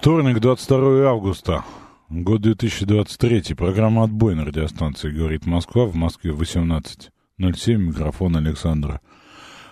Вторник, 0.00 0.40
22 0.40 1.10
августа. 1.10 1.62
Год 2.08 2.40
2023. 2.40 3.54
Программа 3.54 4.04
«Отбой» 4.04 4.34
на 4.34 4.46
радиостанции 4.46 5.10
«Говорит 5.10 5.44
Москва». 5.44 5.84
В 5.84 5.94
Москве 5.94 6.30
18.07. 6.30 7.74
Микрофон 7.76 8.34
Александра 8.34 9.02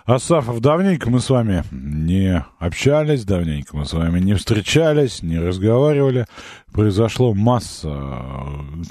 Асафов. 0.05 0.61
Давненько 0.61 1.09
мы 1.09 1.19
с 1.19 1.31
вами 1.31 1.63
не 1.71 2.45
общались, 2.59 3.25
давненько 3.25 3.75
мы 3.75 3.87
с 3.87 3.93
вами 3.93 4.19
не 4.19 4.35
встречались, 4.35 5.23
не 5.23 5.39
разговаривали. 5.39 6.27
Произошло 6.71 7.33
масса 7.33 7.89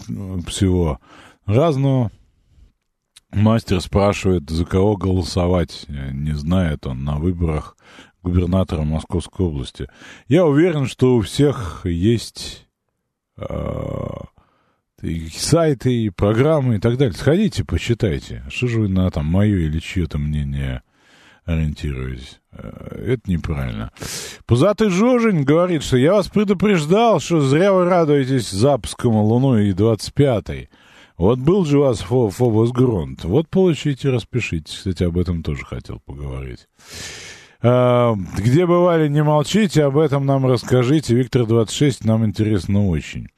э, 0.09 0.38
всего 0.48 0.98
разного. 1.46 2.10
Мастер 3.30 3.80
спрашивает, 3.80 4.51
за 4.51 4.65
кого 4.65 4.96
голосовать. 4.96 5.87
Не 5.88 6.32
знает 6.32 6.84
он 6.84 7.05
на 7.05 7.18
выборах 7.18 7.77
губернатора 8.28 8.82
Московской 8.82 9.46
области. 9.46 9.88
Я 10.27 10.45
уверен, 10.45 10.87
что 10.87 11.16
у 11.16 11.23
всех 11.23 11.82
есть 11.84 12.66
э, 13.37 13.46
и 15.02 15.29
сайты, 15.29 16.04
и 16.04 16.10
программы, 16.10 16.76
и 16.76 16.79
так 16.79 16.96
далее. 16.96 17.15
Сходите, 17.15 17.65
почитайте. 17.65 18.45
Что 18.51 18.66
же 18.66 18.80
вы 18.80 18.88
на 18.88 19.10
там 19.10 19.26
мое 19.26 19.59
или 19.59 19.79
чье-то 19.79 20.18
мнение 20.18 20.82
ориентируетесь? 21.45 22.40
Э, 22.52 23.15
это 23.15 23.30
неправильно. 23.30 23.93
Пузатый 24.46 24.90
Жожень 24.90 25.45
говорит, 25.45 25.82
что 25.82 25.96
я 25.96 26.15
вас 26.15 26.29
предупреждал, 26.29 27.21
что 27.21 27.40
зря 27.40 27.73
вы 27.73 27.84
радуетесь 27.84 28.51
запуском 28.51 29.16
Луны 29.16 29.68
и 29.68 29.73
25-й. 29.73 30.68
Вот 31.18 31.40
был 31.40 31.65
же 31.65 31.79
у 31.79 31.82
вас 31.82 31.99
Фобос 31.99 32.71
Грунт. 32.71 33.24
Вот 33.24 33.49
получите, 33.49 34.09
распишитесь. 34.09 34.76
Кстати, 34.76 35.02
об 35.02 35.18
этом 35.18 35.43
тоже 35.43 35.65
хотел 35.65 35.99
поговорить. 35.99 36.68
А, 37.62 38.14
где 38.37 38.66
бывали, 38.66 39.09
не 39.09 39.23
молчите, 39.23 39.84
об 39.84 39.98
этом 39.98 40.26
нам 40.26 40.46
расскажите. 40.46 41.14
Виктор 41.14 41.46
26, 41.46 42.04
нам 42.04 42.24
интересно 42.24 42.88
очень. 42.88 43.28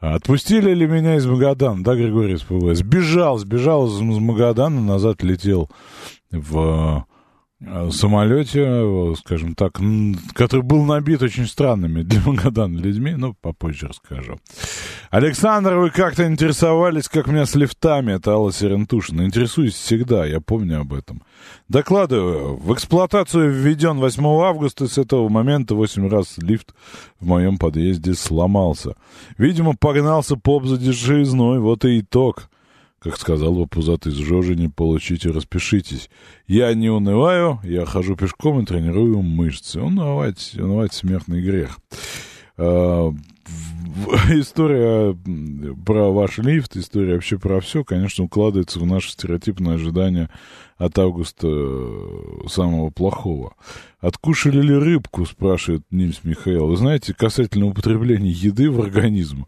Отпустили 0.00 0.72
ли 0.74 0.86
меня 0.86 1.16
из 1.16 1.26
Магадана? 1.26 1.82
Да, 1.82 1.96
Григорий 1.96 2.36
СПВ. 2.36 2.74
Сбежал, 2.74 3.38
сбежал 3.38 3.88
из 3.88 4.00
Магадана, 4.00 4.80
назад 4.80 5.22
летел 5.22 5.68
в 6.30 7.04
Э, 7.08 7.17
самолете, 7.90 8.64
э, 8.64 9.14
скажем 9.18 9.54
так, 9.54 9.80
который 10.34 10.62
был 10.62 10.84
набит 10.84 11.22
очень 11.22 11.46
странными 11.46 12.02
для 12.02 12.20
Магадана 12.26 12.78
людьми, 12.78 13.14
но 13.14 13.34
попозже 13.34 13.88
расскажу. 13.88 14.38
Александр, 15.10 15.74
вы 15.74 15.90
как-то 15.90 16.26
интересовались, 16.26 17.08
как 17.08 17.26
у 17.26 17.32
меня 17.32 17.46
с 17.46 17.54
лифтами, 17.56 18.12
это 18.12 18.32
Алла 18.32 18.52
Серентушина. 18.52 19.22
Интересуюсь 19.22 19.74
всегда, 19.74 20.24
я 20.24 20.40
помню 20.40 20.80
об 20.80 20.92
этом. 20.92 21.22
Докладываю, 21.68 22.56
в 22.56 22.72
эксплуатацию 22.72 23.50
введен 23.50 23.98
8 23.98 24.24
августа, 24.24 24.86
с 24.86 24.96
этого 24.96 25.28
момента 25.28 25.74
8 25.74 26.08
раз 26.08 26.38
лифт 26.38 26.74
в 27.18 27.26
моем 27.26 27.58
подъезде 27.58 28.14
сломался. 28.14 28.94
Видимо, 29.36 29.74
погнался 29.74 30.36
поп 30.36 30.66
за 30.66 30.78
дешевизной, 30.78 31.58
вот 31.58 31.84
и 31.84 32.00
итог. 32.00 32.48
Как 33.00 33.16
сказал 33.16 33.54
бы 33.54 33.66
пузатый 33.66 34.10
с 34.10 34.16
Жожини, 34.16 34.66
получите, 34.66 35.30
распишитесь. 35.30 36.10
Я 36.48 36.74
не 36.74 36.90
унываю, 36.90 37.60
я 37.62 37.86
хожу 37.86 38.16
пешком 38.16 38.60
и 38.60 38.66
тренирую 38.66 39.22
мышцы. 39.22 39.80
Унывать, 39.80 40.54
унывать 40.56 40.92
смертный 40.92 41.40
грех. 41.40 41.78
А, 42.56 43.12
история 44.30 45.16
про 45.86 46.12
ваш 46.12 46.38
лифт, 46.38 46.76
история 46.76 47.14
вообще 47.14 47.38
про 47.38 47.60
все, 47.60 47.84
конечно, 47.84 48.24
укладывается 48.24 48.80
в 48.80 48.86
наше 48.86 49.12
стереотипное 49.12 49.76
ожидание 49.76 50.28
от 50.76 50.98
августа 50.98 51.48
э, 51.48 52.48
самого 52.48 52.90
плохого. 52.90 53.54
Откушали 54.00 54.60
ли 54.60 54.74
рыбку, 54.74 55.24
спрашивает 55.26 55.82
Нильс 55.90 56.20
Михаил. 56.22 56.66
Вы 56.66 56.76
знаете, 56.76 57.14
касательно 57.14 57.66
употребления 57.66 58.30
еды 58.30 58.70
в 58.70 58.80
организм, 58.80 59.46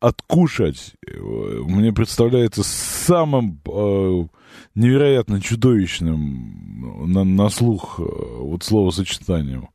откушать 0.00 0.94
мне 1.02 1.92
представляется 1.92 2.62
самым 2.62 3.60
э, 3.66 4.26
невероятно 4.74 5.40
чудовищным 5.40 7.12
на, 7.12 7.24
на 7.24 7.48
слух 7.48 7.98
э, 7.98 8.02
вот 8.02 8.62
словосочетанием. 8.62 9.68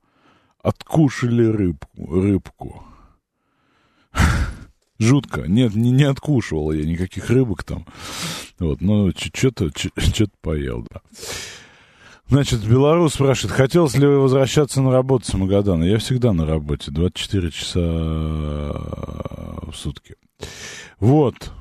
Откушали 0.62 1.44
рыбку. 1.44 2.22
рыбку. 2.22 2.84
Жутко. 5.00 5.42
Нет, 5.48 5.74
не, 5.76 5.92
не 5.92 6.04
откушивал 6.04 6.72
я 6.72 6.86
никаких 6.86 7.30
рыбок 7.30 7.64
там. 7.64 7.86
Вот, 8.60 8.82
но 8.82 9.12
что-то 9.12 9.72
поел, 10.42 10.86
да. 10.92 11.02
Значит, 12.32 12.66
белорус 12.66 13.16
спрашивает, 13.16 13.58
хотелось 13.58 13.98
ли 13.98 14.08
вы 14.08 14.22
возвращаться 14.22 14.82
на 14.82 14.90
работу 14.90 15.26
с 15.26 15.34
Магадана? 15.34 15.84
Я 15.84 15.98
всегда 15.98 16.32
на 16.32 16.46
работе, 16.46 16.90
24 16.90 17.52
часа 17.52 17.82
в 17.82 19.74
сутки. 19.74 20.16
Вот. 21.02 21.52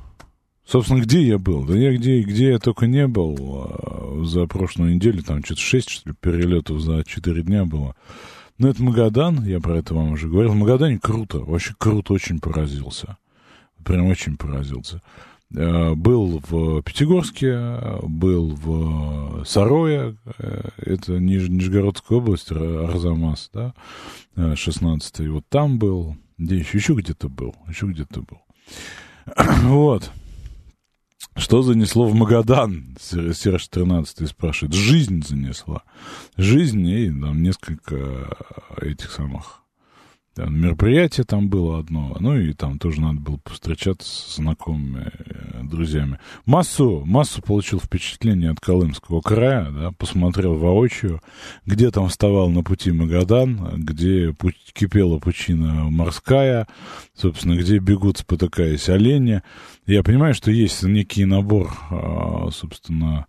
Собственно, 0.64 1.00
где 1.00 1.22
я 1.22 1.38
был? 1.38 1.64
Да 1.64 1.76
я 1.76 1.92
где, 1.96 2.20
где 2.20 2.50
я 2.50 2.60
только 2.60 2.86
не 2.86 3.08
был 3.08 3.36
а, 3.40 4.22
за 4.24 4.46
прошлую 4.46 4.94
неделю, 4.94 5.24
там 5.24 5.44
что-то 5.44 5.60
6, 5.60 5.90
что 5.90 6.10
ли, 6.10 6.14
перелетов 6.20 6.80
за 6.80 7.02
4 7.02 7.42
дня 7.42 7.64
было. 7.64 7.96
Но 8.58 8.68
это 8.68 8.80
Магадан, 8.80 9.44
я 9.44 9.58
про 9.58 9.78
это 9.78 9.92
вам 9.92 10.12
уже 10.12 10.28
говорил. 10.28 10.52
В 10.52 10.56
Магадане 10.56 11.00
круто, 11.00 11.40
вообще 11.40 11.74
круто, 11.78 12.12
очень 12.12 12.38
поразился. 12.38 13.16
Прям 13.84 14.06
очень 14.06 14.36
поразился. 14.36 15.02
Э, 15.54 15.94
был 15.94 16.40
в 16.48 16.82
Пятигорске, 16.82 17.78
был 18.02 18.54
в 18.54 19.44
Сарое, 19.44 20.16
э, 20.38 20.68
это 20.76 21.18
Ниж, 21.18 21.48
Нижегородская 21.48 22.18
область, 22.18 22.52
Арзамас, 22.52 23.50
да, 23.52 23.74
16-й, 24.36 25.28
вот 25.28 25.44
там 25.48 25.78
был, 25.78 26.16
где 26.38 26.56
еще, 26.56 26.78
еще 26.78 26.94
где-то 26.94 27.28
был, 27.28 27.54
еще 27.68 27.86
где-то 27.86 28.22
был. 28.22 28.38
Вот. 29.64 30.10
Что 31.36 31.62
занесло 31.62 32.06
в 32.06 32.14
Магадан? 32.14 32.96
Серж 33.00 33.68
13 33.68 34.28
спрашивает. 34.28 34.74
Жизнь 34.74 35.22
занесла. 35.24 35.84
Жизнь 36.36 36.86
и 36.86 37.08
там 37.08 37.42
несколько 37.42 38.36
этих 38.80 39.10
самых 39.12 39.62
там, 40.40 40.58
мероприятие 40.58 41.24
там 41.24 41.50
было 41.50 41.78
одно, 41.78 42.16
ну 42.18 42.38
и 42.38 42.54
там 42.54 42.78
тоже 42.78 43.02
надо 43.02 43.20
было 43.20 43.36
повстречаться 43.36 44.08
с 44.08 44.36
знакомыми 44.36 45.12
э, 45.14 45.62
друзьями. 45.64 46.18
Массу, 46.46 47.02
массу 47.04 47.42
получил 47.42 47.78
впечатление 47.78 48.50
от 48.50 48.58
Колымского 48.58 49.20
края, 49.20 49.70
да, 49.70 49.92
посмотрел 49.92 50.54
воочию, 50.54 51.20
где 51.66 51.90
там 51.90 52.08
вставал 52.08 52.48
на 52.48 52.62
пути 52.62 52.90
Магадан, 52.90 53.84
где 53.84 54.34
кипела 54.72 55.18
пучина 55.18 55.90
морская, 55.90 56.66
собственно, 57.14 57.56
где 57.56 57.76
бегут, 57.76 58.16
спотыкаясь 58.16 58.88
олени. 58.88 59.42
Я 59.86 60.02
понимаю, 60.02 60.32
что 60.32 60.50
есть 60.50 60.82
некий 60.82 61.26
набор, 61.26 61.70
а, 61.90 62.48
собственно, 62.50 63.26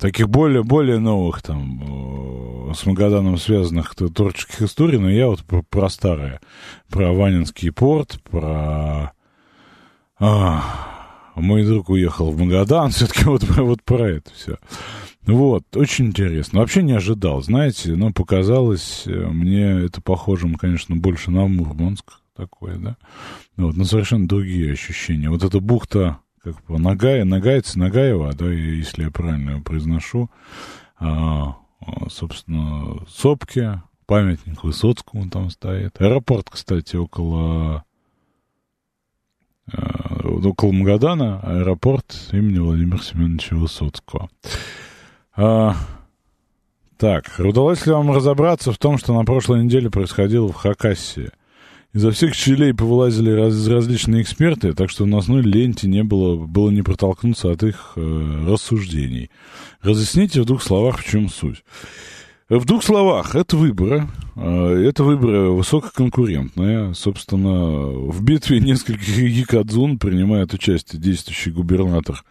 таких 0.00 0.28
более, 0.28 0.62
более 0.62 0.98
новых 0.98 1.42
там 1.42 2.72
с 2.74 2.86
Магаданом 2.86 3.38
связанных 3.38 3.94
творческих 3.94 4.62
историй, 4.62 4.98
но 4.98 5.10
я 5.10 5.28
вот 5.28 5.44
про, 5.44 5.62
про 5.62 5.88
старое, 5.88 6.40
про 6.88 7.12
Ванинский 7.12 7.70
порт, 7.70 8.20
про... 8.22 9.12
А, 10.18 10.62
мой 11.34 11.64
друг 11.64 11.88
уехал 11.90 12.30
в 12.30 12.38
Магадан, 12.38 12.90
все-таки 12.92 13.24
вот, 13.24 13.42
вот 13.42 13.82
про 13.82 14.10
это 14.10 14.30
все. 14.34 14.58
Вот, 15.26 15.64
очень 15.74 16.06
интересно. 16.06 16.60
Вообще 16.60 16.82
не 16.82 16.92
ожидал, 16.92 17.42
знаете, 17.42 17.96
но 17.96 18.12
показалось 18.12 19.04
э, 19.06 19.10
мне 19.10 19.86
это 19.86 20.02
похожим, 20.02 20.56
конечно, 20.56 20.96
больше 20.96 21.30
на 21.30 21.46
Мурманск 21.46 22.20
такое, 22.36 22.76
да. 22.76 22.96
Вот, 23.56 23.74
но 23.74 23.84
совершенно 23.84 24.28
другие 24.28 24.72
ощущения. 24.72 25.30
Вот 25.30 25.42
эта 25.42 25.60
бухта 25.60 26.18
как 26.44 26.62
бы 26.66 26.78
Нагая, 26.78 27.24
Нагайц, 27.24 27.74
Нагаева, 27.74 28.34
да, 28.34 28.50
если 28.52 29.04
я 29.04 29.10
правильно 29.10 29.62
произношу, 29.62 30.30
а, 30.98 31.56
собственно, 32.08 33.04
Сопки, 33.08 33.80
памятник 34.06 34.62
Высоцкому 34.62 35.30
там 35.30 35.48
стоит. 35.50 36.00
Аэропорт, 36.00 36.48
кстати, 36.50 36.96
около 36.96 37.84
а, 39.72 40.28
около 40.44 40.72
Магадана, 40.72 41.40
аэропорт 41.40 42.28
имени 42.32 42.58
Владимира 42.58 42.98
Семеновича 42.98 43.56
Высоцкого. 43.56 44.28
А, 45.36 45.74
Так, 46.98 47.24
удалось 47.38 47.86
ли 47.86 47.92
вам 47.92 48.12
разобраться 48.12 48.70
в 48.72 48.78
том, 48.78 48.98
что 48.98 49.14
на 49.14 49.24
прошлой 49.24 49.64
неделе 49.64 49.90
происходило 49.90 50.48
в 50.48 50.54
Хакассии? 50.54 51.30
Изо 51.94 52.10
всех 52.10 52.34
щелей 52.34 52.74
повылазили 52.74 53.30
раз, 53.30 53.68
различные 53.68 54.22
эксперты, 54.22 54.72
так 54.74 54.90
что 54.90 55.04
в 55.04 55.06
носной 55.06 55.42
ленте 55.42 55.86
не 55.86 56.02
было, 56.02 56.36
было 56.44 56.70
не 56.70 56.82
протолкнуться 56.82 57.52
от 57.52 57.62
их 57.62 57.92
э, 57.94 58.44
рассуждений. 58.48 59.30
Разъясните 59.80 60.42
в 60.42 60.44
двух 60.44 60.60
словах, 60.60 60.98
в 60.98 61.08
чем 61.08 61.28
суть. 61.28 61.62
В 62.48 62.64
двух 62.64 62.82
словах, 62.82 63.36
это 63.36 63.56
выборы. 63.56 64.08
Э, 64.34 64.84
это 64.88 65.04
выборы 65.04 65.50
высококонкурентные. 65.50 66.94
Собственно, 66.94 67.86
в 67.86 68.24
битве 68.24 68.58
нескольких 68.58 69.16
якадзун 69.16 70.00
принимает 70.00 70.52
участие 70.52 71.00
действующий 71.00 71.52
губернатор 71.52 72.24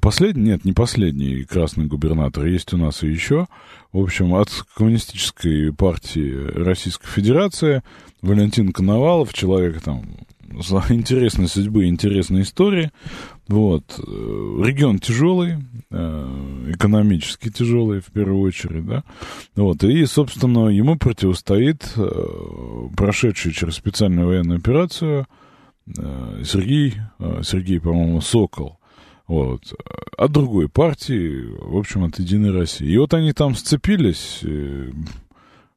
Последний, 0.00 0.42
нет, 0.42 0.64
не 0.64 0.72
последний 0.72 1.44
красный 1.44 1.86
губернатор, 1.86 2.44
есть 2.46 2.72
у 2.72 2.76
нас 2.76 3.04
и 3.04 3.08
еще. 3.08 3.46
В 3.92 4.00
общем, 4.00 4.34
от 4.34 4.50
коммунистической 4.76 5.72
партии 5.72 6.46
Российской 6.54 7.06
Федерации 7.06 7.82
Валентин 8.20 8.72
Коновалов, 8.72 9.32
человек 9.32 9.80
там 9.80 10.04
с 10.60 10.70
интересной 10.90 11.48
судьбы, 11.48 11.86
интересной 11.86 12.42
истории. 12.42 12.90
Вот. 13.48 13.98
Регион 13.98 14.98
тяжелый, 14.98 15.56
э, 15.90 16.64
экономически 16.68 17.50
тяжелый, 17.50 18.00
в 18.00 18.12
первую 18.12 18.42
очередь, 18.42 18.86
да. 18.86 19.04
Вот. 19.56 19.82
И, 19.84 20.04
собственно, 20.04 20.68
ему 20.68 20.98
противостоит 20.98 21.90
э, 21.96 22.88
прошедший 22.94 23.52
через 23.52 23.76
специальную 23.76 24.26
военную 24.26 24.58
операцию 24.58 25.26
э, 25.86 26.42
Сергей, 26.44 26.94
Сергей, 27.42 27.80
по-моему, 27.80 28.20
Сокол 28.20 28.77
вот, 29.28 29.74
от 30.16 30.32
другой 30.32 30.70
партии, 30.70 31.44
в 31.58 31.76
общем, 31.76 32.04
от 32.04 32.18
Единой 32.18 32.50
России. 32.50 32.88
И 32.88 32.96
вот 32.96 33.12
они 33.12 33.34
там 33.34 33.54
сцепились, 33.54 34.40
э, 34.42 34.90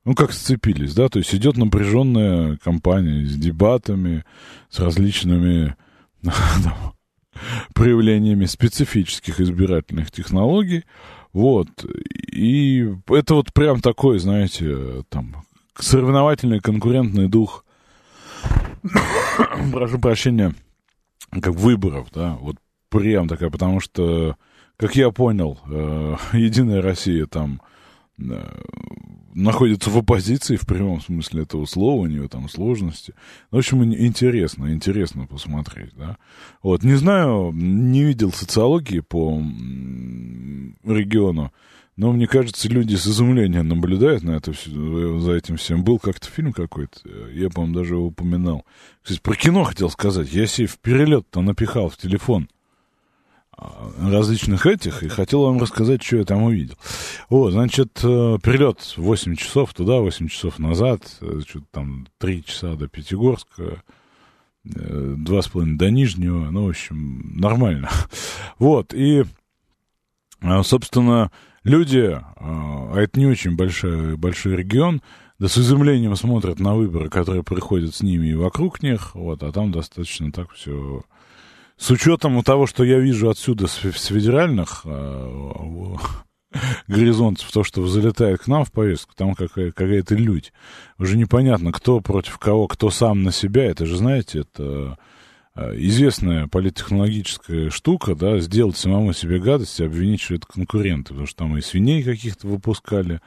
ну, 0.06 0.16
как 0.16 0.32
сцепились, 0.32 0.96
да, 0.96 1.10
то 1.10 1.20
есть 1.20 1.36
идет 1.36 1.58
напряженная 1.58 2.58
кампания 2.64 3.26
с 3.26 3.36
дебатами, 3.36 4.24
с 4.70 4.80
различными 4.80 5.76
проявлениями 7.76 8.46
специфических 8.46 9.42
избирательных 9.42 10.12
технологий, 10.12 10.86
вот, 11.34 11.68
и 12.32 12.90
это 13.10 13.36
вот 13.36 13.54
прям 13.54 13.82
такой, 13.82 14.20
знаете, 14.20 15.04
там, 15.10 15.46
соревновательный 15.78 16.62
конкурентный 16.62 17.28
дух, 17.28 17.66
прошу 19.74 20.00
прощения, 20.00 20.56
как 21.32 21.56
выборов, 21.56 22.08
да, 22.14 22.38
вот 22.40 22.56
прям 22.92 23.28
такая, 23.28 23.50
потому 23.50 23.80
что, 23.80 24.36
как 24.78 24.96
я 24.96 25.10
понял, 25.10 25.58
э, 25.68 26.16
Единая 26.34 26.82
Россия 26.82 27.26
там 27.26 27.62
э, 28.20 28.62
находится 29.34 29.90
в 29.90 29.98
оппозиции 29.98 30.58
в 30.58 30.68
прямом 30.68 31.02
смысле 31.02 31.44
этого 31.44 31.66
слова, 31.66 32.02
у 32.02 32.06
нее 32.06 32.28
там 32.28 32.50
сложности. 32.50 33.14
В 33.50 33.58
общем, 33.58 33.84
интересно, 33.84 34.74
интересно 34.74 35.26
посмотреть, 35.26 35.94
да. 35.96 36.18
Вот, 36.62 36.84
не 36.84 36.96
знаю, 36.96 37.52
не 37.54 38.04
видел 38.04 38.34
социологии 38.34 39.00
по 39.00 39.42
региону, 40.84 41.54
но 41.96 42.12
мне 42.12 42.28
кажется, 42.28 42.68
люди 42.68 42.96
с 42.96 43.08
изумлением 43.08 43.70
наблюдают 43.70 44.24
на 44.24 44.32
это 44.32 44.52
все, 44.52 45.20
за 45.20 45.34
этим 45.34 45.56
всем. 45.56 45.84
Был 45.86 45.98
как-то 45.98 46.28
фильм 46.28 46.52
какой-то, 46.52 47.00
я, 47.34 47.50
по-моему, 47.50 47.76
даже 47.76 47.94
его 47.94 48.08
упоминал. 48.08 48.66
Кстати, 49.02 49.22
про 49.22 49.36
кино 49.36 49.64
хотел 49.64 49.90
сказать. 49.90 50.34
Я 50.34 50.46
себе 50.46 50.68
в 50.68 50.78
перелет-то 50.80 51.42
напихал 51.42 51.90
в 51.90 51.96
телефон– 51.96 52.50
различных 54.00 54.66
этих, 54.66 55.04
и 55.04 55.08
хотел 55.08 55.44
вам 55.44 55.60
рассказать, 55.60 56.04
что 56.04 56.18
я 56.18 56.26
там 56.26 56.44
увидел. 56.44 56.76
Вот, 57.30 57.52
значит, 57.52 58.00
э, 58.04 58.38
перелет 58.42 58.94
8 58.98 59.36
часов 59.36 59.74
туда, 59.74 60.00
8 60.00 60.28
часов 60.28 60.60
назад, 60.60 61.02
э, 61.22 61.42
что-то 61.48 61.66
там 61.72 62.08
3 62.18 62.44
часа 62.44 62.76
до 62.76 62.88
Пятигорска, 62.88 63.84
э, 64.64 65.16
два 65.18 65.42
с 65.42 65.48
половиной 65.48 65.78
до 65.78 65.92
Нижнего, 65.92 66.50
ну, 66.50 66.66
в 66.66 66.70
общем, 66.70 67.38
нормально. 67.38 67.90
Вот, 68.58 68.94
и, 68.94 69.24
собственно, 70.64 71.32
люди, 71.64 72.16
а 72.36 72.96
это 72.96 73.20
не 73.20 73.26
очень 73.26 73.56
большой, 73.56 74.18
большой 74.18 74.56
регион, 74.56 75.02
да 75.40 75.48
с 75.48 75.58
изумлением 75.58 76.16
смотрят 76.16 76.60
на 76.60 76.76
выборы, 76.76 77.10
которые 77.10 77.42
проходят 77.42 77.96
с 77.96 78.04
ними 78.04 78.28
и 78.28 78.36
вокруг 78.36 78.84
них, 78.84 79.16
вот, 79.16 79.42
а 79.42 79.52
там 79.52 79.72
достаточно 79.72 80.32
так 80.32 80.52
все 80.52 81.04
с 81.82 81.90
учетом 81.90 82.44
того, 82.44 82.68
что 82.68 82.84
я 82.84 83.00
вижу 83.00 83.28
отсюда 83.30 83.66
с, 83.66 83.74
федеральных 83.74 84.84
э, 84.86 85.96
горизонтов, 86.88 87.52
то, 87.52 87.64
что 87.64 87.88
залетает 87.88 88.42
к 88.42 88.48
нам 88.48 88.66
в 88.66 88.72
повестку, 88.72 89.14
там 89.16 89.34
какая- 89.34 89.72
какая-то 89.72 90.14
людь. 90.14 90.54
Уже 91.00 91.18
непонятно, 91.18 91.72
кто 91.72 92.00
против 92.00 92.38
кого, 92.38 92.68
кто 92.68 92.92
сам 92.92 93.24
на 93.24 93.32
себя. 93.32 93.64
Это 93.66 93.88
же, 93.88 93.98
знаете, 93.98 94.42
это 94.42 95.00
э, 95.56 95.74
известная 95.78 96.48
политтехнологическая 96.48 97.72
штука, 97.72 98.14
да, 98.14 98.40
сделать 98.40 98.78
самому 98.78 99.14
себе 99.14 99.40
гадость 99.40 99.80
и 99.80 99.84
обвинить, 99.84 100.22
что 100.22 100.36
это 100.36 100.46
конкуренты, 100.46 101.10
потому 101.10 101.26
что 101.26 101.38
там 101.38 101.58
и 101.58 101.62
свиней 101.62 102.04
каких-то 102.04 102.46
выпускали, 102.48 103.22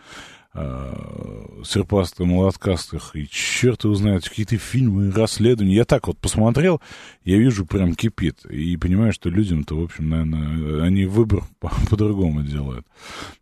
серпастых, 0.54 2.26
молоткастых, 2.26 3.16
и 3.16 3.26
черт 3.28 3.82
его 3.84 3.94
знает, 3.94 4.28
какие-то 4.28 4.56
фильмы, 4.56 5.10
расследования. 5.10 5.74
Я 5.74 5.84
так 5.84 6.06
вот 6.06 6.16
посмотрел, 6.18 6.80
я 7.24 7.38
вижу, 7.38 7.66
прям 7.66 7.94
кипит, 7.94 8.44
и 8.46 8.76
понимаю, 8.76 9.12
что 9.12 9.30
людям-то, 9.30 9.76
в 9.76 9.82
общем, 9.82 10.10
наверное, 10.10 10.84
они 10.84 11.06
выбор 11.06 11.42
по-другому 11.90 12.42
делают. 12.42 12.86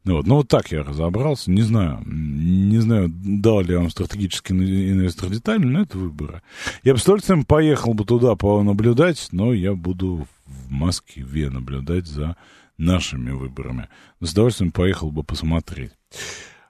Вот. 0.05 0.27
Ну, 0.27 0.37
вот 0.37 0.49
так 0.49 0.73
я 0.73 0.83
разобрался, 0.83 1.51
не 1.51 1.63
знаю, 1.63 2.03
не 2.07 2.79
знаю, 2.79 3.11
дал 3.13 3.61
ли 3.61 3.75
я 3.75 3.81
вам 3.81 3.91
стратегический 3.91 4.55
инвестор 4.55 5.29
детально, 5.29 5.67
но 5.67 5.83
это 5.83 5.99
выборы. 5.99 6.41
Я 6.83 6.95
бы 6.95 6.99
с 6.99 7.03
удовольствием 7.03 7.45
поехал 7.45 7.93
бы 7.93 8.07
туда 8.07 8.37
понаблюдать, 8.37 9.29
но 9.33 9.53
я 9.53 9.75
буду 9.75 10.27
в 10.47 10.71
Москве 10.71 11.51
наблюдать 11.51 12.07
за 12.07 12.37
нашими 12.79 13.33
выборами. 13.33 13.89
С 14.21 14.33
удовольствием 14.33 14.73
поехал 14.73 15.11
бы 15.11 15.23
посмотреть. 15.23 15.93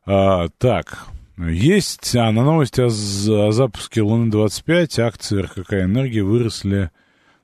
А, 0.04 0.48
так, 0.58 1.06
есть 1.38 2.16
а, 2.16 2.32
на 2.32 2.42
новости 2.42 2.80
о, 2.80 2.86
о 3.46 3.52
запуске 3.52 4.02
Луны-25 4.02 5.00
акции 5.00 5.42
РКК 5.42 5.74
«Энергия» 5.74 6.24
выросли 6.24 6.90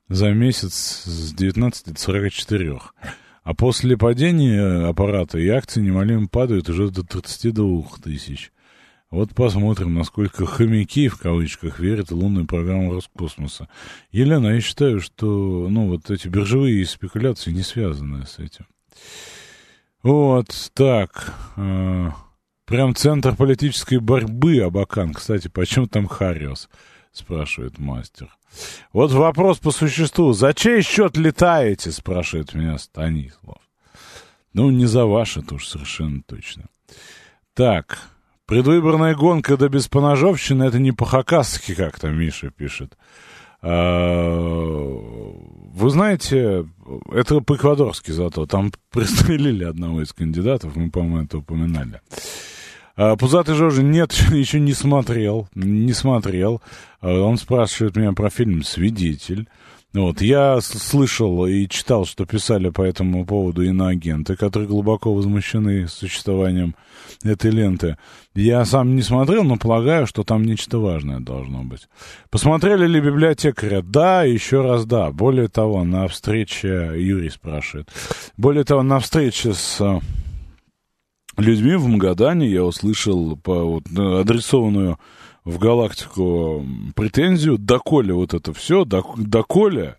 за 0.08 0.31
месяц 0.31 1.05
с 1.05 1.32
19 1.34 1.93
до 1.93 2.00
44. 2.00 2.81
А 3.44 3.55
после 3.55 3.96
падения 3.96 4.88
аппарата 4.88 5.38
и 5.38 5.49
акции 5.49 5.81
немалимо 5.81 6.26
падают 6.26 6.69
уже 6.69 6.90
до 6.90 7.05
32 7.05 7.84
тысяч. 8.02 8.50
Вот 9.11 9.34
посмотрим, 9.34 9.94
насколько 9.94 10.44
хомяки, 10.44 11.09
в 11.09 11.18
кавычках, 11.18 11.78
верят 11.78 12.11
в 12.11 12.16
лунную 12.16 12.47
программу 12.47 12.92
Роскосмоса. 12.92 13.68
Елена, 14.11 14.49
я 14.49 14.61
считаю, 14.61 15.00
что 15.00 15.68
ну, 15.71 15.87
вот 15.87 16.11
эти 16.11 16.26
биржевые 16.26 16.85
спекуляции 16.85 17.52
не 17.52 17.62
связаны 17.62 18.26
с 18.26 18.38
этим. 18.38 18.66
Вот, 20.02 20.49
так. 20.75 21.35
Э 21.56 22.11
Прям 22.68 22.94
центр 22.94 23.34
политической 23.34 23.98
борьбы 23.98 24.60
Абакан. 24.60 25.14
Кстати, 25.14 25.48
почему 25.48 25.87
там 25.87 26.06
Хариос? 26.06 26.68
Спрашивает 27.12 27.78
мастер. 27.78 28.28
Вот 28.92 29.10
вопрос 29.12 29.58
по 29.58 29.70
существу. 29.70 30.34
За 30.34 30.52
чей 30.52 30.82
счет 30.82 31.16
летаете? 31.16 31.90
Спрашивает 31.90 32.52
меня 32.52 32.76
Станислав. 32.76 33.56
Ну, 34.52 34.70
не 34.70 34.84
за 34.84 35.06
ваш, 35.06 35.38
это 35.38 35.54
уж 35.54 35.66
совершенно 35.66 36.20
точно. 36.22 36.66
Так, 37.54 38.00
предвыборная 38.44 39.14
гонка 39.14 39.56
до 39.56 39.70
беспоножовщины, 39.70 40.64
это 40.64 40.78
не 40.78 40.92
по-хакасски, 40.92 41.75
как 41.75 41.98
там 41.98 42.18
Миша 42.18 42.50
пишет. 42.50 42.98
А, 43.62 44.38
вы 45.75 45.90
знаете, 45.90 46.68
это 47.10 47.40
по-эквадорски 47.40 48.10
зато. 48.10 48.44
Там 48.44 48.72
пристрелили 48.90 49.64
одного 49.64 50.02
из 50.02 50.12
кандидатов, 50.12 50.76
мы, 50.76 50.90
по-моему, 50.90 51.25
это 51.25 51.38
упоминали. 51.38 52.02
А, 52.99 53.14
Пузатый 53.14 53.55
Жожи 53.55 53.85
нет, 53.85 54.12
еще 54.33 54.59
не 54.59 54.75
смотрел, 54.75 55.49
не 55.55 55.93
смотрел. 55.93 56.61
А, 57.00 57.21
он 57.21 57.38
спрашивает 57.38 57.97
меня 57.97 58.12
про 58.12 58.28
фильм 58.28 58.64
«Свидетель». 58.64 59.49
Вот, 59.95 60.21
я 60.21 60.61
слышал 60.61 61.47
и 61.47 61.67
читал, 61.67 62.05
что 62.05 62.26
писали 62.26 62.69
по 62.69 62.83
этому 62.83 63.25
поводу 63.25 63.62
иноагенты, 63.62 64.37
которые 64.37 64.69
глубоко 64.69 65.14
возмущены 65.14 65.88
существованием 65.88 66.75
этой 67.25 67.50
ленты. 67.50 67.97
Я 68.35 68.67
сам 68.67 68.97
не 68.97 69.02
смотрел, 69.02 69.45
но 69.45 69.57
полагаю, 69.57 70.07
что 70.07 70.25
там 70.25 70.45
нечто 70.45 70.78
важное 70.78 71.21
должно 71.21 71.62
быть. 71.62 71.88
Посмотрели 72.31 72.87
ли 72.87 73.00
библиотекаря? 73.00 73.81
Да, 73.81 74.25
еще 74.25 74.61
раз 74.61 74.85
да. 74.85 75.11
Более 75.11 75.49
того, 75.49 75.85
на 75.85 76.07
встрече, 76.07 76.93
Юрий 76.95 77.31
спрашивает, 77.31 77.88
более 78.37 78.64
того, 78.64 78.83
на 78.83 78.99
встрече 78.99 79.55
с 79.55 79.81
людьми 81.40 81.76
в 81.76 81.87
Магадане 81.87 82.49
я 82.49 82.64
услышал 82.64 83.37
по, 83.37 83.64
вот, 83.64 83.85
адресованную 83.90 84.99
в 85.45 85.59
галактику 85.59 86.66
претензию, 86.95 87.59
доколе 87.59 88.12
вот 88.12 88.35
это 88.35 88.52
все, 88.52 88.85
доколе 88.85 89.97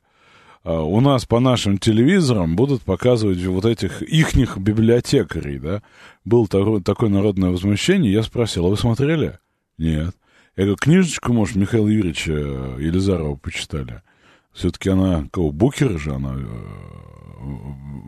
а, 0.64 0.82
у 0.82 1.00
нас 1.02 1.26
по 1.26 1.40
нашим 1.40 1.78
телевизорам 1.78 2.56
будут 2.56 2.84
показывать 2.84 3.44
вот 3.46 3.66
этих 3.66 4.02
ихних 4.04 4.58
библиотекарей, 4.58 5.58
да. 5.58 5.82
Был 6.26 6.48
такое, 6.48 6.82
такое 6.82 7.10
народное 7.10 7.50
возмущение, 7.50 8.12
я 8.12 8.24
спросил, 8.24 8.66
а 8.66 8.70
вы 8.70 8.78
смотрели? 8.78 9.40
Нет. 9.78 10.16
Я 10.56 10.64
говорю, 10.66 10.76
книжечку, 10.76 11.34
может, 11.34 11.56
Михаила 11.56 11.88
Юрьевича 11.88 12.34
Елизарова 12.34 13.36
почитали? 13.36 14.02
Все-таки 14.52 14.90
она, 14.90 15.26
кого, 15.32 15.52
Букера 15.52 15.98
же 15.98 16.14
она 16.14 16.36
э, 16.36 16.46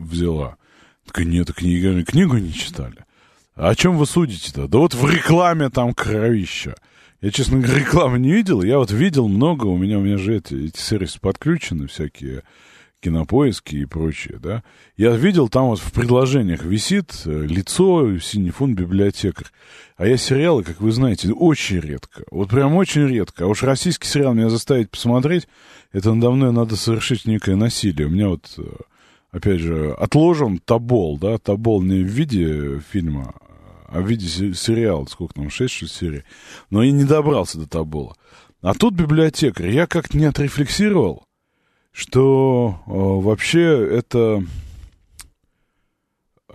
взяла. 0.00 0.56
Так 1.06 1.24
нет, 1.24 1.52
книга, 1.52 2.04
книгу 2.04 2.36
не 2.36 2.52
читали. 2.52 3.06
А 3.54 3.70
о 3.70 3.74
чем 3.74 3.96
вы 3.98 4.06
судите-то? 4.06 4.68
Да 4.68 4.78
вот 4.78 4.94
в 4.94 5.08
рекламе 5.08 5.68
там 5.68 5.94
кровища. 5.94 6.74
Я, 7.20 7.30
честно 7.30 7.58
говоря, 7.58 7.78
рекламы 7.78 8.18
не 8.18 8.32
видел. 8.32 8.62
Я 8.62 8.78
вот 8.78 8.90
видел 8.90 9.28
много, 9.28 9.66
у 9.66 9.76
меня, 9.76 9.98
у 9.98 10.02
меня 10.02 10.18
же 10.18 10.36
эти, 10.36 10.54
эти 10.66 10.78
сервисы 10.78 11.20
подключены, 11.20 11.86
всякие 11.86 12.42
кинопоиски 13.02 13.76
и 13.76 13.84
прочее, 13.84 14.38
да. 14.40 14.62
Я 14.96 15.16
видел, 15.16 15.48
там 15.48 15.66
вот 15.66 15.80
в 15.80 15.92
предложениях 15.92 16.64
висит 16.64 17.22
э, 17.26 17.46
лицо, 17.46 18.18
синий 18.18 18.50
фон, 18.50 18.74
библиотекарь. 18.74 19.48
А 19.96 20.06
я 20.06 20.16
сериалы, 20.16 20.62
как 20.62 20.80
вы 20.80 20.92
знаете, 20.92 21.32
очень 21.32 21.80
редко. 21.80 22.22
Вот 22.30 22.50
прям 22.50 22.74
очень 22.76 23.06
редко. 23.06 23.44
А 23.44 23.48
уж 23.48 23.62
российский 23.62 24.06
сериал 24.08 24.34
меня 24.34 24.50
заставить 24.50 24.90
посмотреть, 24.90 25.48
это 25.92 26.14
надо 26.14 26.30
мной 26.30 26.52
надо 26.52 26.76
совершить 26.76 27.26
некое 27.26 27.56
насилие. 27.56 28.06
У 28.06 28.10
меня 28.10 28.28
вот, 28.28 28.54
э, 28.58 28.62
опять 29.32 29.60
же, 29.60 29.92
отложен 29.92 30.58
Табол, 30.58 31.18
да, 31.18 31.38
Табол 31.38 31.82
не 31.82 32.02
в 32.02 32.08
виде 32.08 32.80
фильма, 32.90 33.34
а 33.92 34.00
в 34.00 34.08
виде 34.08 34.26
сериала, 34.54 35.04
сколько 35.06 35.34
там, 35.34 35.48
6-6 35.48 35.86
серий. 35.86 36.22
Но 36.70 36.82
я 36.82 36.92
не 36.92 37.04
добрался 37.04 37.58
до 37.58 37.68
Табола. 37.68 38.16
А 38.62 38.74
тут 38.74 38.94
библиотекарь. 38.94 39.70
Я 39.70 39.86
как-то 39.86 40.16
не 40.16 40.24
отрефлексировал, 40.24 41.26
что 41.90 42.80
э, 42.86 42.90
вообще 42.90 43.62
это 43.62 44.44
э, 46.48 46.54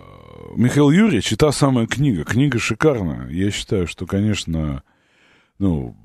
Михаил 0.55 0.89
Юрьевич 0.89 1.33
и 1.33 1.35
та 1.35 1.51
самая 1.51 1.85
книга. 1.85 2.23
Книга 2.23 2.57
шикарная. 2.57 3.29
Я 3.29 3.51
считаю, 3.51 3.87
что, 3.87 4.07
конечно, 4.07 4.81
ну, 5.59 5.95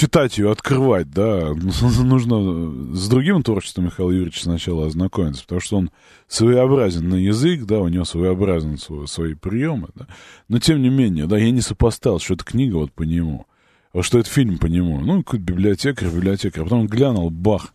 читать 0.00 0.38
ее, 0.38 0.50
открывать, 0.50 1.10
да, 1.10 1.52
нужно 1.52 2.96
с 2.96 3.06
другим 3.06 3.42
творчеством 3.42 3.84
Михаила 3.84 4.10
Юрьевича 4.10 4.44
сначала 4.44 4.86
ознакомиться, 4.86 5.42
потому 5.42 5.60
что 5.60 5.76
он 5.76 5.90
своеобразен 6.26 7.06
на 7.06 7.16
язык, 7.16 7.64
да, 7.64 7.80
у 7.80 7.88
него 7.88 8.06
своеобразен 8.06 8.78
свой, 8.78 9.06
свои 9.06 9.34
приемы, 9.34 9.88
да, 9.94 10.06
но 10.48 10.58
тем 10.58 10.80
не 10.80 10.88
менее, 10.88 11.26
да, 11.26 11.36
я 11.36 11.50
не 11.50 11.60
сопоставил, 11.60 12.18
что 12.18 12.32
это 12.32 12.44
книга 12.44 12.76
вот 12.76 12.92
по 12.92 13.02
нему, 13.02 13.46
а 13.92 14.02
что 14.02 14.18
это 14.18 14.30
фильм 14.30 14.56
по 14.56 14.66
нему, 14.66 15.00
ну, 15.00 15.22
какой-то 15.22 15.44
библиотекарь, 15.44 16.08
библиотекарь, 16.08 16.62
а 16.62 16.64
потом 16.64 16.86
глянул, 16.86 17.28
бах, 17.28 17.74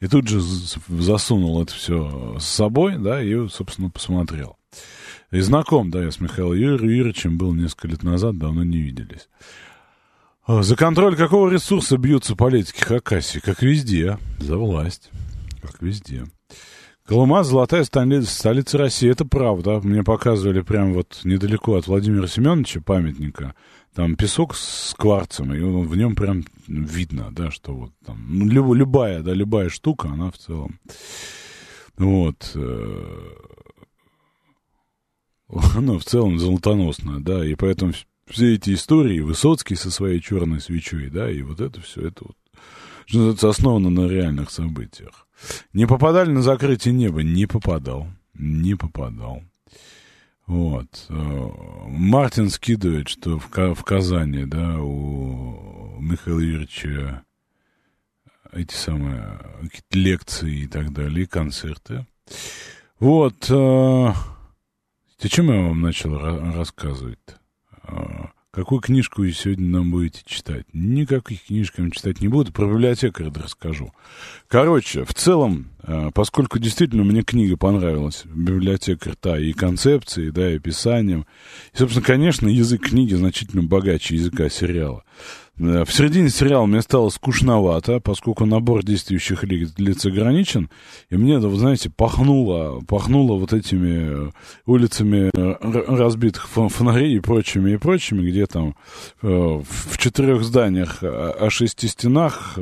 и 0.00 0.06
тут 0.06 0.28
же 0.28 0.40
засунул 0.88 1.62
это 1.62 1.74
все 1.74 2.38
с 2.38 2.46
собой, 2.46 2.96
да, 2.96 3.22
и, 3.22 3.48
собственно, 3.48 3.90
посмотрел. 3.90 4.56
И 5.30 5.40
знаком, 5.40 5.90
да, 5.90 6.02
я 6.02 6.10
с 6.10 6.20
Михаилом 6.20 6.54
Юрьевичем 6.54 7.36
был 7.36 7.52
несколько 7.52 7.88
лет 7.88 8.02
назад, 8.02 8.38
давно 8.38 8.64
не 8.64 8.78
виделись. 8.78 9.28
А, 10.48 10.62
за 10.62 10.76
контроль 10.76 11.16
какого 11.16 11.50
ресурса 11.50 11.96
бьются 11.98 12.36
политики 12.36 12.80
Хакасии? 12.80 13.40
Как 13.40 13.62
везде. 13.62 14.16
За 14.38 14.56
власть. 14.56 15.10
Как 15.60 15.82
везде. 15.82 16.26
Колыма– 17.04 17.42
золотая 17.44 17.82
столица 17.82 18.78
России. 18.78 19.10
Это 19.10 19.24
правда. 19.24 19.80
Мне 19.82 20.04
показывали 20.04 20.60
прямо 20.60 20.92
вот 20.92 21.20
недалеко 21.24 21.74
от 21.74 21.88
Владимира 21.88 22.28
Семеновича 22.28 22.80
памятника. 22.80 23.56
Там 23.92 24.14
песок 24.14 24.54
с 24.54 24.94
кварцем, 24.96 25.52
и 25.52 25.58
в 25.58 25.96
нем 25.96 26.14
прям 26.14 26.44
видно, 26.68 27.30
да, 27.32 27.50
что 27.50 27.74
вот 27.74 27.92
там, 28.04 28.24
ну, 28.28 28.46
люб, 28.46 28.74
любая, 28.74 29.22
да, 29.22 29.32
любая 29.32 29.70
штука, 29.70 30.08
она 30.08 30.30
в 30.30 30.36
целом, 30.36 30.78
вот, 31.96 32.50
ну, 32.54 32.78
в 35.48 36.04
целом 36.04 36.38
золотоносная, 36.38 37.20
да, 37.20 37.42
и 37.42 37.54
поэтому 37.54 37.94
все 38.28 38.54
эти 38.54 38.74
истории, 38.74 39.20
Высоцкий 39.20 39.76
со 39.76 39.90
своей 39.90 40.20
черной 40.20 40.60
свечой, 40.60 41.10
да, 41.10 41.30
и 41.30 41.42
вот 41.42 41.60
это 41.60 41.80
все, 41.80 42.08
это 42.08 42.24
вот, 42.24 42.36
что 43.06 43.18
называется, 43.18 43.48
основано 43.48 43.90
на 43.90 44.08
реальных 44.08 44.50
событиях. 44.50 45.26
Не 45.72 45.86
попадали 45.86 46.30
на 46.30 46.42
закрытие 46.42 46.94
неба? 46.94 47.22
Не 47.22 47.46
попадал. 47.46 48.08
Не 48.34 48.74
попадал. 48.74 49.42
Вот. 50.46 51.06
Э, 51.08 51.50
Мартин 51.88 52.50
скидывает, 52.50 53.08
что 53.08 53.38
в, 53.38 53.48
в 53.50 53.84
Казани, 53.84 54.44
да, 54.44 54.78
у 54.80 55.98
Михаила 56.00 56.40
Юрьевича 56.40 57.24
эти 58.52 58.74
самые 58.74 59.38
какие-то 59.62 59.98
лекции 59.98 60.60
и 60.60 60.66
так 60.66 60.92
далее, 60.92 61.26
концерты. 61.26 62.06
Вот. 62.98 63.50
Э, 63.50 64.12
чем 65.28 65.50
я 65.50 65.68
вам 65.68 65.80
начал 65.80 66.16
рассказывать? 66.18 67.18
-то? 67.26 67.35
А, 67.86 68.30
какую 68.50 68.80
книжку 68.80 69.22
вы 69.22 69.32
сегодня 69.32 69.66
нам 69.68 69.90
будете 69.90 70.22
читать? 70.24 70.66
Никаких 70.72 71.44
книжек 71.44 71.74
я 71.78 71.90
читать 71.90 72.20
не 72.20 72.28
буду, 72.28 72.52
про 72.52 72.66
библиотекаря 72.66 73.32
расскажу. 73.32 73.92
Короче, 74.48 75.04
в 75.04 75.14
целом, 75.14 75.70
а, 75.82 76.10
поскольку 76.10 76.58
действительно 76.58 77.04
мне 77.04 77.22
книга 77.22 77.56
понравилась, 77.56 78.24
библиотекарь, 78.24 79.14
та 79.20 79.38
и 79.38 79.52
концепцией, 79.52 80.30
да, 80.30 80.50
и 80.50 80.56
описанием, 80.56 81.26
и, 81.72 81.78
собственно, 81.78 82.04
конечно, 82.04 82.48
язык 82.48 82.82
книги 82.82 83.14
значительно 83.14 83.62
богаче 83.62 84.16
языка 84.16 84.48
сериала. 84.48 85.04
Э, 85.58 85.84
в 85.84 85.92
середине 85.92 86.28
сериала 86.28 86.66
мне 86.66 86.82
стало 86.82 87.08
скучновато, 87.08 88.00
поскольку 88.00 88.44
набор 88.44 88.84
действующих 88.84 89.44
лиц 89.44 90.06
ограничен, 90.06 90.70
и 91.10 91.16
мне, 91.16 91.38
вы 91.38 91.56
знаете, 91.56 91.90
пахнуло, 91.90 92.80
пахнуло 92.86 93.38
вот 93.38 93.52
этими 93.52 94.28
э, 94.28 94.30
улицами 94.66 95.30
э, 95.34 95.94
разбитых 95.96 96.48
фонарей 96.48 97.16
и 97.16 97.20
прочими, 97.20 97.72
и 97.72 97.76
прочими, 97.76 98.28
где 98.28 98.46
там 98.46 98.74
в 99.22 99.98
четырех 99.98 100.44
зданиях 100.44 101.02
о 101.02 101.48
шести 101.50 101.88
стенах 101.88 102.58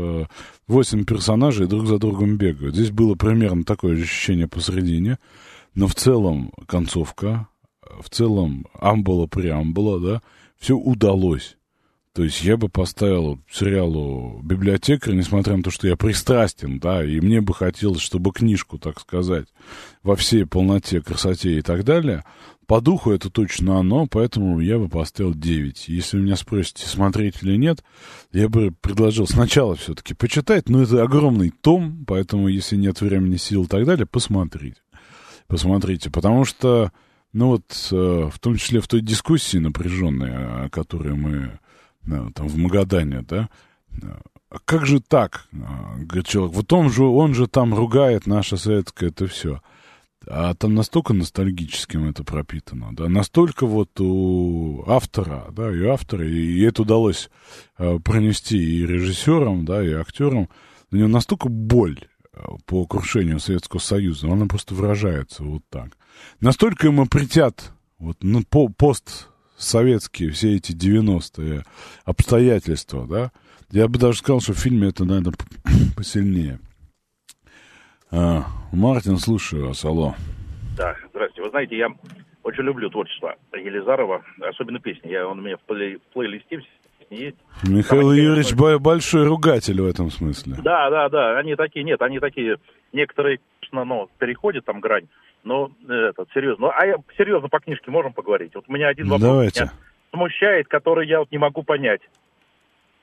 восемь 0.67 1.05
персонажей 1.05 1.67
друг 1.67 1.87
за 1.87 1.99
другом 1.99 2.37
бегают. 2.37 2.75
Здесь 2.75 2.91
было 2.91 3.15
примерно 3.15 3.65
такое 3.65 3.95
ощущение 3.95 4.49
посередине, 4.49 5.19
но 5.75 5.87
в 5.87 5.95
целом 5.95 6.53
концовка, 6.67 7.49
в 8.01 8.09
целом 8.11 8.67
амбула-преамбула, 8.75 10.01
да, 10.01 10.23
все 10.59 10.77
удалось. 10.77 11.57
То 12.15 12.23
есть 12.23 12.45
я 12.45 12.57
бы 12.57 12.69
поставил 12.69 13.41
сериалу 13.51 14.41
«Библиотекарь», 14.45 15.15
несмотря 15.15 15.57
на 15.57 15.65
то, 15.65 15.73
что 15.73 15.89
я 15.89 15.97
пристрастен, 15.97 16.79
да, 16.79 17.05
и 17.05 17.19
мне 17.19 17.41
бы 17.41 17.53
хотелось, 17.53 18.03
чтобы 18.03 18.31
книжку, 18.31 18.79
так 18.79 19.01
сказать, 19.01 19.49
во 20.05 20.15
всей 20.15 20.47
полноте, 20.47 21.01
красоте 21.01 21.59
и 21.59 21.61
так 21.61 21.83
далее, 21.83 22.23
по 22.69 22.81
духу 22.81 23.11
это 23.11 23.31
точно 23.31 23.81
оно, 23.81 24.07
поэтому 24.07 24.61
я 24.61 24.79
бы 24.79 24.89
поставил 24.89 25.35
9. 25.35 25.89
Если 25.89 26.17
меня 26.17 26.37
спросите, 26.37 26.87
смотреть 26.87 27.43
или 27.43 27.57
нет, 27.57 27.83
я 28.33 28.49
бы 28.49 28.73
предложил 28.81 29.27
сначала 29.27 29.75
все-таки 29.75 30.15
почитать, 30.15 30.69
но 30.69 30.83
это 30.83 31.03
огромный 31.03 31.51
том, 31.51 32.05
поэтому 32.07 32.47
если 32.47 32.77
нет 32.77 33.01
времени, 33.01 33.39
сил 33.39 33.65
и 33.65 33.67
так 33.67 33.85
далее, 33.87 34.07
посмотрите. 34.07 34.77
Посмотрите, 35.49 36.11
потому 36.11 36.45
что, 36.45 36.93
ну 37.33 37.49
вот, 37.49 37.89
э, 37.91 38.31
в 38.33 38.39
том 38.39 38.57
числе 38.57 38.81
в 38.81 38.87
той 38.87 39.01
дискуссии 39.01 39.59
напряженной, 39.59 40.67
о 40.67 40.69
которой 40.71 41.15
мы 41.15 41.59
там 42.07 42.49
в 42.49 42.57
Магадане, 42.57 43.23
да, 43.23 43.49
а 44.51 44.59
как 44.65 44.87
же 44.87 45.01
так, 45.01 45.49
а, 45.53 45.97
говорит 45.99 46.27
человек, 46.27 46.55
вот 46.55 46.73
он 46.73 46.91
же, 46.91 47.05
он 47.05 47.35
же 47.35 47.49
там 47.49 47.75
ругает 47.75 48.27
наше 48.27 48.57
советское 48.57 49.09
это 49.09 49.27
все. 49.27 49.61
А 50.27 50.55
там 50.55 50.75
настолько 50.75 51.13
ностальгическим 51.13 52.09
это 52.09 52.25
пропитано, 52.25 52.91
да, 52.93 53.09
настолько 53.09 53.67
вот 53.67 54.01
у 54.01 54.85
автора, 54.87 55.47
да, 55.53 55.75
и 55.75 55.85
автора, 55.85 56.27
и, 56.27 56.63
это 56.63 56.83
удалось 56.83 57.31
э, 57.79 57.99
пронести 57.99 58.57
и 58.57 58.87
режиссерам, 58.87 59.67
да, 59.67 59.85
и 59.85 59.93
актерам, 59.93 60.49
у 60.91 60.97
него 60.97 61.09
настолько 61.09 61.49
боль 61.49 61.99
по 62.67 62.87
крушению 62.87 63.41
Советского 63.41 63.81
Союза, 63.81 64.31
она 64.31 64.47
просто 64.47 64.75
выражается 64.75 65.45
вот 65.45 65.63
так. 65.69 65.97
Настолько 66.41 66.87
ему 66.87 67.07
притят 67.07 67.73
вот 67.99 68.19
ну, 68.23 68.43
по, 68.45 68.69
пост 68.69 69.29
советские, 69.57 70.31
все 70.31 70.57
эти 70.57 70.73
90-е 70.73 71.65
обстоятельства, 72.05 73.07
да, 73.07 73.31
я 73.71 73.89
бы 73.89 73.99
даже 73.99 74.19
сказал, 74.19 74.41
что 74.41 74.53
в 74.53 74.59
фильме 74.59 74.89
это, 74.89 75.05
надо 75.05 75.33
посильнее. 75.97 76.59
А, 78.11 78.45
Мартин, 78.73 79.17
слушаю 79.17 79.67
вас, 79.69 79.85
алло. 79.85 80.15
Да, 80.77 80.95
здравствуйте. 81.11 81.43
Вы 81.43 81.51
знаете, 81.51 81.77
я 81.77 81.89
очень 82.43 82.63
люблю 82.63 82.89
творчество 82.91 83.35
Елизарова, 83.53 84.23
особенно 84.41 84.79
песни. 84.79 85.09
Я, 85.09 85.27
он 85.27 85.41
у 85.41 85.43
меня 85.43 85.57
в, 85.57 85.63
плей, 85.63 85.97
в 85.97 86.13
плейлисте 86.13 86.61
есть. 87.11 87.37
Михаил 87.63 88.09
Там 88.09 88.17
Юрьевич 88.17 88.53
интересно... 88.53 88.79
большой 88.79 89.27
ругатель 89.27 89.81
в 89.81 89.87
этом 89.87 90.11
смысле. 90.11 90.57
Да, 90.63 90.91
да, 90.91 91.09
да, 91.09 91.39
они 91.39 91.57
такие, 91.57 91.85
нет, 91.85 92.01
они 92.03 92.19
такие, 92.19 92.57
некоторые, 92.93 93.41
ну, 93.73 94.09
переходят 94.19 94.65
там 94.65 94.81
грань, 94.81 95.09
э, 95.89 95.93
этот, 95.93 96.29
серьезно. 96.33 96.67
Ну, 96.67 96.73
а 96.75 96.87
я, 96.87 96.97
серьезно 97.17 97.49
по 97.49 97.61
книжке 97.61 97.91
можем 97.91 98.13
поговорить? 98.13 98.55
Вот 98.55 98.65
у 98.67 98.73
меня 98.73 98.89
один 98.89 99.07
вопрос 99.07 99.23
Давайте. 99.23 99.61
меня 99.61 99.73
смущает, 100.11 100.69
который 100.69 101.07
я 101.07 101.21
вот 101.21 101.31
не 101.31 101.39
могу 101.39 101.63
понять. 101.63 102.01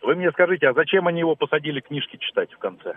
Вы 0.02 0.16
мне 0.16 0.32
скажите, 0.32 0.68
а 0.68 0.74
зачем 0.74 1.08
они 1.08 1.20
его 1.20 1.36
посадили 1.36 1.80
книжки 1.80 2.18
читать 2.18 2.52
в 2.52 2.58
конце? 2.58 2.96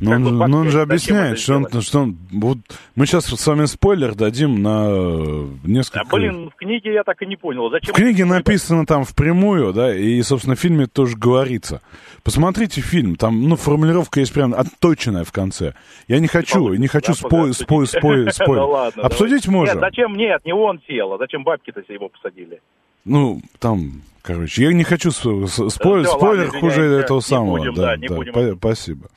Но 0.00 0.10
он, 0.12 0.24
же- 0.24 0.32
но 0.32 0.58
он 0.58 0.70
же 0.70 0.80
объясняет, 0.82 1.38
что 1.38 1.54
он, 1.56 1.80
что 1.80 2.00
он... 2.00 2.18
Вот 2.32 2.58
мы 2.96 3.06
сейчас 3.06 3.26
с 3.26 3.46
вами 3.46 3.66
спойлер 3.66 4.14
дадим 4.16 4.60
на 4.60 4.86
э, 4.88 5.46
несколько... 5.64 6.00
А, 6.00 6.04
блин, 6.04 6.50
в 6.50 6.56
книге 6.56 6.94
я 6.94 7.04
так 7.04 7.22
и 7.22 7.26
не 7.26 7.36
понял. 7.36 7.68
В 7.68 7.70
Зачем? 7.70 7.94
книге 7.94 8.24
написано 8.24 8.86
там 8.86 9.04
впрямую, 9.04 9.72
да, 9.72 9.94
и, 9.96 10.20
собственно, 10.22 10.56
в 10.56 10.60
фильме 10.60 10.86
тоже 10.88 11.16
говорится. 11.16 11.80
Посмотрите 12.24 12.80
фильм, 12.80 13.14
там, 13.14 13.48
ну, 13.48 13.54
формулировка 13.54 14.18
есть 14.18 14.32
прям 14.32 14.52
отточенная 14.52 15.22
в 15.22 15.30
конце. 15.30 15.74
Я 16.08 16.18
не 16.18 16.26
хочу, 16.26 16.74
не 16.74 16.88
хочу 16.88 17.14
спой, 17.14 17.54
спой, 17.54 17.86
спой, 17.86 18.30
спой. 18.32 18.90
Обсудить 18.96 19.46
можем. 19.46 19.76
Нет, 19.76 19.80
зачем? 19.84 20.16
Нет, 20.16 20.44
не 20.44 20.52
он 20.52 20.80
сел, 20.88 21.12
а 21.12 21.18
зачем 21.18 21.44
бабки-то 21.44 21.82
его 21.88 22.08
посадили? 22.08 22.60
Ну, 23.04 23.42
там, 23.60 24.02
короче, 24.22 24.64
я 24.64 24.72
не 24.72 24.82
хочу 24.82 25.12
спойлер 25.12 26.08
ладно, 26.08 26.48
хуже 26.58 26.82
этого 26.82 27.20
самого. 27.20 27.72
да, 27.72 27.96
да, 27.96 28.54
спасибо. 28.56 29.08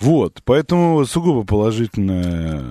Вот, 0.00 0.42
поэтому 0.44 1.04
сугубо 1.04 1.44
положительная 1.44 2.62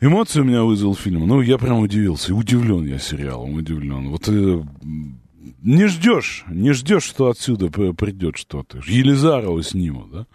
эмоции 0.00 0.40
у 0.40 0.44
меня 0.44 0.62
вызвал 0.64 0.94
фильм. 0.94 1.26
Ну, 1.26 1.40
я 1.40 1.58
прям 1.58 1.80
удивился. 1.80 2.34
Удивлен 2.34 2.84
я 2.86 2.98
сериалом, 2.98 3.54
удивлен. 3.54 4.08
Вот 4.08 4.28
э, 4.28 4.62
не 5.62 5.86
ждешь, 5.86 6.44
не 6.48 6.72
ждешь, 6.72 7.04
что 7.04 7.28
отсюда 7.28 7.68
придет 7.68 8.36
что-то. 8.36 8.80
Елизарова 8.86 9.62
снимут, 9.62 10.10
да? 10.10 10.26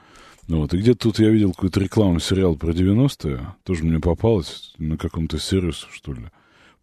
Ну 0.48 0.62
вот, 0.62 0.74
и 0.74 0.78
где-то 0.78 1.00
тут 1.00 1.20
я 1.20 1.30
видел 1.30 1.54
какую-то 1.54 1.80
рекламу 1.80 2.20
сериала 2.20 2.56
про 2.56 2.72
90-е, 2.72 3.56
тоже 3.64 3.86
мне 3.86 4.00
попалось 4.00 4.74
на 4.78 4.98
каком-то 4.98 5.40
сервисе, 5.40 5.86
что 5.92 6.14
ли, 6.14 6.24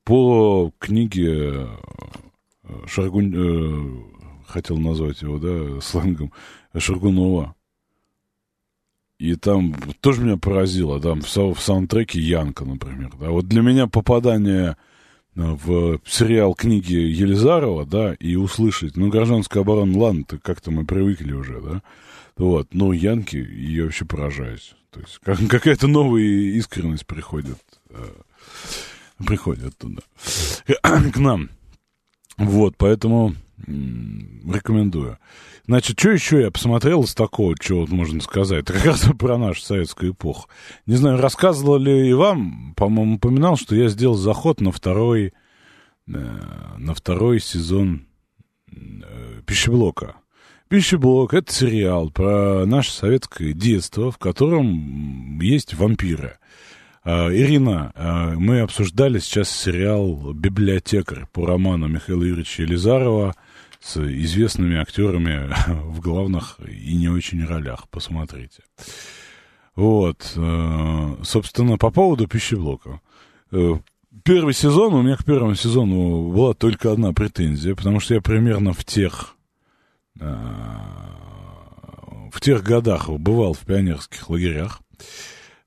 по 0.04 0.72
книге 0.78 1.68
э, 2.62 2.86
Шаргун... 2.86 3.34
э, 3.34 4.18
хотел 4.46 4.78
назвать 4.78 5.20
его, 5.20 5.38
да, 5.38 5.80
сленгом, 5.82 6.32
Шаргунова. 6.76 7.54
И 9.18 9.34
там 9.34 9.74
тоже 10.00 10.22
меня 10.22 10.36
поразило, 10.36 11.00
там 11.00 11.22
в, 11.22 11.36
в 11.36 11.60
саундтреке 11.60 12.20
Янка, 12.20 12.64
например, 12.64 13.12
да. 13.18 13.30
Вот 13.30 13.48
для 13.48 13.62
меня 13.62 13.88
попадание 13.88 14.76
э, 15.34 15.40
в 15.40 16.00
сериал 16.06 16.54
книги 16.54 16.94
Елизарова, 16.94 17.84
да, 17.84 18.14
и 18.14 18.36
услышать, 18.36 18.96
ну, 18.96 19.08
гражданская 19.08 19.64
оборона, 19.64 19.98
ладно, 19.98 20.22
то 20.24 20.38
как-то 20.38 20.70
мы 20.70 20.84
привыкли 20.84 21.32
уже, 21.32 21.60
да, 21.60 21.82
вот, 22.36 22.72
но 22.72 22.92
Янки, 22.92 23.36
я 23.36 23.84
вообще 23.84 24.04
поражаюсь. 24.04 24.74
То 24.92 25.00
есть 25.00 25.18
как, 25.24 25.38
какая-то 25.48 25.88
новая 25.88 26.22
искренность 26.22 27.06
приходит, 27.06 27.58
э, 27.90 28.04
приходит 29.26 29.76
туда, 29.78 30.02
к 30.64 31.16
нам. 31.16 31.50
Вот, 32.36 32.76
поэтому 32.76 33.34
рекомендую. 33.66 35.18
Значит, 35.66 35.98
что 35.98 36.10
еще 36.10 36.40
я 36.40 36.50
посмотрел 36.50 37.02
из 37.02 37.14
такого, 37.14 37.54
что 37.60 37.80
вот 37.80 37.90
можно 37.90 38.20
сказать? 38.20 38.64
Как 38.64 38.84
раз 38.84 39.06
про 39.18 39.36
нашу 39.36 39.60
советскую 39.60 40.12
эпоху. 40.12 40.48
Не 40.86 40.96
знаю, 40.96 41.20
рассказывал 41.20 41.78
ли 41.78 42.08
и 42.08 42.12
вам, 42.12 42.74
по-моему, 42.74 43.16
упоминал, 43.16 43.56
что 43.56 43.74
я 43.74 43.88
сделал 43.88 44.14
заход 44.14 44.60
на 44.60 44.72
второй, 44.72 45.34
э, 46.06 46.38
на 46.78 46.94
второй 46.94 47.40
сезон 47.40 48.06
э, 48.70 49.42
пищеблока. 49.44 50.16
Пищеблок 50.68 51.32
это 51.32 51.52
сериал 51.52 52.10
про 52.10 52.66
наше 52.66 52.92
советское 52.92 53.54
детство, 53.54 54.10
в 54.10 54.18
котором 54.18 55.40
есть 55.40 55.74
вампиры. 55.74 56.38
А, 57.04 57.32
Ирина, 57.32 57.92
а, 57.94 58.34
мы 58.36 58.60
обсуждали 58.60 59.18
сейчас 59.18 59.50
сериал 59.50 60.34
«Библиотекарь» 60.34 61.24
по 61.32 61.46
роману 61.46 61.88
Михаила 61.88 62.22
Юрьевича 62.22 62.64
Елизарова 62.64 63.34
с 63.80 63.96
известными 63.96 64.76
актерами 64.76 65.52
в 65.84 66.00
главных 66.00 66.58
и 66.68 66.96
не 66.96 67.08
очень 67.08 67.44
ролях. 67.44 67.88
Посмотрите. 67.88 68.62
Вот. 69.74 70.32
э, 70.36 71.16
Собственно, 71.22 71.78
по 71.78 71.90
поводу 71.90 72.26
пищеблока. 72.26 73.00
Э, 73.52 73.74
Первый 74.24 74.52
сезон, 74.52 74.94
у 74.94 75.02
меня 75.02 75.16
к 75.16 75.24
первому 75.24 75.54
сезону 75.54 76.30
была 76.32 76.52
только 76.52 76.92
одна 76.92 77.12
претензия, 77.12 77.74
потому 77.74 78.00
что 78.00 78.14
я 78.14 78.20
примерно 78.20 78.72
в 78.72 78.84
тех 78.84 79.36
э, 80.20 80.26
в 82.32 82.40
тех 82.40 82.62
годах 82.62 83.08
бывал 83.08 83.54
в 83.54 83.60
пионерских 83.60 84.28
лагерях. 84.28 84.80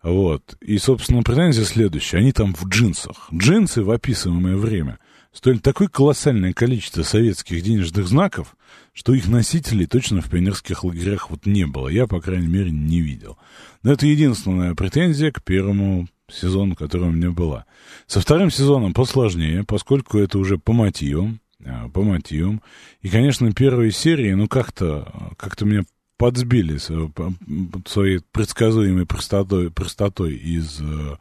Вот. 0.04 0.58
И, 0.62 0.78
собственно, 0.78 1.24
претензия 1.24 1.66
следующая. 1.66 2.18
Они 2.18 2.32
там 2.32 2.54
в 2.54 2.68
джинсах. 2.68 3.30
Джинсы 3.34 3.84
в 3.84 3.92
описываемое 3.92 4.58
время 4.58 5.00
стоили 5.34 5.60
такое 5.60 5.88
колоссальное 5.88 6.54
количество 6.54 7.04
советских 7.04 7.62
денежных 7.64 8.08
знаков, 8.08 8.56
что 8.94 9.14
их 9.14 9.28
носителей 9.28 9.86
точно 9.86 10.22
в 10.22 10.30
пионерских 10.30 10.84
лагерях 10.84 11.30
вот 11.30 11.46
не 11.46 11.66
было. 11.66 11.88
Я, 11.88 12.08
по 12.08 12.20
крайней 12.22 12.48
мере, 12.48 12.72
не 12.72 13.02
видел. 13.02 13.38
Но 13.84 13.94
это 13.94 14.06
единственная 14.06 14.76
претензия 14.76 15.32
к 15.32 15.44
первому 15.44 16.08
сезону, 16.30 16.76
которая 16.76 17.10
у 17.10 17.14
меня 17.14 17.32
была. 17.32 17.66
Со 18.08 18.22
вторым 18.22 18.52
сезоном 18.52 18.94
посложнее, 18.94 19.64
поскольку 19.64 20.18
это 20.18 20.38
уже 20.40 20.58
по 20.58 20.74
мотивам. 20.74 21.40
а, 21.66 21.90
По 21.90 22.02
мотивам. 22.02 22.62
И, 23.02 23.10
конечно, 23.10 23.52
первые 23.52 23.92
серии, 23.92 24.34
ну, 24.34 24.48
как-то 24.48 25.34
как 25.38 25.60
меня 25.62 25.84
подсбили 26.18 26.78
своей 26.78 28.20
предсказуемой 28.32 29.08
простотой, 29.08 29.72
простотой 29.72 30.36
из 30.36 30.80
э, 30.80 31.16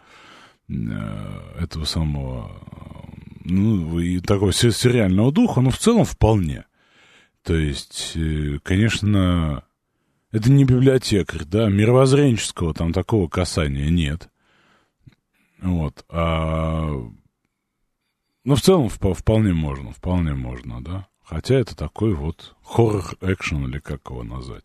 э, 0.69 1.55
этого 1.59 1.87
самого, 1.87 2.51
ну, 3.45 3.99
и 3.99 4.21
такого 4.21 4.53
се- 4.53 4.73
сериального 4.73 5.33
духа, 5.33 5.61
но 5.61 5.71
в 5.71 5.79
целом 5.79 6.05
вполне. 6.05 6.65
То 7.43 7.55
есть, 7.55 8.13
э, 8.17 8.59
конечно, 8.63 9.65
это 10.33 10.51
не 10.51 10.65
библиотекарь, 10.65 11.45
да, 11.45 11.69
мировоззренческого 11.69 12.75
там 12.75 12.93
такого 12.93 13.29
касания 13.29 13.89
нет. 13.91 14.29
Вот. 15.61 16.05
А, 16.09 16.89
ну, 18.45 18.55
в 18.55 18.61
целом 18.61 18.87
вп- 18.87 19.15
вполне 19.15 19.53
можно, 19.53 19.93
вполне 19.93 20.35
можно, 20.35 20.83
да. 20.83 21.07
Хотя 21.23 21.55
это 21.55 21.77
такой 21.77 22.13
вот 22.13 22.57
хоррор-экшен, 22.65 23.69
или 23.69 23.79
как 23.79 24.11
его 24.11 24.25
назвать. 24.25 24.65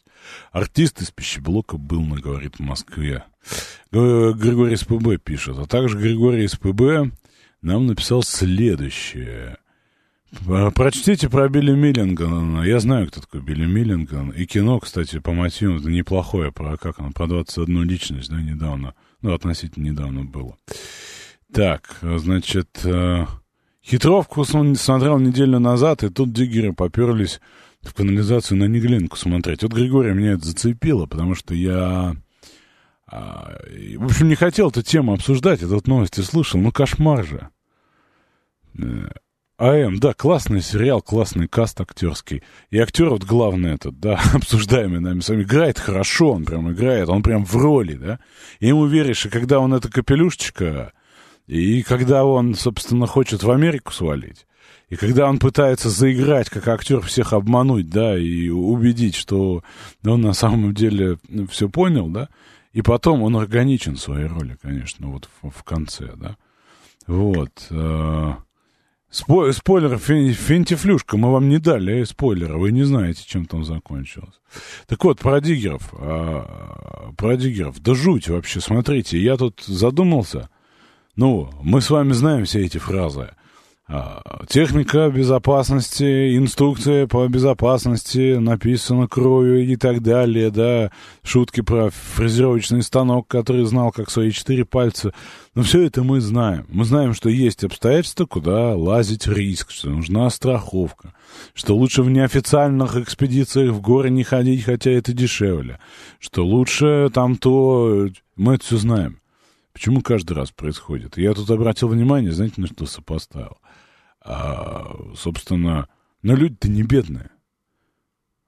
Артист 0.51 1.01
из 1.01 1.11
пищеблока 1.11 1.77
был, 1.77 2.01
на 2.01 2.15
говорит, 2.15 2.55
в 2.55 2.61
Москве. 2.61 3.23
Григорий 3.91 4.75
СПБ 4.75 5.17
пишет. 5.23 5.59
А 5.59 5.67
также 5.67 5.99
Григорий 5.99 6.47
СПБ 6.47 7.11
нам 7.65 7.87
написал 7.87 8.23
следующее. 8.23 9.57
Прочтите 10.75 11.29
про 11.29 11.47
Билли 11.49 11.71
Миллингана. 11.71 12.63
Я 12.63 12.79
знаю, 12.79 13.07
кто 13.07 13.21
такой 13.21 13.41
Билли 13.41 13.65
Миллинган. 13.65 14.29
И 14.31 14.45
кино, 14.45 14.79
кстати, 14.79 15.19
по 15.19 15.31
мотивам, 15.31 15.77
это 15.77 15.89
неплохое, 15.89 16.51
про 16.51 16.77
как 16.77 16.99
оно, 16.99 17.11
про 17.11 17.27
21 17.27 17.83
личность, 17.83 18.29
да, 18.29 18.41
недавно. 18.41 18.93
Ну, 19.21 19.33
относительно 19.33 19.85
недавно 19.85 20.25
было. 20.25 20.57
Так, 21.53 21.97
значит, 22.01 22.81
э, 22.83 23.25
хитровку 23.83 24.43
см- 24.43 24.77
смотрел 24.77 25.19
неделю 25.19 25.59
назад, 25.59 26.03
и 26.03 26.09
тут 26.09 26.33
диггеры 26.33 26.73
поперлись 26.73 27.39
в 27.81 27.93
канализацию 27.93 28.57
на 28.57 28.65
Неглинку 28.65 29.15
смотреть. 29.15 29.63
Вот 29.63 29.71
Григорий 29.71 30.13
меня 30.13 30.33
это 30.33 30.45
зацепило, 30.45 31.05
потому 31.05 31.33
что 31.33 31.53
я... 31.53 32.15
а, 33.07 33.55
в 33.97 34.05
общем, 34.05 34.27
не 34.27 34.35
хотел 34.35 34.69
эту 34.69 34.81
тему 34.81 35.13
обсуждать, 35.13 35.61
я 35.61 35.67
тут 35.67 35.87
новости 35.87 36.21
слышал, 36.21 36.59
ну 36.59 36.71
кошмар 36.71 37.25
же. 37.25 37.49
Э, 38.77 39.07
АМ, 39.57 39.99
да, 39.99 40.13
классный 40.13 40.61
сериал, 40.61 41.01
классный 41.01 41.47
каст 41.47 41.79
актерский. 41.79 42.43
И 42.71 42.77
актер 42.77 43.09
вот 43.09 43.23
главный 43.23 43.73
этот, 43.73 43.99
да, 43.99 44.19
обсуждаемый 44.33 44.99
нами 44.99 45.21
с 45.21 45.29
вами, 45.29 45.43
играет 45.43 45.79
хорошо, 45.79 46.31
он 46.31 46.45
прям 46.45 46.71
играет, 46.71 47.07
он 47.07 47.23
прям 47.23 47.45
в 47.45 47.55
роли, 47.55 47.93
да. 47.93 48.19
И 48.59 48.67
ему 48.67 48.85
веришь, 48.85 49.25
и 49.25 49.29
когда 49.29 49.59
он 49.59 49.73
это 49.73 49.89
капелюшечка, 49.89 50.91
и 51.47 51.83
когда 51.83 52.25
он, 52.25 52.55
собственно, 52.55 53.07
хочет 53.07 53.43
в 53.43 53.51
Америку 53.51 53.93
свалить, 53.93 54.45
и 54.89 54.97
когда 54.97 55.29
он 55.29 55.39
пытается 55.39 55.89
заиграть, 55.89 56.49
как 56.49 56.67
актер, 56.67 56.99
всех 57.01 57.31
обмануть, 57.31 57.89
да, 57.89 58.17
и 58.17 58.49
убедить, 58.49 59.15
что 59.15 59.63
он 60.05 60.21
на 60.21 60.33
самом 60.33 60.73
деле 60.73 61.17
все 61.49 61.69
понял, 61.69 62.09
да, 62.09 62.27
и 62.73 62.81
потом 62.81 63.23
он 63.23 63.37
органичен 63.37 63.95
в 63.95 64.01
своей 64.01 64.27
роли, 64.27 64.57
конечно, 64.61 65.07
вот 65.07 65.29
в, 65.41 65.49
в 65.49 65.63
конце, 65.63 66.11
да. 66.17 66.35
Вот. 67.07 67.67
Спой- 69.15 69.53
спойлер, 69.53 69.97
фен- 69.97 70.33
фентифлюшка, 70.33 71.17
мы 71.17 71.31
вам 71.31 71.47
не 71.49 71.57
дали 71.57 72.03
спойлера, 72.03 72.57
вы 72.57 72.71
не 72.71 72.83
знаете, 72.83 73.23
чем 73.25 73.45
там 73.45 73.63
закончилось. 73.63 74.39
Так 74.87 75.03
вот, 75.03 75.19
про 75.19 75.39
диггеров, 75.39 75.93
а, 75.93 77.11
про 77.17 77.37
диггеров, 77.37 77.79
да 77.81 77.95
жуть 77.95 78.27
вообще, 78.27 78.59
смотрите, 78.59 79.17
я 79.19 79.37
тут 79.37 79.63
задумался, 79.65 80.49
ну, 81.15 81.49
мы 81.61 81.81
с 81.81 81.89
вами 81.89 82.13
знаем 82.13 82.45
все 82.45 82.65
эти 82.65 82.77
фразы. 82.77 83.29
А, 83.87 84.43
техника 84.49 85.11
безопасности, 85.11 86.35
инструкция 86.35 87.05
по 87.05 87.27
безопасности, 87.27 88.35
написано 88.37 89.07
кровью 89.07 89.63
и 89.63 89.75
так 89.75 90.01
далее, 90.01 90.49
да, 90.49 90.91
шутки 91.21 91.61
про 91.61 91.91
фрезеровочный 91.91 92.81
станок, 92.81 93.27
который 93.27 93.63
знал 93.65 93.91
как 93.91 94.09
свои 94.09 94.31
четыре 94.31 94.65
пальца. 94.65 95.13
Но 95.53 95.61
все 95.61 95.83
это 95.83 96.01
мы 96.01 96.19
знаем. 96.19 96.65
Мы 96.69 96.83
знаем, 96.83 97.13
что 97.13 97.29
есть 97.29 97.63
обстоятельства, 97.63 98.25
куда 98.25 98.75
лазить 98.75 99.27
риск, 99.27 99.69
что 99.69 99.89
нужна 99.89 100.31
страховка, 100.31 101.13
что 101.53 101.75
лучше 101.75 102.01
в 102.01 102.09
неофициальных 102.09 102.95
экспедициях 102.95 103.71
в 103.71 103.81
горы 103.81 104.09
не 104.09 104.23
ходить, 104.23 104.63
хотя 104.63 104.89
это 104.89 105.13
дешевле, 105.13 105.79
что 106.19 106.43
лучше 106.43 107.11
там 107.13 107.35
то... 107.35 108.07
Мы 108.35 108.55
это 108.55 108.65
все 108.65 108.77
знаем. 108.77 109.19
Почему 109.73 110.01
каждый 110.01 110.33
раз 110.33 110.51
происходит? 110.51 111.17
Я 111.17 111.33
тут 111.33 111.51
обратил 111.51 111.89
внимание, 111.89 112.31
знаете, 112.31 112.61
на 112.61 112.67
что 112.67 112.85
сопоставил? 112.85 113.57
А, 114.25 114.97
собственно, 115.15 115.87
но 116.23 116.35
люди-то 116.35 116.67
не 116.67 116.81
бедные. 116.81 117.29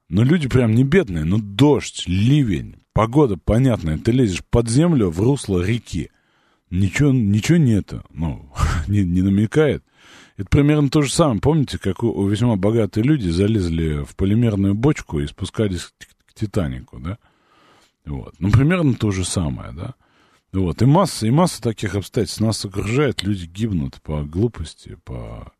Но 0.09 0.23
люди 0.23 0.49
прям 0.49 0.73
не 0.73 0.83
бедные, 0.83 1.23
но 1.23 1.37
дождь, 1.37 2.03
ливень, 2.07 2.77
погода 2.93 3.37
понятная. 3.37 3.99
Ты 3.99 4.11
лезешь 4.11 4.43
под 4.43 4.67
землю 4.69 5.11
в 5.11 5.19
русло 5.19 5.61
реки. 5.61 6.09
Ничего, 6.71 7.11
ничего 7.11 7.57
нет, 7.59 7.93
ну, 8.09 8.49
не, 8.87 9.03
не 9.03 9.21
намекает. 9.21 9.83
Это 10.37 10.49
примерно 10.49 10.89
то 10.89 11.03
же 11.03 11.11
самое. 11.11 11.39
Помните, 11.39 11.77
как 11.77 12.03
у, 12.03 12.11
у 12.11 12.27
весьма 12.27 12.55
богатые 12.55 13.03
люди 13.03 13.29
залезли 13.29 14.03
в 14.03 14.15
полимерную 14.15 14.73
бочку 14.73 15.19
и 15.19 15.27
спускались 15.27 15.83
к, 15.83 15.91
к 16.25 16.33
Титанику, 16.33 16.99
да? 16.99 17.19
Вот. 18.05 18.35
Ну, 18.39 18.51
примерно 18.51 18.95
то 18.95 19.11
же 19.11 19.25
самое, 19.25 19.73
да? 19.73 19.93
Вот. 20.53 20.81
И 20.81 20.85
масса, 20.85 21.27
и 21.27 21.31
масса 21.31 21.61
таких 21.61 21.95
обстоятельств 21.95 22.41
нас 22.41 22.63
окружает. 22.65 23.23
Люди 23.23 23.45
гибнут 23.45 24.01
по 24.01 24.23
глупости, 24.23 24.97
по 25.03 25.51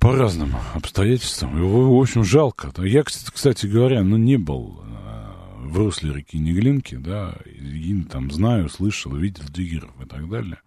по 0.00 0.14
разным 0.14 0.54
обстоятельствам. 0.74 1.56
Его, 1.58 1.96
в 1.96 2.00
общем, 2.00 2.24
жалко. 2.24 2.72
Я, 2.78 3.02
кстати 3.02 3.66
говоря, 3.66 4.02
ну, 4.02 4.16
не 4.16 4.36
был 4.36 4.80
э, 4.82 5.66
в 5.66 5.76
русле 5.76 6.12
реки 6.12 6.38
Неглинки, 6.38 6.94
да, 6.94 7.34
и 7.44 8.02
там 8.02 8.30
знаю, 8.30 8.68
слышал, 8.68 9.14
видел 9.14 9.44
диггеров 9.48 9.90
и 10.00 10.06
так 10.06 10.28
далее. 10.28 10.58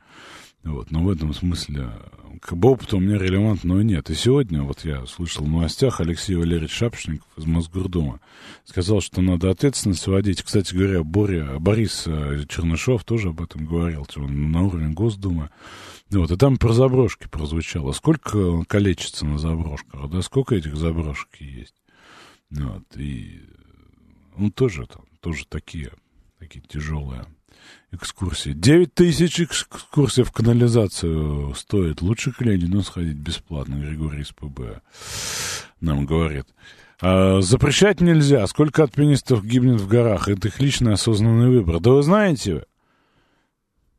Вот, 0.63 0.91
но 0.91 1.03
в 1.03 1.09
этом 1.09 1.33
смысле 1.33 1.91
как 2.39 2.57
бы 2.57 2.69
опыта 2.69 2.97
у 2.97 2.99
меня 2.99 3.17
релевантного 3.17 3.81
нет. 3.81 4.09
И 4.09 4.15
сегодня, 4.15 4.63
вот 4.63 4.85
я 4.85 5.05
слышал 5.05 5.45
в 5.45 5.49
новостях, 5.49 6.01
Алексей 6.01 6.35
Валерьевич 6.35 6.71
Шапшников 6.71 7.27
из 7.37 7.45
Мосгордума 7.45 8.19
сказал, 8.63 9.01
что 9.01 9.21
надо 9.21 9.49
ответственность 9.49 10.05
вводить. 10.05 10.43
Кстати 10.43 10.73
говоря, 10.73 11.03
Боря, 11.03 11.59
Борис 11.59 12.03
э, 12.05 12.43
Чернышов 12.47 13.03
тоже 13.03 13.29
об 13.29 13.41
этом 13.41 13.65
говорил, 13.65 14.07
он 14.15 14.51
на 14.51 14.63
уровне 14.63 14.93
Госдумы. 14.93 15.49
Вот, 16.11 16.29
и 16.29 16.37
там 16.37 16.57
про 16.57 16.73
заброшки 16.73 17.27
прозвучало. 17.27 17.91
Сколько 17.91 18.63
калечится 18.65 19.25
на 19.25 19.37
заброшках, 19.37 20.09
да, 20.09 20.21
сколько 20.21 20.55
этих 20.55 20.75
заброшек 20.75 21.29
есть. 21.39 21.75
Вот, 22.51 22.83
и, 22.97 23.41
ну, 24.35 24.51
тоже 24.51 24.85
там, 24.85 25.05
тоже 25.21 25.45
такие, 25.47 25.91
такие 26.37 26.61
тяжелые 26.61 27.25
экскурсии. 27.91 28.51
9 28.51 28.93
тысяч 28.93 29.41
экскурсий 29.41 30.23
в 30.23 30.31
канализацию 30.31 31.53
стоит. 31.55 32.01
Лучше 32.01 32.31
к 32.31 32.41
Ленину 32.41 32.81
сходить 32.83 33.17
бесплатно, 33.17 33.75
Григорий 33.75 34.23
СПБ 34.23 34.81
нам 35.81 36.05
говорит. 36.05 36.45
А, 37.01 37.41
запрещать 37.41 37.99
нельзя. 37.99 38.45
Сколько 38.47 38.83
альпинистов 38.83 39.43
гибнет 39.43 39.81
в 39.81 39.87
горах? 39.87 40.27
Это 40.29 40.47
их 40.47 40.59
личный 40.59 40.93
осознанный 40.93 41.49
выбор. 41.49 41.79
Да 41.79 41.91
вы 41.91 42.03
знаете, 42.03 42.65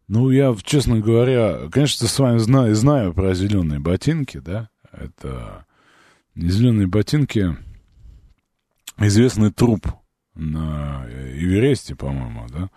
ну, 0.09 0.31
я, 0.31 0.57
честно 0.63 1.01
говоря, 1.01 1.69
конечно, 1.71 2.07
с 2.07 2.19
вами 2.19 2.39
знаю, 2.39 2.75
знаю 2.75 3.13
про 3.13 3.35
зеленые 3.35 3.81
ботинки, 3.81 4.39
да. 4.39 4.69
Это 4.93 5.67
зеленые 6.37 6.87
ботинки, 6.87 7.57
известный 8.99 9.51
труп 9.51 9.87
на 10.35 11.07
Эвересте, 11.09 11.97
по-моему, 11.97 12.47
да. 12.49 12.71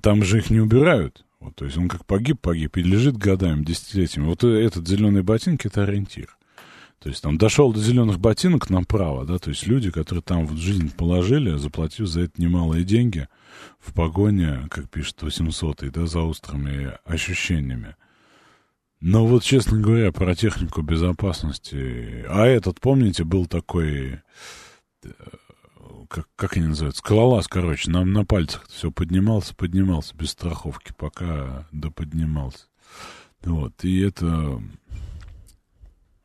Там 0.00 0.24
же 0.24 0.38
их 0.38 0.50
не 0.50 0.60
убирают. 0.60 1.24
Вот, 1.40 1.56
то 1.56 1.64
есть 1.64 1.76
он 1.76 1.88
как 1.88 2.06
погиб, 2.06 2.40
погиб 2.40 2.76
и 2.76 2.82
лежит 2.82 3.16
годами, 3.16 3.64
десятилетиями. 3.64 4.26
Вот 4.26 4.44
этот 4.44 4.88
зеленый 4.88 5.22
ботинки 5.22 5.66
это 5.66 5.82
ориентир. 5.82 6.36
То 6.98 7.10
есть 7.10 7.22
там 7.22 7.36
дошел 7.36 7.72
до 7.72 7.80
зеленых 7.80 8.18
ботинок 8.18 8.70
направо, 8.70 9.26
да, 9.26 9.38
то 9.38 9.50
есть 9.50 9.66
люди, 9.66 9.90
которые 9.90 10.22
там 10.22 10.46
в 10.46 10.56
жизнь 10.56 10.90
положили, 10.90 11.58
заплатив 11.58 12.06
за 12.06 12.22
это 12.22 12.40
немалые 12.40 12.84
деньги– 12.84 13.28
в 13.80 13.92
погоне, 13.92 14.66
как 14.70 14.88
пишет 14.88 15.22
800 15.22 15.90
да, 15.92 16.06
за 16.06 16.20
острыми 16.20 16.92
ощущениями. 17.04 17.96
Но 19.00 19.26
вот, 19.26 19.42
честно 19.42 19.78
говоря, 19.78 20.12
про 20.12 20.34
технику 20.34 20.80
безопасности... 20.80 22.24
А 22.28 22.46
этот, 22.46 22.80
помните, 22.80 23.24
был 23.24 23.46
такой... 23.46 24.22
Э, 26.04 26.06
как, 26.08 26.28
как 26.36 26.56
они 26.56 26.68
называют? 26.68 26.96
Скалолаз, 26.96 27.48
короче, 27.48 27.90
нам 27.90 28.12
на 28.12 28.24
пальцах 28.24 28.66
все 28.68 28.90
поднимался, 28.90 29.54
поднимался 29.54 30.14
без 30.14 30.30
страховки, 30.30 30.92
пока 30.96 31.66
да 31.72 31.90
поднимался. 31.90 32.66
Вот, 33.42 33.84
и 33.84 34.00
это... 34.00 34.62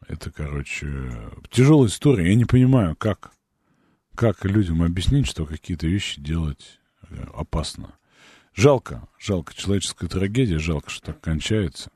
Это, 0.08 0.32
короче, 0.32 1.22
тяжелая 1.52 1.88
история. 1.88 2.30
Я 2.30 2.36
не 2.36 2.46
понимаю, 2.46 2.96
как, 2.96 3.32
как 4.15 4.44
людям 4.44 4.82
объяснить, 4.82 5.28
что 5.28 5.46
какие-то 5.46 5.86
вещи 5.86 6.20
делать 6.20 6.80
опасно. 7.32 7.94
Жалко, 8.56 9.08
жалко, 9.20 9.54
человеческая 9.54 10.08
трагедия, 10.08 10.58
жалко, 10.58 10.89
что 10.89 11.13
так 11.13 11.22
кончается. 11.22 11.92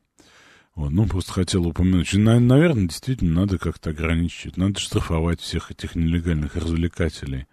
Вот, 0.76 0.92
ну, 0.92 1.08
просто 1.08 1.34
хотел 1.34 1.66
упомянуть. 1.66 2.14
Наверное, 2.14 2.88
действительно, 2.88 3.42
надо 3.42 3.58
как-то 3.58 3.90
ограничить. 3.90 4.58
Надо 4.58 4.80
штрафовать 4.80 5.42
всех 5.42 5.72
этих 5.72 5.96
нелегальных 5.96 6.56
развлекателей. 6.56 7.48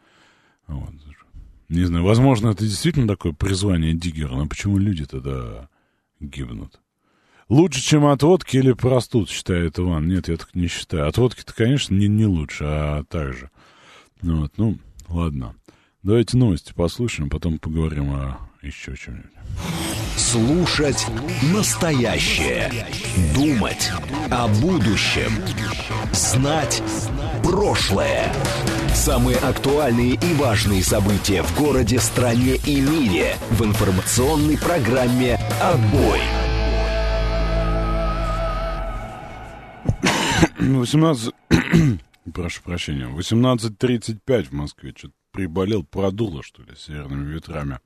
Вот. 0.71 0.95
Не 1.69 1.85
знаю, 1.85 2.05
возможно, 2.05 2.49
это 2.49 2.65
действительно 2.65 3.07
такое 3.07 3.33
призвание 3.33 3.95
Диггера, 3.95 4.35
но 4.35 4.47
почему 4.47 4.79
люди 4.79 5.05
тогда 5.05 5.69
гибнут? 6.19 6.81
Лучше, 7.49 7.81
чем 7.81 8.07
от 8.07 8.23
водки 8.23 8.57
или 8.57 8.73
простуд, 8.73 9.29
считает 9.29 9.79
Иван. 9.79 10.09
Нет, 10.09 10.29
я 10.29 10.37
так 10.37 10.55
не 10.55 10.69
считаю. 10.69 11.09
От 11.09 11.19
водки-то, 11.19 11.53
конечно, 11.53 11.95
не, 11.95 12.09
не 12.09 12.27
лучше, 12.27 12.65
а 12.65 13.05
так 13.05 13.35
же. 13.35 13.51
Вот, 14.23 14.53
ну, 14.57 14.79
ладно. 15.09 15.55
Давайте 16.03 16.37
новости 16.37 16.73
послушаем, 16.73 17.29
потом 17.29 17.59
поговорим 17.59 18.11
о 18.11 18.50
еще 18.63 18.97
чем-нибудь. 18.97 19.31
Слушать 20.17 21.07
настоящее. 21.53 22.71
Думать 23.35 23.91
о 24.31 24.49
будущем. 24.49 25.33
Знать 26.13 26.83
прошлое. 27.43 28.33
Самые 28.95 29.39
актуальные 29.39 30.15
и 30.15 30.35
важные 30.35 30.83
события 30.83 31.43
в 31.43 31.59
городе, 31.59 31.99
стране 31.99 32.57
и 32.67 32.81
мире 32.81 33.37
в 33.51 33.65
информационной 33.65 34.59
программе 34.59 35.39
«Отбой». 35.63 36.21
18... 40.59 41.35
Прошу 42.35 42.63
прощения. 42.63 43.07
18.35 43.07 44.43
в 44.45 44.53
Москве. 44.53 44.95
Что-то 44.97 45.15
приболел, 45.33 45.85
продуло, 45.85 46.43
что 46.43 46.63
ли, 46.63 46.75
северными 46.77 47.33
ветрами. 47.33 47.79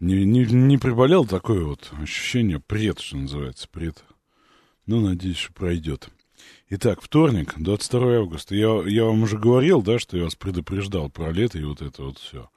Не, 0.00 0.24
не, 0.24 0.44
не 0.44 0.78
приболел, 0.78 1.24
такое 1.24 1.64
вот 1.64 1.92
ощущение, 2.00 2.60
пред, 2.60 3.00
что 3.00 3.16
называется, 3.16 3.68
пред. 3.68 4.04
Ну, 4.86 5.00
надеюсь, 5.00 5.38
что 5.38 5.52
пройдет. 5.52 6.10
Итак, 6.68 7.00
вторник, 7.00 7.54
22 7.56 8.16
августа. 8.16 8.54
Я, 8.54 8.82
я 8.86 9.04
вам 9.04 9.22
уже 9.22 9.38
говорил, 9.38 9.82
да, 9.82 9.98
что 9.98 10.16
я 10.16 10.24
вас 10.24 10.34
предупреждал 10.34 11.10
про 11.10 11.30
лето 11.30 11.58
и 11.58 11.64
вот 11.64 11.80
это 11.80 12.02
вот 12.02 12.18
все. 12.18 12.50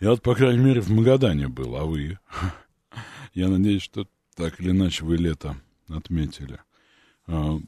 Я 0.00 0.10
вот, 0.10 0.22
по 0.22 0.34
крайней 0.34 0.64
мере, 0.64 0.80
в 0.80 0.90
Магадане 0.90 1.48
был, 1.48 1.76
а 1.76 1.84
вы? 1.84 2.18
Я 3.34 3.48
надеюсь, 3.48 3.82
что 3.82 4.08
так 4.34 4.60
или 4.60 4.70
иначе 4.70 5.04
вы 5.04 5.18
лето 5.18 5.56
отметили. 5.88 6.58
А, 7.26 7.60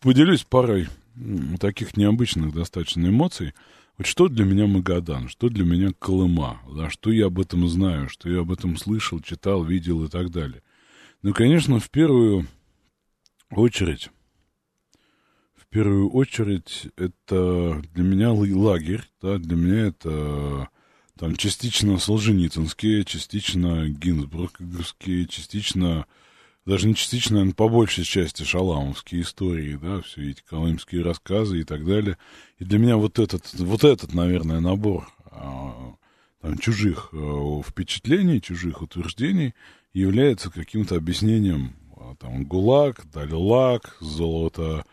поделюсь 0.00 0.44
парой 0.44 0.88
таких 1.58 1.96
необычных 1.96 2.54
достаточно 2.54 3.06
эмоций. 3.06 3.54
Вот 3.96 4.06
что 4.06 4.28
для 4.28 4.44
меня 4.44 4.66
Магадан, 4.66 5.28
что 5.28 5.48
для 5.48 5.64
меня 5.64 5.90
Колыма, 5.98 6.60
да, 6.74 6.90
что 6.90 7.10
я 7.10 7.26
об 7.26 7.40
этом 7.40 7.66
знаю, 7.66 8.10
что 8.10 8.28
я 8.28 8.40
об 8.40 8.52
этом 8.52 8.76
слышал, 8.76 9.20
читал, 9.20 9.64
видел 9.64 10.04
и 10.04 10.08
так 10.08 10.30
далее. 10.30 10.62
Ну, 11.22 11.32
конечно, 11.32 11.80
в 11.80 11.90
первую 11.90 12.46
очередь, 13.50 14.10
в 15.54 15.66
первую 15.68 16.10
очередь, 16.10 16.88
это 16.96 17.82
для 17.94 18.04
меня 18.04 18.32
лагерь, 18.32 19.02
да, 19.22 19.38
для 19.38 19.56
меня 19.56 19.86
это 19.86 20.68
там 21.18 21.34
частично 21.36 21.98
Солженицынские, 21.98 23.04
частично 23.04 23.88
Гинзбургские, 23.88 25.26
частично 25.26 26.06
даже 26.66 26.88
не 26.88 26.94
частично, 26.94 27.36
наверное, 27.36 27.54
по 27.54 27.68
большей 27.68 28.04
части 28.04 28.42
шаламовские 28.42 29.22
истории, 29.22 29.78
да, 29.80 30.02
все 30.02 30.30
эти 30.30 30.42
колымские 30.42 31.02
рассказы 31.02 31.60
и 31.60 31.64
так 31.64 31.86
далее. 31.86 32.18
И 32.58 32.64
для 32.64 32.78
меня 32.78 32.96
вот 32.96 33.20
этот, 33.20 33.54
вот 33.54 33.84
этот, 33.84 34.12
наверное, 34.12 34.58
набор 34.58 35.08
а, 35.26 35.94
там, 36.42 36.58
чужих 36.58 37.10
а, 37.12 37.62
впечатлений, 37.62 38.42
чужих 38.42 38.82
утверждений 38.82 39.54
является 39.94 40.50
каким-то 40.50 40.96
объяснением 40.96 41.76
а, 41.96 42.16
там 42.16 42.44
ГУЛАГ, 42.44 43.12
Дальлак, 43.12 43.96
золото, 44.00 44.84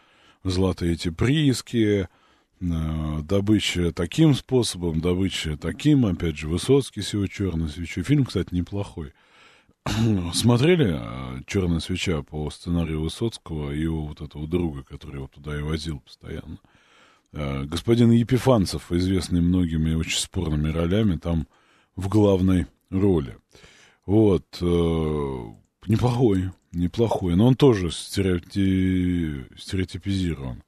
золотые 0.44 0.94
эти 0.94 1.10
прииски, 1.10 2.08
э, 2.60 3.20
добыча 3.24 3.92
таким 3.94 4.36
способом, 4.36 5.00
добыча 5.00 5.58
таким, 5.58 6.06
опять 6.06 6.38
же, 6.38 6.50
Высоцкий 6.50 7.02
с 7.02 7.14
его 7.14 7.28
черной 7.28 7.70
свечой. 7.70 8.04
Фильм, 8.04 8.26
кстати, 8.26 8.54
неплохой. 8.54 9.14
Смотрели 10.34 11.00
«Черная 11.46 11.80
свеча» 11.80 12.22
по 12.24 12.50
сценарию 12.50 13.02
Высоцкого 13.02 13.72
и 13.72 13.82
его 13.82 14.06
вот 14.06 14.22
этого 14.22 14.48
друга, 14.48 14.84
который 14.84 15.16
его 15.16 15.28
туда 15.28 15.58
и 15.58 15.62
возил 15.62 16.00
постоянно? 16.00 16.58
Господин 17.32 18.12
Епифанцев, 18.12 18.92
известный 18.92 19.42
многими 19.42 19.96
очень 19.96 20.20
спорными 20.20 20.70
ролями, 20.70 21.18
там 21.18 21.48
в 21.96 22.08
главной 22.08 22.68
роли. 22.90 23.38
Вот. 24.06 24.46
Э, 24.62 25.52
неплохой, 25.88 26.52
неплохой. 26.72 27.36
Но 27.36 27.48
он 27.48 27.56
тоже 27.56 27.92
стереоти... 27.92 29.46
стереотипизирован. 29.58 30.64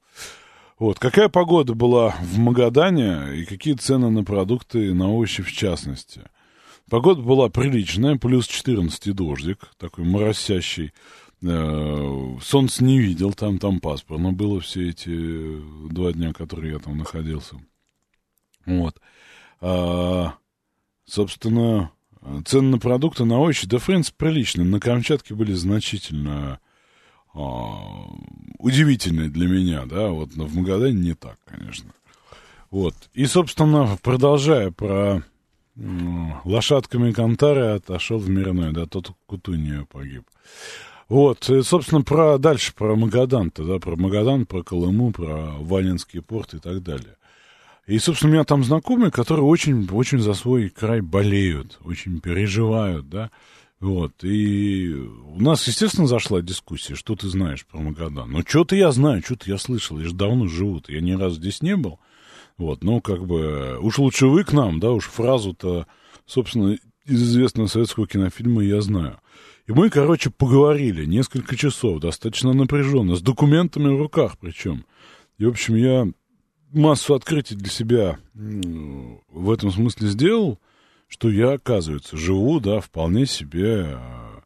Вот. 0.78 0.98
Какая 0.98 1.28
погода 1.28 1.74
была 1.74 2.16
в 2.20 2.38
Магадане 2.38 3.36
и 3.36 3.44
какие 3.44 3.74
цены 3.74 4.10
на 4.10 4.24
продукты, 4.24 4.92
на 4.94 5.10
овощи 5.10 5.42
в 5.42 5.52
частности? 5.52 6.22
Погода 6.88 7.20
была 7.20 7.48
приличная, 7.48 8.16
плюс 8.16 8.46
14 8.46 9.14
дождик, 9.14 9.70
такой 9.76 10.04
моросящий. 10.04 10.92
Э, 11.42 12.36
солнце 12.42 12.84
не 12.84 12.98
видел, 12.98 13.32
там, 13.32 13.58
там 13.58 13.80
пасмурно 13.80 14.32
было 14.32 14.60
все 14.60 14.90
эти 14.90 15.60
два 15.90 16.12
дня, 16.12 16.32
которые 16.32 16.74
я 16.74 16.78
там 16.78 16.96
находился. 16.96 17.56
Вот. 18.66 19.00
А, 19.60 20.34
собственно, 21.04 21.90
Цены 22.44 22.70
на 22.70 22.78
продукты, 22.78 23.24
на 23.24 23.38
овощи, 23.38 23.68
да, 23.68 23.78
в 23.78 23.86
принципе, 23.86 24.16
приличные. 24.18 24.66
На 24.66 24.80
Камчатке 24.80 25.34
были 25.34 25.52
значительно 25.52 26.58
а, 27.32 28.08
удивительные 28.58 29.28
для 29.28 29.46
меня, 29.46 29.86
да, 29.86 30.08
вот 30.08 30.34
но 30.34 30.46
в 30.46 30.54
Магадане 30.56 31.00
не 31.00 31.14
так, 31.14 31.38
конечно. 31.44 31.92
Вот. 32.70 32.94
И, 33.14 33.26
собственно, 33.26 33.96
продолжая 34.02 34.72
про 34.72 35.22
лошадками 35.76 37.12
Кантары 37.12 37.76
отошел 37.76 38.18
в 38.18 38.28
мирной, 38.28 38.72
да, 38.72 38.86
тот 38.86 39.12
Кутунью 39.26 39.86
погиб. 39.86 40.24
Вот, 41.08 41.48
и, 41.48 41.62
собственно, 41.62 42.02
про 42.02 42.38
дальше, 42.38 42.74
про 42.74 42.96
Магадан-то, 42.96 43.64
да, 43.64 43.78
про 43.78 43.96
Магадан, 43.96 44.44
про 44.44 44.62
Колыму, 44.62 45.12
про 45.12 45.52
Валенский 45.60 46.20
порт 46.20 46.54
и 46.54 46.58
так 46.58 46.82
далее. 46.82 47.16
И, 47.86 47.98
собственно, 47.98 48.30
у 48.30 48.34
меня 48.34 48.44
там 48.44 48.64
знакомые, 48.64 49.12
которые 49.12 49.46
очень, 49.46 49.88
очень 49.92 50.18
за 50.18 50.34
свой 50.34 50.68
край 50.68 51.00
болеют, 51.02 51.78
очень 51.84 52.20
переживают, 52.20 53.08
да. 53.08 53.30
Вот, 53.78 54.24
и 54.24 54.92
у 54.94 55.40
нас, 55.40 55.68
естественно, 55.68 56.08
зашла 56.08 56.40
дискуссия, 56.40 56.96
что 56.96 57.14
ты 57.14 57.28
знаешь 57.28 57.64
про 57.66 57.78
Магадан. 57.78 58.32
Ну, 58.32 58.42
что-то 58.44 58.74
я 58.74 58.90
знаю, 58.90 59.22
что-то 59.22 59.48
я 59.50 59.58
слышал, 59.58 60.00
я 60.00 60.06
же 60.06 60.14
давно 60.14 60.48
живу 60.48 60.82
я 60.88 61.00
ни 61.00 61.12
разу 61.12 61.36
здесь 61.36 61.62
не 61.62 61.76
был. 61.76 62.00
Вот, 62.58 62.82
ну, 62.82 63.00
как 63.00 63.26
бы, 63.26 63.78
уж 63.80 63.98
лучше 63.98 64.26
вы 64.26 64.44
к 64.44 64.52
нам, 64.52 64.80
да, 64.80 64.92
уж 64.92 65.04
фразу-то, 65.04 65.86
собственно, 66.24 66.76
из 67.04 67.22
известного 67.22 67.66
советского 67.66 68.06
кинофильма 68.06 68.62
я 68.64 68.80
знаю. 68.80 69.20
И 69.66 69.72
мы, 69.72 69.90
короче, 69.90 70.30
поговорили 70.30 71.04
несколько 71.04 71.56
часов, 71.56 72.00
достаточно 72.00 72.52
напряженно, 72.52 73.16
с 73.16 73.20
документами 73.20 73.88
в 73.88 74.00
руках 74.00 74.38
причем. 74.40 74.86
И, 75.38 75.44
в 75.44 75.50
общем, 75.50 75.74
я 75.74 76.08
массу 76.72 77.14
открытий 77.14 77.56
для 77.56 77.70
себя 77.70 78.18
в 78.34 79.50
этом 79.50 79.70
смысле 79.70 80.08
сделал, 80.08 80.58
что 81.08 81.30
я, 81.30 81.52
оказывается, 81.52 82.16
живу, 82.16 82.60
да, 82.60 82.80
вполне 82.80 83.26
себе 83.26 83.86
а, 83.86 84.42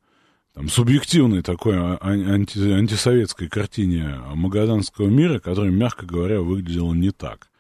там, 0.53 0.69
субъективной 0.69 1.43
такой 1.43 1.75
а, 1.77 1.99
анти, 2.03 2.59
антисоветской 2.59 3.49
картине 3.49 4.21
магаданского 4.35 5.09
мира, 5.09 5.39
которая, 5.39 5.71
мягко 5.71 6.07
говоря, 6.07 6.41
выглядела 6.41 6.93
не 6.93 7.11
так. 7.11 7.51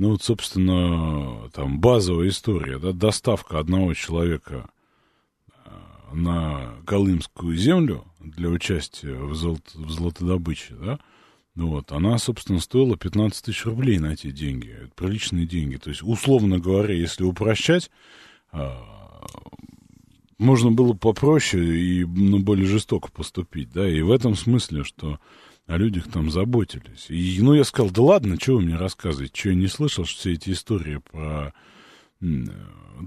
Ну 0.00 0.12
вот, 0.12 0.22
собственно, 0.22 1.50
там 1.52 1.78
базовая 1.78 2.30
история, 2.30 2.78
да, 2.78 2.92
доставка 2.92 3.58
одного 3.58 3.92
человека 3.92 4.70
а, 5.54 6.14
на 6.14 6.72
Колымскую 6.86 7.54
землю 7.54 8.06
для 8.18 8.48
участия 8.48 9.14
в, 9.14 9.34
золото, 9.34 9.70
в 9.74 9.90
золотодобыче, 9.90 10.74
да, 10.76 10.98
ну 11.54 11.66
вот, 11.68 11.92
она, 11.92 12.16
собственно, 12.16 12.60
стоила 12.60 12.96
15 12.96 13.44
тысяч 13.44 13.66
рублей 13.66 13.98
на 13.98 14.14
эти 14.14 14.30
деньги. 14.30 14.70
Это 14.70 14.90
приличные 14.94 15.44
деньги. 15.44 15.76
То 15.76 15.90
есть, 15.90 16.02
условно 16.02 16.58
говоря, 16.58 16.94
если 16.94 17.24
упрощать, 17.24 17.90
а, 18.52 19.26
можно 20.38 20.72
было 20.72 20.94
попроще 20.94 21.78
и 21.78 22.06
ну, 22.06 22.38
более 22.38 22.64
жестоко 22.64 23.12
поступить, 23.12 23.70
да, 23.74 23.86
и 23.86 24.00
в 24.00 24.10
этом 24.10 24.34
смысле, 24.34 24.82
что 24.82 25.20
о 25.70 25.76
людях 25.76 26.10
там 26.10 26.30
заботились. 26.30 27.06
И, 27.08 27.38
ну, 27.40 27.54
я 27.54 27.64
сказал, 27.64 27.90
да 27.90 28.02
ладно, 28.02 28.36
что 28.40 28.56
вы 28.56 28.62
мне 28.62 28.76
рассказываете, 28.76 29.32
что 29.38 29.48
я 29.50 29.54
не 29.54 29.68
слышал, 29.68 30.04
что 30.04 30.18
все 30.18 30.32
эти 30.32 30.50
истории 30.50 31.00
про 31.10 31.54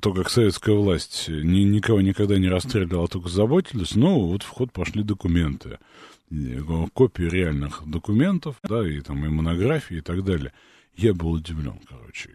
то, 0.01 0.13
как 0.13 0.29
советская 0.29 0.73
власть 0.75 1.25
ни, 1.27 1.59
никого 1.59 2.01
никогда 2.01 2.37
не 2.39 2.47
расстреливала, 2.47 3.05
а 3.05 3.07
только 3.07 3.29
заботились, 3.29 3.95
ну, 3.95 4.27
вот 4.27 4.43
в 4.43 4.47
ход 4.47 4.71
пошли 4.71 5.03
документы 5.03 5.77
копии 6.93 7.23
реальных 7.23 7.83
документов, 7.85 8.55
да, 8.63 8.87
и 8.87 9.01
там 9.01 9.23
и 9.23 9.29
монографии 9.29 9.97
и 9.97 10.01
так 10.01 10.23
далее. 10.23 10.51
Я 10.95 11.13
был 11.13 11.31
удивлен, 11.31 11.79
короче. 11.87 12.29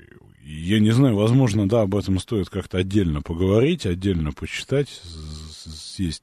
Я 0.45 0.79
не 0.79 0.93
знаю, 0.93 1.17
возможно, 1.17 1.69
да, 1.69 1.83
об 1.83 1.97
этом 1.97 2.21
стоит 2.21 2.49
как-то 2.49 2.79
отдельно 2.79 3.23
поговорить, 3.23 3.87
отдельно 3.87 4.33
почитать, 4.33 4.89
сесть 4.89 6.23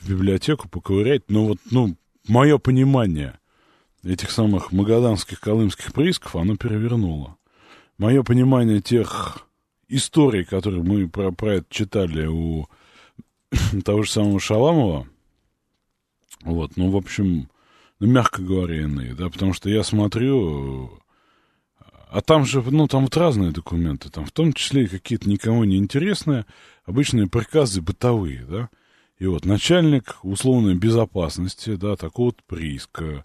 в 0.00 0.10
библиотеку, 0.10 0.68
поковырять. 0.68 1.22
Но 1.28 1.46
вот, 1.46 1.58
ну, 1.70 1.94
мое 2.28 2.58
понимание 2.58 3.38
этих 4.02 4.30
самых 4.30 4.72
магаданских 4.72 5.40
колымских 5.40 5.92
приисков, 5.92 6.36
оно 6.36 6.56
перевернуло. 6.56 7.36
Мое 7.98 8.22
понимание 8.22 8.80
тех 8.80 9.46
историй, 9.88 10.44
которые 10.44 10.82
мы 10.82 11.08
про, 11.08 11.30
про 11.30 11.56
это 11.56 11.66
читали 11.70 12.26
у 12.26 12.66
того 13.84 14.02
же 14.02 14.10
самого 14.10 14.40
Шаламова, 14.40 15.06
вот, 16.42 16.76
ну, 16.76 16.90
в 16.90 16.96
общем, 16.96 17.48
ну, 18.00 18.06
мягко 18.06 18.42
говоря, 18.42 18.82
иные, 18.82 19.14
да, 19.14 19.30
потому 19.30 19.54
что 19.54 19.70
я 19.70 19.82
смотрю, 19.82 21.00
а 22.10 22.20
там 22.20 22.44
же, 22.44 22.62
ну, 22.62 22.86
там 22.86 23.04
вот 23.04 23.16
разные 23.16 23.50
документы, 23.50 24.10
там 24.10 24.26
в 24.26 24.32
том 24.32 24.52
числе 24.52 24.84
и 24.84 24.88
какие-то 24.88 25.28
никому 25.28 25.64
не 25.64 25.78
интересные, 25.78 26.44
обычные 26.84 27.28
приказы 27.28 27.80
бытовые, 27.80 28.44
да, 28.44 28.68
и 29.18 29.26
вот 29.26 29.44
начальник 29.44 30.16
условной 30.22 30.74
безопасности, 30.74 31.76
да, 31.76 31.96
такого-то 31.96 32.42
прииска, 32.46 33.24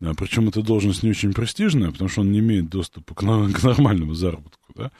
да, 0.00 0.14
причем 0.14 0.48
эта 0.48 0.62
должность 0.62 1.02
не 1.02 1.10
очень 1.10 1.32
престижная, 1.32 1.90
потому 1.90 2.08
что 2.08 2.22
он 2.22 2.32
не 2.32 2.38
имеет 2.38 2.68
доступа 2.68 3.14
к, 3.14 3.20
к 3.52 3.62
нормальному 3.62 4.14
заработку, 4.14 4.72
да, 4.74 4.90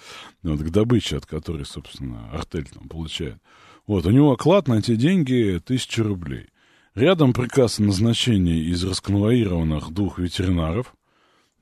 вот, 0.43 0.61
к 0.61 0.71
добыче, 0.71 1.17
от 1.17 1.27
которой, 1.27 1.65
собственно, 1.65 2.31
артель 2.31 2.69
там 2.69 2.89
получает. 2.89 3.39
Вот, 3.87 4.07
у 4.07 4.11
него 4.11 4.33
оклад 4.33 4.69
на 4.69 4.75
эти 4.75 4.95
деньги 4.97 5.61
тысяча 5.65 6.03
рублей. 6.03 6.47
Рядом 6.95 7.33
приказ 7.33 7.79
о 7.79 7.85
назначении 7.85 8.65
из 8.65 8.85
расконвоированных 8.85 9.91
двух 9.91 10.19
ветеринаров, 10.19 10.95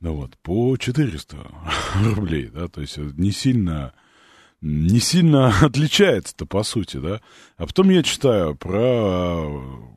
да 0.01 0.11
вот, 0.11 0.37
по 0.39 0.77
400 0.77 1.37
рублей, 2.15 2.51
да, 2.53 2.69
то 2.69 2.81
есть 2.81 2.97
не 2.97 3.31
сильно, 3.31 3.93
не 4.61 5.01
сильно 5.01 5.55
отличается-то, 5.61 6.47
по 6.47 6.63
сути, 6.63 6.97
да. 6.99 7.21
А 7.57 7.67
потом 7.67 7.91
я 7.91 8.03
читаю 8.03 8.55
про 8.55 9.89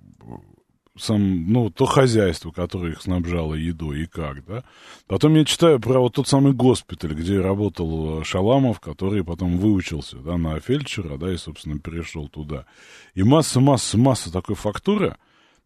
сам, 0.97 1.51
ну, 1.51 1.69
то 1.69 1.85
хозяйство, 1.85 2.51
которое 2.51 2.93
их 2.93 3.01
снабжало 3.01 3.55
едой 3.55 4.03
и 4.03 4.05
как, 4.05 4.45
да. 4.45 4.63
Потом 5.07 5.35
я 5.35 5.45
читаю 5.45 5.79
про 5.79 5.99
вот 5.99 6.13
тот 6.15 6.27
самый 6.27 6.53
госпиталь, 6.53 7.13
где 7.13 7.39
работал 7.39 8.23
Шаламов, 8.23 8.79
который 8.79 9.23
потом 9.23 9.57
выучился, 9.57 10.17
да, 10.17 10.37
на 10.37 10.59
фельдшера, 10.59 11.17
да, 11.17 11.33
и, 11.33 11.37
собственно, 11.37 11.79
перешел 11.79 12.27
туда. 12.27 12.65
И 13.15 13.23
масса, 13.23 13.59
масса, 13.59 13.97
масса 13.97 14.31
такой 14.31 14.55
фактуры. 14.55 15.17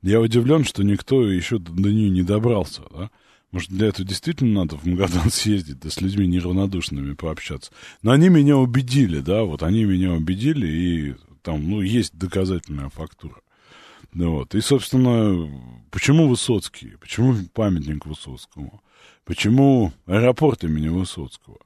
Я 0.01 0.21
удивлен, 0.21 0.63
что 0.63 0.83
никто 0.83 1.29
еще 1.29 1.57
до 1.57 1.89
нее 1.89 2.09
не 2.09 2.21
добрался, 2.21 2.83
да. 2.91 3.09
Может, 3.55 3.69
для 3.69 3.87
этого 3.87 4.05
действительно 4.05 4.63
надо 4.63 4.75
в 4.75 4.85
Магадан 4.85 5.29
съездить, 5.31 5.79
да 5.79 5.89
с 5.89 6.01
людьми 6.01 6.27
неравнодушными 6.27 7.13
пообщаться. 7.13 7.71
Но 8.01 8.11
они 8.11 8.27
меня 8.27 8.57
убедили, 8.57 9.21
да, 9.21 9.43
вот 9.43 9.63
они 9.63 9.85
меня 9.85 10.11
убедили, 10.11 10.67
и 10.67 11.15
там, 11.41 11.69
ну, 11.69 11.79
есть 11.79 12.17
доказательная 12.17 12.89
фактура. 12.89 13.39
Ну, 14.13 14.31
вот. 14.31 14.55
И, 14.55 14.59
собственно, 14.59 15.49
почему 15.89 16.27
Высоцкий? 16.27 16.97
Почему 16.99 17.33
памятник 17.53 18.05
Высоцкому? 18.05 18.83
Почему 19.23 19.93
аэропорт 20.05 20.65
имени 20.65 20.89
Высоцкого? 20.89 21.59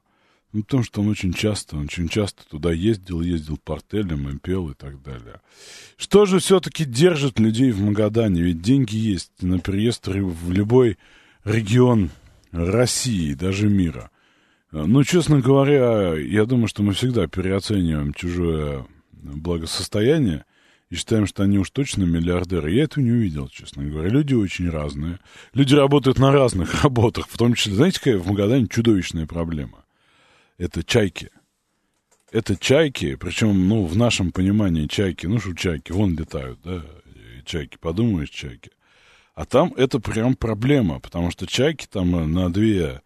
Ну, 0.52 0.62
потому 0.62 0.84
что 0.84 1.00
он 1.00 1.08
очень 1.08 1.32
часто, 1.32 1.74
он 1.74 1.86
очень 1.86 2.08
часто 2.08 2.48
туда 2.48 2.70
ездил, 2.72 3.20
ездил 3.20 3.56
портелем 3.56 4.28
и 4.28 4.38
пел 4.38 4.68
и 4.68 4.74
так 4.74 5.02
далее. 5.02 5.40
Что 5.96 6.24
же 6.24 6.38
все-таки 6.38 6.84
держит 6.84 7.40
людей 7.40 7.72
в 7.72 7.80
Магадане? 7.80 8.42
Ведь 8.42 8.62
деньги 8.62 8.94
есть 8.94 9.32
на 9.42 9.58
переезд 9.58 10.06
в 10.06 10.52
любой 10.52 10.96
регион 11.44 12.10
России, 12.52 13.34
даже 13.34 13.68
мира. 13.68 14.10
Ну, 14.72 15.02
честно 15.04 15.40
говоря, 15.40 16.14
я 16.14 16.44
думаю, 16.44 16.68
что 16.68 16.82
мы 16.82 16.92
всегда 16.92 17.26
переоцениваем 17.26 18.14
чужое 18.14 18.86
благосостояние 19.12 20.44
и 20.90 20.96
считаем, 20.96 21.26
что 21.26 21.42
они 21.42 21.58
уж 21.58 21.70
точно 21.70 22.04
миллиардеры. 22.04 22.72
Я 22.72 22.84
этого 22.84 23.02
не 23.02 23.10
увидел, 23.10 23.48
честно 23.48 23.84
говоря. 23.84 24.08
Люди 24.08 24.34
очень 24.34 24.68
разные. 24.68 25.18
Люди 25.54 25.74
работают 25.74 26.18
на 26.18 26.32
разных 26.32 26.82
работах, 26.84 27.28
в 27.28 27.36
том 27.36 27.54
числе, 27.54 27.74
знаете, 27.74 27.98
какая 27.98 28.18
в 28.18 28.26
Магадане 28.26 28.68
чудовищная 28.68 29.26
проблема? 29.26 29.84
Это 30.58 30.84
чайки. 30.84 31.30
Это 32.32 32.56
чайки, 32.56 33.16
причем, 33.16 33.68
ну, 33.68 33.86
в 33.86 33.96
нашем 33.96 34.30
понимании 34.30 34.86
чайки, 34.86 35.26
ну, 35.26 35.40
что 35.40 35.52
чайки, 35.54 35.90
вон 35.90 36.16
летают, 36.16 36.60
да, 36.62 36.84
чайки, 37.44 37.76
подумаешь, 37.80 38.30
чайки. 38.30 38.70
А 39.34 39.44
там 39.44 39.72
это 39.76 40.00
прям 40.00 40.34
проблема, 40.34 41.00
потому 41.00 41.30
что 41.30 41.46
чайки 41.46 41.86
там 41.86 42.14
э, 42.16 42.26
на 42.26 42.52
две 42.52 43.02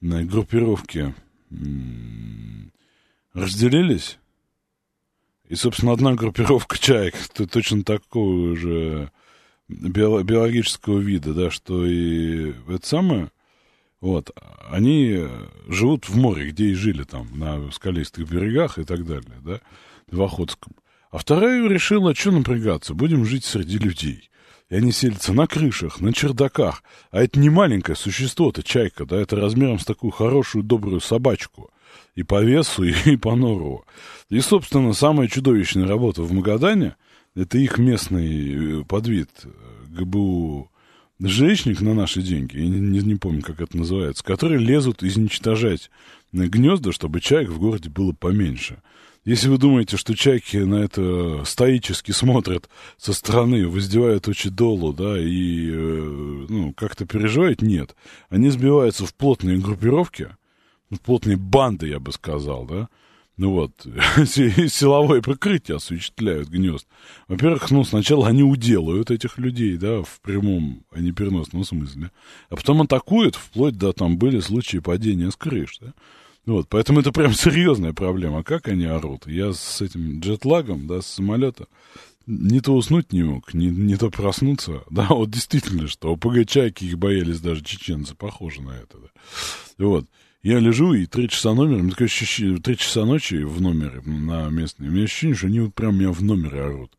на 0.00 0.24
группировки 0.24 1.14
разделились, 3.32 4.18
и, 5.48 5.54
собственно, 5.54 5.92
одна 5.92 6.14
группировка 6.14 6.78
чаек 6.78 7.14
точно 7.50 7.84
такого 7.84 8.56
же 8.56 9.10
биологического 9.68 10.98
вида, 10.98 11.34
да, 11.34 11.50
что 11.50 11.86
и 11.86 12.52
это 12.68 12.86
самое, 12.86 13.30
вот, 14.00 14.30
они 14.68 15.26
живут 15.68 16.08
в 16.08 16.16
море, 16.16 16.50
где 16.50 16.66
и 16.66 16.74
жили 16.74 17.02
там, 17.04 17.28
на 17.38 17.70
скалистых 17.70 18.28
берегах 18.28 18.78
и 18.78 18.84
так 18.84 19.04
далее, 19.04 19.34
да, 19.40 19.60
в 20.10 20.22
Охотском. 20.22 20.74
А 21.10 21.18
вторая 21.18 21.66
решила, 21.68 22.14
что 22.14 22.30
напрягаться, 22.30 22.94
будем 22.94 23.24
жить 23.24 23.44
среди 23.44 23.78
людей. 23.78 24.30
И 24.68 24.74
они 24.74 24.92
селятся 24.92 25.32
на 25.32 25.46
крышах, 25.46 26.00
на 26.00 26.12
чердаках. 26.12 26.82
А 27.10 27.22
это 27.22 27.38
не 27.38 27.50
маленькое 27.50 27.96
существо, 27.96 28.50
это 28.50 28.62
чайка, 28.62 29.06
да, 29.06 29.16
это 29.16 29.36
размером 29.36 29.78
с 29.78 29.84
такую 29.84 30.10
хорошую, 30.10 30.64
добрую 30.64 31.00
собачку. 31.00 31.70
И 32.14 32.22
по 32.22 32.42
весу, 32.42 32.82
и 33.04 33.16
по 33.16 33.36
норову. 33.36 33.84
И, 34.28 34.40
собственно, 34.40 34.92
самая 34.92 35.28
чудовищная 35.28 35.86
работа 35.86 36.22
в 36.22 36.32
Магадане, 36.32 36.96
это 37.34 37.58
их 37.58 37.78
местный 37.78 38.80
э, 38.80 38.84
подвид 38.84 39.30
э, 39.44 39.50
ГБУ 39.88 40.70
женщиник 41.20 41.80
на 41.80 41.94
наши 41.94 42.22
деньги, 42.22 42.58
я 42.58 42.66
не, 42.66 42.78
не, 42.78 43.00
не 43.00 43.14
помню, 43.14 43.42
как 43.42 43.60
это 43.60 43.76
называется, 43.76 44.22
которые 44.22 44.60
лезут 44.60 45.02
изничтожать 45.02 45.90
гнезда, 46.32 46.92
чтобы 46.92 47.20
чаек 47.20 47.48
в 47.48 47.58
городе 47.58 47.88
было 47.88 48.12
поменьше. 48.12 48.82
Если 49.26 49.48
вы 49.48 49.58
думаете, 49.58 49.96
что 49.96 50.14
чайки 50.14 50.58
на 50.58 50.76
это 50.76 51.44
стоически 51.44 52.12
смотрят 52.12 52.70
со 52.96 53.12
стороны, 53.12 53.66
воздевают 53.66 54.28
очи 54.28 54.48
долу, 54.48 54.92
да, 54.92 55.18
и, 55.20 55.68
э, 55.68 56.46
ну, 56.48 56.72
как-то 56.74 57.06
переживают, 57.06 57.60
нет. 57.60 57.96
Они 58.28 58.50
сбиваются 58.50 59.04
в 59.04 59.12
плотные 59.14 59.58
группировки, 59.58 60.28
в 60.90 60.98
плотные 60.98 61.36
банды, 61.36 61.88
я 61.88 61.98
бы 61.98 62.12
сказал, 62.12 62.66
да, 62.66 62.88
ну 63.36 63.50
вот, 63.50 63.72
силовое 64.26 65.20
прикрытие 65.22 65.78
осуществляют 65.78 66.48
гнезд. 66.48 66.86
Во-первых, 67.26 67.68
ну, 67.72 67.82
сначала 67.82 68.28
они 68.28 68.44
уделают 68.44 69.10
этих 69.10 69.38
людей, 69.38 69.76
да, 69.76 70.02
в 70.02 70.20
прямом, 70.22 70.84
а 70.92 71.00
не 71.00 71.10
переносном 71.10 71.64
смысле. 71.64 72.12
А 72.48 72.54
потом 72.54 72.82
атакуют, 72.82 73.34
вплоть 73.34 73.76
до, 73.76 73.92
там, 73.92 74.18
были 74.18 74.38
случаи 74.38 74.78
падения 74.78 75.32
с 75.32 75.36
крыш, 75.36 75.78
да. 75.80 75.94
Вот, 76.46 76.68
поэтому 76.68 77.00
это 77.00 77.12
прям 77.12 77.32
серьезная 77.34 77.92
проблема. 77.92 78.42
Как 78.44 78.68
они 78.68 78.84
орут? 78.84 79.26
Я 79.26 79.52
с 79.52 79.80
этим 79.82 80.20
джетлагом, 80.20 80.86
да, 80.86 81.02
с 81.02 81.06
самолета 81.06 81.66
не 82.26 82.60
то 82.60 82.74
уснуть 82.74 83.12
не 83.12 83.22
мог, 83.22 83.54
не, 83.54 83.66
не 83.66 83.96
то 83.96 84.10
проснуться. 84.10 84.82
Да, 84.90 85.06
вот 85.10 85.30
действительно, 85.30 85.88
что 85.88 86.12
ОПГ-чайки 86.14 86.84
их 86.84 86.98
боялись 86.98 87.40
даже 87.40 87.62
чеченцы, 87.62 88.14
похоже 88.14 88.62
на 88.62 88.70
это, 88.70 88.98
да. 88.98 89.08
Вот. 89.78 90.06
Я 90.42 90.60
лежу, 90.60 90.94
и 90.94 91.06
три 91.06 91.28
часа 91.28 91.54
номера, 91.54 91.82
мне 91.82 91.90
такое 91.90 92.06
ощущение, 92.06 92.60
три 92.60 92.76
часа 92.76 93.04
ночи 93.04 93.42
в 93.42 93.60
номере 93.60 94.00
на 94.02 94.48
местные, 94.48 94.90
у 94.90 94.92
меня 94.92 95.04
ощущение, 95.04 95.34
что 95.34 95.48
они 95.48 95.60
вот 95.60 95.74
прям 95.74 95.98
меня 95.98 96.12
в 96.12 96.22
номере 96.22 96.62
орут. 96.62 96.92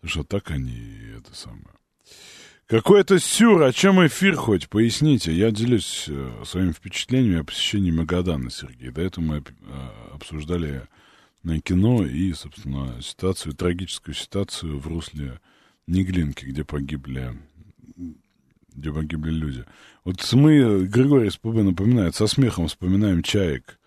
Потому 0.00 0.10
что 0.10 0.24
так 0.24 0.50
они, 0.50 0.82
это 1.16 1.32
самое. 1.34 1.79
Какой-то 2.70 3.18
сюр, 3.18 3.64
о 3.64 3.72
чем 3.72 4.06
эфир 4.06 4.36
хоть, 4.36 4.68
поясните. 4.68 5.32
Я 5.32 5.50
делюсь 5.50 6.04
э, 6.06 6.44
своими 6.44 6.70
впечатлениями 6.70 7.40
о 7.40 7.44
посещении 7.44 7.90
Магадана, 7.90 8.48
Сергей. 8.48 8.90
До 8.90 9.02
этого 9.02 9.24
мы 9.24 9.38
э, 9.38 9.42
обсуждали 10.14 10.86
на 11.42 11.60
кино 11.60 12.06
и, 12.06 12.32
собственно, 12.32 13.02
ситуацию, 13.02 13.56
трагическую 13.56 14.14
ситуацию 14.14 14.78
в 14.78 14.86
русле 14.86 15.40
Неглинки, 15.88 16.44
где 16.44 16.62
погибли, 16.62 17.36
где 18.72 18.92
погибли 18.92 19.32
люди. 19.32 19.64
Вот 20.04 20.24
мы, 20.34 20.86
Григорий 20.86 21.30
Спубы 21.30 21.64
напоминает, 21.64 22.14
со 22.14 22.28
смехом 22.28 22.68
вспоминаем 22.68 23.24
чаек, 23.24 23.80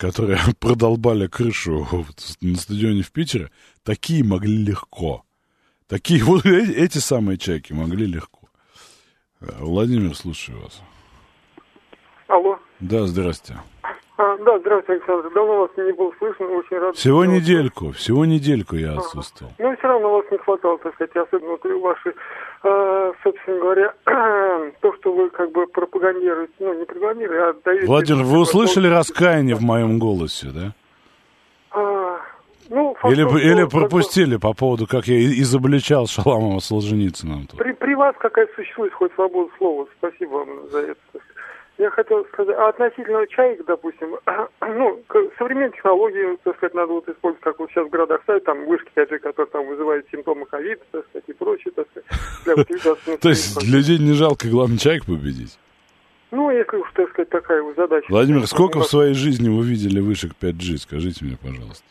которые 0.00 0.40
продолбали 0.58 1.28
крышу 1.28 1.86
на 2.40 2.56
стадионе 2.56 3.02
в 3.02 3.12
Питере. 3.12 3.52
Такие 3.84 4.24
могли 4.24 4.56
легко. 4.56 5.25
Такие 5.88 6.22
вот 6.24 6.44
эти 6.46 6.98
самые 6.98 7.38
чайки 7.38 7.72
могли 7.72 8.06
легко. 8.06 8.40
Э, 9.40 9.46
Владимир, 9.60 10.14
слушаю 10.14 10.60
вас. 10.60 10.82
Алло. 12.26 12.58
Да, 12.80 13.06
здрасте. 13.06 13.54
А, 14.18 14.36
да, 14.38 14.58
здравствуйте, 14.58 14.92
Александр. 14.94 15.30
Давно 15.34 15.60
вас 15.60 15.70
не 15.76 15.92
был 15.92 16.12
слышно, 16.18 16.46
очень 16.46 16.78
рад. 16.78 16.96
Всего 16.96 17.22
что... 17.22 17.32
недельку, 17.32 17.92
всего 17.92 18.24
недельку 18.24 18.76
я 18.76 18.94
отсутствовал. 18.94 19.52
Ага. 19.58 19.68
Ну, 19.68 19.76
все 19.76 19.88
равно 19.88 20.10
вас 20.10 20.24
не 20.30 20.38
хватало, 20.38 20.78
так 20.78 20.94
сказать, 20.94 21.14
особенно 21.16 21.50
вот 21.50 21.64
ваши, 21.64 22.14
э, 22.64 23.12
собственно 23.22 23.60
говоря, 23.60 23.94
то, 24.80 24.94
что 24.94 25.14
вы 25.14 25.30
как 25.30 25.52
бы 25.52 25.66
пропагандируете, 25.66 26.52
ну, 26.60 26.78
не 26.78 26.84
пропагандируете, 26.86 27.44
а 27.44 27.54
даете... 27.64 27.86
Владимир, 27.86 28.24
вы 28.24 28.40
услышали 28.40 28.88
раскаяние 28.88 29.54
в 29.54 29.62
моем 29.62 29.98
голосе, 29.98 30.48
да? 30.52 30.72
Ну, 32.68 32.96
или, 33.04 33.22
том, 33.22 33.38
или 33.38 33.64
пропустили 33.64 34.36
по 34.36 34.52
поводу, 34.52 34.86
как 34.86 35.06
я 35.06 35.18
изобличал 35.40 36.06
Шаламова 36.06 36.58
Солженицына. 36.60 37.46
При, 37.56 37.72
при 37.72 37.94
вас 37.94 38.14
какая 38.18 38.48
существует 38.56 38.92
хоть 38.92 39.12
свобода 39.14 39.50
слова. 39.58 39.86
Спасибо 39.98 40.30
вам 40.30 40.68
за 40.70 40.78
это. 40.78 41.00
Я 41.78 41.90
хотел 41.90 42.24
сказать, 42.32 42.56
а 42.56 42.70
относительно 42.70 43.26
чаек, 43.26 43.64
допустим, 43.66 44.16
ну, 44.62 45.02
современные 45.36 45.72
технологии, 45.72 46.38
так 46.42 46.56
сказать, 46.56 46.74
надо 46.74 46.92
вот 46.92 47.08
использовать, 47.08 47.42
как 47.42 47.58
вот 47.58 47.70
сейчас 47.70 47.86
в 47.86 47.90
городах 47.90 48.22
ставят, 48.22 48.44
там 48.44 48.64
вышки 48.66 48.90
5G, 48.96 49.18
которые 49.18 49.50
там 49.50 49.66
вызывают 49.66 50.06
симптомы 50.10 50.46
ковида, 50.46 50.80
так 50.90 51.04
сказать, 51.08 51.24
и 51.26 51.32
прочее, 51.34 51.72
так 51.76 51.86
сказать. 51.90 53.20
То 53.20 53.28
есть 53.28 53.62
людей 53.62 53.98
не 53.98 54.14
жалко, 54.14 54.48
главное, 54.48 54.78
чаек 54.78 55.04
победить? 55.04 55.58
Ну, 56.30 56.50
если 56.50 56.76
уж, 56.76 56.88
так 56.94 57.10
сказать, 57.10 57.28
такая 57.28 57.62
задача. 57.76 58.06
Владимир, 58.08 58.46
сколько 58.46 58.80
в 58.80 58.86
своей 58.86 59.14
жизни 59.14 59.48
вы 59.48 59.62
видели 59.64 60.00
вышек 60.00 60.32
5G, 60.40 60.78
скажите 60.78 61.24
мне, 61.24 61.36
пожалуйста. 61.36 61.84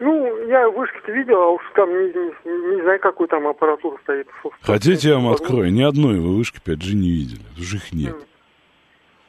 Ну, 0.00 0.46
я 0.48 0.68
вышки-то 0.68 1.12
видел, 1.12 1.40
а 1.40 1.50
уж 1.50 1.62
там 1.74 1.88
не, 1.88 2.08
не, 2.08 2.76
не 2.76 2.82
знаю, 2.82 2.98
какой 3.00 3.28
там 3.28 3.46
аппаратура 3.46 3.96
стоит. 4.02 4.28
Хотите, 4.62 5.10
я 5.10 5.14
вам 5.14 5.28
открою? 5.28 5.72
Ни 5.72 5.82
одной 5.82 6.18
вы 6.18 6.36
вышки 6.36 6.58
5G 6.58 6.94
не 6.94 7.10
видели. 7.10 7.42
Уже 7.58 7.76
их 7.76 7.92
нет. 7.92 8.16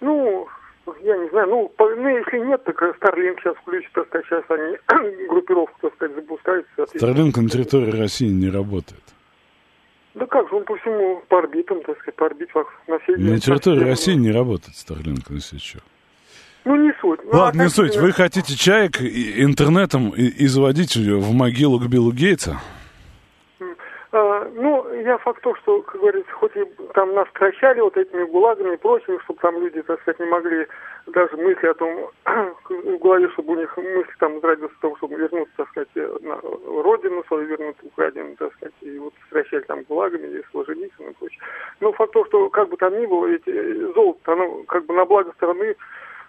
Ну, 0.02 0.48
я 1.04 1.18
не 1.18 1.30
знаю, 1.30 1.50
ну, 1.50 1.70
по, 1.70 1.90
ну 1.90 2.10
если 2.10 2.40
нет, 2.40 2.64
так 2.64 2.82
Starlink 2.82 3.40
сейчас 3.42 3.56
включит, 3.58 3.92
так 3.94 4.08
сказать, 4.08 4.26
сейчас 4.28 4.44
они 4.50 5.28
группировку, 5.28 5.78
так 5.82 5.94
сказать, 5.96 6.16
запускают. 6.16 6.66
Starlink 6.78 7.40
на 7.40 7.50
территории 7.50 7.92
России 7.92 8.30
не 8.30 8.50
работает. 8.50 9.04
Да 10.16 10.26
как 10.28 10.50
же, 10.50 10.56
он 10.56 10.64
по 10.64 10.78
всему, 10.78 11.22
по 11.28 11.40
орбитам, 11.40 11.82
так 11.82 11.98
сказать, 11.98 12.16
по 12.16 12.26
орбите 12.26 12.52
на 12.88 13.00
всей 13.00 13.18
На 13.18 13.40
территории 13.40 13.84
России 13.84 14.14
не 14.14 14.32
работает 14.32 14.76
Starlink, 14.76 15.26
если 15.30 15.58
что. 15.58 15.80
Ну, 16.66 16.76
не 16.76 16.92
суть. 17.00 17.20
Ну, 17.24 17.38
Ладно, 17.38 17.62
а 17.62 17.66
не 17.66 17.70
суть. 17.70 17.96
Вы 17.96 18.12
хотите 18.12 18.58
чаек 18.58 19.00
интернетом 19.00 20.14
изводить 20.16 20.96
в 20.96 21.32
могилу 21.32 21.80
к 21.80 21.88
Биллу 21.88 22.12
Гейтса? 22.12 22.60
Ну, 24.12 24.94
я 25.04 25.18
факт 25.18 25.42
то, 25.42 25.54
что, 25.56 25.82
как 25.82 26.00
говорится, 26.00 26.32
хоть 26.32 26.56
и 26.56 26.64
там 26.94 27.14
нас 27.14 27.28
кращали 27.34 27.82
вот 27.82 27.98
этими 27.98 28.24
гулагами 28.24 28.76
и 28.76 28.78
прочим, 28.78 29.20
чтобы 29.22 29.40
там 29.42 29.60
люди, 29.60 29.82
так 29.82 30.00
сказать, 30.02 30.20
не 30.20 30.26
могли 30.26 30.68
даже 31.08 31.36
мысли 31.36 31.68
о 31.68 31.74
том, 31.74 32.10
в 32.70 32.98
голове, 33.00 33.30
чтобы 33.34 33.54
у 33.54 33.58
них 33.58 33.76
мысли 33.76 34.14
там 34.20 34.40
зародились 34.40 34.72
о 34.80 34.82
том, 34.82 34.96
чтобы 34.98 35.18
вернуться, 35.18 35.54
так 35.58 35.70
сказать, 35.70 35.90
на 35.96 36.40
родину 36.82 37.24
свою, 37.28 37.46
вернуться 37.46 37.86
украдину, 37.86 38.36
так 38.38 38.54
сказать, 38.54 38.74
и 38.82 38.98
вот 38.98 39.14
кращали 39.30 39.64
там 39.64 39.84
гулагами, 39.84 40.28
и 40.28 40.44
Солженицын 40.54 41.10
и 41.10 41.14
прочее. 41.14 41.40
Но 41.82 41.92
факт 41.92 42.14
то, 42.14 42.26
что 42.26 42.50
как 42.50 42.70
бы 42.70 42.78
там 42.78 42.98
ни 42.98 43.06
было, 43.06 43.28
эти 43.28 43.94
золото, 43.94 44.32
оно 44.32 44.64
как 44.64 44.86
бы 44.86 44.94
на 44.94 45.04
благо 45.06 45.34
страны 45.34 45.76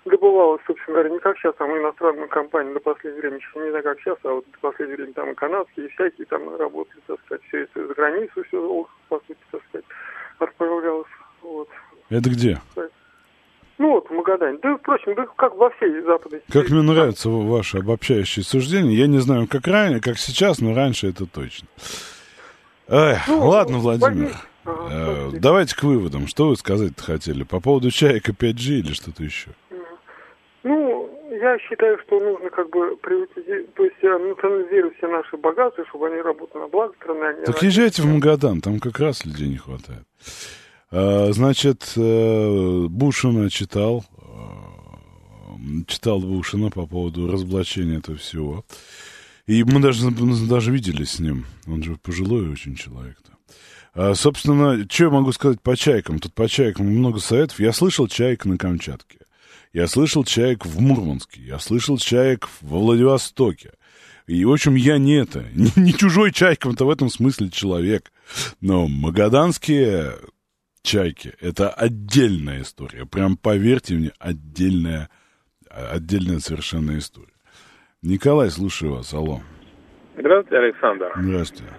добывалось, 0.06 0.62
собственно 0.66 0.94
говоря, 0.94 1.10
не 1.10 1.18
как 1.18 1.36
сейчас, 1.38 1.54
там 1.56 1.76
иностранные 1.76 2.28
компании 2.28 2.72
до 2.72 2.80
последнего 2.80 3.20
времени, 3.20 3.40
еще 3.40 3.64
не 3.64 3.70
знаю, 3.70 3.84
как 3.84 4.00
сейчас, 4.00 4.18
а 4.22 4.32
вот 4.32 4.44
до 4.50 4.58
последнего 4.60 4.96
времени 4.96 5.12
там 5.12 5.30
и 5.30 5.34
канадские, 5.34 5.86
и 5.86 5.88
всякие 5.90 6.26
там 6.26 6.56
работали, 6.56 7.00
так 7.06 7.18
сказать, 7.24 7.42
все 7.48 7.62
это 7.62 7.86
за 7.86 7.94
границу 7.94 8.44
все, 8.44 8.86
по 9.08 9.18
сути, 9.26 9.38
так 9.50 9.62
сказать, 9.68 9.86
отправлялось. 10.38 11.08
Вот. 11.42 11.68
Это 12.10 12.30
где? 12.30 12.58
Ну 13.78 13.90
вот, 13.90 14.08
в 14.08 14.12
Магадане. 14.12 14.58
Да, 14.62 14.76
впрочем, 14.76 15.14
да 15.14 15.26
как 15.36 15.54
во 15.54 15.68
всей 15.70 16.00
западной 16.00 16.40
Как 16.50 16.70
мне 16.70 16.80
нравится 16.80 17.28
ваше 17.28 17.78
обобщающее 17.78 18.42
суждение. 18.42 18.96
Я 18.96 19.06
не 19.06 19.18
знаю, 19.18 19.46
как 19.46 19.66
ранее, 19.66 20.00
как 20.00 20.16
сейчас, 20.18 20.60
но 20.60 20.74
раньше 20.74 21.08
это 21.08 21.26
точно. 21.26 21.68
Эх, 22.88 23.28
ну, 23.28 23.46
ладно, 23.46 23.78
Владимир. 23.78 24.30
Ага, 24.64 24.88
э, 24.90 25.30
давайте 25.34 25.76
к 25.76 25.82
выводам. 25.82 26.26
Что 26.26 26.48
вы 26.48 26.56
сказать 26.56 26.92
хотели? 26.98 27.42
По 27.42 27.60
поводу 27.60 27.90
чаек 27.90 28.28
и 28.28 28.32
5G 28.32 28.78
или 28.78 28.92
что-то 28.94 29.22
еще? 29.22 29.50
Я 31.40 31.58
считаю, 31.58 31.98
что 32.06 32.20
нужно 32.20 32.50
как 32.50 32.70
бы 32.70 32.96
приватизировать, 32.96 33.74
то 33.74 33.84
есть 33.84 34.02
национализировать 34.02 34.96
все 34.96 35.08
наши 35.08 35.36
богатства, 35.36 35.84
чтобы 35.88 36.08
они 36.08 36.20
работали 36.20 36.62
на 36.62 36.68
благо 36.68 36.94
страны. 37.00 37.36
А 37.42 37.46
так 37.46 37.62
езжайте 37.62 38.02
в 38.02 38.06
Магадан, 38.06 38.60
там 38.60 38.80
как 38.80 38.98
раз 38.98 39.24
людей 39.24 39.48
не 39.48 39.58
хватает. 39.58 40.04
А, 40.90 41.32
значит, 41.32 41.92
э, 41.96 42.86
Бушина 42.88 43.50
читал, 43.50 44.04
э, 44.18 45.84
читал 45.86 46.20
Бушина 46.20 46.70
по 46.70 46.86
поводу 46.86 47.30
разоблачения 47.30 47.98
этого 47.98 48.16
всего. 48.16 48.64
И 49.46 49.62
мы 49.62 49.80
даже, 49.80 50.10
даже 50.48 50.72
виделись 50.72 51.12
с 51.12 51.20
ним. 51.20 51.46
Он 51.66 51.82
же 51.82 51.96
пожилой 51.96 52.50
очень 52.50 52.74
человек-то. 52.74 53.32
А, 53.94 54.14
собственно, 54.14 54.86
что 54.88 55.04
я 55.04 55.10
могу 55.10 55.32
сказать 55.32 55.60
по 55.60 55.76
чайкам? 55.76 56.18
Тут 56.18 56.34
по 56.34 56.48
чайкам 56.48 56.86
много 56.86 57.18
советов. 57.18 57.58
Я 57.60 57.72
слышал 57.72 58.08
чайк 58.08 58.44
на 58.44 58.58
Камчатке. 58.58 59.18
Я 59.76 59.88
слышал 59.88 60.24
чаек 60.24 60.64
в 60.64 60.80
Мурманске, 60.80 61.38
я 61.42 61.58
слышал 61.58 61.98
чаек 61.98 62.48
во 62.62 62.78
Владивостоке. 62.78 63.72
И, 64.26 64.42
в 64.42 64.50
общем, 64.50 64.74
я 64.74 64.96
не 64.96 65.16
это, 65.20 65.40
не, 65.54 65.68
не 65.76 65.92
чужой 65.92 66.32
чайкам-то 66.32 66.86
в 66.86 66.90
этом 66.90 67.10
смысле 67.10 67.50
человек. 67.50 68.10
Но 68.62 68.88
магаданские 68.88 70.12
чайки— 70.80 71.34
это 71.42 71.68
отдельная 71.68 72.62
история. 72.62 73.04
Прям 73.04 73.36
поверьте 73.36 73.96
мне, 73.96 74.12
отдельная, 74.18 75.10
отдельная 75.68 76.38
совершенно 76.38 76.96
история. 76.96 77.36
Николай, 78.00 78.48
слушаю 78.48 78.94
вас, 78.94 79.12
алло. 79.12 79.40
Здравствуйте, 80.16 80.56
Александр. 80.56 81.12
Здравствуйте. 81.16 81.72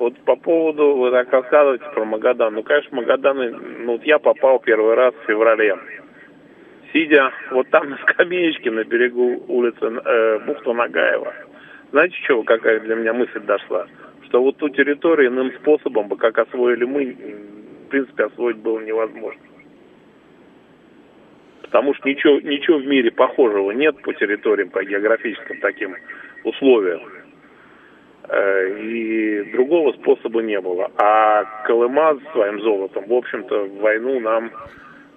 Вот 0.00 0.18
по 0.24 0.34
поводу, 0.34 0.96
вы 0.96 1.12
так 1.12 1.32
рассказываете 1.32 1.84
про 1.94 2.04
Магадан. 2.04 2.52
Ну, 2.52 2.64
конечно, 2.64 2.96
Магадан, 2.96 3.36
ну, 3.84 3.92
вот 3.92 4.02
я 4.02 4.18
попал 4.18 4.58
первый 4.58 4.96
раз 4.96 5.14
в 5.14 5.28
феврале 5.28 5.76
сидя 6.94 7.32
вот 7.50 7.68
там 7.70 7.90
на 7.90 7.98
скамеечке 7.98 8.70
на 8.70 8.84
берегу 8.84 9.44
улицы 9.48 9.84
э, 9.84 10.38
Бухта 10.46 10.72
Нагаева, 10.72 11.34
знаете, 11.90 12.16
что, 12.24 12.42
какая 12.44 12.80
для 12.80 12.94
меня 12.94 13.12
мысль 13.12 13.40
дошла? 13.40 13.86
Что 14.26 14.42
вот 14.42 14.56
ту 14.56 14.68
территорию 14.68 15.30
иным 15.30 15.52
способом 15.60 16.08
бы, 16.08 16.16
как 16.16 16.38
освоили 16.38 16.84
мы, 16.84 17.16
в 17.86 17.88
принципе, 17.88 18.24
освоить 18.24 18.56
было 18.56 18.80
невозможно. 18.80 19.42
Потому 21.62 21.94
что 21.94 22.08
ничего, 22.08 22.40
ничего 22.40 22.78
в 22.78 22.86
мире 22.86 23.10
похожего 23.10 23.72
нет 23.72 24.00
по 24.02 24.14
территориям, 24.14 24.70
по 24.70 24.82
географическим 24.84 25.60
таким 25.60 25.96
условиям. 26.44 27.02
Э, 28.28 28.78
и 28.80 29.52
другого 29.52 29.92
способа 29.92 30.42
не 30.42 30.60
было. 30.60 30.90
А 30.96 31.44
Колыма 31.66 32.18
своим 32.32 32.60
золотом, 32.60 33.06
в 33.06 33.12
общем-то, 33.12 33.66
войну 33.80 34.20
нам 34.20 34.50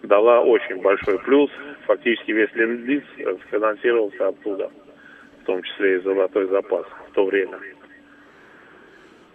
дала 0.07 0.41
очень 0.41 0.81
большой 0.81 1.19
плюс. 1.19 1.49
Фактически 1.85 2.31
весь 2.31 2.53
ленд 2.55 3.03
финансировался 3.51 4.29
оттуда, 4.29 4.69
в 5.41 5.45
том 5.45 5.61
числе 5.63 5.97
и 5.97 6.01
золотой 6.01 6.47
запас 6.47 6.85
в 7.09 7.13
то 7.13 7.25
время. 7.25 7.57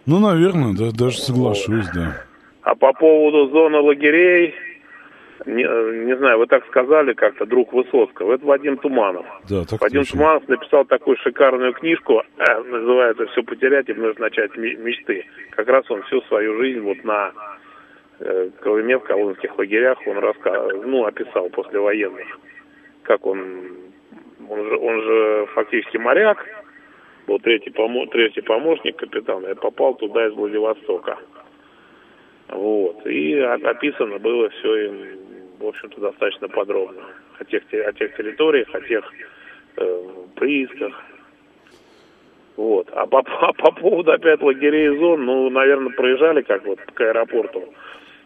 Ну, 0.05 0.19
наверное, 0.19 0.73
да, 0.77 0.91
даже 0.91 1.17
соглашусь, 1.19 1.87
вот. 1.87 1.95
да. 1.95 2.25
А 2.61 2.75
по 2.75 2.93
поводу 2.93 3.49
зоны 3.49 3.79
лагерей, 3.79 4.53
не, 5.45 5.63
не 6.05 6.15
знаю, 6.17 6.39
вы 6.39 6.47
так 6.47 6.65
сказали 6.67 7.13
как-то, 7.13 7.45
друг 7.45 7.73
Высоцкого, 7.73 8.33
это 8.33 8.45
Вадим 8.45 8.77
Туманов. 8.77 9.25
Да, 9.49 9.63
так 9.65 9.81
Вадим 9.81 10.01
точно. 10.01 10.17
Туманов 10.17 10.47
написал 10.47 10.85
такую 10.85 11.17
шикарную 11.17 11.73
книжку, 11.73 12.23
э, 12.37 12.63
называется 12.63 13.25
«Все 13.27 13.43
потерять 13.43 13.89
и 13.89 13.93
вновь 13.93 14.17
начать 14.17 14.55
мечты». 14.57 15.25
Как 15.51 15.67
раз 15.67 15.89
он 15.89 16.03
всю 16.03 16.21
свою 16.23 16.57
жизнь 16.57 16.81
вот 16.81 17.03
на 17.03 17.31
э, 18.23 18.49
Колыме, 18.61 18.97
в 18.97 19.03
колонских 19.03 19.57
лагерях, 19.57 19.97
он 20.07 20.17
раска... 20.17 20.69
ну, 20.85 21.05
описал 21.05 21.49
после 21.49 21.79
военных, 21.79 22.39
как 23.03 23.25
он, 23.25 23.67
он 24.49 24.63
же, 24.63 24.77
он 24.77 25.01
же 25.01 25.45
фактически 25.53 25.97
моряк, 25.97 26.45
был 27.27 27.39
третий, 27.39 27.69
помо... 27.69 28.05
третий 28.07 28.41
помощник 28.41 28.97
капитана, 28.97 29.47
я 29.47 29.55
попал 29.55 29.95
туда 29.95 30.27
из 30.27 30.33
Владивостока. 30.33 31.17
Вот. 32.49 33.05
И 33.05 33.39
описано 33.39 34.19
было 34.19 34.49
все 34.49 34.75
им, 34.87 35.07
в 35.59 35.67
общем-то, 35.67 36.01
достаточно 36.01 36.47
подробно. 36.49 37.01
О 37.39 37.45
тех, 37.45 37.63
о 37.71 37.93
тех 37.93 38.15
территориях, 38.15 38.67
о 38.73 38.81
тех 38.81 39.11
э, 39.77 40.03
приисках. 40.35 40.93
Вот. 42.57 42.89
А 42.91 43.05
по, 43.07 43.19
а 43.25 43.53
по 43.53 43.71
поводу 43.71 44.11
опять 44.11 44.41
лагерей 44.41 44.93
и 44.93 44.97
зон, 44.97 45.25
ну, 45.25 45.49
наверное, 45.49 45.93
проезжали 45.93 46.41
как 46.41 46.65
вот 46.65 46.79
к 46.79 47.01
аэропорту. 47.01 47.73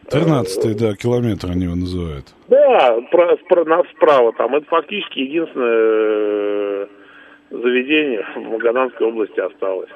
13 0.09 0.77
да, 0.77 0.95
километр 0.95 1.51
они 1.51 1.65
его 1.65 1.75
называют. 1.75 2.25
Да, 2.47 2.97
про, 3.11 3.35
про, 3.49 3.83
справа 3.95 4.33
там. 4.33 4.55
Это 4.55 4.65
фактически 4.67 5.19
единственное 5.19 5.67
э, 5.69 6.87
заведение 7.51 8.25
в 8.35 8.51
Магаданской 8.51 9.07
области 9.07 9.39
осталось. 9.39 9.89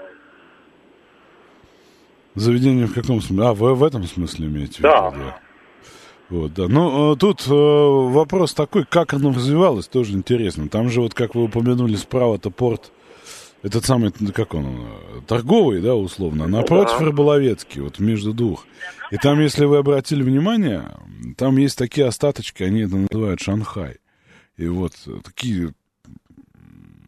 Заведение 2.36 2.86
в 2.86 2.94
каком 2.94 3.22
смысле? 3.22 3.48
А, 3.48 3.54
вы 3.54 3.76
в 3.76 3.84
этом 3.84 4.04
смысле 4.04 4.48
имеете 4.48 4.82
да. 4.82 5.10
в 5.10 5.14
виду? 5.14 5.26
Да. 5.26 5.40
Вот, 6.30 6.54
да. 6.54 6.68
Ну, 6.70 7.14
э, 7.14 7.18
тут 7.18 7.46
э, 7.48 7.54
вопрос 7.54 8.54
такой, 8.54 8.86
как 8.86 9.14
оно 9.14 9.30
развивалось, 9.30 9.88
тоже 9.88 10.14
интересно. 10.14 10.70
Там 10.70 10.90
же, 10.90 11.02
вот 11.02 11.14
как 11.14 11.36
вы 11.36 11.44
упомянули, 11.44 11.96
справа-то 11.96 12.50
порт 12.50 12.92
этот 13.64 13.86
самый, 13.86 14.12
как 14.12 14.54
он, 14.54 14.88
торговый, 15.28 15.82
да, 15.82 15.96
условно, 15.96 16.48
напротив 16.48 16.98
да. 17.00 17.06
Рыболовецкий, 17.06 17.82
вот 17.82 18.00
между 18.00 18.34
двух. 18.34 18.66
И 19.12 19.18
там, 19.18 19.40
если 19.40 19.66
вы 19.66 19.78
обратили 19.78 20.24
внимание, 20.24 20.92
там 21.38 21.58
есть 21.58 21.78
такие 21.78 22.08
остаточки, 22.08 22.64
они 22.64 22.82
это 22.82 22.96
называют 22.96 23.40
Шанхай. 23.40 23.98
И 24.58 24.68
вот 24.68 24.94
такие 25.24 25.74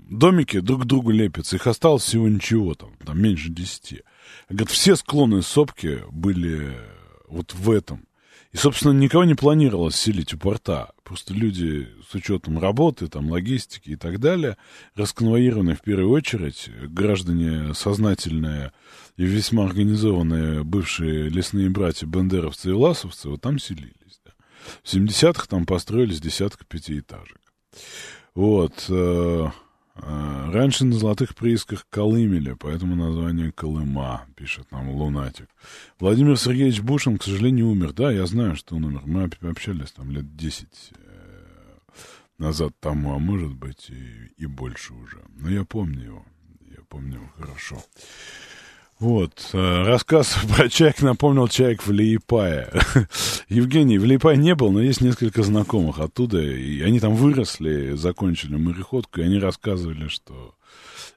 домики 0.09 0.59
друг 0.59 0.83
к 0.83 0.85
другу 0.85 1.11
лепятся. 1.11 1.55
Их 1.55 1.67
осталось 1.67 2.03
всего 2.03 2.27
ничего, 2.27 2.75
там, 2.75 2.91
там 3.05 3.21
меньше 3.21 3.49
десяти. 3.49 4.01
Говорят, 4.49 4.69
все 4.69 4.95
склоны 4.95 5.41
сопки 5.41 6.01
были 6.11 6.77
вот 7.27 7.53
в 7.53 7.71
этом. 7.71 8.05
И, 8.53 8.57
собственно, 8.57 8.91
никого 8.93 9.23
не 9.23 9.33
планировалось 9.33 9.95
селить 9.95 10.33
у 10.35 10.37
порта. 10.37 10.91
Просто 11.03 11.33
люди 11.33 11.89
с 12.09 12.13
учетом 12.13 12.59
работы, 12.59 13.07
там, 13.07 13.31
логистики 13.31 13.89
и 13.89 13.95
так 13.95 14.19
далее, 14.19 14.57
расконвоированные 14.95 15.75
в 15.75 15.81
первую 15.81 16.11
очередь, 16.11 16.69
граждане 16.87 17.73
сознательные 17.73 18.71
и 19.17 19.23
весьма 19.23 19.65
организованные 19.65 20.63
бывшие 20.63 21.29
лесные 21.29 21.69
братья 21.71 22.05
бандеровцы 22.05 22.69
и 22.69 22.73
ласовцы, 22.73 23.27
вот 23.27 23.41
там 23.41 23.57
селились. 23.57 24.21
Да. 24.23 24.31
В 24.83 24.93
70-х 24.93 25.47
там 25.47 25.65
построились 25.65 26.21
десятка 26.21 26.63
пятиэтажек. 26.63 27.39
Вот. 28.35 28.85
Э, 29.95 30.49
раньше 30.51 30.85
на 30.85 30.95
золотых 30.95 31.35
приисках 31.35 31.85
Колымели, 31.89 32.53
поэтому 32.53 32.95
название 32.95 33.51
Колыма, 33.51 34.25
пишет 34.35 34.71
нам 34.71 34.89
Лунатик. 34.89 35.49
Владимир 35.99 36.37
Сергеевич 36.37 36.81
Бушин, 36.81 37.17
к 37.17 37.23
сожалению, 37.23 37.69
умер. 37.69 37.93
Да, 37.93 38.11
я 38.11 38.25
знаю, 38.25 38.55
что 38.55 38.75
он 38.75 38.85
умер. 38.85 39.03
Мы 39.05 39.49
общались 39.49 39.91
там 39.91 40.09
лет 40.11 40.35
10 40.35 40.67
э, 40.95 41.03
назад 42.39 42.73
тому, 42.79 43.13
а 43.13 43.19
может 43.19 43.53
быть 43.53 43.89
и, 43.89 44.31
и 44.37 44.47
больше 44.47 44.93
уже. 44.93 45.21
Но 45.35 45.49
я 45.49 45.63
помню 45.63 46.03
его. 46.03 46.25
Я 46.61 46.81
помню 46.89 47.15
его 47.17 47.29
хорошо. 47.37 47.83
Вот, 48.99 49.49
э, 49.53 49.83
рассказ 49.83 50.37
про 50.55 50.69
чаек 50.69 51.01
напомнил 51.01 51.47
чаек 51.47 51.85
в 51.85 51.91
Лиепае. 51.91 52.71
Евгений, 53.49 53.97
в 53.97 54.05
Лиепае 54.05 54.37
не 54.37 54.55
был, 54.55 54.71
но 54.71 54.81
есть 54.81 55.01
несколько 55.01 55.43
знакомых 55.43 55.99
оттуда, 55.99 56.41
и 56.41 56.81
они 56.81 56.99
там 56.99 57.15
выросли, 57.15 57.95
закончили 57.95 58.55
мореходку, 58.55 59.19
и 59.19 59.23
они 59.23 59.39
рассказывали, 59.39 60.07
что 60.07 60.55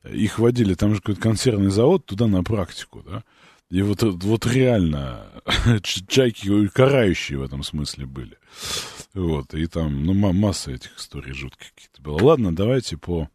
их 0.05 0.39
водили, 0.39 0.75
там 0.75 0.95
же 0.95 1.01
какой-то 1.01 1.21
консервный 1.21 1.71
завод, 1.71 2.07
туда 2.07 2.27
на 2.27 2.43
практику, 2.43 3.03
да, 3.03 3.23
и 3.71 3.83
вот, 3.83 4.03
вот 4.03 4.47
реально 4.47 5.27
чайки 5.83 6.69
карающие 6.69 7.39
в 7.39 7.43
этом 7.43 7.63
смысле 7.63 8.07
были. 8.07 8.39
Вот, 9.13 9.55
и 9.55 9.67
там, 9.67 10.05
ну, 10.05 10.13
масса 10.15 10.73
этих 10.73 10.97
историй 10.99 11.33
жутких 11.33 11.75
каких-то 11.75 12.03
было. 12.03 12.23
Ладно, 12.23 12.55
давайте 12.55 12.97
по 12.97 13.29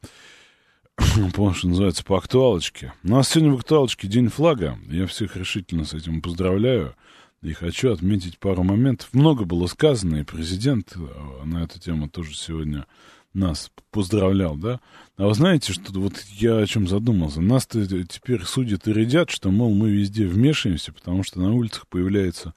по, 1.33 1.53
что 1.53 1.67
называется, 1.67 2.03
по 2.03 2.17
актуалочке. 2.17 2.93
У 3.03 3.09
нас 3.09 3.29
сегодня 3.29 3.53
в 3.53 3.57
актуалочке 3.57 4.07
День 4.07 4.29
флага. 4.29 4.77
Я 4.89 5.07
всех 5.07 5.35
решительно 5.35 5.85
с 5.85 5.93
этим 5.93 6.21
поздравляю. 6.21 6.95
И 7.41 7.53
хочу 7.53 7.91
отметить 7.91 8.37
пару 8.37 8.63
моментов. 8.63 9.09
Много 9.13 9.45
было 9.45 9.65
сказано, 9.65 10.17
и 10.17 10.23
президент 10.23 10.93
э, 10.95 11.43
на 11.43 11.63
эту 11.63 11.79
тему 11.79 12.07
тоже 12.07 12.35
сегодня 12.35 12.85
нас 13.33 13.71
поздравлял, 13.89 14.55
да? 14.55 14.79
А 15.17 15.27
вы 15.27 15.33
знаете, 15.33 15.73
что 15.73 15.91
вот 15.99 16.19
я 16.37 16.57
о 16.57 16.67
чем 16.67 16.87
задумался? 16.87 17.41
Нас 17.41 17.65
теперь 17.65 18.43
судят 18.43 18.87
и 18.87 18.93
рядят, 18.93 19.31
что, 19.31 19.49
мол, 19.49 19.73
мы 19.73 19.89
везде 19.89 20.27
вмешиваемся, 20.27 20.93
потому 20.93 21.23
что 21.23 21.39
на 21.39 21.53
улицах 21.53 21.87
появляется 21.87 22.53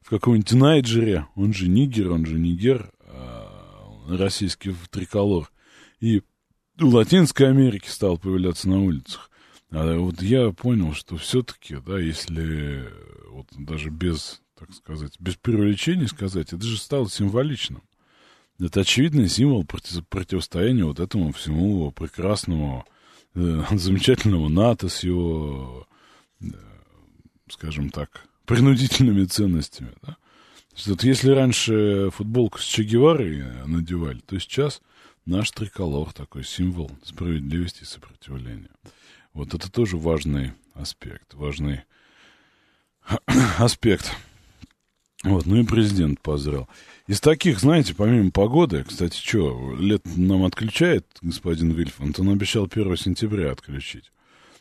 в 0.00 0.10
каком-нибудь 0.10 0.52
Найджере, 0.52 1.26
он 1.36 1.54
же 1.54 1.68
нигер, 1.68 2.10
он 2.10 2.26
же 2.26 2.34
нигер, 2.38 2.90
э, 3.00 3.46
российский 4.08 4.74
триколор, 4.90 5.48
и 6.00 6.22
Латинской 6.78 7.48
Америке 7.48 7.90
стал 7.90 8.18
появляться 8.18 8.68
на 8.68 8.82
улицах. 8.82 9.30
А 9.70 9.96
вот 9.96 10.22
я 10.22 10.50
понял, 10.50 10.94
что 10.94 11.16
все-таки, 11.16 11.76
да, 11.84 11.98
если 11.98 12.88
вот 13.30 13.46
даже 13.56 13.90
без, 13.90 14.40
так 14.58 14.72
сказать, 14.72 15.14
без 15.18 15.34
преувеличений 15.36 16.08
сказать, 16.08 16.52
это 16.52 16.62
же 16.62 16.78
стало 16.78 17.08
символичным. 17.08 17.82
Это 18.60 18.80
очевидный 18.80 19.28
символ 19.28 19.64
против, 19.64 20.06
противостояния 20.06 20.84
вот 20.84 21.00
этому 21.00 21.32
всему 21.32 21.90
прекрасному, 21.90 22.86
э, 23.34 23.62
замечательному 23.72 24.48
НАТО 24.48 24.88
с 24.88 25.02
его, 25.02 25.88
э, 26.40 26.46
скажем 27.50 27.90
так, 27.90 28.26
принудительными 28.46 29.24
ценностями. 29.24 29.92
Да? 30.02 30.16
Вот 30.86 31.02
если 31.04 31.30
раньше 31.30 32.10
футболку 32.12 32.58
с 32.58 32.64
Че 32.64 32.82
Геварой 32.82 33.44
надевали, 33.66 34.20
то 34.20 34.38
сейчас 34.38 34.80
наш 35.26 35.50
триколор 35.50 36.12
такой 36.12 36.44
символ 36.44 36.90
справедливости 37.02 37.82
и 37.82 37.86
сопротивления. 37.86 38.70
Вот 39.32 39.54
это 39.54 39.70
тоже 39.70 39.96
важный 39.96 40.52
аспект, 40.74 41.34
важный 41.34 41.82
аспект. 43.58 44.10
Вот, 45.22 45.46
ну 45.46 45.56
и 45.56 45.64
президент 45.64 46.20
поздравил. 46.20 46.68
Из 47.06 47.20
таких, 47.20 47.58
знаете, 47.58 47.94
помимо 47.94 48.30
погоды, 48.30 48.84
кстати, 48.84 49.16
что, 49.16 49.74
лет 49.78 50.02
нам 50.16 50.44
отключает 50.44 51.06
господин 51.22 51.72
Вильфанд, 51.72 52.20
он 52.20 52.30
обещал 52.30 52.68
1 52.70 52.96
сентября 52.96 53.52
отключить. 53.52 54.10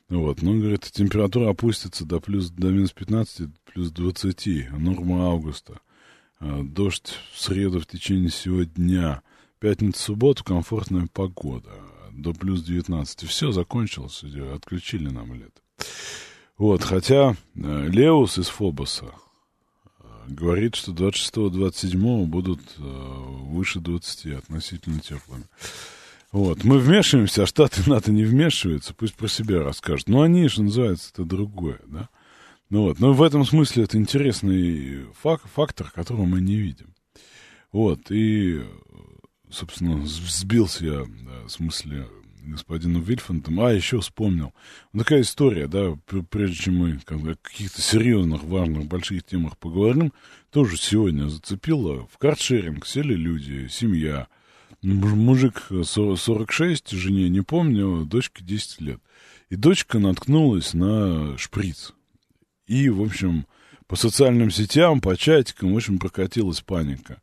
Вот, 0.10 0.42
ну, 0.42 0.60
говорит, 0.60 0.90
температура 0.92 1.50
опустится 1.50 2.06
до 2.06 2.20
плюс, 2.20 2.50
до 2.50 2.68
минус 2.68 2.92
15, 2.92 3.50
плюс 3.66 3.92
20, 3.92 4.72
норма 4.72 5.28
августа. 5.28 5.80
А, 6.40 6.62
дождь 6.62 7.16
в 7.34 7.42
среду 7.42 7.80
в 7.80 7.88
течение 7.88 8.30
всего 8.30 8.64
дня. 8.64 9.22
Пятница, 9.64 10.02
суббота, 10.02 10.44
комфортная 10.44 11.08
погода. 11.14 11.70
До 12.12 12.34
плюс 12.34 12.64
19. 12.64 13.24
Все, 13.30 13.54
закончилось, 13.54 14.22
отключили 14.54 15.08
нам 15.08 15.34
лето. 15.36 15.62
Вот, 16.58 16.84
хотя 16.84 17.38
э, 17.56 17.88
Леус 17.88 18.38
из 18.40 18.50
Фобоса 18.50 19.06
э, 19.06 20.04
говорит, 20.28 20.76
что 20.76 20.92
26-27 20.92 22.26
будут 22.26 22.60
э, 22.78 22.82
выше 22.82 23.80
20 23.80 24.34
относительно 24.34 25.00
теплыми. 25.00 25.46
Вот, 26.34 26.66
мы 26.66 26.78
вмешиваемся, 26.78 27.44
а 27.44 27.48
Штаты 27.48 27.90
НАТО 27.90 28.12
не 28.12 28.26
вмешиваются, 28.26 28.94
пусть 28.94 29.16
про 29.16 29.30
себя 29.30 29.64
расскажут. 29.64 30.10
Но 30.10 30.24
они, 30.24 30.50
что 30.50 30.64
называется, 30.64 31.12
это 31.14 31.24
другое, 31.24 31.80
да. 31.88 32.10
Ну 32.70 32.82
вот, 32.82 33.00
но 33.00 33.14
в 33.14 33.24
этом 33.24 33.46
смысле 33.46 33.86
это 33.86 33.98
интересный 33.98 35.06
фак 35.22 35.42
фактор, 35.56 35.90
которого 35.90 36.26
мы 36.26 36.42
не 36.42 36.58
видим. 36.58 36.94
Вот, 37.72 38.12
и, 38.12 38.62
собственно, 39.54 40.06
сбился 40.06 40.86
я, 40.86 41.06
да, 41.26 41.48
в 41.48 41.50
смысле, 41.50 42.08
господину 42.46 43.00
Вильфантом. 43.00 43.62
А, 43.62 43.72
еще 43.72 44.00
вспомнил. 44.00 44.54
Такая 44.98 45.22
история, 45.22 45.68
да, 45.68 45.98
прежде 46.30 46.56
чем 46.56 46.78
мы 46.78 47.00
о 47.06 47.36
каких-то 47.36 47.82
серьезных, 47.82 48.44
важных, 48.44 48.88
больших 48.88 49.24
темах 49.24 49.58
поговорим, 49.58 50.12
тоже 50.52 50.78
сегодня 50.78 51.30
зацепило. 51.30 52.08
В 52.08 52.18
каршеринг 52.18 52.86
сели 52.86 53.14
люди, 53.14 53.68
семья, 53.70 54.28
мужик 54.82 55.68
46, 55.70 56.92
жене 56.92 57.30
не 57.30 57.42
помню, 57.42 58.06
дочке 58.06 58.44
10 58.44 58.82
лет. 58.82 59.00
И 59.50 59.56
дочка 59.56 60.00
наткнулась 60.00 60.74
на 60.74 61.38
шприц. 61.38 61.94
И, 62.68 62.90
в 62.90 63.02
общем, 63.02 63.46
по 63.88 63.96
социальным 63.96 64.50
сетям, 64.50 65.02
по 65.02 65.16
чатикам, 65.16 65.74
в 65.74 65.78
общем, 65.78 66.00
прокатилась 66.00 66.62
паника. 66.62 67.22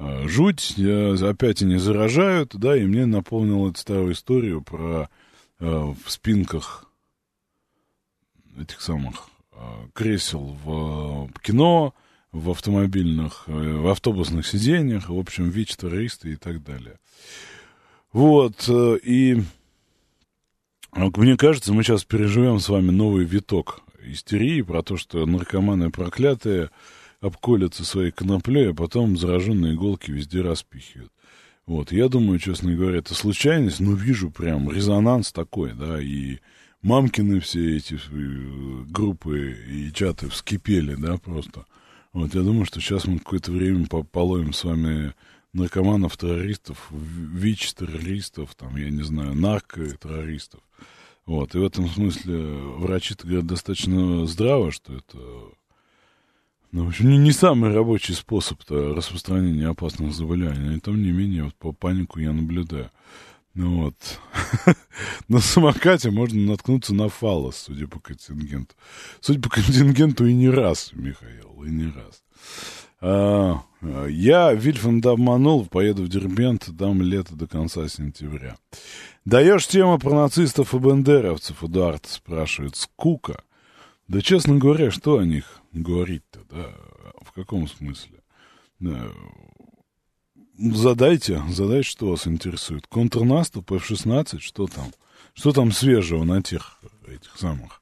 А, 0.00 0.28
жуть, 0.28 0.76
опять 0.78 1.62
они 1.62 1.76
заражают, 1.76 2.54
да, 2.54 2.76
и 2.76 2.86
мне 2.86 3.04
напомнил 3.04 3.68
эту 3.68 3.80
старую 3.80 4.12
историю 4.12 4.62
про 4.62 5.10
э, 5.58 5.66
в 5.66 6.08
спинках 6.10 6.86
этих 8.60 8.80
самых 8.80 9.28
э, 9.52 9.56
кресел 9.94 10.56
в 10.64 11.30
кино, 11.42 11.94
в 12.30 12.50
автомобильных, 12.50 13.44
э, 13.48 13.52
в 13.52 13.88
автобусных 13.88 14.46
сиденьях, 14.46 15.08
в 15.08 15.18
общем, 15.18 15.50
ВИЧ-террористы 15.50 16.32
и 16.32 16.36
так 16.36 16.62
далее. 16.62 16.98
Вот, 18.12 18.68
э, 18.68 18.98
и 19.02 19.42
мне 20.92 21.36
кажется, 21.36 21.72
мы 21.72 21.82
сейчас 21.82 22.04
переживем 22.04 22.60
с 22.60 22.68
вами 22.68 22.90
новый 22.90 23.24
виток 23.24 23.80
истерии 24.00 24.62
про 24.62 24.84
то, 24.84 24.96
что 24.96 25.26
наркоманы 25.26 25.90
проклятые 25.90 26.70
обколятся 27.20 27.84
своей 27.84 28.10
коноплей, 28.10 28.70
а 28.70 28.74
потом 28.74 29.16
зараженные 29.16 29.74
иголки 29.74 30.10
везде 30.10 30.40
распихивают. 30.40 31.12
Вот, 31.66 31.92
я 31.92 32.08
думаю, 32.08 32.38
честно 32.38 32.74
говоря, 32.74 32.98
это 32.98 33.14
случайность, 33.14 33.80
но 33.80 33.92
вижу 33.92 34.30
прям 34.30 34.70
резонанс 34.70 35.32
такой, 35.32 35.74
да, 35.74 36.00
и 36.00 36.38
мамкины 36.80 37.40
все 37.40 37.76
эти 37.76 37.94
э, 37.94 38.84
группы 38.88 39.54
и 39.68 39.92
чаты 39.92 40.28
вскипели, 40.30 40.94
да, 40.94 41.18
просто. 41.18 41.66
Вот, 42.12 42.34
я 42.34 42.40
думаю, 42.40 42.64
что 42.64 42.80
сейчас 42.80 43.06
мы 43.06 43.18
какое-то 43.18 43.52
время 43.52 43.86
половим 43.86 44.54
с 44.54 44.64
вами 44.64 45.12
наркоманов, 45.52 46.16
террористов, 46.16 46.88
ВИЧ-террористов, 46.90 48.54
там, 48.54 48.76
я 48.76 48.90
не 48.90 49.02
знаю, 49.02 49.34
нарко-террористов. 49.34 50.60
Вот, 51.26 51.54
и 51.54 51.58
в 51.58 51.64
этом 51.64 51.88
смысле 51.88 52.38
врачи-то 52.38 53.26
говорят 53.26 53.46
достаточно 53.46 54.26
здраво, 54.26 54.72
что 54.72 54.94
это, 54.94 55.18
ну, 56.70 56.84
в 56.84 56.88
общем, 56.88 57.08
не, 57.08 57.16
не 57.16 57.32
самый 57.32 57.72
рабочий 57.72 58.12
способ 58.12 58.60
распространения 58.68 59.68
опасных 59.68 60.12
заболеваний, 60.12 60.68
но 60.68 60.78
тем 60.78 61.02
не 61.02 61.12
менее, 61.12 61.44
вот 61.44 61.54
по 61.54 61.72
панику 61.72 62.20
я 62.20 62.32
наблюдаю. 62.32 62.90
Ну 63.54 63.84
вот. 63.84 63.94
на 65.28 65.40
самокате 65.40 66.10
можно 66.10 66.40
наткнуться 66.40 66.94
на 66.94 67.08
фалос, 67.08 67.56
судя 67.56 67.88
по 67.88 67.98
контингенту. 67.98 68.74
Судя 69.20 69.40
по 69.40 69.48
контингенту 69.48 70.26
и 70.26 70.34
не 70.34 70.50
раз, 70.50 70.90
Михаил, 70.92 71.64
и 71.64 71.70
не 71.70 71.86
раз. 71.86 72.22
А, 73.00 73.62
я 74.08 74.52
Вильфанда 74.52 75.12
обманул, 75.12 75.66
поеду 75.66 76.02
в 76.02 76.08
Дербент, 76.08 76.68
дам 76.70 77.00
лето 77.00 77.34
до 77.34 77.46
конца 77.46 77.88
сентября. 77.88 78.56
Даешь 79.24 79.66
тему 79.66 79.98
про 79.98 80.14
нацистов 80.14 80.74
и 80.74 80.78
бандеровцев, 80.78 81.64
Эдуард 81.64 82.06
спрашивает. 82.06 82.76
Скука. 82.76 83.42
Да, 84.08 84.20
честно 84.20 84.56
говоря, 84.56 84.90
что 84.90 85.18
о 85.18 85.24
них 85.24 85.60
говорить-то, 85.82 86.40
да? 86.50 86.74
В 87.22 87.32
каком 87.32 87.68
смысле? 87.68 88.20
Да. 88.80 89.08
Задайте, 90.58 91.42
задайте, 91.48 91.88
что 91.88 92.10
вас 92.10 92.26
интересует. 92.26 92.86
Контрнаступ, 92.88 93.72
F-16, 93.72 94.40
что 94.40 94.66
там? 94.66 94.86
Что 95.34 95.52
там 95.52 95.70
свежего 95.70 96.24
на 96.24 96.42
тех, 96.42 96.80
этих 97.06 97.36
самых 97.36 97.80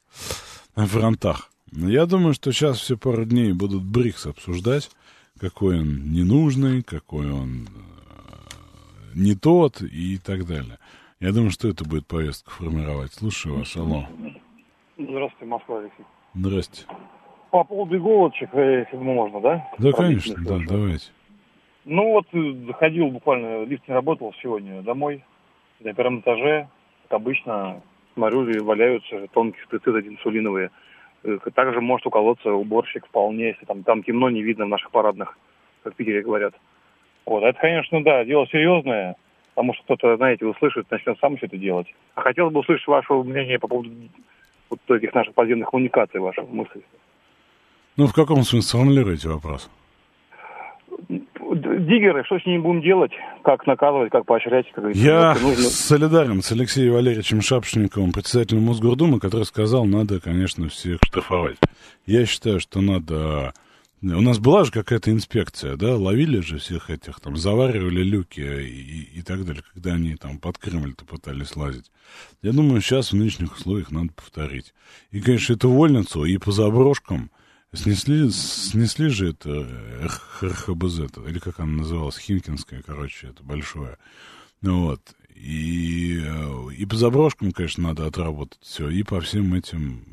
фронтах? 0.75 1.51
Я 1.71 2.05
думаю, 2.05 2.33
что 2.33 2.51
сейчас 2.51 2.79
все 2.79 2.97
пару 2.97 3.25
дней 3.25 3.51
будут 3.53 3.83
БРИКС 3.83 4.27
обсуждать, 4.27 4.91
какой 5.39 5.79
он 5.79 6.11
ненужный, 6.11 6.83
какой 6.83 7.31
он 7.31 7.67
э, 7.67 9.15
не 9.15 9.35
тот 9.35 9.81
и 9.81 10.17
так 10.17 10.45
далее. 10.45 10.77
Я 11.19 11.31
думаю, 11.31 11.51
что 11.51 11.67
это 11.67 11.83
будет 11.83 12.05
повестка 12.05 12.51
формировать. 12.51 13.13
Слушаю 13.13 13.57
вас, 13.57 13.75
алло. 13.75 14.07
Здравствуйте, 14.97 15.45
Москва, 15.45 15.79
Алексей. 15.79 16.05
Здрасте. 16.35 16.85
По 17.57 17.63
поводу 17.63 17.97
иголочек, 17.97 18.51
э, 18.53 18.85
если 18.85 18.97
можно, 18.97 19.41
да? 19.41 19.67
Да, 19.79 19.91
конечно, 19.91 20.35
да, 20.45 20.59
давайте. 20.69 21.09
Ну 21.85 22.11
вот, 22.11 22.27
э, 22.31 22.53
заходил 22.67 23.07
буквально, 23.07 23.63
лифт 23.63 23.87
не 23.87 23.95
работал 23.95 24.31
сегодня 24.43 24.83
домой, 24.83 25.23
на 25.79 25.91
первом 25.95 26.19
этаже, 26.19 26.67
как 27.07 27.13
обычно, 27.19 27.81
смотрю, 28.13 28.63
валяются 28.63 29.25
тонкие 29.33 29.63
шприцы 29.63 29.89
инсулиновые. 29.89 30.69
Э, 31.23 31.39
также 31.55 31.81
может 31.81 32.05
уколоться 32.05 32.53
уборщик 32.53 33.07
вполне, 33.07 33.47
если 33.47 33.65
там, 33.65 33.81
там 33.81 34.03
темно, 34.03 34.29
не 34.29 34.43
видно 34.43 34.65
в 34.65 34.69
наших 34.69 34.91
парадных, 34.91 35.35
как 35.81 35.95
в 35.95 35.95
Питере 35.95 36.21
говорят. 36.21 36.53
Вот, 37.25 37.41
это, 37.43 37.59
конечно, 37.59 38.03
да, 38.03 38.23
дело 38.23 38.45
серьезное, 38.49 39.15
потому 39.55 39.73
что 39.73 39.83
кто-то, 39.85 40.15
знаете, 40.17 40.45
услышит, 40.45 40.91
начнет 40.91 41.17
сам 41.17 41.37
все 41.37 41.47
это 41.47 41.57
делать. 41.57 41.87
А 42.13 42.21
хотелось 42.21 42.53
бы 42.53 42.59
услышать 42.59 42.85
ваше 42.85 43.13
мнение 43.13 43.57
по 43.57 43.67
поводу 43.67 43.89
вот 44.69 44.79
этих 44.91 45.15
наших 45.15 45.33
подземных 45.33 45.71
коммуникаций, 45.71 46.19
ваши 46.19 46.43
мысли. 46.43 46.83
Ну, 47.97 48.05
в 48.05 48.13
каком 48.13 48.43
смысле 48.43 48.61
сформулируете 48.61 49.27
вопрос? 49.27 49.69
Диггеры, 51.09 52.23
что 52.25 52.39
с 52.39 52.45
ними 52.45 52.59
будем 52.59 52.81
делать? 52.81 53.11
Как 53.43 53.65
наказывать, 53.65 54.11
как 54.11 54.25
поощрять? 54.25 54.65
Как 54.73 54.95
Я 54.95 55.33
нужно... 55.41 55.63
солидарен 55.63 56.43
с 56.43 56.51
Алексеем 56.51 56.93
Валерьевичем 56.93 57.41
Шапшниковым, 57.41 58.11
председателем 58.11 58.63
Мосгордумы, 58.63 59.19
который 59.19 59.43
сказал, 59.43 59.85
надо, 59.85 60.19
конечно, 60.19 60.69
всех 60.69 60.99
штрафовать. 61.03 61.57
Я 62.05 62.25
считаю, 62.25 62.59
что 62.59 62.81
надо 62.81 63.53
у 64.03 64.21
нас 64.21 64.37
была 64.37 64.63
же 64.63 64.71
какая-то 64.71 65.09
инспекция, 65.09 65.75
да, 65.75 65.95
ловили 65.95 66.39
же 66.39 66.59
всех 66.59 66.91
этих, 66.91 67.19
там, 67.19 67.35
заваривали 67.35 68.03
люки 68.03 68.41
и, 68.41 69.09
и 69.19 69.21
так 69.23 69.43
далее, 69.43 69.63
когда 69.73 69.93
они 69.93 70.15
там 70.15 70.37
под 70.37 70.59
Кремль-то 70.59 71.03
пытались 71.03 71.55
лазить. 71.55 71.91
Я 72.43 72.51
думаю, 72.51 72.81
сейчас 72.81 73.11
в 73.11 73.15
нынешних 73.15 73.55
условиях 73.55 73.89
надо 73.89 74.09
повторить. 74.13 74.75
И, 75.09 75.19
конечно, 75.19 75.53
эту 75.53 75.71
вольницу 75.71 76.25
и 76.25 76.37
по 76.37 76.51
заброшкам 76.51 77.31
снесли, 77.73 78.29
снесли 78.31 79.09
же 79.09 79.29
это 79.29 79.67
РХБЗ, 80.41 80.99
или 81.27 81.39
как 81.39 81.59
она 81.59 81.77
называлась, 81.77 82.17
Химкинская, 82.17 82.81
короче, 82.81 83.27
это 83.27 83.43
большое. 83.43 83.97
Ну 84.61 84.85
вот, 84.85 85.01
и, 85.35 86.23
и 86.77 86.85
по 86.85 86.95
заброшкам, 86.95 87.51
конечно, 87.51 87.83
надо 87.83 88.07
отработать 88.07 88.59
все, 88.61 88.89
и 88.89 89.03
по 89.03 89.21
всем 89.21 89.53
этим 89.53 90.03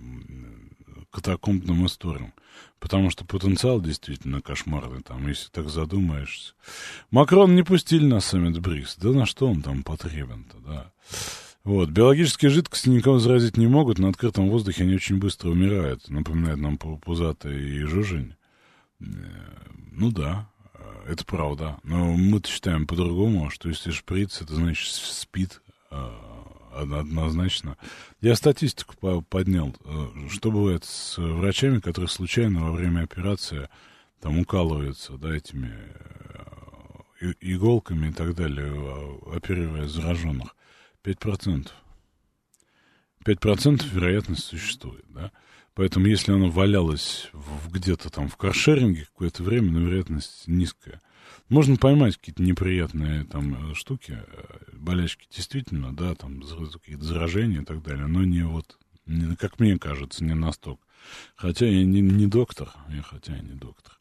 катакомбным 1.11 1.87
историям. 1.87 2.35
Потому 2.79 3.09
что 3.09 3.25
потенциал 3.25 3.81
действительно 3.81 4.43
кошмарный, 4.43 5.01
там, 5.01 5.27
если 5.29 5.49
так 5.49 5.71
задумаешься. 5.71 6.53
Макрон 7.11 7.55
не 7.55 7.63
пустили 7.63 8.05
на 8.05 8.21
саммит 8.21 8.59
БРИКС. 8.59 8.97
Да 8.97 9.11
на 9.11 9.25
что 9.25 9.49
он 9.49 9.63
там 9.63 9.83
потребен-то, 9.83 10.59
да. 10.59 10.93
Вот. 11.65 11.89
Биологические 11.89 12.51
жидкости 12.51 12.91
никого 12.91 13.19
заразить 13.19 13.57
не 13.57 13.67
могут, 13.67 13.99
на 13.99 14.11
открытом 14.11 14.51
воздухе 14.51 14.85
они 14.85 14.95
очень 14.95 15.19
быстро 15.19 15.49
умирают. 15.49 16.11
Напоминает 16.11 16.59
нам 16.59 16.77
пузатый 16.77 17.59
и 17.59 17.83
жужень. 17.85 18.35
Э, 19.01 19.05
ну 19.93 20.13
да, 20.13 20.47
э, 20.75 21.13
это 21.13 21.25
правда. 21.25 21.79
Но 21.83 22.13
мы-то 22.17 22.51
считаем 22.51 22.87
по-другому, 22.87 23.49
что 23.49 23.71
если 23.71 23.93
шприц, 23.93 24.43
это 24.43 24.55
значит 24.55 24.93
спит 24.93 25.63
э, 25.91 26.11
однозначно. 26.75 27.79
Я 28.21 28.37
статистику 28.37 29.23
поднял. 29.23 29.75
Что 30.29 30.51
бывает 30.51 30.85
с 30.85 31.17
врачами, 31.17 31.81
которые 31.81 32.11
случайно 32.11 32.65
во 32.65 32.73
время 32.73 33.05
операции 33.05 33.71
там 34.21 34.39
укалываются, 34.39 35.15
да, 35.17 35.35
этими 35.35 35.73
иголками 37.41 38.09
и 38.09 38.13
так 38.13 38.35
далее, 38.35 39.19
оперируя 39.33 39.87
зараженных. 39.87 40.55
5%. 41.05 41.69
5% 43.25 43.89
вероятность 43.93 44.45
существует, 44.45 45.05
да? 45.09 45.31
Поэтому 45.75 46.07
если 46.07 46.33
оно 46.33 46.51
валялось 46.51 47.31
где-то 47.71 48.11
там 48.11 48.29
в 48.29 48.37
каршеринге 48.37 49.07
какое-то 49.07 49.43
время, 49.43 49.73
но 49.73 49.81
вероятность 49.81 50.47
низкая. 50.47 51.01
Можно 51.49 51.77
поймать 51.77 52.17
какие-то 52.17 52.43
неприятные 52.43 53.25
там 53.25 53.75
штуки, 53.75 54.19
э, 54.25 54.45
болячки 54.73 55.27
действительно, 55.35 55.95
да, 55.95 56.15
там 56.15 56.41
какие-то 56.41 57.05
заражения 57.05 57.63
и 57.63 57.65
так 57.65 57.83
далее, 57.83 58.07
но 58.07 58.25
не 58.25 58.45
вот, 58.45 58.79
не, 59.07 59.35
как 59.37 59.59
мне 59.59 59.79
кажется, 59.79 60.25
не 60.25 60.35
настолько. 60.35 60.83
Хотя 61.35 61.67
я 61.67 61.85
не, 61.85 62.01
не 62.01 62.27
доктор, 62.27 62.71
я 62.89 63.03
хотя 63.03 63.35
я 63.35 63.43
не 63.43 63.55
доктор. 63.55 63.99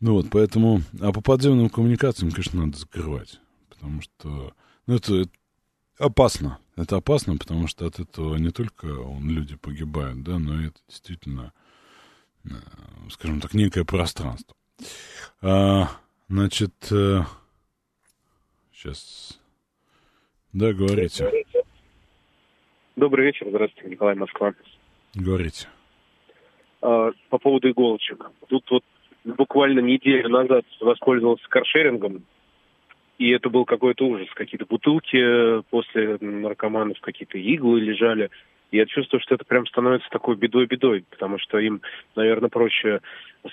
Ну 0.00 0.14
вот, 0.14 0.30
поэтому, 0.30 0.82
а 1.00 1.12
по 1.12 1.20
подземным 1.20 1.70
коммуникациям, 1.70 2.32
конечно, 2.32 2.66
надо 2.66 2.76
закрывать, 2.78 3.40
потому 3.68 4.02
что, 4.02 4.52
ну, 4.86 4.94
это, 4.96 5.14
это 5.22 5.37
опасно. 5.98 6.58
Это 6.76 6.96
опасно, 6.96 7.36
потому 7.36 7.66
что 7.66 7.86
от 7.86 7.98
этого 7.98 8.36
не 8.36 8.50
только 8.50 8.86
люди 8.86 9.56
погибают, 9.56 10.22
да, 10.22 10.38
но 10.38 10.60
это 10.60 10.78
действительно, 10.88 11.52
э, 12.44 12.50
скажем 13.10 13.40
так, 13.40 13.54
некое 13.54 13.84
пространство. 13.84 14.54
А, 15.42 15.88
значит, 16.28 16.72
а, 16.92 17.20
э, 17.20 17.22
сейчас. 18.72 19.40
Да, 20.52 20.72
говорите. 20.72 21.30
Добрый 22.96 23.26
вечер, 23.26 23.46
здравствуйте, 23.48 23.90
Николай 23.90 24.14
Москва. 24.14 24.54
Говорите. 25.14 25.68
А, 26.80 27.10
по 27.28 27.38
поводу 27.38 27.70
иголочек. 27.70 28.30
Тут 28.48 28.64
вот 28.70 28.84
буквально 29.24 29.80
неделю 29.80 30.28
назад 30.28 30.64
воспользовался 30.80 31.48
каршерингом 31.48 32.24
и 33.18 33.30
это 33.30 33.50
был 33.50 33.64
какой-то 33.64 34.06
ужас. 34.06 34.28
Какие-то 34.34 34.64
бутылки 34.64 35.62
после 35.70 36.18
наркоманов, 36.20 37.00
какие-то 37.00 37.36
иглы 37.36 37.80
лежали. 37.80 38.30
Я 38.70 38.86
чувствую, 38.86 39.20
что 39.20 39.34
это 39.34 39.44
прям 39.44 39.66
становится 39.66 40.08
такой 40.10 40.36
бедой-бедой, 40.36 41.04
потому 41.10 41.38
что 41.38 41.58
им, 41.58 41.80
наверное, 42.14 42.50
проще 42.50 43.00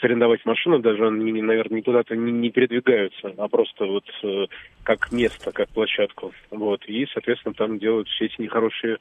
сорендовать 0.01 0.45
машину, 0.45 0.79
даже 0.79 1.07
они, 1.07 1.41
наверное, 1.41 1.77
никуда-то 1.77 2.15
не, 2.15 2.31
не 2.31 2.49
передвигаются, 2.49 3.33
а 3.37 3.47
просто 3.47 3.85
вот 3.85 4.03
э, 4.23 4.47
как 4.83 5.11
место, 5.11 5.51
как 5.51 5.69
площадку. 5.69 6.33
Вот. 6.51 6.83
И, 6.85 7.07
соответственно, 7.13 7.55
там 7.55 7.79
делают 7.79 8.09
все 8.09 8.25
эти 8.25 8.41
нехорошие 8.41 8.97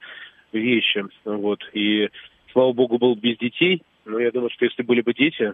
вещи. 0.53 1.05
Вот. 1.25 1.69
И, 1.73 2.09
слава 2.53 2.73
богу, 2.73 2.99
был 2.99 3.17
без 3.17 3.37
детей, 3.37 3.83
но 4.05 4.21
я 4.21 4.31
думаю, 4.31 4.51
что 4.51 4.67
если 4.67 4.83
были 4.83 5.01
бы 5.01 5.15
дети, 5.15 5.53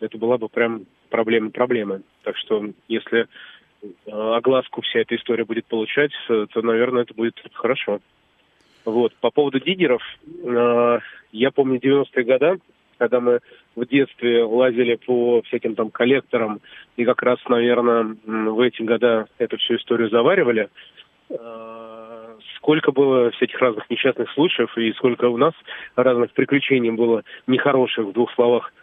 это 0.00 0.18
была 0.18 0.38
бы 0.38 0.48
прям 0.48 0.86
проблема-проблема. 1.08 2.02
Так 2.24 2.36
что, 2.36 2.68
если 2.88 3.20
Э, 3.20 3.26
огласку 4.06 4.82
вся 4.82 5.00
эта 5.00 5.16
история 5.16 5.44
будет 5.44 5.66
получать, 5.66 6.12
э, 6.28 6.46
то, 6.52 6.62
наверное, 6.62 7.02
это 7.02 7.14
будет 7.14 7.40
хорошо. 7.52 8.00
Вот. 8.84 9.14
По 9.20 9.30
поводу 9.30 9.60
диггеров, 9.60 10.02
э, 10.44 10.98
я 11.32 11.50
помню 11.50 11.78
90-е 11.78 12.24
годы, 12.24 12.60
когда 12.98 13.20
мы 13.20 13.40
в 13.76 13.86
детстве 13.86 14.44
лазили 14.44 14.96
по 14.96 15.42
всяким 15.42 15.74
там 15.74 15.90
коллекторам, 15.90 16.60
и 16.96 17.04
как 17.04 17.22
раз, 17.22 17.38
наверное, 17.48 18.16
в 18.24 18.60
эти 18.60 18.82
года 18.82 19.26
эту 19.38 19.56
всю 19.58 19.76
историю 19.76 20.10
заваривали. 20.10 20.68
Э, 21.30 22.36
сколько 22.56 22.92
было 22.92 23.30
всяких 23.30 23.58
разных 23.60 23.88
несчастных 23.88 24.30
случаев, 24.32 24.76
и 24.76 24.92
сколько 24.92 25.26
у 25.28 25.36
нас 25.36 25.54
разных 25.96 26.32
приключений 26.32 26.90
было 26.90 27.22
нехороших 27.46 28.06
в 28.06 28.12
двух 28.12 28.32
словах– 28.34 28.72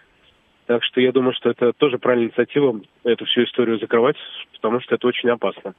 так 0.68 0.84
что 0.84 1.00
я 1.00 1.14
думаю, 1.14 1.34
что 1.34 1.50
это 1.50 1.72
тоже 1.74 1.98
правильная 1.98 2.28
инициатива, 2.28 2.80
эту 3.04 3.26
всю 3.26 3.46
историю 3.46 3.80
закрывать, 3.80 4.18
потому 4.54 4.82
что 4.82 4.96
это 4.96 5.08
очень 5.08 5.30
опасно. 5.30 5.74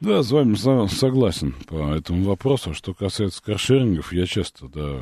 Да, 0.00 0.22
с 0.22 0.30
вами 0.30 0.54
согласен 0.54 1.54
по 1.66 1.94
этому 1.94 2.22
вопросу. 2.22 2.72
Что 2.74 2.94
касается 2.94 3.42
каршерингов, 3.42 4.12
я 4.12 4.26
часто, 4.26 4.68
да, 4.68 5.00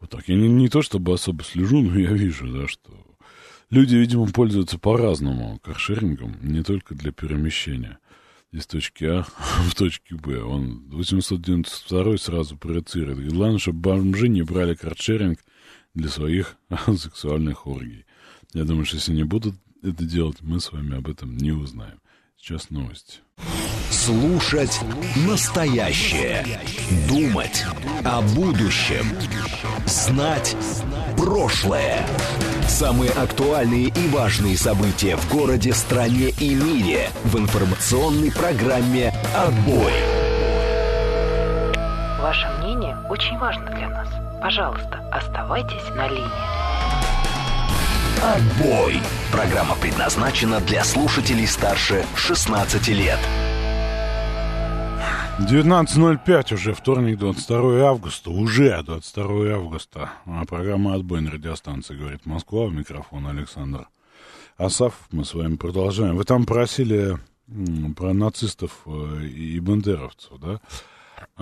вот 0.00 0.10
так, 0.10 0.28
я 0.28 0.34
не, 0.34 0.48
не 0.48 0.68
то 0.68 0.82
чтобы 0.82 1.12
особо 1.12 1.44
слежу, 1.44 1.80
но 1.80 1.96
я 1.96 2.10
вижу, 2.10 2.48
да, 2.52 2.66
что 2.66 2.90
люди, 3.70 3.94
видимо, 3.94 4.26
пользуются 4.26 4.80
по-разному 4.80 5.60
каршерингом, 5.62 6.34
не 6.42 6.64
только 6.64 6.96
для 6.96 7.12
перемещения 7.12 8.00
из 8.50 8.66
точки 8.66 9.04
А 9.04 9.22
в 9.68 9.74
точке 9.76 10.16
Б. 10.16 10.42
Он 10.42 10.82
892 10.90 12.16
сразу 12.18 12.56
проецирует. 12.56 13.32
Главное, 13.32 13.58
чтобы 13.58 13.78
бомжи 13.78 14.28
не 14.28 14.42
брали 14.42 14.74
каршеринг 14.74 15.38
для 15.94 16.08
своих 16.08 16.56
сексуальных 16.86 17.66
оргий. 17.66 18.06
Я 18.52 18.64
думаю, 18.64 18.84
что 18.84 18.96
если 18.96 19.12
не 19.12 19.24
будут 19.24 19.54
это 19.82 20.04
делать, 20.04 20.38
мы 20.40 20.60
с 20.60 20.72
вами 20.72 20.98
об 20.98 21.08
этом 21.08 21.36
не 21.36 21.52
узнаем. 21.52 22.00
Сейчас 22.36 22.70
новости. 22.70 23.18
Слушать 23.90 24.80
настоящее. 25.26 26.44
Думать 27.08 27.64
о 28.04 28.22
будущем. 28.22 29.04
Знать 29.84 30.56
прошлое. 31.18 32.06
Самые 32.66 33.10
актуальные 33.10 33.88
и 33.88 34.08
важные 34.08 34.56
события 34.56 35.16
в 35.16 35.30
городе, 35.30 35.74
стране 35.74 36.30
и 36.40 36.54
мире 36.54 37.10
в 37.24 37.36
информационной 37.36 38.32
программе 38.32 39.12
«Отбой». 39.36 39.92
Ваше 42.20 42.48
мнение 42.58 42.96
очень 43.08 43.36
важно 43.38 43.66
для 43.66 43.88
нас. 43.88 44.29
Пожалуйста, 44.40 45.06
оставайтесь 45.12 45.88
на 45.94 46.08
линии. 46.08 46.24
Отбой. 48.22 49.00
Программа 49.30 49.76
предназначена 49.76 50.60
для 50.60 50.82
слушателей 50.82 51.46
старше 51.46 52.04
16 52.16 52.88
лет. 52.88 53.18
19.05 55.40 56.54
уже, 56.54 56.74
вторник, 56.74 57.18
22 57.18 57.80
августа, 57.82 58.30
уже 58.30 58.82
22 58.82 59.54
августа. 59.54 60.10
А 60.26 60.44
программа 60.44 60.94
«Отбой» 60.94 61.20
на 61.20 61.30
радиостанции 61.30 61.96
«Говорит 61.96 62.26
Москва», 62.26 62.64
у 62.64 62.70
микрофона 62.70 63.30
Александр 63.30 63.88
Асаф. 64.58 64.94
Мы 65.10 65.24
с 65.24 65.32
вами 65.32 65.56
продолжаем. 65.56 66.16
Вы 66.16 66.24
там 66.24 66.44
просили 66.44 67.18
про 67.96 68.12
нацистов 68.12 68.82
э, 68.86 69.24
и 69.24 69.58
бандеровцев, 69.60 70.38
да? 70.38 70.60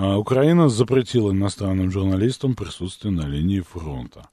А 0.00 0.16
Украина 0.16 0.68
запретила 0.68 1.32
иностранным 1.32 1.90
журналистам 1.90 2.54
присутствие 2.54 3.12
на 3.12 3.26
линии 3.26 3.58
фронта. 3.58 4.28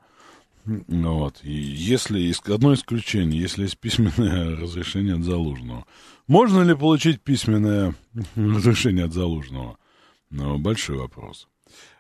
Вот. 0.64 1.40
И 1.42 1.52
если 1.52 2.32
одно 2.54 2.76
исключение, 2.76 3.42
если 3.42 3.64
есть 3.64 3.80
письменное 3.80 4.56
разрешение 4.62 5.16
от 5.16 5.24
Залужного. 5.24 5.88
Можно 6.28 6.62
ли 6.62 6.76
получить 6.76 7.20
письменное 7.20 7.96
разрешение 8.36 9.06
от 9.06 9.14
Залужного? 9.14 9.80
Ну, 10.30 10.60
большой 10.60 10.98
вопрос. 10.98 11.48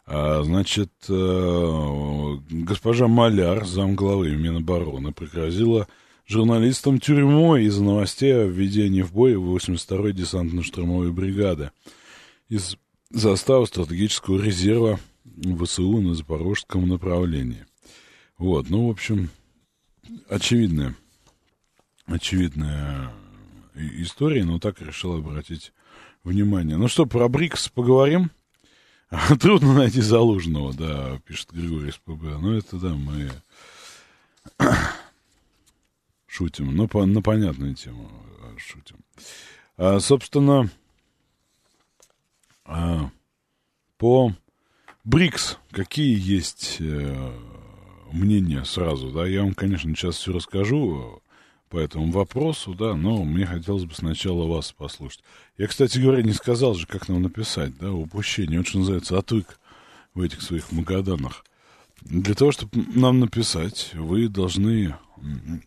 А, 0.05 0.43
значит, 0.43 0.91
э, 1.09 2.37
госпожа 2.51 3.07
Маляр, 3.07 3.65
замглавы 3.65 4.35
Минобороны, 4.35 5.11
пригрозила 5.11 5.87
журналистам 6.27 6.99
тюрьмой 6.99 7.63
из-за 7.63 7.83
новостей 7.83 8.35
о 8.35 8.45
введении 8.45 9.01
в 9.01 9.11
бой 9.11 9.33
82-й 9.33 10.13
десантно-штурмовой 10.13 11.11
бригады 11.11 11.71
из 12.47 12.77
застава 13.15 13.65
стратегического 13.65 14.41
резерва 14.41 14.99
ВСУ 15.63 16.01
на 16.01 16.15
запорожском 16.15 16.87
направлении. 16.87 17.65
Вот, 18.37 18.69
ну, 18.69 18.87
в 18.87 18.91
общем, 18.91 19.29
очевидная, 20.27 20.95
очевидная 22.05 23.13
история, 23.73 24.43
но 24.43 24.59
так 24.59 24.81
решил 24.81 25.15
обратить 25.15 25.71
внимание. 26.23 26.75
Ну 26.75 26.89
что, 26.89 27.05
про 27.05 27.29
БРИКС 27.29 27.69
поговорим? 27.69 28.31
Трудно 29.39 29.73
найти 29.73 30.01
Залужного, 30.01 30.73
да, 30.73 31.21
пишет 31.25 31.53
Григорий 31.53 31.91
СПБ. 31.91 32.39
Ну, 32.41 32.57
это, 32.57 32.77
да, 32.77 32.95
мы 32.95 33.31
шутим. 36.27 36.75
Ну, 36.75 36.89
по, 36.89 37.05
на 37.05 37.21
понятную 37.21 37.75
тему 37.75 38.11
шутим. 38.57 38.97
А, 39.77 39.99
собственно, 39.99 40.69
а, 42.65 43.09
по 43.97 44.33
БРИКС 45.03 45.57
какие 45.71 46.17
есть 46.19 46.77
э, 46.79 47.31
мнение 48.11 48.65
сразу, 48.65 49.11
да. 49.11 49.27
Я 49.27 49.43
вам, 49.43 49.53
конечно, 49.53 49.93
сейчас 49.95 50.15
все 50.17 50.33
расскажу 50.33 51.21
по 51.69 51.77
этому 51.77 52.11
вопросу, 52.11 52.73
да, 52.73 52.95
но 52.95 53.23
мне 53.23 53.45
хотелось 53.45 53.85
бы 53.85 53.93
сначала 53.93 54.47
вас 54.47 54.71
послушать. 54.71 55.23
Я, 55.57 55.67
кстати 55.67 55.99
говоря, 55.99 56.23
не 56.23 56.33
сказал 56.33 56.73
же, 56.73 56.87
как 56.87 57.09
нам 57.09 57.21
написать, 57.21 57.77
да, 57.77 57.91
упущение. 57.91 58.63
Что 58.63 58.79
называется 58.79 59.17
отвык 59.17 59.59
в 60.13 60.21
этих 60.21 60.41
своих 60.41 60.71
магаданах. 60.71 61.45
Для 62.01 62.33
того, 62.33 62.51
чтобы 62.51 62.85
нам 62.93 63.19
написать, 63.19 63.91
вы 63.93 64.27
должны 64.27 64.95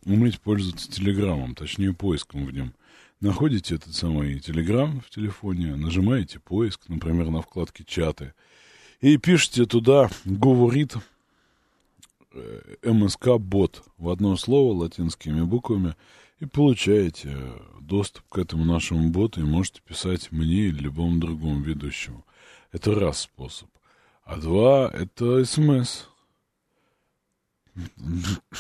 уметь 0.04 0.40
пользоваться 0.40 0.90
телеграммом, 0.90 1.54
точнее 1.54 1.92
поиском 1.92 2.44
в 2.44 2.52
нем. 2.52 2.72
Находите 3.20 3.74
этот 3.74 3.94
самый 3.96 4.38
телеграм 4.38 5.00
в 5.00 5.10
телефоне, 5.10 5.74
нажимаете 5.74 6.38
поиск, 6.38 6.88
например, 6.88 7.30
на 7.30 7.42
вкладке 7.42 7.84
чаты, 7.84 8.32
и 9.00 9.16
пишите 9.16 9.66
туда 9.66 10.08
«говорит 10.24 10.94
э, 12.32 12.76
МСК-бот» 12.84 13.82
в 13.96 14.08
одно 14.08 14.36
слово 14.36 14.72
латинскими 14.72 15.42
буквами, 15.42 15.96
и 16.38 16.46
получаете 16.46 17.36
доступ 17.80 18.24
к 18.28 18.38
этому 18.38 18.64
нашему 18.64 19.10
боту 19.10 19.40
и 19.40 19.44
можете 19.44 19.80
писать 19.82 20.30
мне 20.30 20.66
или 20.68 20.82
любому 20.82 21.18
другому 21.18 21.60
ведущему. 21.60 22.24
Это 22.70 22.94
раз 22.94 23.22
способ. 23.22 23.68
А 24.22 24.36
два— 24.36 24.90
это 24.94 25.44
СМС. 25.44 26.04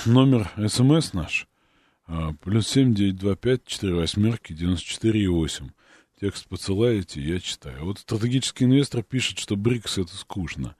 Номер 0.04 0.50
СМС 0.66 1.12
наш 1.12 1.47
плюс 2.42 2.68
семь 2.68 2.94
девять 2.94 3.16
два 3.16 3.36
пять 3.36 3.64
четыре 3.66 3.94
восьмерки 3.94 4.52
девяносто 4.52 4.86
четыре 4.86 5.22
и 5.22 5.26
восемь. 5.26 5.70
Текст 6.20 6.48
посылаете, 6.48 7.20
я 7.20 7.38
читаю. 7.38 7.84
Вот 7.84 8.00
стратегический 8.00 8.64
инвестор 8.64 9.02
пишет, 9.02 9.38
что 9.38 9.54
БРИКС 9.54 9.98
это 9.98 10.16
скучно. 10.16 10.74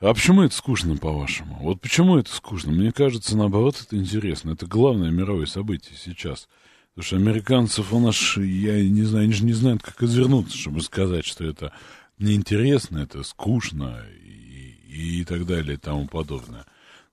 А 0.00 0.14
почему 0.14 0.42
это 0.42 0.54
скучно, 0.54 0.96
по-вашему? 0.96 1.58
Вот 1.60 1.80
почему 1.80 2.16
это 2.16 2.34
скучно? 2.34 2.72
Мне 2.72 2.90
кажется, 2.90 3.36
наоборот, 3.36 3.82
это 3.86 3.96
интересно. 3.96 4.52
Это 4.52 4.66
главное 4.66 5.10
мировое 5.10 5.46
событие 5.46 5.96
сейчас. 5.96 6.48
Потому 6.94 7.06
что 7.06 7.16
американцев 7.16 7.92
у 7.92 8.00
нас, 8.00 8.36
я 8.36 8.82
не 8.82 9.02
знаю, 9.02 9.24
они 9.24 9.32
же 9.32 9.44
не 9.44 9.52
знают, 9.52 9.82
как 9.82 10.02
извернуться, 10.02 10.56
чтобы 10.56 10.80
сказать, 10.80 11.24
что 11.24 11.44
это 11.44 11.72
неинтересно, 12.18 12.98
это 12.98 13.22
скучно 13.22 14.02
и, 14.24 15.20
и 15.20 15.24
так 15.24 15.44
далее 15.44 15.74
и 15.74 15.78
тому 15.78 16.06
подобное. 16.06 16.64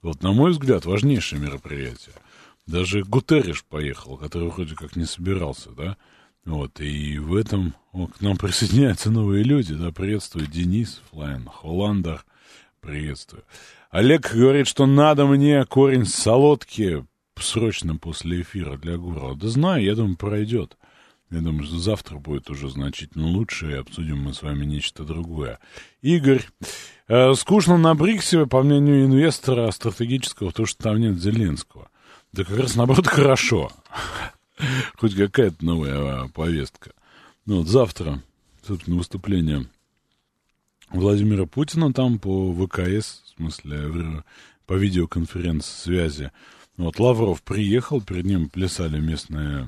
Вот, 0.02 0.24
на 0.24 0.32
мой 0.32 0.52
взгляд, 0.52 0.86
важнейшее 0.86 1.42
мероприятие. 1.42 2.16
Даже 2.68 3.04
Гутерриш 3.04 3.64
поехал, 3.66 4.18
который 4.18 4.50
вроде 4.50 4.76
как 4.76 4.96
не 4.96 5.06
собирался, 5.06 5.72
да? 5.72 5.98
Вот, 6.46 6.80
и 6.80 7.20
в 7.20 7.36
этом 7.36 7.76
о, 7.92 8.08
к 8.08 8.22
нам 8.22 8.38
присоединяются 8.38 9.12
новые 9.12 9.44
люди, 9.44 9.76
да, 9.76 9.92
приветствую, 9.92 10.48
Денис, 10.48 11.02
Флайн, 11.12 11.48
Холландер, 11.48 12.26
приветствую. 12.80 13.44
Олег 13.92 14.34
говорит, 14.34 14.68
что 14.68 14.86
надо 14.86 15.26
мне 15.26 15.66
корень 15.66 16.06
солодки 16.06 17.06
срочно 17.38 17.96
после 17.98 18.42
эфира 18.42 18.78
для 18.78 18.98
Гурова. 18.98 19.36
Да 19.36 19.50
знаю, 19.50 19.84
я 19.84 19.96
думаю, 19.96 20.18
пройдет. 20.18 20.78
Я 21.30 21.40
думаю, 21.40 21.64
что 21.64 21.78
завтра 21.78 22.18
будет 22.18 22.50
уже 22.50 22.70
значительно 22.70 23.28
лучше, 23.28 23.72
и 23.72 23.76
обсудим 23.76 24.18
мы 24.18 24.34
с 24.34 24.42
вами 24.42 24.66
нечто 24.66 25.04
другое. 25.04 25.60
Игорь, 26.02 26.44
э, 27.08 27.34
скучно 27.36 27.78
на 27.78 27.96
Бриксе, 27.96 28.46
по 28.48 28.62
мнению 28.62 29.06
инвестора 29.06 29.72
стратегического, 29.72 30.52
то, 30.52 30.66
что 30.66 30.84
там 30.84 30.98
нет 30.98 31.22
Зеленского. 31.22 31.90
Да 32.34 32.44
как 32.44 32.60
раз 32.60 32.76
наоборот 32.76 33.08
хорошо. 33.08 33.72
Хоть 34.98 35.16
какая-то 35.16 35.66
новая 35.66 36.24
а, 36.24 36.28
повестка. 36.30 36.92
Ну 37.46 37.58
вот 37.58 37.68
завтра, 37.68 38.22
собственно, 38.66 38.98
выступление 38.98 39.68
Владимира 40.90 41.46
Путина 41.46 41.92
там 41.94 42.20
по 42.20 42.54
ВКС, 42.54 43.22
в 43.24 43.38
смысле, 43.38 44.24
по 44.66 44.74
видеоконференц-связи. 44.74 46.32
Вот 46.78 47.00
Лавров 47.00 47.42
приехал, 47.42 48.02
перед 48.02 48.26
ним 48.26 48.50
плясали 48.50 49.00
местные 49.00 49.68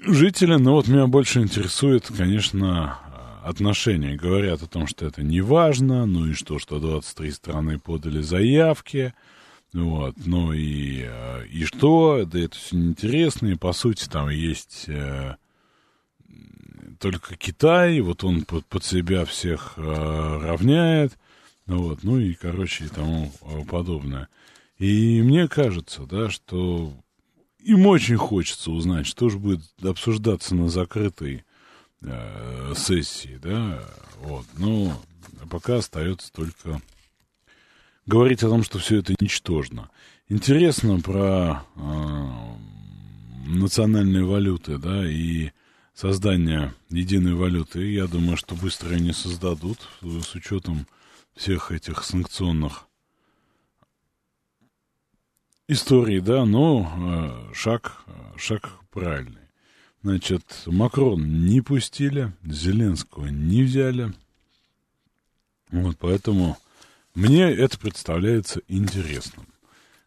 жители, 0.00 0.54
но 0.56 0.74
вот 0.74 0.88
меня 0.88 1.06
больше 1.06 1.40
интересует, 1.40 2.06
конечно, 2.16 2.98
отношения. 3.42 4.16
Говорят 4.16 4.62
о 4.62 4.66
том, 4.66 4.86
что 4.86 5.06
это 5.06 5.22
не 5.22 5.40
важно, 5.40 6.06
ну 6.06 6.26
и 6.26 6.32
что, 6.32 6.58
что 6.58 6.78
23 6.78 7.30
страны 7.30 7.78
подали 7.78 8.20
заявки, 8.22 9.14
вот, 9.82 10.14
ну 10.24 10.52
и, 10.52 11.02
э, 11.04 11.46
и 11.48 11.64
что, 11.64 12.24
да 12.24 12.38
это 12.38 12.56
все 12.56 12.76
неинтересно, 12.76 13.48
и 13.48 13.56
по 13.56 13.72
сути 13.72 14.08
там 14.08 14.28
есть 14.28 14.84
э, 14.86 15.34
только 17.00 17.36
Китай, 17.36 18.00
вот 18.00 18.22
он 18.22 18.44
под, 18.44 18.64
под 18.66 18.84
себя 18.84 19.24
всех 19.24 19.74
э, 19.76 19.82
равняет, 19.82 21.18
ну 21.66 21.82
вот, 21.82 22.04
ну 22.04 22.20
и, 22.20 22.34
короче, 22.34 22.84
и 22.84 22.88
тому 22.88 23.32
э, 23.42 23.64
подобное. 23.68 24.28
И 24.78 25.20
мне 25.22 25.48
кажется, 25.48 26.04
да, 26.06 26.30
что 26.30 26.92
им 27.58 27.86
очень 27.86 28.16
хочется 28.16 28.70
узнать, 28.70 29.08
что 29.08 29.28
же 29.28 29.38
будет 29.38 29.62
обсуждаться 29.82 30.54
на 30.54 30.68
закрытой 30.68 31.44
э, 32.00 32.74
сессии, 32.76 33.40
да, 33.42 33.82
вот, 34.20 34.46
ну, 34.56 34.92
пока 35.50 35.78
остается 35.78 36.32
только 36.32 36.80
говорить 38.06 38.42
о 38.42 38.48
том, 38.48 38.62
что 38.62 38.78
все 38.78 38.98
это 38.98 39.14
ничтожно. 39.20 39.90
Интересно 40.28 41.00
про 41.00 41.64
э, 41.76 42.26
национальные 43.46 44.24
валюты, 44.24 44.78
да, 44.78 45.06
и 45.08 45.50
создание 45.94 46.74
единой 46.90 47.34
валюты. 47.34 47.92
Я 47.92 48.06
думаю, 48.06 48.36
что 48.36 48.54
быстро 48.54 48.94
они 48.94 49.12
создадут 49.12 49.78
с 50.02 50.34
учетом 50.34 50.86
всех 51.34 51.72
этих 51.72 52.04
санкционных 52.04 52.86
историй, 55.68 56.20
да, 56.20 56.44
но 56.44 57.48
э, 57.50 57.54
шаг, 57.54 58.04
шаг 58.36 58.70
правильный. 58.90 59.40
Значит, 60.02 60.44
Макрон 60.66 61.46
не 61.46 61.62
пустили, 61.62 62.32
Зеленского 62.44 63.28
не 63.28 63.62
взяли. 63.62 64.12
Вот 65.70 65.96
поэтому 65.98 66.58
мне 67.14 67.50
это 67.50 67.78
представляется 67.78 68.60
интересным. 68.68 69.46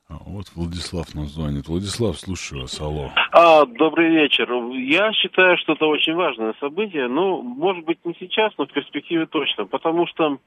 А, 0.10 0.16
вот 0.26 0.46
Владислав 0.56 1.14
нас 1.16 1.30
звонит. 1.30 1.68
Владислав, 1.68 2.18
слушаю 2.18 2.62
вас, 2.62 2.80
алло. 2.80 3.12
А, 3.32 3.66
добрый 3.66 4.10
вечер. 4.10 4.50
Я 4.74 5.12
считаю, 5.14 5.58
что 5.58 5.74
это 5.74 5.86
очень 5.86 6.16
важное 6.16 6.54
событие. 6.60 7.08
Ну, 7.08 7.42
может 7.42 7.84
быть, 7.84 8.00
не 8.06 8.16
сейчас, 8.20 8.54
но 8.58 8.66
в 8.66 8.72
перспективе 8.72 9.26
точно. 9.26 9.66
Потому 9.66 10.08
что 10.08 10.38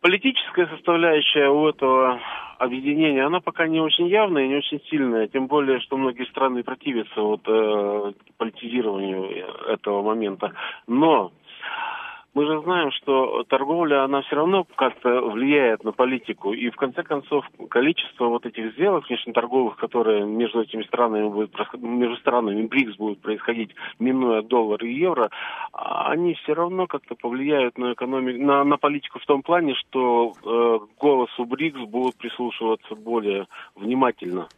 политическая 0.00 0.68
составляющая 0.68 1.48
у 1.48 1.68
этого 1.68 2.20
объединения, 2.58 3.24
она 3.24 3.40
пока 3.40 3.66
не 3.66 3.80
очень 3.80 4.08
явная 4.08 4.44
и 4.44 4.48
не 4.48 4.56
очень 4.56 4.80
сильная. 4.90 5.26
Тем 5.26 5.48
более, 5.48 5.80
что 5.80 5.96
многие 5.96 6.26
страны 6.26 6.62
противятся 6.62 7.20
вот, 7.20 7.42
э, 7.46 8.12
политизированию 8.36 9.46
этого 9.66 10.02
момента. 10.02 10.52
Но 10.86 11.32
мы 12.34 12.46
же 12.46 12.60
знаем, 12.62 12.90
что 12.92 13.44
торговля, 13.48 14.04
она 14.04 14.22
все 14.22 14.36
равно 14.36 14.66
как-то 14.76 15.20
влияет 15.22 15.82
на 15.84 15.92
политику. 15.92 16.52
И 16.52 16.70
в 16.70 16.76
конце 16.76 17.02
концов, 17.02 17.44
количество 17.70 18.26
вот 18.26 18.46
этих 18.46 18.74
сделок 18.74 19.08
внешнеторговых, 19.08 19.76
которые 19.76 20.24
между 20.24 20.62
этими 20.62 20.82
странами 20.84 21.28
будут, 21.28 21.54
между 21.74 22.16
странами 22.16 22.66
БРИКС 22.66 22.96
будут 22.96 23.20
происходить, 23.20 23.74
минуя 23.98 24.42
доллар 24.42 24.84
и 24.84 24.92
евро, 24.92 25.30
они 25.72 26.34
все 26.34 26.52
равно 26.52 26.86
как-то 26.86 27.14
повлияют 27.14 27.78
на 27.78 27.94
экономику, 27.94 28.44
на, 28.44 28.62
на 28.64 28.76
политику 28.76 29.18
в 29.18 29.26
том 29.26 29.42
плане, 29.42 29.74
что 29.74 30.32
э, 30.44 30.78
голосу 31.00 31.44
БРИКС 31.44 31.80
будут 31.80 32.16
прислушиваться 32.16 32.94
более 32.94 33.46
внимательно 33.74 34.48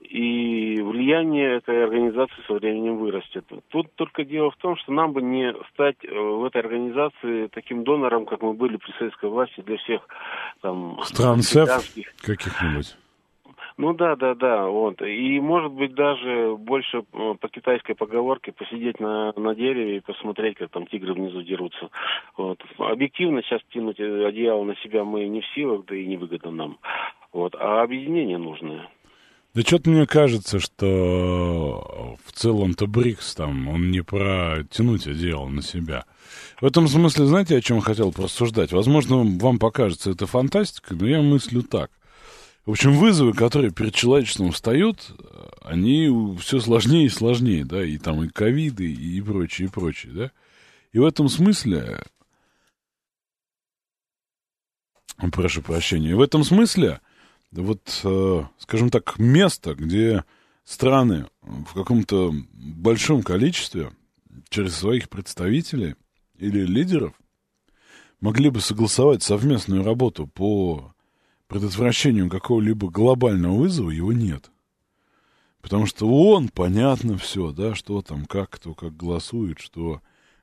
и 0.00 0.80
влияние 0.80 1.56
этой 1.56 1.84
организации 1.84 2.42
со 2.46 2.54
временем 2.54 2.98
вырастет. 2.98 3.44
Тут 3.68 3.92
только 3.94 4.24
дело 4.24 4.50
в 4.50 4.56
том, 4.56 4.76
что 4.76 4.92
нам 4.92 5.12
бы 5.12 5.22
не 5.22 5.54
стать 5.72 5.96
э, 6.04 6.12
в 6.12 6.44
этой 6.44 6.60
организации 6.60 7.48
таким 7.48 7.84
донором, 7.84 8.26
как 8.26 8.42
мы 8.42 8.52
были 8.54 8.76
при 8.76 8.92
советской 8.92 9.28
власти 9.28 9.60
для 9.60 9.76
всех 9.78 10.02
там... 10.60 10.98
Стран 11.02 11.42
СЭФ 11.42 11.70
каких-нибудь? 12.22 12.96
Ну 13.78 13.92
да, 13.92 14.16
да, 14.16 14.34
да, 14.34 14.66
вот. 14.66 15.02
И 15.02 15.38
может 15.38 15.72
быть 15.72 15.94
даже 15.94 16.56
больше 16.56 17.04
э, 17.12 17.34
по 17.38 17.48
китайской 17.48 17.94
поговорке 17.94 18.52
посидеть 18.52 19.00
на, 19.00 19.32
на 19.36 19.54
дереве 19.54 19.98
и 19.98 20.00
посмотреть, 20.00 20.56
как 20.56 20.70
там 20.70 20.86
тигры 20.86 21.12
внизу 21.12 21.42
дерутся. 21.42 21.90
Вот. 22.38 22.62
Объективно 22.78 23.42
сейчас 23.42 23.60
тянуть 23.70 24.00
одеяло 24.00 24.64
на 24.64 24.76
себя 24.76 25.04
мы 25.04 25.26
не 25.26 25.42
в 25.42 25.46
силах, 25.54 25.84
да 25.86 25.94
и 25.94 26.06
невыгодно 26.06 26.50
нам. 26.50 26.78
Вот. 27.34 27.54
А 27.54 27.82
объединение 27.82 28.38
нужное. 28.38 28.88
Да 29.56 29.62
что-то 29.62 29.88
мне 29.88 30.06
кажется, 30.06 30.60
что 30.60 32.18
в 32.22 32.32
целом-то 32.32 32.86
БРИКС 32.86 33.36
там, 33.36 33.68
он 33.68 33.90
не 33.90 34.02
про 34.02 34.64
тянуть 34.70 35.06
одеяло 35.06 35.48
на 35.48 35.62
себя. 35.62 36.04
В 36.60 36.66
этом 36.66 36.86
смысле, 36.86 37.24
знаете, 37.24 37.56
о 37.56 37.62
чем 37.62 37.80
хотел 37.80 38.12
порассуждать? 38.12 38.72
Возможно, 38.72 39.24
вам 39.24 39.58
покажется 39.58 40.10
это 40.10 40.26
фантастика, 40.26 40.94
но 40.94 41.06
я 41.06 41.22
мыслю 41.22 41.62
так. 41.62 41.90
В 42.66 42.72
общем, 42.72 42.92
вызовы, 42.98 43.32
которые 43.32 43.70
перед 43.70 43.94
человечеством 43.94 44.52
встают, 44.52 45.12
они 45.62 46.36
все 46.38 46.60
сложнее 46.60 47.06
и 47.06 47.08
сложнее, 47.08 47.64
да, 47.64 47.82
и 47.82 47.96
там 47.96 48.24
и 48.24 48.28
ковиды, 48.28 48.92
и 48.92 49.22
прочее, 49.22 49.68
и 49.68 49.70
прочее, 49.70 50.12
да. 50.12 50.30
И 50.92 50.98
в 50.98 51.04
этом 51.06 51.30
смысле 51.30 52.02
Прошу 55.32 55.62
прощения. 55.62 56.14
В 56.14 56.20
этом 56.20 56.44
смысле, 56.44 57.00
вот, 57.52 58.00
э, 58.04 58.44
скажем 58.58 58.90
так, 58.90 59.18
место, 59.18 59.74
где 59.74 60.24
страны 60.64 61.26
в 61.42 61.72
каком-то 61.74 62.34
большом 62.52 63.22
количестве 63.22 63.90
через 64.48 64.76
своих 64.76 65.08
представителей 65.08 65.94
или 66.38 66.60
лидеров 66.60 67.14
могли 68.20 68.50
бы 68.50 68.60
согласовать 68.60 69.22
совместную 69.22 69.84
работу 69.84 70.26
по 70.26 70.94
предотвращению 71.46 72.28
какого-либо 72.28 72.90
глобального 72.90 73.56
вызова, 73.56 73.90
его 73.90 74.12
нет. 74.12 74.50
Потому 75.60 75.86
что 75.86 76.08
он, 76.08 76.48
понятно 76.48 77.18
все, 77.18 77.52
да, 77.52 77.74
что 77.74 78.02
там, 78.02 78.24
как 78.26 78.50
кто 78.50 78.74
как 78.74 78.96
голосует, 78.96 79.58
что 79.58 80.00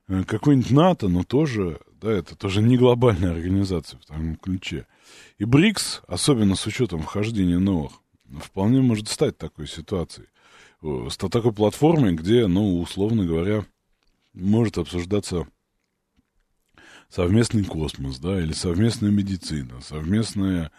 э, 0.08 0.22
какой-нибудь 0.24 0.70
НАТО, 0.70 1.08
но 1.08 1.24
тоже, 1.24 1.80
да, 2.00 2.10
это 2.10 2.36
тоже 2.36 2.62
не 2.62 2.76
глобальная 2.76 3.30
организация 3.32 3.98
в 3.98 4.04
таком 4.04 4.36
ключе. 4.36 4.86
И 5.38 5.44
БРИКС, 5.44 6.02
особенно 6.06 6.54
с 6.54 6.66
учетом 6.66 7.02
вхождения 7.02 7.58
новых, 7.58 7.92
вполне 8.40 8.80
может 8.80 9.08
стать 9.08 9.36
такой 9.38 9.66
ситуацией. 9.66 10.28
Стать 11.10 11.32
такой 11.32 11.52
платформой, 11.52 12.14
где, 12.14 12.46
ну, 12.46 12.80
условно 12.80 13.24
говоря, 13.24 13.64
может 14.34 14.78
обсуждаться 14.78 15.46
совместный 17.08 17.64
космос, 17.64 18.18
да, 18.18 18.40
или 18.40 18.52
совместная 18.52 19.10
медицина, 19.10 19.80
совместные 19.80 20.70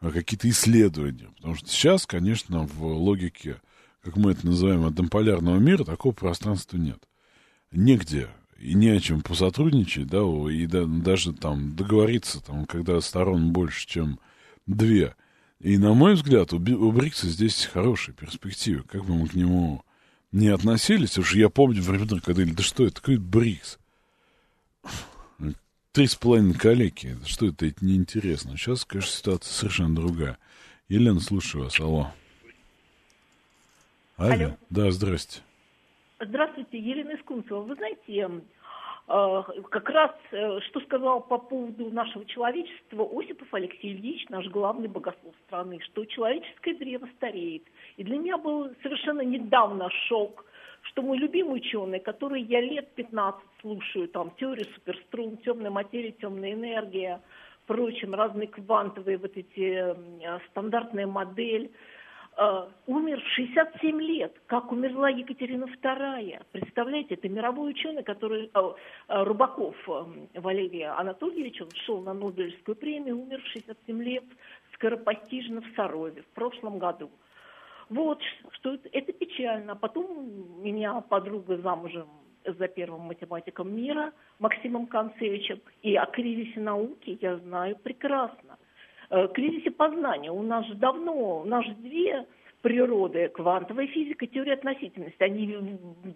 а, 0.00 0.10
какие-то 0.10 0.48
исследования. 0.48 1.28
Потому 1.36 1.54
что 1.54 1.68
сейчас, 1.68 2.06
конечно, 2.06 2.66
в 2.66 2.84
логике, 2.84 3.60
как 4.02 4.16
мы 4.16 4.32
это 4.32 4.46
называем, 4.46 4.84
однополярного 4.84 5.58
мира, 5.58 5.84
такого 5.84 6.12
пространства 6.12 6.76
нет. 6.76 6.98
Негде 7.70 8.28
и 8.62 8.74
не 8.74 8.90
о 8.90 9.00
чем 9.00 9.22
посотрудничать, 9.22 10.06
да, 10.06 10.20
и 10.50 10.66
да, 10.66 10.84
даже 10.86 11.32
там 11.32 11.74
договориться, 11.74 12.40
там, 12.40 12.64
когда 12.64 13.00
сторон 13.00 13.52
больше, 13.52 13.88
чем 13.88 14.20
две. 14.66 15.16
И, 15.58 15.78
на 15.78 15.94
мой 15.94 16.14
взгляд, 16.14 16.52
у, 16.52 16.56
у 16.58 16.92
БРИКСа 16.92 17.26
здесь 17.26 17.66
хорошие 17.66 18.14
перспективы. 18.14 18.84
Как 18.84 19.04
бы 19.04 19.14
мы 19.14 19.28
к 19.28 19.34
нему 19.34 19.82
не 20.30 20.48
относились, 20.48 21.18
уж 21.18 21.34
я 21.34 21.48
помню 21.48 21.82
времена, 21.82 22.20
когда, 22.20 22.44
да 22.44 22.62
что 22.62 22.84
это, 22.84 22.96
такой 22.96 23.16
БРИКС? 23.16 23.78
Три 25.90 26.06
с 26.06 26.14
половиной 26.14 26.54
коллеги. 26.54 27.18
Что 27.26 27.46
это? 27.48 27.66
Это 27.66 27.84
неинтересно. 27.84 28.56
Сейчас, 28.56 28.84
конечно, 28.84 29.10
ситуация 29.10 29.52
совершенно 29.52 29.94
другая. 29.94 30.38
Елена, 30.88 31.20
слушаю 31.20 31.64
вас. 31.64 31.78
Алло. 31.80 32.12
Алло. 34.16 34.32
Алло. 34.32 34.56
Да, 34.70 34.90
здрасте. 34.90 35.40
Здравствуйте, 36.24 36.78
Елена 36.78 37.11
Искунцева. 37.32 37.60
Вы 37.60 37.74
знаете, 37.74 38.30
э, 39.08 39.42
как 39.70 39.90
раз 39.90 40.10
э, 40.32 40.60
что 40.68 40.80
сказал 40.80 41.20
по 41.20 41.38
поводу 41.38 41.90
нашего 41.90 42.24
человечества 42.26 43.08
Осипов 43.12 43.48
Алексей 43.52 43.94
Ильич, 43.94 44.28
наш 44.28 44.46
главный 44.48 44.88
богослов 44.88 45.34
страны, 45.46 45.80
что 45.80 46.04
человеческое 46.04 46.74
древо 46.74 47.08
стареет. 47.16 47.64
И 47.96 48.04
для 48.04 48.18
меня 48.18 48.38
был 48.38 48.70
совершенно 48.82 49.22
недавно 49.22 49.88
шок– 50.08 50.44
что 50.82 51.02
мой 51.02 51.16
любимый 51.18 51.58
ученый, 51.58 52.00
который 52.00 52.42
я 52.42 52.60
лет 52.60 52.92
15 52.94 53.40
слушаю, 53.60 54.08
там, 54.08 54.32
теорию 54.32 54.66
суперструн, 54.74 55.36
темная 55.38 55.70
материя, 55.70 56.10
темная 56.12 56.52
энергия, 56.52 57.20
прочим, 57.66 58.14
разные 58.14 58.48
квантовые 58.48 59.18
вот 59.18 59.36
эти, 59.36 59.94
э, 59.94 60.38
стандартная 60.50 61.06
модель, 61.06 61.70
э, 62.36 62.66
умер 62.86 63.20
в 63.20 63.28
67 63.34 64.00
лет, 64.00 64.34
как 64.46 64.72
умерла 64.72 65.08
Екатерина 65.08 65.64
II. 65.64 66.42
Представляете, 66.52 67.14
это 67.14 67.28
мировой 67.28 67.70
ученый, 67.70 68.02
который, 68.02 68.50
э, 68.52 68.72
э, 69.08 69.22
Рубаков 69.24 69.76
Валерий 69.86 70.86
Анатольевич, 70.86 71.60
он 71.60 71.70
шел 71.86 72.00
на 72.02 72.14
Нобелевскую 72.14 72.76
премию, 72.76 73.20
умер 73.20 73.40
в 73.42 73.46
67 73.48 74.02
лет 74.02 74.24
скоропостижно 74.74 75.60
в 75.60 75.76
Сарове 75.76 76.22
в 76.22 76.34
прошлом 76.34 76.78
году. 76.78 77.10
Вот, 77.88 78.20
что 78.52 78.74
это, 78.74 78.88
это 78.92 79.12
печально. 79.12 79.76
Потом 79.76 80.62
меня 80.62 81.00
подруга 81.02 81.58
замужем 81.58 82.08
за 82.44 82.68
первым 82.68 83.02
математиком 83.02 83.74
мира 83.74 84.12
Максимом 84.38 84.86
Концевичем. 84.86 85.60
И 85.82 85.94
о 85.96 86.06
кризисе 86.06 86.60
науки 86.60 87.18
я 87.20 87.36
знаю 87.38 87.76
прекрасно. 87.76 88.51
Э, 89.14 89.28
кризисе 89.28 89.70
познания. 89.70 90.32
У 90.32 90.42
нас 90.42 90.66
же 90.66 90.74
давно, 90.74 91.40
у 91.40 91.44
нас 91.44 91.66
же 91.66 91.74
две 91.74 92.24
природы, 92.62 93.28
квантовая 93.28 93.86
физика, 93.88 94.26
теория 94.26 94.54
относительности. 94.54 95.22
Они 95.22 95.54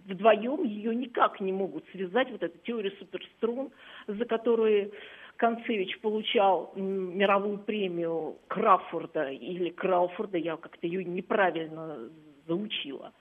вдвоем 0.07 0.63
ее 0.63 0.95
никак 0.95 1.39
не 1.39 1.53
могут 1.53 1.85
связать, 1.91 2.31
вот 2.31 2.41
эта 2.41 2.57
теория 2.63 2.91
суперструн, 2.97 3.69
за 4.07 4.25
которую 4.25 4.91
Концевич 5.35 5.99
получал 5.99 6.73
мировую 6.75 7.59
премию 7.59 8.37
Краффорда 8.47 9.29
или 9.29 9.69
Крауфорда, 9.69 10.39
я 10.39 10.57
как-то 10.57 10.87
ее 10.87 11.03
неправильно 11.03 11.99
заучила. 12.47 13.13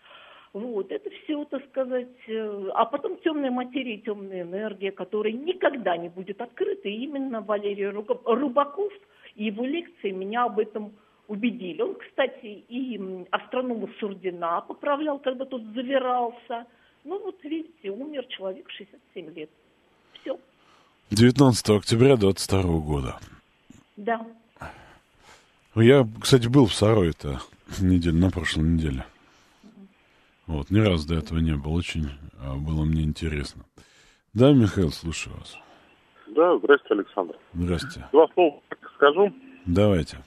Вот, 0.54 0.90
это 0.90 1.10
все, 1.10 1.44
так 1.44 1.62
сказать, 1.66 2.16
э, 2.28 2.68
а 2.72 2.86
потом 2.86 3.18
темная 3.18 3.50
материя, 3.50 3.98
темная 3.98 4.40
энергия, 4.40 4.90
которая 4.90 5.34
никогда 5.34 5.98
не 5.98 6.08
будет 6.08 6.40
открыта. 6.40 6.88
И 6.88 6.94
именно 7.04 7.42
Валерий 7.42 7.88
Рубаков 7.88 8.90
и 8.94 8.98
его 9.36 9.64
лекции 9.64 10.10
меня 10.10 10.44
об 10.44 10.58
этом 10.58 10.92
убедили. 11.28 11.82
Он, 11.82 11.94
кстати, 11.94 12.64
и 12.68 13.00
астронома 13.30 13.88
Сурдина 14.00 14.60
поправлял, 14.62 15.18
когда 15.18 15.44
тот 15.44 15.62
завирался. 15.74 16.66
Ну 17.04 17.22
вот, 17.22 17.42
видите, 17.44 17.90
умер 17.90 18.26
человек 18.28 18.68
67 18.70 19.34
лет. 19.34 19.50
19 21.10 21.70
октября 21.70 22.16
22 22.16 22.62
года. 22.80 23.20
Да. 23.96 24.26
Я, 25.76 26.06
кстати, 26.20 26.48
был 26.48 26.66
в 26.66 26.74
Сарове-то 26.74 27.40
неделю, 27.80 28.16
на 28.16 28.30
прошлой 28.30 28.64
неделе. 28.64 29.06
Вот, 30.46 30.70
ни 30.70 30.80
разу 30.80 31.06
до 31.06 31.14
этого 31.14 31.38
не 31.38 31.54
был. 31.54 31.74
Очень 31.74 32.10
а, 32.40 32.56
было 32.56 32.84
мне 32.84 33.02
интересно. 33.02 33.64
Да, 34.34 34.52
Михаил, 34.52 34.90
слушаю 34.90 35.36
вас. 35.36 35.56
Да, 36.28 36.56
здрасте, 36.58 36.88
Александр. 36.90 37.36
Здрасте. 37.54 38.04
Два 38.12 38.26
слова 38.34 38.60
скажу. 38.94 39.32
Давайте. 39.66 40.18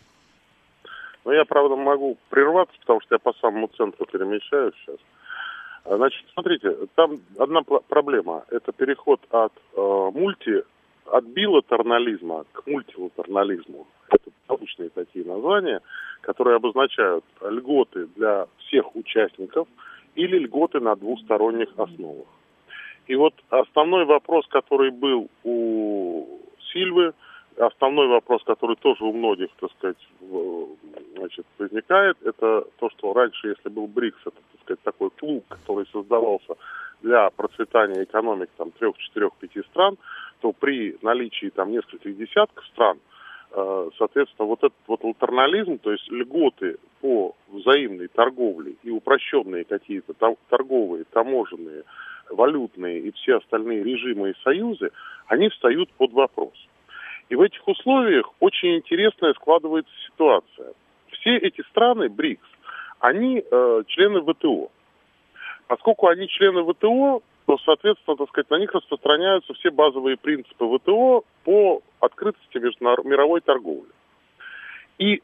Но 1.26 1.34
я, 1.34 1.45
правда, 1.45 1.76
могу 1.76 2.18
прерваться, 2.30 2.76
потому 2.80 3.02
что 3.02 3.16
я 3.16 3.20
по 3.20 3.34
самому 3.34 3.68
центру 3.78 4.06
перемещаюсь 4.06 4.74
сейчас. 4.82 4.97
А, 5.86 5.97
значит, 5.97 6.26
смотрите, 6.34 6.76
там 6.95 7.20
одна 7.38 7.62
проблема. 7.62 8.45
Это 8.50 8.72
переход 8.72 9.22
от 9.30 9.54
э, 9.76 10.10
мульти, 10.14 10.64
от 11.06 11.26
билатернализма 11.26 12.45
к 12.52 12.66
мультилатернализму. 12.68 13.88
Это 14.10 14.32
научные 14.47 14.89
такие 14.89 15.26
названия, 15.26 15.82
которые 16.22 16.56
обозначают 16.56 17.26
льготы 17.41 18.08
для 18.16 18.47
всех 18.58 18.95
участников 18.95 19.68
или 20.16 20.38
льготы 20.39 20.80
на 20.80 20.95
двусторонних 20.95 21.70
основах. 21.78 22.28
И 23.10 23.16
вот 23.16 23.34
основной 23.49 24.05
вопрос, 24.05 24.45
который 24.49 24.91
был 24.91 25.30
у 25.43 26.28
Сильвы, 26.72 27.14
основной 27.57 28.07
вопрос, 28.07 28.43
который 28.43 28.76
тоже 28.76 29.03
у 29.03 29.12
многих, 29.12 29.49
так 29.60 29.72
сказать, 29.72 29.97
значит, 31.18 31.43
возникает, 31.57 32.18
это 32.24 32.66
то, 32.78 32.89
что 32.91 33.14
раньше, 33.14 33.47
если 33.47 33.70
был 33.70 33.88
БРИКС, 33.88 34.20
это, 34.22 34.36
так 34.36 34.62
сказать, 34.62 34.82
такой 34.84 35.10
клуб, 35.10 35.43
который 35.49 35.88
создавался 35.91 36.53
для 37.01 37.32
процветания 37.32 38.03
экономик 38.03 38.51
там 38.57 38.70
трех, 38.72 38.95
четырех, 38.99 39.34
пяти 39.39 39.64
стран, 39.72 39.97
то 40.41 40.51
при 40.51 40.95
наличии 41.01 41.49
там 41.49 41.72
нескольких 41.72 42.16
десятков 42.16 42.64
стран, 42.68 42.99
э, 43.53 43.89
соответственно, 43.97 44.45
вот 44.45 44.60
этот 44.60 44.78
вот 44.86 45.03
латернализм, 45.03 45.80
то 45.80 45.91
есть 45.91 46.07
льготы 46.12 46.78
по 47.01 47.34
взаимной 47.47 48.07
торговле 48.10 48.76
и 48.84 48.91
упрощенные 48.91 49.64
какие-то 49.64 50.14
торговые, 50.49 51.05
таможенные, 51.05 51.86
валютные 52.30 53.00
и 53.00 53.12
все 53.12 53.38
остальные 53.38 53.84
режимы 53.84 54.32
и 54.32 54.44
союзы, 54.44 54.92
они 55.28 55.50
встают 55.50 55.90
под 55.94 56.12
вопрос. 56.14 56.54
И 57.30 57.36
в 57.36 57.42
этих 57.42 57.68
условиях 57.68 58.30
очень 58.40 58.78
интересная 58.78 59.34
складывается 59.34 59.94
ситуация. 60.08 60.74
Все 61.10 61.38
эти 61.38 61.62
страны, 61.70 62.10
БРИКС, 62.10 62.48
они 63.00 63.44
э, 63.44 63.84
члены 63.88 64.22
ВТО. 64.22 64.72
Поскольку 65.68 66.08
они 66.08 66.28
члены 66.28 66.64
ВТО, 66.64 67.22
то, 67.46 67.58
соответственно, 67.66 68.18
так 68.18 68.30
сказать, 68.30 68.50
на 68.50 68.60
них 68.60 68.74
распространяются 68.74 69.54
все 69.54 69.72
базовые 69.72 70.18
принципы 70.18 70.66
ВТО 70.78 71.24
по 71.44 71.82
открытости 72.00 72.58
мировой 72.58 73.42
торговли. 73.42 73.90
И 74.98 75.22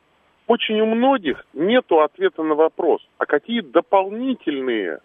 очень 0.48 0.80
у 0.82 0.86
многих 0.86 1.46
нет 1.54 1.86
ответа 1.92 2.44
на 2.44 2.56
вопрос, 2.56 3.02
а 3.18 3.26
какие 3.26 3.62
дополнительные 3.62 5.00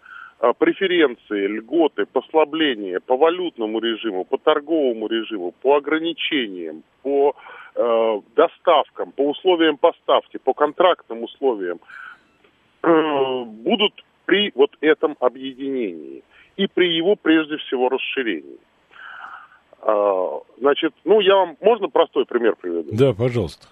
преференции, 0.57 1.47
льготы, 1.47 2.05
послабления 2.05 2.99
по 2.99 3.15
валютному 3.15 3.79
режиму, 3.79 4.25
по 4.25 4.37
торговому 4.37 5.07
режиму, 5.07 5.53
по 5.61 5.75
ограничениям, 5.75 6.83
по 7.03 7.35
э, 7.75 8.21
доставкам, 8.35 9.11
по 9.11 9.29
условиям 9.29 9.77
поставки, 9.77 10.37
по 10.37 10.53
контрактным 10.53 11.23
условиям 11.23 11.79
э, 12.83 13.43
будут 13.45 14.03
при 14.25 14.51
вот 14.55 14.71
этом 14.81 15.15
объединении 15.19 16.23
и 16.57 16.67
при 16.67 16.95
его, 16.95 17.15
прежде 17.15 17.57
всего, 17.57 17.89
расширении. 17.89 18.57
А, 19.81 20.39
значит, 20.57 20.93
ну, 21.03 21.19
я 21.19 21.35
вам, 21.35 21.57
можно 21.59 21.89
простой 21.89 22.25
пример 22.25 22.55
приведу? 22.55 22.89
Да, 22.91 23.13
пожалуйста. 23.13 23.67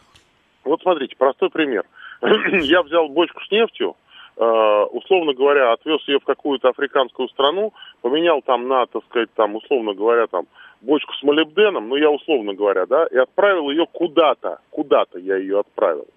Вот 0.63 0.81
смотрите, 0.81 1.15
простой 1.17 1.49
пример. 1.49 1.85
я 2.61 2.83
взял 2.83 3.07
бочку 3.09 3.41
с 3.43 3.51
нефтью, 3.51 3.91
э, 3.91 4.08
условно 4.43 5.33
говоря, 5.33 5.73
отвез 5.73 5.99
ее 6.07 6.19
в 6.19 6.23
какую-то 6.23 6.69
африканскую 6.69 7.27
страну, 7.29 7.73
поменял 8.01 8.41
там 8.41 8.67
на, 8.67 8.85
так 8.85 9.03
сказать, 9.09 9.29
там, 9.35 9.55
условно 9.55 9.93
говоря, 9.93 10.27
там, 10.27 10.45
бочку 10.81 11.13
с 11.13 11.23
молибденом, 11.23 11.89
ну, 11.89 11.97
я 11.97 12.09
условно 12.09 12.53
говоря, 12.53 12.85
да, 12.85 13.05
и 13.07 13.17
отправил 13.17 13.69
ее 13.69 13.85
куда-то, 13.91 14.59
куда-то 14.69 15.19
я 15.19 15.35
ее 15.35 15.59
отправил. 15.59 16.07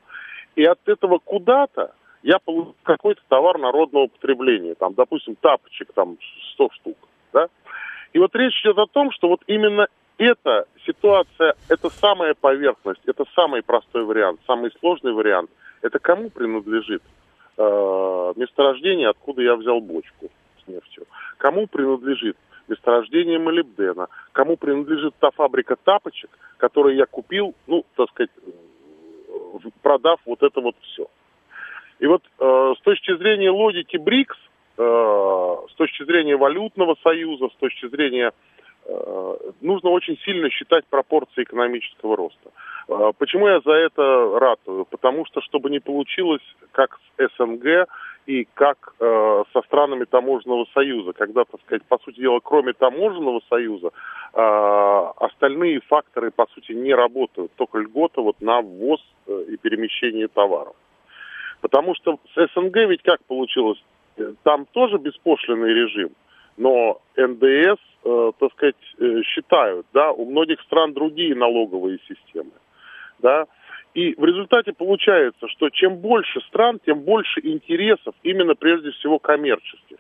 И 0.55 0.65
от 0.65 0.79
этого 0.87 1.19
куда-то 1.19 1.95
я 2.23 2.39
получил 2.39 2.77
какой-то 2.85 3.21
товар 3.29 3.59
народного 3.59 4.07
потребления, 4.07 4.75
там, 4.75 4.95
допустим, 4.95 5.35
тапочек, 5.37 5.93
там, 5.93 6.17
100 6.55 6.69
штук, 6.75 6.97
да. 7.33 7.49
И 8.13 8.19
вот 8.19 8.35
речь 8.37 8.61
идет 8.63 8.79
о 8.79 8.87
том, 8.87 9.11
что 9.11 9.29
вот 9.29 9.41
именно 9.47 9.89
эта 10.19 10.67
ситуация, 10.87 11.55
это 11.69 11.91
самая 11.91 12.35
поверхность, 12.35 13.01
это 13.07 13.25
самый 13.35 13.63
простой 13.63 14.05
вариант, 14.05 14.41
самый 14.47 14.71
сложный 14.79 15.13
вариант. 15.13 15.51
Это 15.81 15.99
кому 15.99 16.31
принадлежит 16.31 17.03
э, 17.03 17.22
месторождение, 17.59 19.09
откуда 19.09 19.43
я 19.43 19.57
взял 19.57 19.81
бочку 19.81 20.31
с 20.63 20.69
нефтью? 20.69 21.07
Кому 21.39 21.67
принадлежит 21.67 22.37
месторождение 22.69 23.39
молибдена? 23.39 24.09
Кому 24.33 24.57
принадлежит 24.57 25.15
та 25.19 25.31
фабрика 25.31 25.77
тапочек, 25.77 26.31
которую 26.57 26.97
я 26.97 27.07
купил, 27.07 27.55
ну, 27.67 27.85
так 27.97 28.09
сказать, 28.11 28.31
продав 29.83 30.21
вот 30.25 30.43
это 30.43 30.61
вот 30.61 30.77
все? 30.81 31.07
И 31.99 32.07
вот 32.07 32.23
э, 32.39 32.75
с 32.79 32.83
точки 32.83 33.17
зрения 33.17 33.51
логики 33.51 33.97
БРИКС, 33.97 34.37
э, 34.79 35.57
с 35.71 35.75
точки 35.75 36.05
зрения 36.05 36.37
валютного 36.37 36.97
союза, 37.03 37.49
с 37.49 37.57
точки 37.59 37.89
зрения 37.89 38.33
Э, 38.33 38.52
нужно 39.61 39.91
очень 39.91 40.19
сильно 40.25 40.51
считать 40.51 40.85
пропорции 40.87 41.43
экономического 41.43 42.17
роста. 42.17 42.51
Э, 42.89 43.13
почему 43.17 43.49
я 43.49 43.61
за 43.61 43.73
это 43.73 44.39
ратую? 44.39 44.85
Потому 44.87 45.25
что, 45.27 45.41
чтобы 45.41 45.71
не 45.71 45.81
получилось 45.81 46.43
как 46.73 46.99
с 47.17 47.29
СНГ 47.37 47.89
и 48.27 48.47
как 48.55 48.95
э, 49.01 49.45
со 49.53 49.63
странами 49.63 50.05
таможенного 50.05 50.67
союза, 50.75 51.13
когда, 51.13 51.45
так 51.45 51.61
сказать, 51.63 51.85
по 51.85 51.99
сути 51.99 52.21
дела, 52.21 52.41
кроме 52.43 52.73
таможенного 52.73 53.41
союза, 53.49 53.89
э, 53.89 55.13
остальные 55.17 55.81
факторы, 55.81 56.31
по 56.31 56.47
сути, 56.55 56.73
не 56.73 56.95
работают, 56.95 57.53
только 57.57 57.79
льгота 57.79 58.21
вот 58.21 58.41
на 58.41 58.61
ввоз 58.61 59.01
э, 59.27 59.45
и 59.49 59.57
перемещение 59.57 60.29
товаров. 60.29 60.75
Потому 61.61 61.95
что 61.95 62.19
с 62.35 62.49
СНГ 62.55 62.77
ведь 62.89 63.03
как 63.03 63.25
получилось? 63.25 63.83
Э, 64.17 64.35
там 64.43 64.67
тоже 64.67 64.99
беспошлинный 64.99 65.73
режим, 65.73 66.11
но 66.57 67.01
НДС 67.17 67.81
э, 68.05 68.33
так 68.39 68.53
сказать, 68.53 68.77
э, 68.99 69.23
считают, 69.25 69.87
да, 69.93 70.13
у 70.13 70.25
многих 70.25 70.61
стран 70.63 70.93
другие 70.93 71.35
налоговые 71.35 71.99
системы, 72.09 72.53
да, 73.21 73.47
и 73.95 74.15
в 74.15 74.25
результате 74.25 74.73
получается, 74.73 75.49
что 75.49 75.69
чем 75.71 75.97
больше 75.97 76.41
стран, 76.49 76.81
тем 76.85 77.01
больше 77.01 77.41
интересов, 77.43 78.15
именно 78.23 78.55
прежде 78.55 78.91
всего 78.93 79.19
коммерческих. 79.19 79.99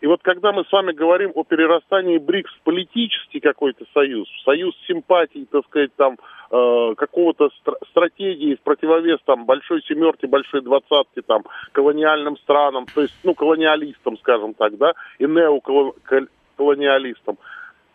И 0.00 0.06
вот 0.06 0.22
когда 0.22 0.52
мы 0.52 0.64
с 0.64 0.72
вами 0.72 0.92
говорим 0.92 1.32
о 1.34 1.44
перерастании 1.44 2.18
БРИКС 2.18 2.52
в 2.52 2.62
политический 2.62 3.40
какой-то 3.40 3.84
союз, 3.94 4.28
союз 4.44 4.74
симпатий, 4.86 5.46
так 5.50 5.64
сказать, 5.66 5.94
там, 5.96 6.18
э, 6.50 6.94
какого-то 6.96 7.50
стр- 7.60 7.78
стратегии 7.90 8.56
в 8.56 8.60
противовес 8.60 9.18
там 9.24 9.46
большой 9.46 9.82
семерке, 9.82 10.26
большой 10.26 10.62
двадцатке, 10.62 11.22
там, 11.22 11.44
колониальным 11.72 12.36
странам, 12.38 12.86
то 12.94 13.02
есть, 13.02 13.14
ну, 13.24 13.34
колониалистам, 13.34 14.18
скажем 14.18 14.54
так, 14.54 14.76
да, 14.76 14.92
и 15.18 15.24
неоколониалистам, 15.24 16.28
колониалистам. 16.56 17.38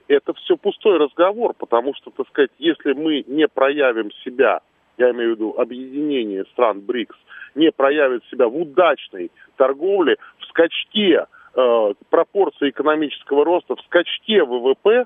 Это 0.07 0.33
все 0.33 0.57
пустой 0.57 0.97
разговор, 0.97 1.53
потому 1.57 1.93
что, 1.95 2.11
так 2.11 2.27
сказать, 2.29 2.51
если 2.57 2.93
мы 2.93 3.23
не 3.27 3.47
проявим 3.47 4.11
себя, 4.23 4.61
я 4.97 5.11
имею 5.11 5.33
в 5.33 5.35
виду 5.35 5.55
объединение 5.57 6.45
стран 6.45 6.81
БРИКС, 6.81 7.15
не 7.55 7.71
проявит 7.71 8.23
себя 8.31 8.47
в 8.47 8.57
удачной 8.57 9.31
торговле, 9.55 10.17
в 10.39 10.45
скачке 10.45 11.25
э, 11.55 11.93
пропорции 12.09 12.69
экономического 12.69 13.45
роста, 13.45 13.75
в 13.75 13.81
скачке 13.81 14.43
ВВП, 14.43 15.05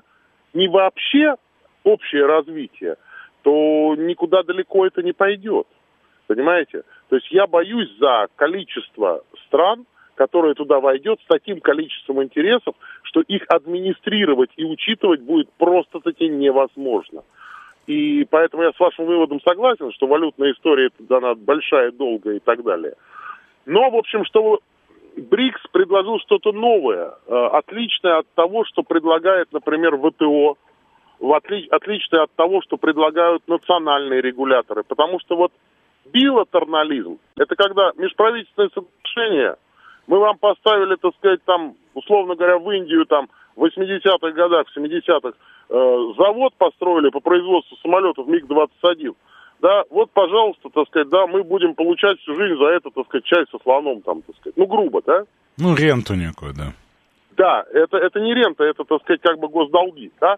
не 0.52 0.68
вообще 0.68 1.36
общее 1.82 2.26
развитие, 2.26 2.96
то 3.42 3.94
никуда 3.96 4.42
далеко 4.42 4.86
это 4.86 5.02
не 5.02 5.12
пойдет. 5.12 5.66
Понимаете? 6.26 6.84
То 7.08 7.16
есть 7.16 7.30
я 7.30 7.46
боюсь 7.46 7.90
за 7.98 8.28
количество 8.36 9.22
стран, 9.46 9.86
которая 10.14 10.54
туда 10.54 10.80
войдет 10.80 11.20
с 11.20 11.26
таким 11.26 11.60
количеством 11.60 12.22
интересов, 12.22 12.74
что 13.02 13.20
их 13.20 13.44
администрировать 13.48 14.50
и 14.56 14.64
учитывать 14.64 15.20
будет 15.20 15.50
просто-таки 15.58 16.28
невозможно. 16.28 17.22
И 17.86 18.26
поэтому 18.30 18.62
я 18.62 18.72
с 18.72 18.80
вашим 18.80 19.04
выводом 19.04 19.40
согласен, 19.42 19.92
что 19.92 20.06
валютная 20.06 20.52
история 20.52 20.86
это 20.86 21.02
дана 21.02 21.34
большая, 21.34 21.90
долгая 21.90 22.36
и 22.36 22.40
так 22.40 22.62
далее. 22.62 22.94
Но, 23.66 23.90
в 23.90 23.96
общем, 23.96 24.24
что 24.24 24.60
БРИКС 25.16 25.62
предложил 25.72 26.18
что-то 26.20 26.52
новое, 26.52 27.14
э, 27.26 27.46
отличное 27.52 28.18
от 28.18 28.26
того, 28.34 28.64
что 28.64 28.82
предлагает, 28.82 29.52
например, 29.52 29.96
ВТО, 29.96 30.56
отли, 31.20 31.66
отличное 31.70 32.22
от 32.22 32.32
того, 32.34 32.62
что 32.62 32.76
предлагают 32.76 33.46
национальные 33.46 34.20
регуляторы. 34.20 34.82
Потому 34.82 35.20
что 35.20 35.36
вот 35.36 35.52
билатернализм– 36.12 37.18
это 37.36 37.54
когда 37.54 37.92
межправительственные 37.96 38.70
соглашения 38.70 39.56
мы 40.06 40.18
вам 40.18 40.36
поставили, 40.38 40.96
так 40.96 41.14
сказать, 41.16 41.40
там, 41.44 41.74
условно 41.94 42.34
говоря, 42.34 42.58
в 42.58 42.70
Индию 42.70 43.06
там 43.06 43.28
в 43.56 43.64
80-х 43.64 44.30
годах, 44.32 44.66
в 44.68 44.76
70-х 44.76 45.30
э, 45.30 46.12
завод 46.18 46.54
построили 46.58 47.10
по 47.10 47.20
производству 47.20 47.76
самолетов 47.78 48.26
МиГ-21. 48.26 49.14
Да, 49.64 49.84
вот, 49.88 50.10
пожалуйста, 50.10 50.68
так 50.68 50.86
сказать, 50.88 51.08
да, 51.08 51.26
мы 51.26 51.42
будем 51.42 51.74
получать 51.74 52.20
всю 52.20 52.34
жизнь 52.34 52.58
за 52.58 52.66
это, 52.66 52.90
так 52.90 53.06
сказать, 53.06 53.24
чай 53.24 53.46
со 53.50 53.58
слоном 53.60 54.02
там, 54.02 54.20
так 54.20 54.36
сказать. 54.36 54.58
Ну, 54.58 54.66
грубо, 54.66 55.00
да? 55.00 55.24
Ну, 55.56 55.74
ренту 55.74 56.14
некую, 56.14 56.52
да. 56.52 56.74
Да, 57.30 57.64
это, 57.72 57.96
это 57.96 58.20
не 58.20 58.34
рента, 58.34 58.62
это, 58.62 58.84
так 58.84 59.00
сказать, 59.00 59.22
как 59.22 59.38
бы 59.38 59.48
госдолги, 59.48 60.12
да? 60.20 60.36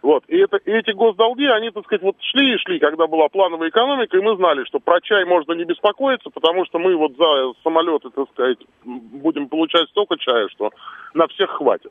Вот. 0.00 0.22
И, 0.28 0.38
это, 0.38 0.58
и 0.58 0.70
эти 0.70 0.92
госдолги, 0.92 1.42
они, 1.46 1.70
так 1.70 1.86
сказать, 1.86 2.02
вот 2.02 2.14
шли 2.20 2.54
и 2.54 2.58
шли, 2.58 2.78
когда 2.78 3.08
была 3.08 3.28
плановая 3.28 3.70
экономика, 3.70 4.16
и 4.16 4.22
мы 4.22 4.36
знали, 4.36 4.62
что 4.62 4.78
про 4.78 5.00
чай 5.00 5.24
можно 5.24 5.54
не 5.54 5.64
беспокоиться, 5.64 6.30
потому 6.30 6.64
что 6.66 6.78
мы 6.78 6.94
вот 6.94 7.16
за 7.16 7.60
самолеты, 7.64 8.10
так 8.10 8.30
сказать, 8.30 8.58
будем 8.84 9.48
получать 9.48 9.88
столько 9.88 10.16
чая, 10.18 10.46
что 10.50 10.70
на 11.14 11.26
всех 11.26 11.50
хватит. 11.50 11.90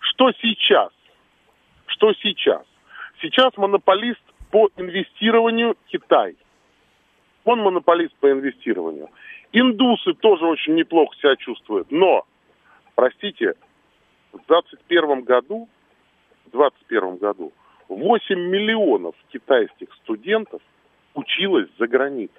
Что 0.00 0.32
сейчас? 0.42 0.90
Что 1.86 2.12
сейчас? 2.14 2.62
Сейчас 3.22 3.56
монополист 3.56 4.18
по 4.50 4.68
инвестированию 4.76 5.76
Китай. 5.86 6.36
Он 7.44 7.60
монополист 7.60 8.14
по 8.16 8.30
инвестированию. 8.30 9.08
Индусы 9.52 10.14
тоже 10.14 10.46
очень 10.46 10.74
неплохо 10.74 11.16
себя 11.16 11.36
чувствуют. 11.36 11.90
Но, 11.90 12.24
простите, 12.94 13.54
в 14.32 14.38
2021 14.46 15.22
году 15.22 15.68
2021 16.50 17.16
году 17.16 17.52
8 17.88 18.38
миллионов 18.38 19.14
китайских 19.32 19.92
студентов 20.02 20.60
училось 21.14 21.68
за 21.78 21.86
границей. 21.86 22.36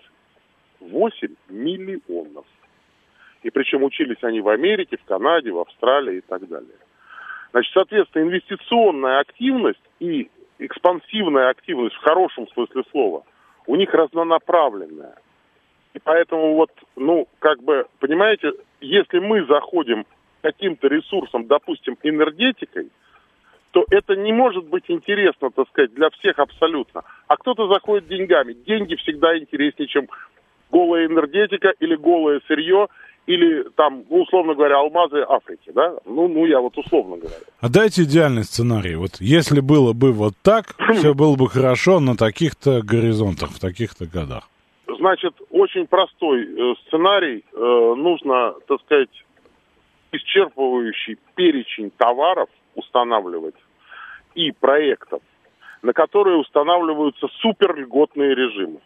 8 0.79 1.35
миллионов. 1.49 2.45
И 3.43 3.49
причем 3.49 3.83
учились 3.83 4.23
они 4.23 4.41
в 4.41 4.49
Америке, 4.49 4.97
в 4.97 5.05
Канаде, 5.05 5.51
в 5.51 5.59
Австралии 5.59 6.17
и 6.17 6.21
так 6.21 6.47
далее. 6.47 6.77
Значит, 7.51 7.73
соответственно, 7.73 8.23
инвестиционная 8.23 9.19
активность 9.19 9.81
и 9.99 10.29
экспансивная 10.65 11.49
активность 11.49 11.95
в 11.95 12.03
хорошем 12.03 12.47
смысле 12.49 12.83
слова 12.91 13.23
у 13.67 13.75
них 13.75 13.93
разнонаправленная. 13.93 15.15
И 15.93 15.99
поэтому 15.99 16.55
вот, 16.55 16.71
ну, 16.95 17.27
как 17.39 17.61
бы, 17.63 17.85
понимаете, 17.99 18.53
если 18.79 19.19
мы 19.19 19.45
заходим 19.45 20.05
каким-то 20.41 20.87
ресурсом, 20.87 21.47
допустим, 21.47 21.97
энергетикой, 22.01 22.89
то 23.71 23.85
это 23.89 24.15
не 24.15 24.33
может 24.33 24.65
быть 24.65 24.85
интересно, 24.87 25.49
так 25.51 25.67
сказать, 25.69 25.93
для 25.93 26.09
всех 26.09 26.39
абсолютно. 26.39 27.03
А 27.27 27.37
кто-то 27.37 27.67
заходит 27.67 28.07
деньгами. 28.07 28.53
Деньги 28.53 28.95
всегда 28.95 29.37
интереснее, 29.37 29.87
чем 29.87 30.07
голая 30.71 31.05
энергетика 31.05 31.73
или 31.79 31.95
голое 31.95 32.41
сырье, 32.47 32.87
или 33.31 33.63
там, 33.75 34.03
ну, 34.09 34.23
условно 34.23 34.55
говоря, 34.55 34.77
алмазы 34.79 35.23
Африки, 35.27 35.71
да? 35.73 35.95
Ну, 36.05 36.27
ну, 36.27 36.45
я 36.45 36.59
вот 36.59 36.77
условно 36.77 37.15
говорю. 37.15 37.35
А 37.61 37.69
дайте 37.69 38.03
идеальный 38.03 38.43
сценарий. 38.43 38.95
Вот 38.95 39.21
если 39.21 39.61
было 39.61 39.93
бы 39.93 40.11
вот 40.11 40.33
так, 40.41 40.75
все 40.95 41.13
было 41.13 41.35
бы 41.37 41.47
хорошо 41.47 41.99
на 41.99 42.17
таких-то 42.17 42.81
горизонтах, 42.81 43.51
в 43.51 43.59
таких-то 43.59 44.05
годах. 44.05 44.49
Значит, 44.99 45.33
очень 45.49 45.87
простой 45.87 46.43
э, 46.43 46.75
сценарий. 46.87 47.45
Э, 47.53 47.93
нужно, 47.95 48.53
так 48.67 48.81
сказать, 48.81 49.09
исчерпывающий 50.11 51.17
перечень 51.35 51.91
товаров, 51.97 52.49
устанавливать 52.75 53.55
и 54.35 54.51
проектов, 54.51 55.21
на 55.81 55.93
которые 55.93 56.37
устанавливаются 56.37 57.27
супер 57.39 57.75
льготные 57.77 58.35
режимы. 58.35 58.79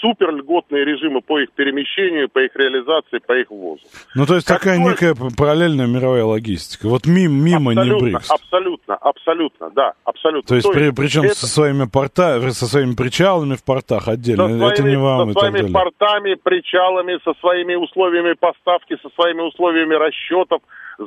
Супер 0.00 0.34
льготные 0.34 0.84
режимы 0.84 1.20
по 1.20 1.38
их 1.40 1.50
перемещению, 1.52 2.28
по 2.28 2.38
их 2.40 2.54
реализации, 2.56 3.18
по 3.18 3.32
их 3.38 3.50
ввозу. 3.50 3.82
Ну, 4.14 4.26
то 4.26 4.34
есть 4.34 4.46
Как 4.46 4.58
такая 4.60 4.76
только- 4.82 5.06
некая 5.06 5.30
параллельная 5.36 5.86
мировая 5.86 6.24
логистика. 6.24 6.88
Вот 6.88 7.06
мимо, 7.06 7.34
мимо 7.34 7.74
не 7.74 7.90
БРИКС. 8.00 8.30
абсолютно, 8.30 8.94
абсолютно, 8.96 9.70
да, 9.70 9.92
абсолютно. 10.04 10.48
То 10.48 10.54
есть, 10.56 10.70
при, 10.72 10.90
причем 10.90 11.22
это 11.24 11.34
со 11.36 11.46
своими 11.46 11.86
порта, 11.86 12.40
со 12.52 12.66
своими 12.66 12.94
причалами 12.94 13.54
в 13.56 13.64
портах 13.64 14.08
отдельно. 14.08 14.48
со 14.48 14.54
это 14.66 14.76
своими, 14.76 14.90
не 14.90 14.96
вам 15.02 15.18
со 15.26 15.30
и 15.30 15.34
так 15.34 15.40
своими 15.42 15.56
далее. 15.58 15.72
портами, 15.72 16.34
причалами, 16.34 17.18
со 17.24 17.32
своими 17.40 17.74
условиями 17.74 18.34
поставки, 18.38 18.96
со 19.02 19.08
своими 19.14 19.42
условиями 19.42 19.94
расчетов, 19.94 20.62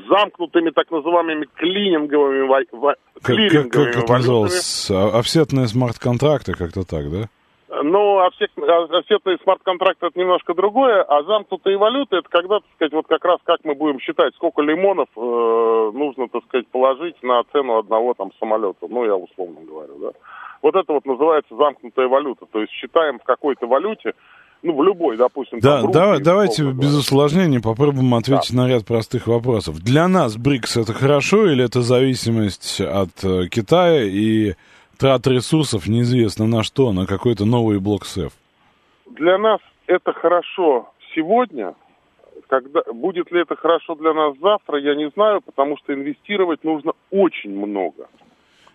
замкнутыми 0.10 0.72
так 0.72 0.89
называемыми 0.91 1.48
клининговыми, 1.56 2.48
ва- 2.48 2.96
Как, 3.22 3.38
как, 3.52 3.70
как 3.72 3.96
это 4.04 4.14
называлось? 4.14 4.89
А- 4.91 5.20
Офсетные 5.20 5.68
смарт-контракты, 5.68 6.54
как-то 6.54 6.84
так, 6.84 7.12
да? 7.12 7.30
Ну, 7.82 8.20
офсет- 8.20 8.52
офсетные 9.00 9.38
смарт-контракты 9.44 10.08
это 10.08 10.20
немножко 10.20 10.54
другое, 10.54 11.02
а 11.02 11.24
замкнутые 11.24 11.78
валюты 11.78 12.18
это 12.18 12.30
когда, 12.30 12.60
так 12.60 12.70
сказать, 12.76 12.94
вот 12.94 13.08
как 13.08 13.26
раз 13.26 13.40
как 13.44 13.60
мы 13.64 13.74
будем 13.74 14.00
считать, 14.00 14.36
сколько 14.36 14.62
лимонов 14.62 15.08
э, 15.16 15.92
нужно, 15.98 16.28
так 16.28 16.44
сказать, 16.48 16.68
положить 16.68 17.16
на 17.24 17.42
цену 17.52 17.80
одного 17.80 18.14
там 18.14 18.32
самолета. 18.40 18.86
Ну, 18.88 19.06
я 19.06 19.16
условно 19.16 19.62
говорю, 19.68 19.94
да. 20.00 20.12
Вот 20.62 20.76
это 20.76 20.94
вот 20.94 21.06
называется 21.06 21.56
замкнутая 21.56 22.08
валюта. 22.08 22.46
То 22.52 22.60
есть 22.62 22.72
считаем 22.72 23.20
в 23.20 23.24
какой-то 23.24 23.66
валюте, 23.66 24.14
ну, 24.62 24.76
в 24.78 24.84
любой, 24.84 25.18
допустим, 25.18 25.60
Да, 25.60 25.82
там, 25.82 25.92
давай- 25.92 26.12
рупии, 26.14 26.24
давайте 26.24 26.64
без 26.64 26.74
говоря. 26.76 26.98
усложнений 27.00 27.60
попробуем 27.62 28.14
ответить 28.14 28.54
на 28.54 28.68
ряд 28.70 28.86
простых 28.86 29.28
вопросов. 29.28 29.80
Для 29.80 30.08
нас 30.08 30.38
БРИКС 30.38 30.78
это 30.78 30.94
хорошо 30.94 31.48
или 31.48 31.66
это 31.66 31.82
зависимость 31.82 32.80
от 32.80 33.10
э, 33.24 33.48
Китая 33.50 34.04
и 34.04 34.54
трат 34.98 35.28
ресурсов 35.28 35.88
неизвестно 35.88 36.48
на 36.48 36.64
что, 36.64 36.91
на 36.91 37.06
какой-то 37.06 37.46
новый 37.46 37.80
блок 37.80 38.06
СЭФ? 38.06 38.34
Для 39.08 39.38
нас 39.38 39.60
это 39.88 40.14
хорошо 40.14 40.89
сегодня. 41.16 41.76
Когда, 42.48 42.82
будет 42.91 43.32
ли 43.32 43.41
это 43.41 43.56
хорошо 43.56 43.96
для 43.96 44.14
нас 44.14 44.36
завтра, 44.41 44.80
я 44.80 44.96
не 44.96 45.10
знаю, 45.12 45.41
потому 45.41 45.78
что 45.78 45.94
инвестировать 45.94 46.64
нужно 46.64 46.94
очень 47.12 47.52
много. 47.52 48.08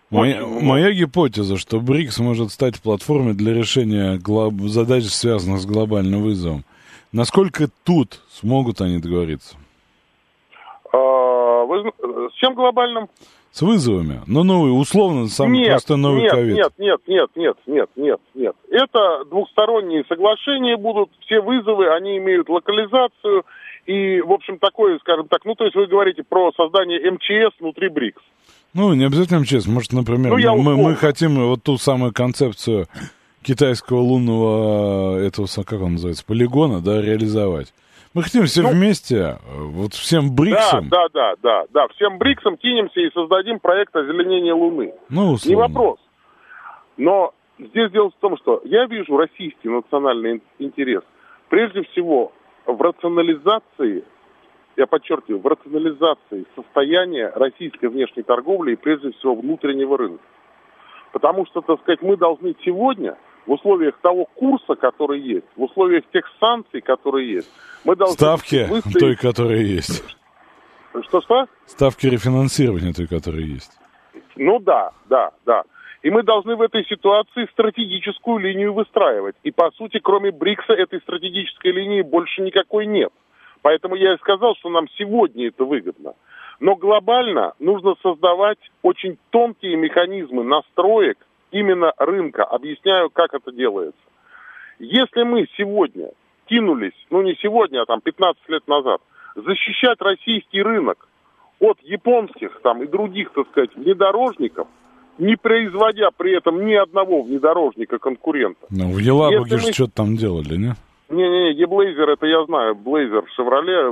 Моя, 0.09 0.43
моя 0.45 0.91
гипотеза, 0.91 1.57
что 1.57 1.79
БРИКС 1.79 2.19
может 2.19 2.51
стать 2.51 2.81
платформой 2.81 3.35
для 3.35 3.53
решения 3.53 4.17
глоб- 4.17 4.67
задач, 4.67 5.03
связанных 5.05 5.59
с 5.59 5.65
глобальным 5.67 6.23
вызовом. 6.23 6.63
Насколько 7.11 7.69
тут 7.83 8.21
смогут 8.31 8.81
они 8.81 8.99
договориться? 8.99 9.55
А, 10.91 11.63
вы 11.65 11.91
с 12.31 12.33
чем 12.35 12.55
глобальным? 12.55 13.07
С 13.51 13.61
вызовами? 13.61 14.21
Ну, 14.27 14.43
новый, 14.43 14.69
условно, 14.69 15.27
сам 15.27 15.51
нет, 15.51 15.71
просто 15.71 15.95
новый 15.95 16.21
нет, 16.21 16.31
ковид. 16.31 16.55
нет, 16.55 16.73
нет, 16.77 16.99
нет, 17.07 17.29
нет, 17.35 17.57
нет, 17.65 17.89
нет, 17.95 18.19
нет. 18.35 18.55
Это 18.69 19.25
двухсторонние 19.29 20.03
соглашения 20.07 20.77
будут, 20.77 21.09
все 21.25 21.41
вызовы, 21.41 21.89
они 21.89 22.17
имеют 22.17 22.47
локализацию 22.47 23.43
и, 23.85 24.21
в 24.21 24.31
общем, 24.31 24.59
такое, 24.59 24.99
скажем 24.99 25.27
так, 25.27 25.45
ну, 25.45 25.55
то 25.55 25.63
есть 25.63 25.75
вы 25.75 25.87
говорите 25.87 26.23
про 26.23 26.51
создание 26.55 26.99
МЧС 27.11 27.59
внутри 27.59 27.89
БРИКС. 27.89 28.21
Ну, 28.75 28.93
не 28.93 29.03
обязательно 29.03 29.39
МЧС. 29.39 29.65
Может, 29.65 29.93
например, 29.93 30.31
Ну, 30.31 30.37
я 30.37 30.53
мы, 30.53 30.77
мы 30.77 30.95
хотим 30.95 31.43
вот 31.47 31.63
ту 31.63 31.77
самую 31.77 32.13
концепцию 32.13 32.85
китайского 33.41 33.99
лунного, 33.99 35.17
этого, 35.19 35.47
как 35.63 35.81
он 35.81 35.93
называется, 35.93 36.23
полигона, 36.23 36.81
да, 36.81 37.01
реализовать. 37.01 37.73
Мы 38.15 38.23
хотим 38.23 38.45
все 38.45 38.63
вместе, 38.67 39.15
э, 39.17 39.35
вот 39.55 39.93
всем 39.93 40.35
БРИКСом, 40.35 40.89
Да, 40.89 41.07
да, 41.09 41.33
да, 41.33 41.35
да, 41.41 41.65
да. 41.71 41.87
Всем 41.89 42.17
БРИКСом 42.17 42.57
кинемся 42.57 42.99
и 42.99 43.11
создадим 43.13 43.59
проект 43.59 43.95
озеленения 43.95 44.53
Луны. 44.53 44.93
ну, 45.09 45.27
Не 45.27 45.33
условно. 45.35 45.67
вопрос. 45.67 45.99
Но 46.97 47.33
здесь 47.59 47.91
дело 47.91 48.09
в 48.09 48.15
том, 48.19 48.35
что 48.37 48.61
я 48.65 48.85
вижу 48.87 49.15
российский 49.15 49.69
национальный 49.69 50.31
ин- 50.37 50.41
интерес 50.57 51.03
прежде 51.49 51.83
всего 51.83 52.31
в 52.65 52.81
рационализации, 52.81 54.03
я 54.75 54.87
подчеркиваю, 54.87 55.41
в 55.41 55.45
рационализации 55.47 56.45
состояния 56.55 57.31
российской 57.35 57.87
внешней 57.87 58.23
торговли 58.23 58.73
и 58.73 58.75
прежде 58.75 59.11
всего 59.11 59.35
внутреннего 59.35 59.97
рынка. 59.97 60.23
Потому 61.11 61.45
что, 61.45 61.61
так 61.61 61.79
сказать, 61.81 62.01
мы 62.01 62.17
должны 62.17 62.55
сегодня 62.65 63.17
в 63.49 63.53
условиях 63.53 63.97
того 64.01 64.25
курса, 64.35 64.75
который 64.75 65.19
есть, 65.19 65.47
в 65.55 65.63
условиях 65.63 66.03
тех 66.13 66.23
санкций, 66.39 66.81
которые 66.81 67.33
есть, 67.33 67.51
мы 67.83 67.95
должны 67.95 68.13
Ставки 68.13 68.67
выстоять- 68.69 68.99
той, 68.99 69.15
которая 69.15 69.57
есть. 69.57 70.03
Что-что? 71.07 71.47
Ставки 71.65 72.05
рефинансирования 72.05 72.93
той, 72.93 73.07
которая 73.07 73.41
есть. 73.41 73.71
Ну 74.35 74.59
да, 74.59 74.91
да, 75.09 75.31
да. 75.47 75.63
И 76.03 76.11
мы 76.11 76.21
должны 76.21 76.55
в 76.55 76.61
этой 76.61 76.85
ситуации 76.85 77.49
стратегическую 77.51 78.37
линию 78.37 78.71
выстраивать. 78.71 79.35
И 79.43 79.49
по 79.49 79.71
сути, 79.71 79.99
кроме 79.99 80.29
БРИКСа, 80.31 80.73
этой 80.73 81.01
стратегической 81.01 81.71
линии 81.71 82.03
больше 82.03 82.43
никакой 82.43 82.85
нет. 82.85 83.11
Поэтому 83.63 83.95
я 83.95 84.13
и 84.13 84.17
сказал, 84.17 84.55
что 84.57 84.69
нам 84.69 84.87
сегодня 84.95 85.47
это 85.47 85.65
выгодно. 85.65 86.13
Но 86.59 86.75
глобально 86.75 87.53
нужно 87.57 87.95
создавать 88.03 88.59
очень 88.83 89.17
тонкие 89.31 89.75
механизмы 89.75 90.43
настроек 90.43 91.17
именно 91.51 91.93
рынка. 91.97 92.43
Объясняю, 92.43 93.09
как 93.09 93.33
это 93.33 93.51
делается. 93.51 94.01
Если 94.79 95.23
мы 95.23 95.47
сегодня 95.57 96.11
кинулись, 96.47 96.93
ну 97.09 97.21
не 97.21 97.35
сегодня, 97.41 97.81
а 97.81 97.85
там 97.85 98.01
15 98.01 98.41
лет 98.49 98.67
назад, 98.67 99.01
защищать 99.35 100.01
российский 100.01 100.61
рынок 100.61 101.07
от 101.59 101.79
японских 101.81 102.59
там 102.61 102.83
и 102.83 102.87
других, 102.87 103.31
так 103.33 103.47
сказать, 103.49 103.75
внедорожников, 103.75 104.67
не 105.17 105.35
производя 105.35 106.09
при 106.15 106.37
этом 106.37 106.65
ни 106.65 106.73
одного 106.73 107.21
внедорожника 107.21 107.99
конкурента. 107.99 108.65
Ну, 108.69 108.91
в 108.91 108.99
Елабуге 108.99 109.57
же 109.57 109.67
мы- 109.67 109.73
что-то 109.73 109.91
там 109.95 110.15
делали, 110.15 110.55
не? 110.55 110.73
Не-не-не, 111.09 111.53
Еблейзер, 111.53 112.07
это 112.07 112.27
я 112.27 112.45
знаю, 112.45 112.75
Блейзер 112.75 113.23
Шевроле, 113.35 113.91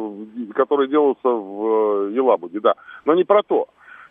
который 0.53 0.87
делался 0.87 1.27
в 1.27 2.09
э, 2.09 2.13
Елабуге, 2.13 2.59
да. 2.59 2.75
Но 3.05 3.15
не 3.15 3.23
про 3.23 3.41
то. 3.41 3.67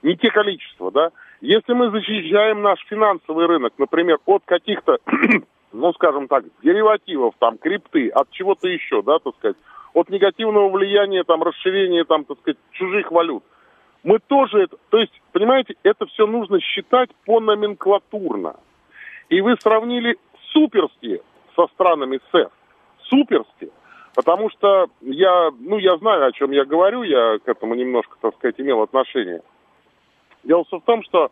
Не 0.06 0.16
те 0.16 0.30
количества, 0.30 0.92
да. 0.92 1.10
Если 1.40 1.72
мы 1.72 1.90
защищаем 1.90 2.62
наш 2.62 2.78
финансовый 2.86 3.46
рынок, 3.46 3.72
например, 3.76 4.18
от 4.24 4.44
каких-то, 4.44 4.98
ну, 5.72 5.92
скажем 5.94 6.28
так, 6.28 6.44
деривативов, 6.62 7.34
там, 7.40 7.58
крипты, 7.58 8.10
от 8.10 8.30
чего-то 8.30 8.68
еще, 8.68 9.02
да, 9.02 9.18
так 9.18 9.34
сказать, 9.38 9.56
от 9.94 10.08
негативного 10.08 10.68
влияния, 10.70 11.24
там, 11.24 11.42
расширения, 11.42 12.04
там, 12.04 12.24
так 12.24 12.38
сказать, 12.38 12.56
чужих 12.70 13.10
валют, 13.10 13.42
мы 14.04 14.20
тоже 14.20 14.62
это, 14.62 14.76
то 14.90 14.98
есть, 14.98 15.20
понимаете, 15.32 15.74
это 15.82 16.06
все 16.06 16.28
нужно 16.28 16.60
считать 16.60 17.10
по 17.24 17.40
номенклатурно. 17.40 18.54
И 19.28 19.40
вы 19.40 19.56
сравнили 19.60 20.18
суперски 20.52 21.20
со 21.56 21.66
странами 21.74 22.20
СЭФ. 22.30 22.52
Суперски. 23.08 23.72
Потому 24.14 24.50
что 24.50 24.86
я, 25.00 25.50
ну, 25.58 25.78
я 25.78 25.96
знаю, 25.96 26.26
о 26.26 26.32
чем 26.32 26.52
я 26.52 26.64
говорю, 26.64 27.02
я 27.02 27.38
к 27.44 27.48
этому 27.48 27.74
немножко, 27.74 28.16
так 28.20 28.36
сказать, 28.36 28.60
имел 28.60 28.82
отношение. 28.82 29.42
Дело 30.46 30.64
всё 30.64 30.78
в 30.78 30.84
том, 30.84 31.02
что 31.02 31.30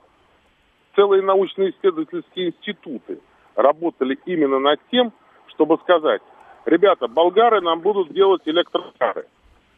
целые 0.96 1.22
научно-исследовательские 1.22 2.48
институты 2.48 3.20
работали 3.54 4.18
именно 4.26 4.58
над 4.58 4.80
тем, 4.90 5.12
чтобы 5.48 5.78
сказать, 5.78 6.20
ребята, 6.66 7.06
болгары 7.06 7.60
нам 7.60 7.80
будут 7.80 8.12
делать 8.12 8.42
электрокары, 8.44 9.26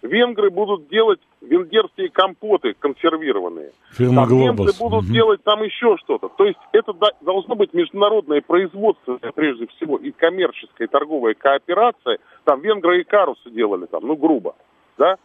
венгры 0.00 0.48
будут 0.48 0.88
делать 0.88 1.20
венгерские 1.42 2.08
компоты 2.08 2.74
консервированные, 2.78 3.72
Фирма 3.90 4.26
там 4.26 4.38
немцы 4.38 4.78
будут 4.78 5.04
Мгм. 5.04 5.12
делать 5.12 5.42
там 5.44 5.62
еще 5.62 5.98
что-то. 5.98 6.28
То 6.30 6.44
есть 6.46 6.58
это 6.72 6.94
должно 7.20 7.56
быть 7.56 7.74
международное 7.74 8.40
производство, 8.40 9.18
прежде 9.34 9.66
всего, 9.66 9.98
и 9.98 10.12
коммерческая 10.12 10.88
и 10.88 10.90
торговая 10.90 11.34
кооперация. 11.34 12.18
Там 12.44 12.60
венгры 12.60 13.02
и 13.02 13.04
карусы 13.04 13.50
делали, 13.50 13.84
там, 13.84 14.06
ну, 14.06 14.16
грубо, 14.16 14.54
да? 14.96 15.16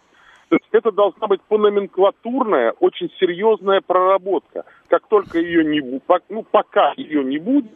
То 0.52 0.58
есть 0.58 0.68
это 0.74 0.92
должна 0.92 1.28
быть 1.28 1.42
по-номенклатурная, 1.44 2.74
очень 2.82 3.10
серьезная 3.22 3.80
проработка. 3.80 4.66
Как 4.90 5.08
только 5.08 5.40
ее 5.40 5.64
не 5.64 5.80
будет, 5.80 6.04
ну, 6.28 6.44
пока 6.44 6.92
ее 6.98 7.24
не 7.24 7.38
будет, 7.38 7.72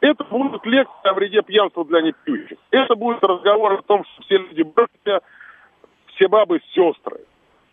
это 0.00 0.24
будет 0.24 0.64
лекция 0.64 1.10
о 1.10 1.12
вреде 1.12 1.42
пьянства 1.42 1.84
для 1.84 2.00
непьющих. 2.00 2.56
Это 2.70 2.94
будет 2.94 3.22
разговор 3.22 3.74
о 3.74 3.82
том, 3.82 4.02
что 4.06 4.22
все 4.22 4.38
люди 4.38 4.62
братья, 4.62 5.20
все 6.14 6.26
бабы 6.28 6.62
сестры. 6.72 7.20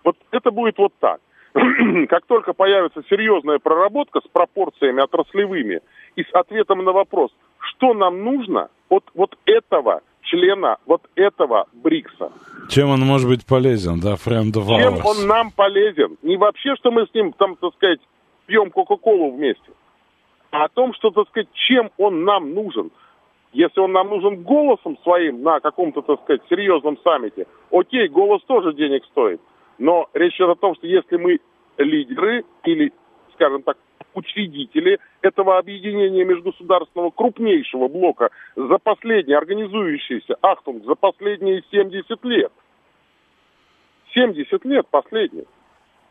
Вот 0.04 0.18
это 0.32 0.52
будет 0.52 0.78
вот 0.78 0.92
так. 1.00 1.22
Как 2.10 2.26
только 2.26 2.52
появится 2.52 3.02
серьезная 3.10 3.60
проработка 3.60 4.20
с 4.20 4.28
пропорциями 4.28 5.02
отраслевыми 5.02 5.80
и 6.18 6.24
с 6.24 6.34
ответом 6.34 6.84
на 6.84 6.92
вопрос, 6.92 7.32
что 7.60 7.94
нам 7.94 8.26
нужно 8.26 8.68
от 8.90 9.06
вот 9.14 9.38
этого 9.46 10.02
члена, 10.24 10.78
вот 10.86 11.02
этого 11.16 11.68
БРИКСа, 11.74 12.32
Чем 12.70 12.90
он 12.90 13.02
может 13.02 13.28
быть 13.28 13.46
полезен, 13.46 14.00
да, 14.00 14.14
friend 14.14 14.54
of 14.54 14.68
чем 14.68 14.96
ours? 14.96 15.02
он 15.06 15.28
нам 15.28 15.52
полезен. 15.52 16.18
Не 16.22 16.38
вообще, 16.38 16.76
что 16.76 16.92
мы 16.92 17.06
с 17.06 17.14
ним, 17.14 17.34
там, 17.34 17.56
так 17.56 17.74
сказать, 17.76 18.00
пьем 18.46 18.72
Кока-Колу 18.72 19.32
вместе, 19.32 19.72
а 20.52 20.66
о 20.66 20.70
том, 20.70 20.94
что, 20.94 21.10
так 21.12 21.28
сказать, 21.30 21.50
чем 21.54 21.92
он 21.98 22.24
нам 22.24 22.54
нужен. 22.54 22.92
Если 23.54 23.80
он 23.80 23.92
нам 23.92 24.10
нужен 24.10 24.42
голосом 24.44 24.98
своим 25.04 25.44
на 25.44 25.60
каком-то, 25.60 26.02
так 26.02 26.22
сказать, 26.24 26.42
серьезном 26.50 26.98
саммите, 27.04 27.46
окей, 27.72 28.08
голос 28.08 28.42
тоже 28.48 28.74
денег 28.74 29.04
стоит. 29.06 29.40
Но 29.78 30.08
речь 30.14 30.36
идет 30.36 30.50
о 30.50 30.56
том, 30.56 30.76
что 30.76 30.88
если 30.88 31.18
мы 31.18 31.40
лидеры 31.78 32.46
или, 32.64 32.92
скажем 33.36 33.62
так, 33.64 33.78
учредители 34.14 35.00
этого 35.22 35.58
объединения 35.58 36.24
межгосударственного 36.26 37.12
крупнейшего 37.12 37.88
блока 37.88 38.30
за 38.56 38.78
последние, 38.78 39.38
организующиеся, 39.38 40.36
ахтунг, 40.42 40.86
за 40.86 40.96
последние 40.96 41.64
70 41.72 42.24
лет. 42.26 42.52
70 44.14 44.64
лет 44.66 44.88
последних. 44.88 45.46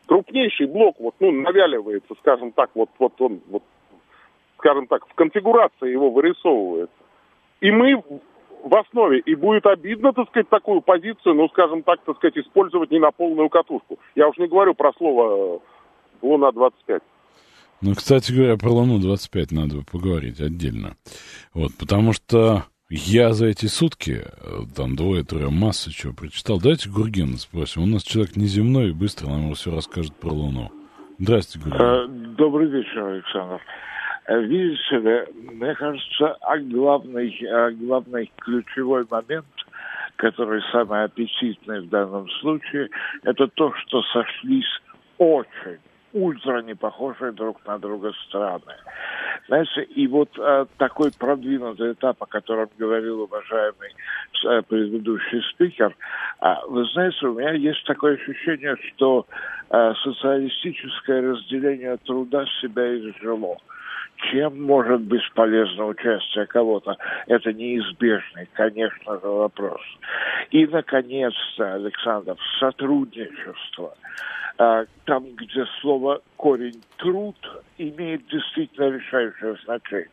Крупнейший 0.05 0.67
блок 0.67 0.97
вот, 0.99 1.15
ну, 1.19 1.31
навяливается, 1.31 2.13
скажем 2.19 2.51
так, 2.51 2.69
вот, 2.75 2.89
вот 2.99 3.13
он, 3.19 3.41
вот, 3.47 3.63
скажем 4.57 4.87
так, 4.87 5.07
в 5.07 5.13
конфигурации 5.13 5.91
его 5.91 6.09
вырисовывается. 6.09 6.95
И 7.61 7.71
мы 7.71 8.03
в 8.63 8.75
основе, 8.75 9.19
и 9.19 9.35
будет 9.35 9.65
обидно, 9.65 10.13
так 10.13 10.29
сказать, 10.29 10.49
такую 10.49 10.81
позицию, 10.81 11.35
ну, 11.35 11.47
скажем 11.49 11.83
так, 11.83 11.99
так 12.05 12.15
сказать, 12.17 12.37
использовать 12.37 12.91
не 12.91 12.99
на 12.99 13.11
полную 13.11 13.49
катушку. 13.49 13.99
Я 14.15 14.27
уж 14.27 14.37
не 14.37 14.47
говорю 14.47 14.73
про 14.73 14.93
слово 14.93 15.55
э, 15.55 15.59
«Луна-25». 16.21 17.01
Ну, 17.83 17.95
кстати 17.95 18.31
говоря, 18.31 18.55
про 18.55 18.69
Луну-25 18.69 19.47
надо 19.51 19.83
поговорить 19.83 20.39
отдельно. 20.39 20.95
Вот, 21.53 21.73
потому 21.77 22.13
что 22.13 22.63
я 22.89 23.33
за 23.33 23.47
эти 23.47 23.65
сутки, 23.65 24.21
э, 24.23 24.59
там 24.73 24.95
двое-трое 24.95 25.49
массы 25.49 25.91
чего 25.91 26.13
прочитал. 26.13 26.61
Давайте 26.61 26.89
Гургена 26.89 27.35
спросим. 27.35 27.83
У 27.83 27.85
нас 27.85 28.03
человек 28.03 28.37
неземной, 28.37 28.93
быстро 28.93 29.27
нам 29.27 29.53
все 29.53 29.75
расскажет 29.75 30.15
про 30.15 30.29
Луну. 30.29 30.71
Здравствуйте, 31.19 31.67
Гурген. 31.67 31.85
Э, 31.85 32.07
добрый 32.37 32.69
вечер, 32.69 33.03
Александр. 33.03 33.61
Э, 34.27 34.41
видите 34.41 34.99
ли, 34.99 35.51
мне 35.51 35.75
кажется, 35.75 36.37
главный, 36.71 37.37
главный 37.81 38.31
ключевой 38.37 39.05
момент, 39.11 39.45
который 40.15 40.61
самый 40.71 41.03
аппетитный 41.03 41.81
в 41.81 41.89
данном 41.89 42.29
случае, 42.39 42.87
это 43.23 43.47
то, 43.47 43.73
что 43.73 44.01
сошлись 44.13 44.79
очень 45.17 45.79
ультра 46.13 46.61
не 46.61 46.75
похожие 46.75 47.31
друг 47.31 47.65
на 47.65 47.77
друга 47.79 48.11
страны. 48.27 48.73
Знаете, 49.47 49.83
и 49.83 50.07
вот 50.07 50.29
э, 50.37 50.65
такой 50.77 51.11
продвинутый 51.11 51.93
этап, 51.93 52.21
о 52.23 52.25
котором 52.25 52.69
говорил 52.77 53.21
уважаемый 53.21 53.89
э, 54.45 54.61
предыдущий 54.61 55.41
спикер, 55.51 55.95
э, 56.41 56.53
вы 56.69 56.85
знаете, 56.93 57.27
у 57.27 57.33
меня 57.33 57.51
есть 57.51 57.83
такое 57.85 58.15
ощущение, 58.15 58.75
что 58.87 59.25
э, 59.69 59.93
социалистическое 60.03 61.21
разделение 61.31 61.97
труда 61.97 62.45
себя 62.61 62.95
изжило 62.95 63.57
чем 64.31 64.61
может 64.63 65.01
быть 65.01 65.23
полезно 65.33 65.85
участие 65.85 66.45
кого-то? 66.45 66.97
Это 67.27 67.53
неизбежный, 67.53 68.47
конечно 68.53 69.19
же, 69.19 69.27
вопрос. 69.27 69.81
И, 70.51 70.65
наконец-то, 70.67 71.73
Александр, 71.75 72.35
сотрудничество. 72.59 73.95
А, 74.57 74.85
там, 75.05 75.25
где 75.35 75.65
слово 75.81 76.21
корень 76.37 76.81
труд 76.97 77.35
имеет 77.77 78.25
действительно 78.27 78.91
решающее 78.91 79.55
значение. 79.65 80.07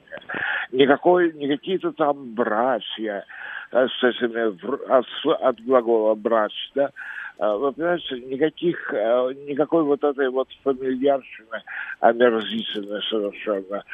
Никакой, 0.72 1.32
не 1.34 1.46
какие-то 1.46 1.92
там 1.92 2.34
братья 2.34 3.24
а, 3.70 3.86
с 3.86 4.02
этими 4.02 4.48
от, 4.90 5.06
от 5.42 5.60
глагола 5.60 6.14
брать, 6.14 6.52
да, 6.74 6.90
вы 7.40 7.72
понимаете, 7.72 8.20
никаких, 8.20 8.92
никакой 8.92 9.82
вот 9.82 10.04
этой 10.04 10.28
вот 10.30 10.48
фамильярщины 10.62 11.62
омерзительной 12.00 13.02
совершенно, 13.08 13.84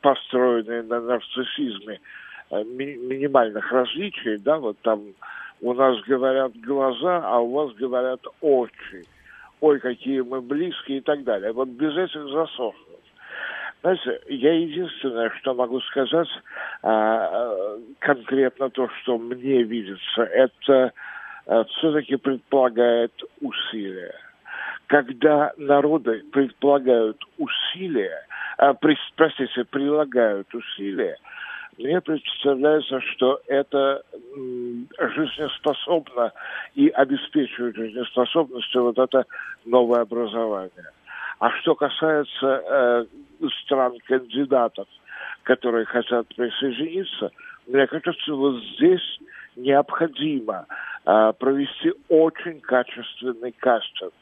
построенной 0.00 0.82
на 0.82 1.00
нарциссизме 1.00 2.00
минимальных 2.50 3.70
различий, 3.72 4.38
да, 4.38 4.58
вот 4.58 4.78
там 4.82 5.02
у 5.60 5.74
нас 5.74 6.00
говорят 6.02 6.52
глаза, 6.60 7.22
а 7.24 7.38
у 7.40 7.52
вас 7.52 7.72
говорят 7.74 8.20
очи 8.40 9.04
ой, 9.60 9.80
какие 9.80 10.20
мы 10.20 10.40
близкие 10.40 10.98
и 10.98 11.00
так 11.00 11.24
далее. 11.24 11.52
Вот 11.52 11.68
без 11.68 11.96
этих 11.96 12.22
засосов. 12.28 12.74
Знаете, 13.82 14.20
я 14.28 14.52
единственное, 14.54 15.30
что 15.38 15.54
могу 15.54 15.80
сказать 15.80 16.28
а, 16.82 17.78
конкретно 18.00 18.70
то, 18.70 18.88
что 19.00 19.18
мне 19.18 19.62
видится, 19.62 20.22
это 20.22 20.86
а, 20.86 20.92
все-таки 21.46 22.16
предполагает 22.16 23.12
усилия. 23.40 24.14
Когда 24.86 25.52
народы 25.56 26.22
предполагают 26.32 27.20
усилия, 27.38 28.24
а, 28.58 28.74
простите, 28.74 29.64
прилагают 29.64 30.52
усилия, 30.54 31.18
мне 31.78 32.00
представляется, 32.00 33.00
что 33.00 33.40
это 33.48 34.02
жизнеспособно 34.98 36.32
и 36.74 36.88
обеспечивает 36.88 37.76
жизнеспособностью 37.76 38.82
вот 38.82 38.98
это 38.98 39.26
новое 39.66 40.00
образование. 40.00 40.90
А 41.38 41.50
что 41.60 41.74
касается 41.74 42.26
э, 42.42 43.04
стран-кандидатов, 43.64 44.88
которые 45.42 45.84
хотят 45.84 46.26
присоединиться, 46.34 47.30
мне 47.66 47.86
кажется, 47.86 48.32
вот 48.32 48.62
здесь 48.76 49.18
необходимо 49.56 50.66
э, 51.04 51.32
провести 51.38 51.92
очень 52.08 52.60
качественный 52.60 53.52
кастинг, 53.52 54.12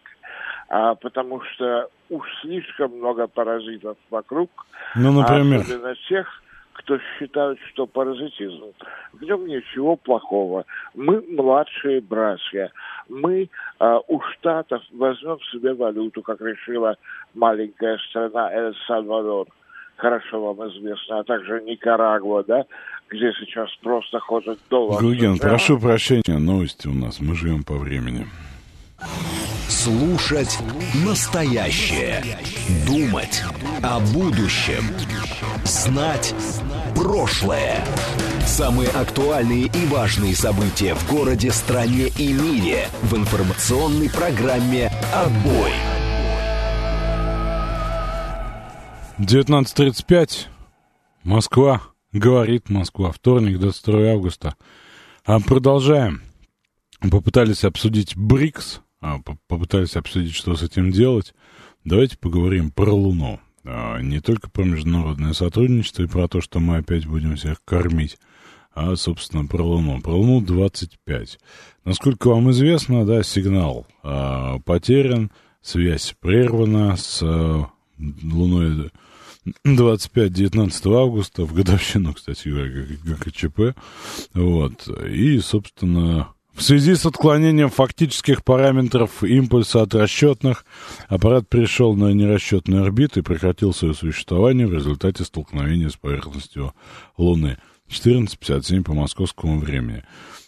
а, 0.68 0.94
потому 0.94 1.42
что 1.42 1.88
уж 2.08 2.26
слишком 2.40 2.96
много 2.98 3.26
паразитов 3.26 3.96
вокруг, 4.10 4.50
ну, 4.94 5.12
например? 5.12 5.60
особенно 5.60 5.94
тех, 6.08 6.26
кто 6.74 6.98
считает, 6.98 7.58
что 7.72 7.86
паразитизм. 7.86 8.72
В 9.12 9.22
нем 9.22 9.46
ничего 9.46 9.96
плохого. 9.96 10.64
Мы 10.94 11.20
младшие 11.22 12.00
братья. 12.00 12.70
Мы 13.08 13.48
э, 13.80 13.98
у 14.08 14.20
Штатов 14.20 14.82
возьмем 14.92 15.38
себе 15.52 15.72
валюту, 15.72 16.22
как 16.22 16.40
решила 16.40 16.96
маленькая 17.34 17.98
страна 18.08 18.52
Эль-Сальвадор. 18.52 19.46
Хорошо 19.96 20.52
вам 20.52 20.68
известно, 20.68 21.20
а 21.20 21.24
также 21.24 21.62
Никарагуа, 21.62 22.42
да, 22.42 22.64
где 23.10 23.32
сейчас 23.40 23.68
просто 23.82 24.18
ходят 24.20 24.58
доллар. 24.70 25.02
Гуген, 25.02 25.38
прошу 25.38 25.78
прощения, 25.78 26.38
новости 26.38 26.88
у 26.88 26.94
нас, 26.94 27.20
мы 27.20 27.34
живем 27.34 27.62
по 27.62 27.74
времени. 27.74 28.26
Слушать 29.68 30.58
настоящее. 31.04 32.22
Думать 32.86 33.42
о 33.82 34.00
будущем. 34.12 34.84
Знать 35.64 36.34
прошлое. 36.94 37.84
Самые 38.46 38.88
актуальные 38.90 39.66
и 39.66 39.86
важные 39.86 40.34
события 40.34 40.94
в 40.94 41.10
городе, 41.10 41.50
стране 41.50 42.08
и 42.18 42.32
мире 42.32 42.88
в 43.02 43.16
информационной 43.16 44.10
программе 44.10 44.90
«Отбой». 45.14 45.72
19.35. 49.18 50.46
Москва. 51.24 51.93
Говорит 52.14 52.70
Москва. 52.70 53.10
Вторник, 53.10 53.58
22 53.58 54.12
августа. 54.12 54.54
А 55.24 55.40
продолжаем. 55.40 56.22
Попытались 57.10 57.64
обсудить 57.64 58.16
БРИКС, 58.16 58.82
а, 59.00 59.18
попытались 59.48 59.96
обсудить, 59.96 60.32
что 60.32 60.54
с 60.54 60.62
этим 60.62 60.92
делать. 60.92 61.34
Давайте 61.82 62.16
поговорим 62.16 62.70
про 62.70 62.92
Луну. 62.94 63.40
А, 63.64 63.98
не 63.98 64.20
только 64.20 64.48
про 64.48 64.62
международное 64.62 65.32
сотрудничество 65.32 66.04
и 66.04 66.06
про 66.06 66.28
то, 66.28 66.40
что 66.40 66.60
мы 66.60 66.76
опять 66.76 67.04
будем 67.04 67.34
всех 67.34 67.56
кормить, 67.64 68.16
а, 68.72 68.94
собственно, 68.94 69.44
про 69.46 69.64
Луну. 69.64 70.00
Про 70.00 70.12
Луну 70.12 70.40
25. 70.40 71.40
Насколько 71.84 72.28
вам 72.28 72.48
известно, 72.52 73.04
да, 73.04 73.24
сигнал 73.24 73.88
а, 74.04 74.60
потерян, 74.60 75.32
связь 75.62 76.14
прервана 76.20 76.96
с 76.96 77.20
а, 77.24 77.66
Луной 77.98 78.92
25-19 79.66 80.94
августа, 80.94 81.44
в 81.44 81.54
годовщину, 81.54 82.14
кстати 82.14 82.48
говоря, 82.48 82.86
ГКЧП. 83.04 83.76
Вот. 84.34 84.88
И, 85.06 85.38
собственно, 85.40 86.28
в 86.54 86.62
связи 86.62 86.94
с 86.94 87.04
отклонением 87.04 87.68
фактических 87.68 88.44
параметров 88.44 89.24
импульса 89.24 89.82
от 89.82 89.94
расчетных, 89.94 90.64
аппарат 91.08 91.48
перешел 91.48 91.94
на 91.94 92.12
нерасчетную 92.12 92.84
орбиту 92.84 93.20
и 93.20 93.22
прекратил 93.22 93.74
свое 93.74 93.92
существование 93.92 94.66
в 94.66 94.72
результате 94.72 95.24
столкновения 95.24 95.88
с 95.88 95.96
поверхностью 95.96 96.72
Луны. 97.16 97.58
14.57 97.90 98.82
по 98.82 98.94
московскому 98.94 99.58
времени. 99.58 100.04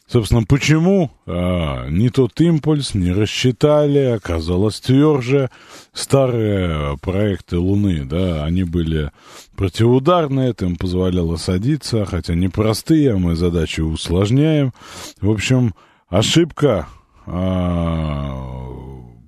Собственно, 0.09 0.45
почему 0.45 1.11
а, 1.27 1.89
не 1.89 2.11
тот 2.11 2.41
импульс 2.41 2.95
не 2.95 3.11
рассчитали, 3.11 3.99
оказалось 3.99 4.78
тверже. 4.78 5.51
Старые 5.93 6.97
проекты 6.99 7.59
Луны, 7.59 8.05
да, 8.05 8.45
они 8.45 8.62
были 8.62 9.11
противоударные, 9.57 10.51
это 10.51 10.66
им 10.66 10.77
позволяло 10.77 11.37
садиться, 11.37 12.05
хотя 12.05 12.35
непростые, 12.35 13.16
мы 13.16 13.35
задачи 13.35 13.81
усложняем. 13.81 14.73
В 15.20 15.28
общем, 15.28 15.74
ошибка, 16.09 16.87
а, 17.27 18.47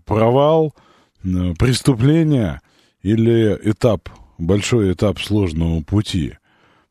провал, 0.05 0.75
преступление 1.23 2.61
или 3.03 3.59
этап, 3.65 4.09
большой 4.39 4.93
этап 4.93 5.19
сложного 5.19 5.83
пути. 5.83 6.38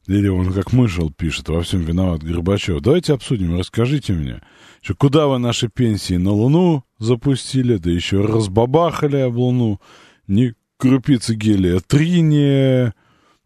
Или 0.07 0.29
он 0.29 0.53
как 0.53 0.71
мышел 0.71 1.11
пишет, 1.11 1.49
во 1.49 1.61
всем 1.61 1.81
виноват 1.81 2.23
Горбачев. 2.23 2.81
Давайте 2.81 3.13
обсудим, 3.13 3.57
расскажите 3.59 4.13
мне, 4.13 4.41
что 4.81 4.95
куда 4.95 5.27
вы 5.27 5.37
наши 5.37 5.67
пенсии 5.67 6.15
на 6.15 6.31
Луну 6.31 6.83
запустили, 6.97 7.75
да 7.75 7.91
еще 7.91 8.25
разбабахали 8.25 9.17
об 9.17 9.35
Луну. 9.35 9.81
Ни, 10.27 10.53
крупицы 10.77 11.35
гелия 11.35 11.79
3 11.79 12.21
не 12.21 12.93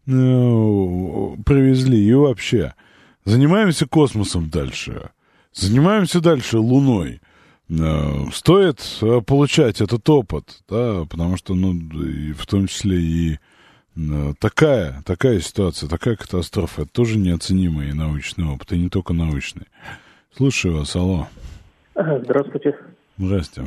ну, 0.06 1.36
привезли. 1.44 2.04
И 2.04 2.14
вообще, 2.14 2.74
занимаемся 3.24 3.86
космосом 3.86 4.48
дальше. 4.48 5.10
Занимаемся 5.52 6.20
дальше 6.20 6.58
Луной. 6.58 7.20
Э, 7.68 8.26
стоит 8.32 8.80
э, 9.00 9.20
получать 9.20 9.80
этот 9.80 10.08
опыт, 10.08 10.62
да, 10.68 11.04
потому 11.08 11.36
что, 11.36 11.54
ну, 11.54 11.72
в 12.36 12.46
том 12.46 12.66
числе 12.66 13.00
и 13.00 13.38
такая, 14.38 15.02
такая 15.04 15.38
ситуация, 15.40 15.88
такая 15.88 16.16
катастрофа, 16.16 16.82
это 16.82 16.92
тоже 16.92 17.18
неоценимый 17.18 17.92
научный 17.94 18.46
опыт, 18.46 18.72
и 18.72 18.78
не 18.78 18.88
только 18.88 19.12
научный. 19.12 19.66
Слушаю 20.34 20.78
вас, 20.78 20.96
алло. 20.96 21.26
Здравствуйте. 21.94 22.76
Здрасте. 23.18 23.62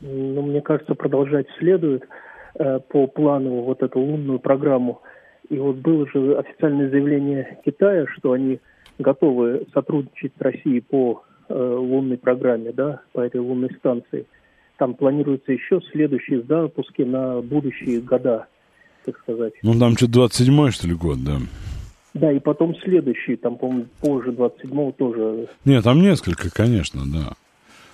Ну, 0.00 0.42
мне 0.42 0.62
кажется, 0.62 0.94
продолжать 0.94 1.46
следует 1.58 2.04
э, 2.58 2.80
по 2.88 3.06
плану 3.06 3.62
вот 3.62 3.82
эту 3.82 4.00
лунную 4.00 4.38
программу. 4.38 5.02
И 5.50 5.58
вот 5.58 5.76
было 5.76 6.06
же 6.08 6.38
официальное 6.38 6.88
заявление 6.88 7.58
Китая, 7.64 8.06
что 8.16 8.32
они 8.32 8.60
готовы 8.98 9.66
сотрудничать 9.74 10.32
с 10.38 10.40
Россией 10.40 10.80
по 10.80 11.22
э, 11.48 11.54
лунной 11.54 12.16
программе, 12.16 12.72
да, 12.72 13.02
по 13.12 13.20
этой 13.20 13.40
лунной 13.40 13.70
станции. 13.78 14.26
Там 14.78 14.94
планируются 14.94 15.52
еще 15.52 15.80
следующие 15.92 16.42
запуски 16.42 17.02
на 17.02 17.42
будущие 17.42 18.00
года, 18.00 18.46
так 19.04 19.18
сказать. 19.18 19.52
Ну, 19.62 19.78
там 19.78 19.96
что, 19.96 20.06
27-й, 20.06 20.70
что 20.70 20.86
ли, 20.86 20.94
год, 20.94 21.22
да? 21.22 21.38
Да, 22.14 22.32
и 22.32 22.40
потом 22.40 22.74
следующий, 22.82 23.36
там, 23.36 23.56
по-моему, 23.56 23.86
позже 24.00 24.30
27-го 24.30 24.92
тоже. 24.92 25.48
Нет, 25.64 25.84
там 25.84 26.02
несколько, 26.02 26.50
конечно, 26.50 27.02
да. 27.06 27.34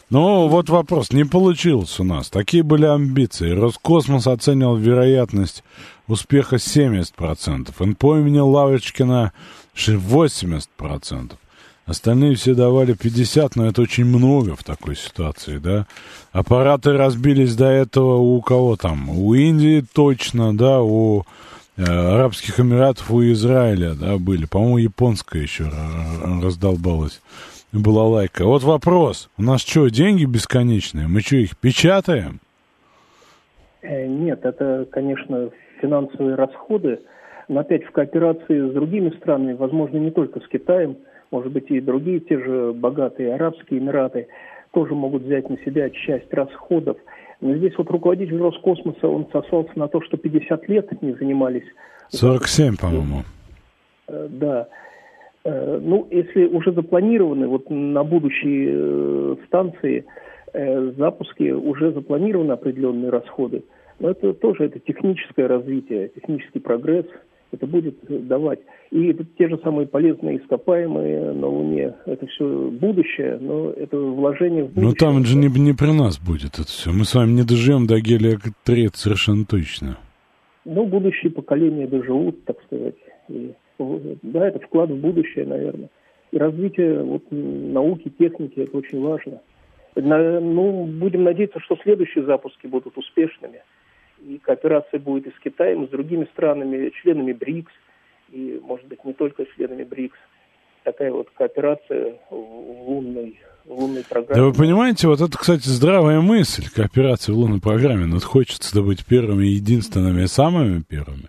Ну, 0.09 0.47
вот 0.47 0.69
вопрос, 0.69 1.13
не 1.13 1.25
получилось 1.25 1.99
у 1.99 2.05
нас. 2.05 2.31
Такие 2.31 2.63
были 2.63 2.85
амбиции. 2.87 3.51
Роскосмос 3.51 4.29
оценил 4.29 4.77
вероятность 4.77 5.65
успеха 6.07 6.57
70%. 6.57 7.85
НПО 7.85 8.19
имени 8.19 8.39
Лавочкина 8.39 9.33
80%. 9.75 11.33
Остальные 11.87 12.35
все 12.35 12.55
давали 12.55 12.95
50, 12.95 13.55
но 13.55 13.67
это 13.67 13.83
очень 13.83 14.05
много 14.05 14.57
в 14.57 14.65
такой 14.65 14.97
ситуации, 14.97 15.59
да. 15.59 15.87
Аппараты 16.33 16.93
разбились 16.93 17.55
до 17.55 17.67
этого 17.67 18.17
у 18.17 18.41
кого 18.43 18.77
там? 18.77 19.09
У 19.09 19.35
Индии 19.35 19.85
точно, 19.95 20.57
да, 20.57 20.83
у 20.83 21.23
э, 21.77 21.85
Арабских 21.85 22.59
Эмиратов, 22.59 23.11
у 23.13 23.23
Израиля, 23.23 23.95
да, 23.95 24.17
были. 24.19 24.47
По-моему, 24.47 24.79
японская 24.79 25.43
еще 25.43 25.71
раздолбалась 26.43 27.21
была 27.73 28.05
лайка. 28.05 28.45
Вот 28.45 28.63
вопрос. 28.63 29.29
У 29.39 29.43
нас 29.43 29.61
что, 29.61 29.89
деньги 29.89 30.25
бесконечные? 30.25 31.09
Мы 31.09 31.21
что, 31.21 31.37
их 31.37 31.57
печатаем? 31.57 32.41
Э, 33.83 34.07
нет, 34.07 34.45
это, 34.45 34.87
конечно, 34.91 35.51
финансовые 35.81 36.35
расходы, 36.35 37.01
но 37.49 37.61
опять 37.61 37.85
в 37.85 37.91
кооперации 37.93 38.71
с 38.71 38.73
другими 38.73 39.11
странами, 39.19 39.53
возможно, 39.53 39.99
не 39.99 40.11
только 40.11 40.41
с 40.41 40.49
Китаем, 40.49 40.97
может 41.31 41.53
быть, 41.53 41.71
и 41.71 41.81
другие 41.81 42.21
те 42.21 42.39
же 42.39 42.73
богатые 42.73 43.35
Арабские 43.35 43.81
Эмираты 43.81 44.29
тоже 44.73 44.95
могут 44.95 45.23
взять 45.23 45.49
на 45.49 45.59
себя 45.59 45.91
часть 45.91 46.33
расходов. 46.33 46.97
Но 47.41 47.55
здесь 47.55 47.73
вот 47.77 47.91
руководитель 47.91 48.39
Роскосмоса, 48.39 49.09
он 49.09 49.27
сослался 49.33 49.73
на 49.77 49.89
то, 49.89 50.01
что 50.03 50.17
50 50.17 50.69
лет 50.69 51.03
не 51.03 51.13
занимались. 51.13 51.65
47, 52.11 52.77
по-моему. 52.77 53.23
Э, 54.09 54.29
да. 54.31 54.69
Э, 55.45 55.81
ну, 55.83 56.07
если 56.11 56.47
уже 56.47 56.73
запланированы 56.73 57.47
вот 57.47 57.69
на 57.71 58.05
будущие 58.05 58.71
э, 58.73 59.37
станции 59.47 60.05
запуски, 60.97 61.51
уже 61.51 61.93
запланированы 61.93 62.53
определенные 62.53 63.11
расходы, 63.11 63.63
но 63.99 64.11
это 64.11 64.33
тоже 64.33 64.65
это 64.65 64.79
техническое 64.79 65.47
развитие, 65.49 66.09
технический 66.09 66.61
прогресс, 66.61 67.05
это 67.53 67.67
будет 67.67 67.97
давать. 68.29 68.61
И 68.91 69.07
это 69.09 69.25
те 69.39 69.49
же 69.49 69.59
самые 69.63 69.87
полезные 69.87 70.39
ископаемые 70.39 71.33
на 71.33 71.47
Луне, 71.47 71.95
это 72.07 72.27
все 72.27 72.71
будущее, 72.71 73.39
но 73.41 73.71
это 73.71 73.97
вложение 73.99 74.65
в 74.65 74.69
будущее. 74.69 74.89
Ну 74.89 74.95
там 74.95 75.25
же 75.25 75.37
не, 75.37 75.49
не 75.49 75.73
при 75.73 75.93
нас 75.93 76.19
будет 76.19 76.55
это 76.55 76.69
все. 76.69 76.91
Мы 76.93 77.05
с 77.05 77.15
вами 77.15 77.33
не 77.33 77.43
доживем 77.43 77.87
до 77.87 77.99
гелия-3, 77.99 78.91
совершенно 78.95 79.45
точно. 79.45 79.99
Ну, 80.65 80.85
будущие 80.85 81.31
поколения 81.31 81.87
доживут, 81.87 82.45
так 82.45 82.57
сказать. 82.65 82.97
И 83.29 83.53
да, 83.79 84.49
это 84.49 84.59
вклад 84.61 84.91
в 84.91 84.97
будущее, 84.97 85.47
наверное. 85.47 85.89
И 86.33 86.39
развитие 86.39 87.03
вот, 87.03 87.23
науки, 87.31 88.11
техники, 88.19 88.61
это 88.61 88.77
очень 88.77 89.01
важно. 89.01 89.41
На, 89.95 90.41
ну, 90.41 90.85
будем 90.85 91.25
надеяться, 91.25 91.61
что 91.61 91.77
следующие 91.83 92.25
запуски 92.25 92.67
будут 92.67 92.99
успешными. 92.99 93.63
И 94.27 94.39
кооперация 94.39 94.99
будет 94.99 95.29
и 95.29 95.31
с 95.31 95.39
Китаем, 95.39 95.85
и 95.85 95.87
с 95.87 95.91
другими 95.91 96.27
странами, 96.33 96.91
членами 97.01 97.33
БРИКС, 97.33 97.73
и, 98.33 98.61
может 98.63 98.87
быть, 98.89 99.05
не 99.05 99.13
только 99.13 99.47
членами 99.55 99.85
БРИКС. 99.85 100.19
Такая 100.83 101.13
вот 101.13 101.29
кооперация 101.37 102.17
в 102.29 102.35
лунной, 102.35 103.39
в 103.65 103.73
лунной 103.73 104.03
программе. 104.03 104.41
Да 104.41 104.47
вы 104.49 104.53
понимаете, 104.53 105.07
вот 105.07 105.21
это, 105.21 105.39
кстати, 105.39 105.69
здравая 105.69 106.21
мысль, 106.21 106.69
кооперация 106.75 107.35
в 107.35 107.39
лунной 107.39 107.61
программе. 107.61 108.07
Но 108.07 108.19
хочется 108.19 108.83
быть 108.83 109.07
первыми, 109.07 109.47
единственными 109.47 110.23
и 110.23 110.27
самыми 110.27 110.83
первыми. 110.83 111.29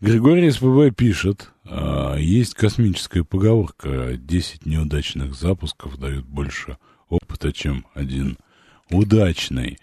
Григорий 0.00 0.50
СПБ 0.50 0.94
пишет, 0.96 1.50
а, 1.64 2.16
есть 2.16 2.54
космическая 2.54 3.24
поговорка, 3.24 4.16
10 4.16 4.64
неудачных 4.64 5.34
запусков 5.34 5.98
дают 5.98 6.24
больше 6.24 6.78
опыта, 7.08 7.52
чем 7.52 7.86
один 7.94 8.38
удачный. 8.90 9.78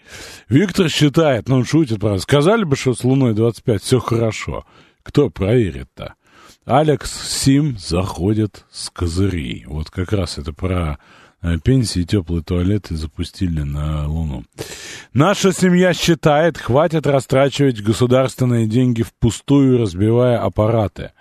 Виктор 0.48 0.88
считает, 0.88 1.48
ну 1.48 1.56
он 1.56 1.64
шутит, 1.64 2.00
правда, 2.00 2.20
сказали 2.20 2.64
бы, 2.64 2.76
что 2.76 2.94
с 2.94 3.04
Луной 3.04 3.34
25 3.34 3.82
все 3.82 3.98
хорошо. 3.98 4.64
Кто 5.02 5.30
проверит-то? 5.30 6.14
Алекс 6.64 7.10
Сим 7.28 7.76
заходит 7.78 8.64
с 8.70 8.88
козырей. 8.88 9.64
Вот 9.66 9.90
как 9.90 10.12
раз 10.12 10.38
это 10.38 10.52
про 10.52 10.98
Э, 11.44 11.58
пенсии 11.62 12.04
теплые 12.04 12.42
туалеты 12.42 12.96
запустили 12.96 13.60
на 13.60 14.08
Луну. 14.08 14.44
Наша 15.12 15.52
семья 15.52 15.92
считает, 15.92 16.56
хватит 16.56 17.06
растрачивать 17.06 17.82
государственные 17.82 18.66
деньги 18.66 19.02
впустую, 19.02 19.78
разбивая 19.78 20.38
аппараты. 20.38 21.12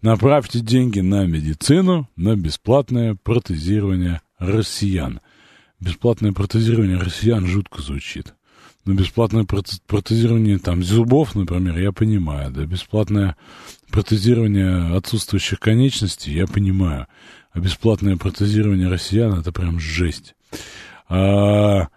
Направьте 0.00 0.60
деньги 0.60 1.00
на 1.00 1.26
медицину, 1.26 2.08
на 2.16 2.36
бесплатное 2.36 3.18
протезирование 3.22 4.22
россиян. 4.38 5.20
Бесплатное 5.80 6.32
протезирование 6.32 6.98
россиян 6.98 7.46
жутко 7.46 7.82
звучит. 7.82 8.34
Но 8.86 8.94
бесплатное 8.94 9.44
протезирование 9.44 10.58
там 10.58 10.82
зубов, 10.84 11.34
например, 11.34 11.76
я 11.78 11.90
понимаю, 11.90 12.52
да, 12.52 12.64
бесплатное 12.64 13.36
протезирование 13.90 14.96
отсутствующих 14.96 15.58
конечностей, 15.58 16.32
я 16.32 16.46
понимаю. 16.46 17.08
А 17.52 17.58
бесплатное 17.58 18.16
протезирование 18.16 18.88
россиян 18.88 19.38
это 19.38 19.50
прям 19.50 19.80
жесть. 19.80 20.36
А, 21.08 21.88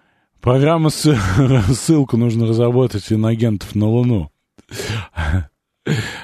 программа 0.41 0.89
с, 0.89 1.15
ссылку 1.73 2.18
нужно 2.18 2.47
разработать 2.47 3.11
иногентов 3.14 3.76
на 3.76 3.85
Луну. 3.85 4.31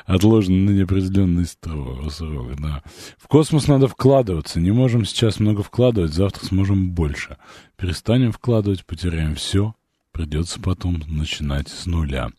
Отложено 0.06 0.58
на 0.58 0.70
неопределенный 0.72 1.46
срок, 1.46 2.56
да. 2.60 2.84
В 3.18 3.28
космос 3.28 3.68
надо 3.68 3.88
вкладываться. 3.88 4.60
Не 4.60 4.72
можем 4.72 5.06
сейчас 5.06 5.40
много 5.40 5.64
вкладывать, 5.64 6.14
завтра 6.14 6.46
сможем 6.46 6.92
больше. 6.92 7.38
Перестанем 7.78 8.32
вкладывать, 8.32 8.86
потеряем 8.86 9.36
все. 9.36 9.74
Придется 10.12 10.62
потом 10.62 11.02
начинать 11.08 11.68
с 11.68 11.86
нуля. 11.86 12.30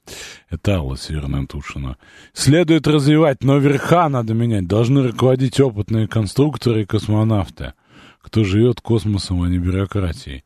Это 0.49 0.77
Алла 0.77 0.97
Северная 0.97 1.47
Тушина. 1.47 1.99
Следует 2.33 2.87
развивать, 2.87 3.43
но 3.45 3.59
верха 3.59 4.09
надо 4.09 4.33
менять. 4.33 4.67
Должны 4.67 5.07
руководить 5.07 5.61
опытные 5.61 6.09
конструкторы 6.09 6.83
и 6.83 6.87
космонавты. 6.87 7.75
Кто 8.23 8.45
живет 8.45 8.81
космосом, 8.81 9.43
а 9.43 9.49
не 9.49 9.59
бюрократией. 9.59 10.45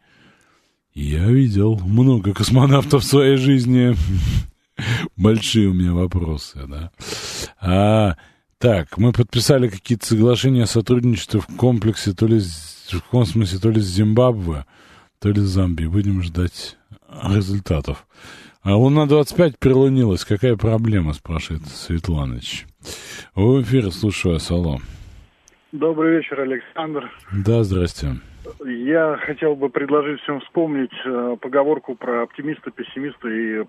Я 0.92 1.26
видел 1.26 1.78
много 1.78 2.34
космонавтов 2.34 3.04
в 3.04 3.06
своей 3.06 3.36
жизни. 3.36 3.94
Большие 5.16 5.68
у 5.68 5.74
меня 5.74 5.92
вопросы, 5.92 6.60
да. 6.66 6.90
А, 7.60 8.16
так, 8.58 8.98
мы 8.98 9.12
подписали 9.12 9.68
какие-то 9.68 10.06
соглашения 10.06 10.64
о 10.64 10.66
сотрудничестве 10.66 11.40
в 11.40 11.46
комплексе, 11.46 12.12
то 12.12 12.26
ли 12.26 12.40
в 12.40 13.02
космосе, 13.10 13.58
то 13.58 13.70
ли 13.70 13.80
с 13.80 13.86
Зимбабве, 13.86 14.66
то 15.20 15.30
ли 15.30 15.40
с 15.40 15.44
Замбией. 15.44 15.88
Будем 15.88 16.22
ждать 16.22 16.76
результатов. 17.24 18.06
А 18.62 18.76
Луна-25 18.76 19.54
перелунилась. 19.58 20.24
Какая 20.24 20.56
проблема, 20.56 21.14
спрашивает 21.14 21.66
Светланыч. 21.66 22.66
В 23.34 23.62
эфире 23.62 23.90
слушаю 23.90 24.34
вас, 24.34 24.50
алло. 24.50 24.78
Добрый 25.72 26.16
вечер, 26.16 26.40
Александр. 26.40 27.10
Да, 27.32 27.62
здрасте. 27.62 28.16
Я 28.66 29.18
хотел 29.24 29.54
бы 29.54 29.70
предложить 29.70 30.20
всем 30.20 30.40
вспомнить 30.40 30.92
э, 31.04 31.36
поговорку 31.40 31.94
про 31.94 32.22
оптимиста, 32.22 32.70
пессимиста 32.70 33.28
и 33.28 33.64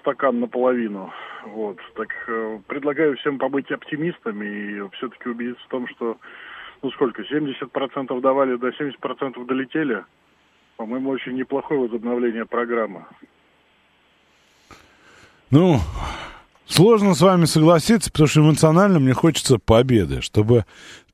стакан 0.00 0.40
наполовину. 0.40 1.12
Вот. 1.46 1.78
Так 1.94 2.08
э, 2.28 2.58
предлагаю 2.66 3.16
всем 3.16 3.38
побыть 3.38 3.70
оптимистами 3.70 4.46
и 4.46 4.96
все-таки 4.96 5.28
убедиться 5.28 5.64
в 5.64 5.68
том, 5.68 5.88
что, 5.88 6.16
ну 6.82 6.90
сколько, 6.92 7.22
70% 7.22 8.20
давали, 8.20 8.56
до 8.56 8.68
70% 8.68 9.44
долетели– 9.46 10.04
по-моему, 10.78 11.10
очень 11.10 11.32
неплохое 11.34 11.80
возобновление 11.80 12.46
программы. 12.46 13.04
Ну, 15.50 15.80
сложно 16.66 17.14
с 17.14 17.20
вами 17.20 17.46
согласиться, 17.46 18.12
потому 18.12 18.28
что 18.28 18.40
эмоционально 18.40 19.00
мне 19.00 19.12
хочется 19.12 19.58
победы, 19.58 20.22
чтобы 20.22 20.66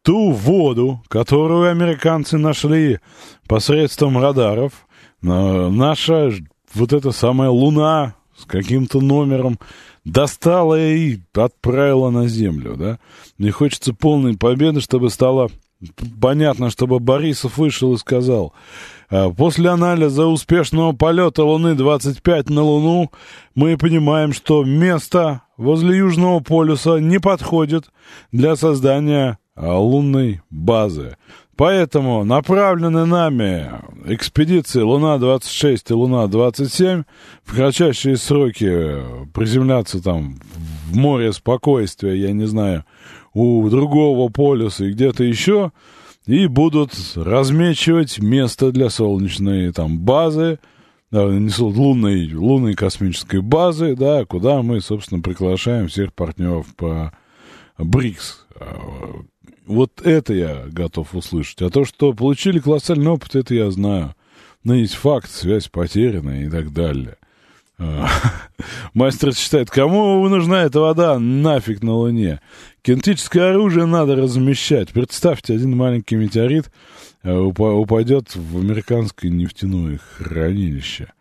ту 0.02 0.32
воду, 0.32 1.00
которую 1.08 1.70
американцы 1.70 2.36
нашли 2.36 3.00
посредством 3.48 4.18
радаров, 4.18 4.86
наша 5.22 6.30
вот 6.74 6.92
эта 6.92 7.10
самая 7.12 7.48
Луна 7.48 8.16
с 8.36 8.44
каким-то 8.44 9.00
номером 9.00 9.58
достала 10.04 10.78
и 10.80 11.18
отправила 11.34 12.10
на 12.10 12.28
Землю, 12.28 12.76
да? 12.76 12.98
Мне 13.38 13.50
хочется 13.50 13.94
полной 13.94 14.36
победы, 14.36 14.80
чтобы 14.80 15.10
стало 15.10 15.50
понятно, 16.20 16.70
чтобы 16.70 17.00
Борисов 17.00 17.58
вышел 17.58 17.94
и 17.94 17.98
сказал, 17.98 18.52
«А 19.10 19.30
после 19.30 19.70
анализа 19.70 20.26
успешного 20.26 20.92
полета 20.92 21.44
Луны-25 21.44 22.52
на 22.52 22.62
Луну 22.62 23.10
мы 23.54 23.76
понимаем, 23.76 24.32
что 24.32 24.64
место 24.64 25.42
возле 25.56 25.98
Южного 25.98 26.40
полюса 26.40 26.98
не 26.98 27.18
подходит 27.18 27.90
для 28.32 28.56
создания 28.56 29.38
а, 29.54 29.78
лунной 29.78 30.40
базы. 30.50 31.16
Поэтому 31.56 32.24
направлены 32.24 33.06
нами 33.06 33.70
экспедиции 34.06 34.80
Луна-26 34.80 35.82
и 35.90 35.92
Луна-27 35.92 37.04
в 37.44 37.54
кратчайшие 37.54 38.16
сроки 38.16 38.96
приземляться 39.32 40.02
там 40.02 40.38
в 40.90 40.96
море 40.96 41.32
спокойствия, 41.32 42.14
я 42.14 42.32
не 42.32 42.46
знаю, 42.46 42.84
у 43.34 43.68
другого 43.68 44.30
полюса 44.30 44.86
и 44.86 44.92
где-то 44.92 45.22
еще, 45.22 45.72
и 46.26 46.46
будут 46.46 46.92
размечивать 47.14 48.18
место 48.18 48.72
для 48.72 48.90
солнечной 48.90 49.72
там 49.72 49.98
базы, 49.98 50.58
лунной, 51.12 52.34
лунной 52.34 52.74
космической 52.74 53.40
базы, 53.40 53.94
да, 53.94 54.24
куда 54.24 54.62
мы, 54.62 54.80
собственно, 54.80 55.22
приглашаем 55.22 55.86
всех 55.86 56.12
партнеров 56.12 56.66
по 56.76 57.12
БРИКС. 57.78 58.46
Вот 59.66 60.02
это 60.02 60.34
я 60.34 60.64
готов 60.68 61.14
услышать. 61.14 61.62
А 61.62 61.70
то, 61.70 61.84
что 61.84 62.12
получили 62.12 62.58
колоссальный 62.58 63.10
опыт, 63.10 63.34
это 63.34 63.54
я 63.54 63.70
знаю. 63.70 64.14
Но 64.62 64.74
есть 64.74 64.94
факт, 64.94 65.30
связь 65.30 65.68
потеряна 65.68 66.44
и 66.44 66.50
так 66.50 66.72
далее. 66.72 67.16
А, 67.78 68.08
мастер 68.94 69.34
считает, 69.34 69.70
кому 69.70 70.26
нужна 70.28 70.62
эта 70.62 70.80
вода 70.80 71.18
нафиг 71.18 71.82
на 71.82 71.94
Луне? 71.94 72.40
Кинетическое 72.82 73.50
оружие 73.50 73.86
надо 73.86 74.16
размещать. 74.16 74.90
Представьте, 74.90 75.54
один 75.54 75.76
маленький 75.76 76.16
метеорит 76.16 76.70
э, 77.22 77.34
упадет 77.34 78.34
в 78.36 78.58
американское 78.58 79.30
нефтяное 79.30 79.98
хранилище. 79.98 81.12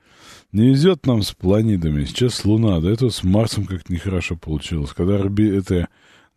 Не 0.52 0.70
везет 0.70 1.06
нам 1.07 1.24
с 1.24 1.32
планетами. 1.32 2.06
Сейчас 2.06 2.45
Луна, 2.45 2.80
да 2.80 2.91
это 2.91 3.10
с 3.10 3.24
Марсом 3.24 3.65
как-то 3.65 3.91
нехорошо 3.91 4.36
получилось. 4.36 4.91
Когда 4.94 5.18
это 5.18 5.88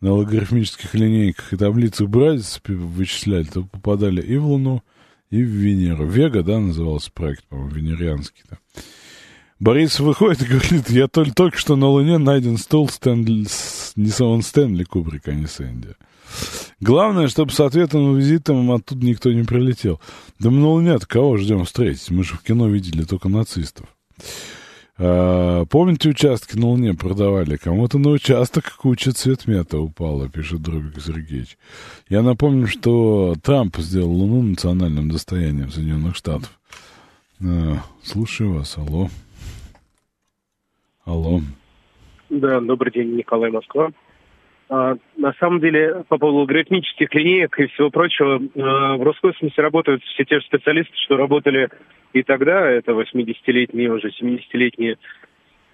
на 0.01 0.13
логарифмических 0.13 0.93
линейках 0.93 1.53
и 1.53 1.57
таблицах 1.57 2.07
брать, 2.07 2.61
вычисляли, 2.67 3.45
то 3.45 3.63
попадали 3.63 4.21
и 4.21 4.37
в 4.37 4.45
Луну, 4.45 4.83
и 5.29 5.41
в 5.41 5.47
Венеру. 5.47 6.07
Вега, 6.07 6.43
да, 6.43 6.59
назывался 6.59 7.11
проект, 7.11 7.43
по-моему, 7.45 7.71
венерианский. 7.71 8.43
Да. 8.49 8.57
Борис 9.59 9.99
выходит 9.99 10.43
и 10.43 10.45
говорит, 10.45 10.89
я 10.89 11.07
только, 11.07 11.33
только 11.33 11.57
что 11.57 11.75
на 11.75 11.87
Луне 11.87 12.19
найден 12.19 12.57
стол 12.57 12.89
Стэнли, 12.89 13.47
не 13.95 14.23
он 14.23 14.43
Стэнли 14.43 14.83
Кубрик, 14.83 15.27
а 15.27 15.33
не 15.33 15.47
Сэнди. 15.47 15.95
Главное, 16.79 17.27
чтобы 17.27 17.51
с 17.51 17.59
ответным 17.59 18.15
визитом 18.15 18.71
оттуда 18.71 19.03
никто 19.03 19.31
не 19.31 19.43
прилетел. 19.43 19.99
Да 20.39 20.51
мы 20.51 20.59
на 20.59 20.67
Луне 20.67 20.99
кого 20.99 21.37
ждем 21.37 21.65
встретить? 21.65 22.11
Мы 22.11 22.23
же 22.23 22.35
в 22.35 22.43
кино 22.43 22.67
видели 22.67 23.03
только 23.03 23.29
нацистов. 23.29 23.87
А, 24.99 25.65
помните, 25.65 26.09
участки 26.09 26.57
на 26.57 26.67
Луне 26.67 26.93
продавали? 26.93 27.57
Кому-то 27.57 27.99
на 27.99 28.09
участок 28.09 28.75
куча 28.77 29.11
цветмета 29.11 29.77
упала, 29.79 30.27
пишет 30.27 30.61
Дробик 30.61 30.99
Сергеевич. 30.99 31.57
Я 32.09 32.23
напомню, 32.23 32.67
что 32.67 33.35
Трамп 33.43 33.77
сделал 33.77 34.11
Луну 34.11 34.41
национальным 34.41 35.09
достоянием 35.09 35.69
Соединенных 35.69 36.15
Штатов. 36.15 36.59
А, 37.41 37.77
слушаю 38.01 38.53
вас, 38.53 38.77
алло. 38.77 39.09
Алло. 41.05 41.41
Да, 42.29 42.59
добрый 42.59 42.91
день, 42.91 43.15
Николай 43.15 43.51
Москва. 43.51 43.91
А, 44.69 44.95
на 45.15 45.33
самом 45.39 45.59
деле, 45.59 46.03
по 46.09 46.17
поводу 46.17 46.39
алгоритмических 46.39 47.13
линеек 47.13 47.57
и 47.59 47.67
всего 47.67 47.89
прочего, 47.89 48.35
а, 48.35 48.97
в 48.97 49.03
Роскосмосе 49.03 49.61
работают 49.61 50.03
все 50.03 50.25
те 50.25 50.39
же 50.39 50.45
специалисты, 50.45 50.93
что 50.95 51.17
работали 51.17 51.69
и 52.13 52.23
тогда. 52.23 52.69
Это 52.69 52.91
80-летние, 52.91 53.91
уже 53.91 54.09
70-летние 54.09 54.97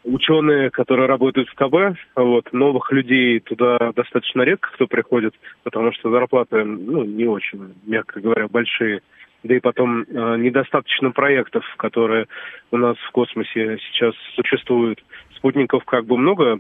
ученые, 0.04 0.70
которые 0.70 1.08
работают 1.08 1.50
в 1.50 1.56
КБ. 1.56 1.98
Вот, 2.16 2.54
новых 2.54 2.92
людей 2.92 3.40
туда 3.40 3.94
достаточно 3.96 4.44
редко 4.44 4.70
кто 4.74 4.86
приходит, 4.86 5.34
потому 5.64 5.92
что 5.94 6.12
зарплаты, 6.12 6.64
ну, 6.64 7.04
не 7.04 7.26
очень, 7.26 7.74
мягко 7.86 8.20
говоря, 8.20 8.48
большие 8.48 9.02
да 9.44 9.56
и 9.56 9.60
потом 9.60 10.04
э, 10.04 10.38
недостаточно 10.38 11.12
проектов, 11.12 11.66
которые 11.78 12.28
у 12.72 12.78
нас 12.78 12.98
в 12.98 13.12
космосе 13.12 13.78
сейчас 13.80 14.16
существуют. 14.36 15.04
Спутников 15.36 15.84
как 15.84 16.06
бы 16.06 16.18
много 16.18 16.60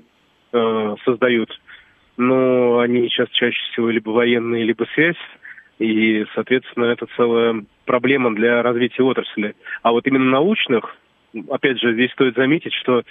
э, 0.51 0.95
создают, 1.05 1.49
но 2.17 2.79
они 2.79 3.09
сейчас 3.09 3.29
чаще 3.29 3.57
всего 3.71 3.89
либо 3.89 4.09
военные, 4.09 4.63
либо 4.63 4.85
связь, 4.93 5.17
и, 5.79 6.25
соответственно, 6.35 6.85
это 6.85 7.07
целая 7.15 7.63
проблема 7.85 8.33
для 8.33 8.61
развития 8.61 9.03
отрасли. 9.03 9.55
А 9.81 9.91
вот 9.91 10.05
именно 10.07 10.29
научных, 10.29 10.95
опять 11.49 11.79
же, 11.79 11.93
здесь 11.93 12.11
стоит 12.11 12.35
заметить, 12.35 12.73
что 12.73 13.03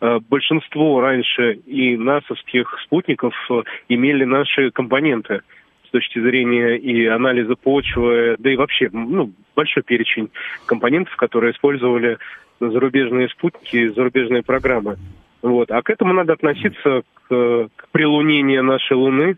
э, 0.00 0.18
большинство 0.28 1.00
раньше 1.00 1.54
и 1.66 1.96
насовских 1.96 2.78
спутников 2.84 3.34
э, 3.50 3.62
имели 3.88 4.24
наши 4.24 4.70
компоненты– 4.70 5.42
с 5.90 5.92
точки 5.92 6.20
зрения 6.20 6.76
и 6.76 7.06
анализа 7.06 7.56
почвы, 7.56 8.36
да 8.38 8.52
и 8.52 8.56
вообще 8.56 8.88
ну, 8.92 9.32
большой 9.56 9.82
перечень 9.82 10.30
компонентов, 10.66 11.16
которые 11.16 11.52
использовали 11.52 12.18
зарубежные 12.60 13.28
спутники, 13.28 13.88
зарубежные 13.88 14.44
программы. 14.44 14.98
Вот. 15.42 15.70
А 15.70 15.82
к 15.82 15.90
этому 15.90 16.12
надо 16.12 16.34
относиться 16.34 17.02
к, 17.28 17.68
к 17.76 17.88
прилунению 17.92 18.62
нашей 18.62 18.94
Луны 18.94 19.36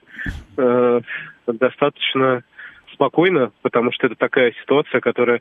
э, 0.57 1.01
достаточно 1.47 2.43
спокойно, 2.93 3.53
потому 3.63 3.93
что 3.93 4.07
это 4.07 4.17
такая 4.17 4.53
ситуация, 4.63 5.01
которая 5.01 5.41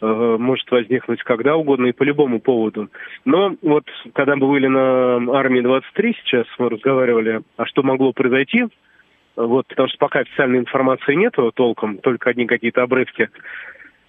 э, 0.00 0.36
может 0.38 0.70
возникнуть 0.70 1.22
когда 1.22 1.56
угодно 1.56 1.86
и 1.86 1.92
по 1.92 2.02
любому 2.02 2.40
поводу. 2.40 2.88
Но 3.24 3.54
вот 3.62 3.84
когда 4.14 4.36
мы 4.36 4.48
были 4.48 4.66
на 4.66 5.16
армии 5.38 5.60
23 5.60 6.16
сейчас, 6.24 6.46
мы 6.58 6.70
разговаривали, 6.70 7.42
а 7.56 7.66
что 7.66 7.82
могло 7.82 8.12
произойти, 8.12 8.66
вот, 9.36 9.68
потому 9.68 9.88
что 9.88 9.98
пока 9.98 10.20
официальной 10.20 10.58
информации 10.58 11.14
нету 11.14 11.52
толком, 11.54 11.98
только 11.98 12.30
одни 12.30 12.46
какие-то 12.46 12.82
обрывки. 12.82 13.28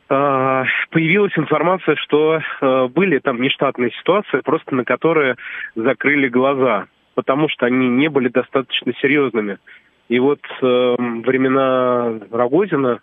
А, 0.09 0.65
появилась 0.89 1.37
информация, 1.37 1.95
что 1.97 2.39
а, 2.61 2.87
были 2.87 3.19
там 3.19 3.41
нештатные 3.41 3.91
ситуации, 3.91 4.41
просто 4.43 4.75
на 4.75 4.83
которые 4.83 5.35
закрыли 5.75 6.27
глаза, 6.27 6.87
потому 7.13 7.47
что 7.47 7.67
они 7.67 7.87
не 7.87 8.07
были 8.07 8.27
достаточно 8.29 8.91
серьезными. 9.01 9.59
И 10.07 10.17
вот 10.17 10.39
э, 10.63 10.95
времена 10.97 12.19
Рогозина 12.31 12.99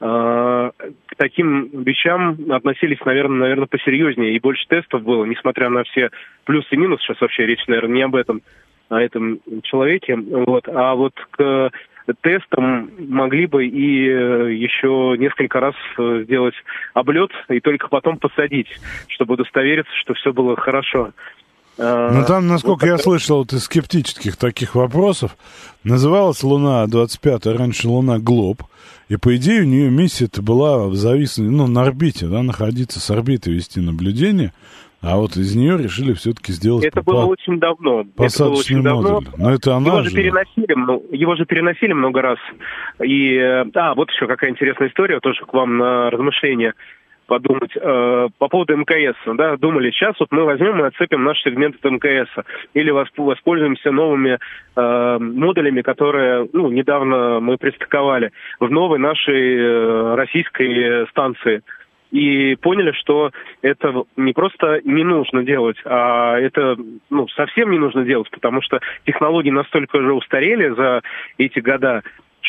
э, 0.00 0.04
к 0.06 1.16
таким 1.16 1.82
вещам 1.82 2.36
относились, 2.50 3.04
наверное, 3.04 3.40
наверное, 3.40 3.66
посерьезнее. 3.66 4.36
И 4.36 4.38
больше 4.38 4.64
тестов 4.68 5.02
было, 5.02 5.24
несмотря 5.24 5.70
на 5.70 5.82
все 5.82 6.10
плюсы 6.44 6.68
и 6.70 6.76
минусы. 6.76 7.02
Сейчас 7.02 7.20
вообще 7.20 7.46
речь, 7.46 7.66
наверное, 7.66 7.96
не 7.96 8.02
об 8.02 8.14
этом 8.14 8.42
о 8.88 9.00
этом 9.00 9.40
человеке. 9.64 10.14
Вот. 10.14 10.68
А 10.68 10.94
вот 10.94 11.14
к 11.32 11.72
тестам 12.14 12.90
могли 12.98 13.46
бы 13.46 13.66
и 13.66 14.08
э, 14.08 14.54
еще 14.54 15.16
несколько 15.18 15.60
раз 15.60 15.74
э, 15.98 16.22
сделать 16.24 16.54
облет 16.94 17.30
и 17.48 17.60
только 17.60 17.88
потом 17.88 18.18
посадить, 18.18 18.68
чтобы 19.08 19.34
удостовериться, 19.34 19.92
что 20.02 20.14
все 20.14 20.32
было 20.32 20.56
хорошо. 20.56 21.12
А, 21.78 22.10
ну 22.10 22.24
там, 22.24 22.46
насколько 22.46 22.86
вот 22.86 22.90
я 22.90 22.98
слышал, 22.98 23.38
вот 23.38 23.52
из 23.52 23.64
скептических 23.64 24.36
таких 24.36 24.74
вопросов, 24.74 25.36
называлась 25.84 26.42
Луна 26.42 26.86
25 26.86 27.46
раньше 27.46 27.88
Луна 27.88 28.18
Глоб, 28.18 28.62
и 29.08 29.16
по 29.16 29.36
идее 29.36 29.62
у 29.62 29.66
нее 29.66 29.90
миссия-то 29.90 30.42
была 30.42 30.90
зависеть, 30.94 31.38
ну, 31.38 31.66
на 31.66 31.82
орбите, 31.82 32.26
да, 32.26 32.42
находиться 32.42 32.98
с 32.98 33.10
орбиты, 33.10 33.50
вести 33.50 33.80
наблюдение, 33.80 34.52
а 35.02 35.16
вот 35.16 35.36
из 35.36 35.54
нее 35.54 35.78
решили 35.78 36.12
все-таки 36.14 36.52
сделать... 36.52 36.84
Это 36.84 37.02
было 37.02 37.26
очень 37.26 37.60
давно. 37.60 38.04
Это 38.18 38.44
было 38.44 38.58
очень 38.58 38.82
давно. 38.82 39.20
Но 39.36 39.52
это 39.52 39.74
она 39.76 39.88
его 39.88 40.02
же... 40.02 40.14
переносили, 40.14 41.16
его 41.16 41.36
же 41.36 41.44
переносили 41.44 41.92
много 41.92 42.22
раз. 42.22 42.38
И, 43.04 43.38
а, 43.38 43.94
вот 43.94 44.10
еще 44.10 44.26
какая 44.26 44.50
интересная 44.50 44.88
история, 44.88 45.20
тоже 45.20 45.44
к 45.44 45.52
вам 45.52 45.78
на 45.78 46.10
размышление 46.10 46.74
подумать 47.26 47.72
э, 47.76 48.28
по 48.38 48.48
поводу 48.48 48.76
МКС. 48.76 49.16
Да, 49.26 49.56
думали, 49.56 49.90
сейчас 49.90 50.14
вот 50.18 50.30
мы 50.30 50.44
возьмем 50.44 50.80
и 50.80 50.86
отцепим 50.86 51.24
наш 51.24 51.42
сегмент 51.42 51.76
от 51.82 51.90
МКС 51.90 52.30
или 52.74 52.90
воспользуемся 52.90 53.90
новыми 53.90 54.38
э, 54.76 55.18
модулями, 55.18 55.82
которые 55.82 56.48
ну, 56.52 56.70
недавно 56.70 57.40
мы 57.40 57.58
пристыковали 57.58 58.30
в 58.60 58.70
новой 58.70 58.98
нашей 58.98 59.56
э, 59.56 60.14
российской 60.14 61.06
станции. 61.10 61.62
И 62.10 62.54
поняли, 62.56 62.92
что 62.92 63.30
это 63.62 64.04
не 64.16 64.32
просто 64.32 64.80
не 64.84 65.04
нужно 65.04 65.42
делать, 65.42 65.76
а 65.84 66.38
это 66.38 66.76
ну, 67.10 67.28
совсем 67.28 67.70
не 67.70 67.78
нужно 67.78 68.04
делать, 68.04 68.30
потому 68.30 68.62
что 68.62 68.80
технологии 69.04 69.50
настолько 69.50 69.96
уже 69.96 70.12
устарели 70.12 70.68
за 70.74 71.02
эти 71.38 71.60
года, 71.60 72.02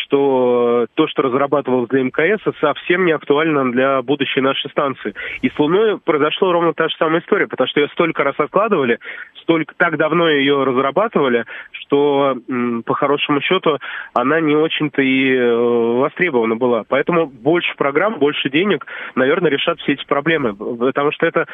что 0.08 0.88
то, 0.96 1.08
что 1.08 1.22
разрабатывалось 1.24 1.90
для 1.90 2.04
МКС, 2.04 2.42
совсем 2.60 3.06
не 3.06 3.12
актуально 3.12 3.72
для 3.72 4.02
будущей 4.02 4.42
нашей 4.42 4.70
станции. 4.72 5.14
И 5.42 5.50
с 5.50 5.60
Луной 5.60 6.00
произошла 6.00 6.52
ровно 6.52 6.74
та 6.74 6.88
же 6.88 6.96
самая 6.98 7.22
история, 7.22 7.48
потому 7.48 7.68
что 7.68 7.82
ее 7.82 7.90
столько 7.90 8.24
раз 8.24 8.36
откладывали, 8.38 9.00
столько 9.42 9.74
так 9.76 9.98
давно 9.98 10.30
ее 10.30 10.64
разрабатывали, 10.64 11.46
что 11.72 12.38
по 12.86 12.94
хорошему 12.94 13.42
счету 13.42 13.78
она 14.14 14.40
не 14.40 14.56
очень-то 14.56 15.02
и 15.02 15.34
э, 15.34 15.56
востребована 15.56 16.56
была. 16.56 16.84
Поэтому 16.88 17.28
больше 17.28 17.76
программ, 17.78 18.20
больше 18.20 18.50
денег, 18.50 18.86
наверное, 19.16 19.52
решат 19.52 19.80
все 19.80 19.94
эти 19.94 20.06
проблемы. 20.06 20.56
Потому 20.56 21.12
что 21.12 21.26
это 21.26 21.48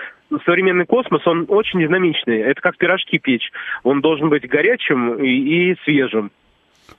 современный 0.46 0.86
космос, 0.86 1.26
он 1.26 1.46
очень 1.48 1.80
динамичный. 1.80 2.40
Это 2.40 2.62
как 2.62 2.78
пирожки 2.78 3.20
печь. 3.20 3.52
Он 3.84 4.02
должен 4.02 4.30
быть 4.30 4.48
горячим 4.48 5.16
и, 5.16 5.72
и 5.72 5.78
свежим. 5.84 6.32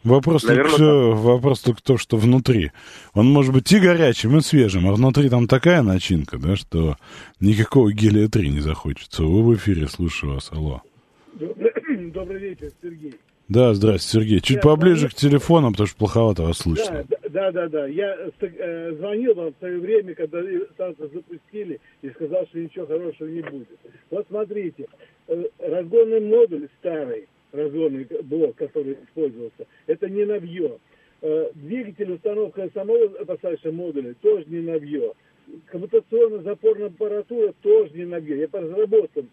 Вопрос, 0.04 0.44
Наверное, 0.44 0.70
только, 0.70 0.84
так. 0.84 1.24
вопрос 1.24 1.60
только 1.60 1.82
то, 1.82 1.96
что 1.96 2.18
внутри. 2.18 2.72
Он 3.14 3.26
может 3.26 3.54
быть 3.54 3.72
и 3.72 3.80
горячим, 3.80 4.36
и 4.36 4.42
свежим, 4.42 4.86
а 4.86 4.92
внутри 4.92 5.30
там 5.30 5.48
такая 5.48 5.82
начинка, 5.82 6.36
да, 6.38 6.56
что 6.56 6.96
никакого 7.40 7.90
гелия-3 7.90 8.48
не 8.48 8.60
захочется. 8.60 9.24
Вы 9.24 9.42
в 9.42 9.54
эфире, 9.56 9.88
слушаю 9.88 10.34
вас, 10.34 10.50
алло. 10.52 10.82
Добрый 11.38 12.38
вечер, 12.38 12.70
Сергей. 12.82 13.14
Да, 13.48 13.74
здрасте, 13.74 14.08
Сергей. 14.08 14.40
Чуть 14.40 14.56
я 14.56 14.62
поближе 14.62 15.00
звоню... 15.00 15.10
к 15.10 15.14
телефону, 15.14 15.70
потому 15.70 15.86
что 15.86 15.96
плоховато 15.96 16.42
вас 16.42 16.58
слышно. 16.58 17.04
Да, 17.10 17.18
да, 17.28 17.52
да, 17.52 17.68
да. 17.68 17.86
Я 17.86 18.16
э, 18.40 18.92
звонил 18.98 19.34
вам 19.34 19.52
в 19.52 19.58
свое 19.58 19.78
время, 19.78 20.14
когда 20.14 20.40
станцию 20.74 21.10
запустили, 21.12 21.80
и 22.02 22.10
сказал, 22.10 22.46
что 22.46 22.58
ничего 22.58 22.86
хорошего 22.86 23.28
не 23.28 23.42
будет. 23.42 23.68
Вот 24.10 24.26
смотрите, 24.28 24.86
э, 25.28 25.44
разгонный 25.58 26.20
модуль 26.20 26.68
старый, 26.80 27.26
разгонный 27.54 28.06
блок, 28.22 28.56
который 28.56 28.98
использовался, 29.04 29.66
это 29.86 30.08
не 30.08 30.24
навье. 30.24 30.78
Э, 31.22 31.50
двигатель, 31.54 32.12
установка 32.12 32.68
самого 32.74 33.08
посадочного 33.24 33.74
модуля 33.74 34.14
тоже 34.20 34.44
не 34.48 34.60
навье. 34.60 35.14
Коммутационно-запорная 35.66 36.88
аппаратура 36.88 37.54
тоже 37.62 37.90
не 37.94 38.04
навье. 38.04 38.40
Я 38.40 38.48
по 38.48 38.60
разработкам. 38.60 39.28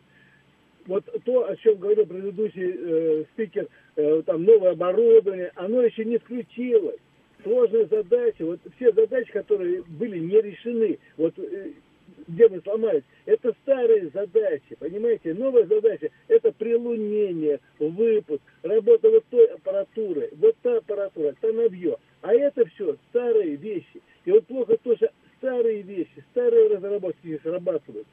Вот 0.88 1.06
то, 1.26 1.48
о 1.48 1.56
чем 1.58 1.78
говорил 1.78 2.06
предыдущий 2.06 2.76
э, 2.76 3.24
спикер, 3.34 3.68
э, 3.96 4.22
там 4.26 4.44
новое 4.44 4.72
оборудование, 4.72 5.52
оно 5.56 5.82
еще 5.82 6.06
не 6.06 6.18
включилось. 6.18 7.00
Сложная 7.44 7.86
задача, 7.86 8.46
вот 8.46 8.60
все 8.76 8.92
задачи, 8.92 9.32
которые 9.32 9.84
были 9.84 10.20
не 10.20 10.42
решены, 10.42 11.00
вот 11.18 11.38
э, 11.38 11.72
где 12.28 12.48
мы 12.48 12.62
сломались. 12.62 13.04
Это 13.26 13.54
старые 13.64 14.10
задачи, 14.14 14.76
понимаете? 14.80 15.34
Новая 15.34 15.66
задача– 15.66 16.10
это 16.28 16.52
прилунение, 16.52 17.60
выпуск, 17.80 18.42
работа 18.64 19.10
вот 19.10 19.26
той 19.30 19.48
аппаратуры, 19.48 20.30
вот 20.38 20.56
та 20.62 20.78
аппаратура, 20.78 21.36
та 21.40 21.52
набье. 21.52 21.98
А 22.22 22.34
это 22.34 22.66
все 22.66 22.96
старые 23.10 23.56
вещи. 23.56 24.02
И 24.26 24.32
вот 24.32 24.46
плохо 24.46 24.78
то, 24.84 24.96
что 24.96 25.10
старые 25.38 25.82
вещи, 25.82 26.24
старые 26.32 26.68
разработки 26.68 27.28
не 27.28 27.40
срабатывают. 27.40 28.08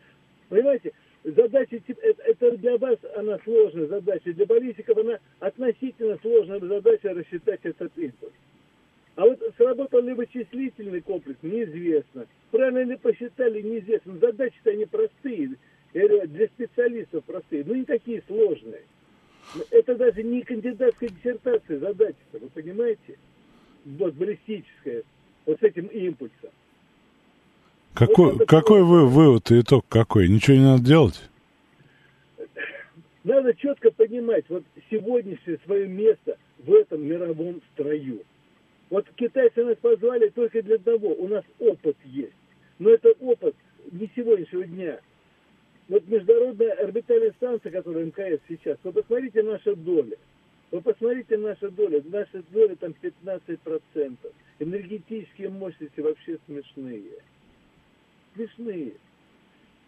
Понимаете? 0.48 0.92
Задача, 1.24 1.80
это, 1.86 2.22
это 2.22 2.56
для 2.56 2.78
вас 2.78 2.96
она 3.16 3.38
сложная 3.44 3.86
задача, 3.86 4.32
для 4.32 4.46
баллистиков 4.46 4.96
она 4.98 5.18
относительно 5.40 6.16
сложная 6.22 6.60
задача 6.60 7.12
рассчитать 7.12 7.60
этот 7.64 7.92
импульс. 7.98 8.32
А 9.18 9.24
вот 9.24 9.40
сработал 9.56 10.00
ли 10.00 10.14
вычислительный 10.14 11.00
комплекс, 11.00 11.40
неизвестно. 11.42 12.28
Правильно 12.52 12.84
ли 12.84 12.96
посчитали, 12.96 13.60
неизвестно. 13.60 14.16
Задачи-то 14.16 14.70
они 14.70 14.84
простые, 14.84 15.56
для 15.92 16.46
специалистов 16.46 17.24
простые, 17.24 17.64
но 17.66 17.74
не 17.74 17.84
такие 17.84 18.22
сложные. 18.28 18.82
Это 19.72 19.96
даже 19.96 20.22
не 20.22 20.42
кандидатская 20.42 21.08
диссертация 21.08 21.80
задача-то, 21.80 22.38
вы 22.38 22.48
понимаете? 22.48 23.18
Вот 23.86 24.14
баллистическая, 24.14 25.02
вот 25.46 25.58
с 25.58 25.62
этим 25.64 25.86
импульсом. 25.86 26.50
Какой, 27.94 28.34
вот 28.34 28.46
какой 28.46 28.84
вы, 28.84 29.08
вывод 29.08 29.50
и 29.50 29.62
итог 29.62 29.84
какой? 29.88 30.28
Ничего 30.28 30.56
не 30.56 30.62
надо 30.62 30.84
делать? 30.84 31.28
Надо 33.24 33.52
четко 33.54 33.90
понимать, 33.90 34.44
вот 34.48 34.62
сегодняшнее 34.88 35.58
свое 35.64 35.88
место 35.88 36.38
в 36.58 36.72
этом 36.72 37.04
мировом 37.04 37.60
строю– 37.72 38.22
вот 38.90 39.06
китайцы 39.16 39.64
нас 39.64 39.76
позвали 39.78 40.28
только 40.30 40.62
для 40.62 40.76
одного. 40.76 41.14
У 41.14 41.28
нас 41.28 41.44
опыт 41.58 41.96
есть. 42.04 42.32
Но 42.78 42.90
это 42.90 43.10
опыт 43.20 43.54
не 43.92 44.10
сегодняшнего 44.16 44.64
дня. 44.64 45.00
Вот 45.88 46.06
международная 46.06 46.72
орбитальная 46.72 47.32
станция, 47.32 47.72
которая 47.72 48.04
МКС 48.04 48.40
сейчас, 48.48 48.78
вы 48.82 48.92
посмотрите 48.92 49.42
наша 49.42 49.74
доля. 49.74 50.16
Вы 50.70 50.80
посмотрите 50.82 51.36
наша 51.38 51.70
доля. 51.70 52.02
Наша 52.04 52.42
доля 52.50 52.76
там 52.76 52.94
15%. 53.02 54.16
Энергетические 54.58 55.48
мощности 55.48 56.00
вообще 56.00 56.38
смешные. 56.46 57.04
Смешные. 58.34 58.92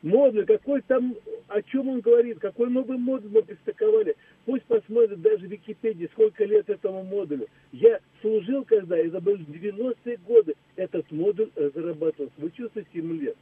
Модуль, 0.02 0.46
какой 0.46 0.80
там, 0.82 1.14
о 1.48 1.60
чем 1.62 1.88
он 1.88 2.00
говорит, 2.00 2.38
какой 2.38 2.70
новый 2.70 2.96
модуль 2.96 3.30
мы 3.30 3.42
пристыковали. 3.42 4.16
Пусть 4.46 4.64
посмотрят 4.64 5.20
даже 5.20 5.46
в 5.46 5.50
Википедии, 5.50 6.08
сколько 6.12 6.44
лет 6.44 6.70
этому 6.70 7.02
модулю. 7.02 7.46
Я 7.72 8.00
служил 8.22 8.64
когда, 8.64 8.96
это 8.96 9.20
были 9.20 9.44
90-е 9.44 10.16
годы, 10.26 10.54
этот 10.76 11.10
модуль 11.12 11.50
разрабатывался. 11.54 12.32
Вы 12.38 12.50
чувствуете 12.50 12.90
ему 12.94 13.14
лет? 13.14 13.36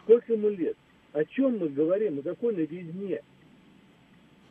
Сколько 0.00 0.34
ему 0.34 0.50
лет? 0.50 0.76
О 1.12 1.24
чем 1.24 1.58
мы 1.58 1.70
говорим? 1.70 2.18
О 2.18 2.22
какой 2.22 2.54
новизне? 2.54 3.22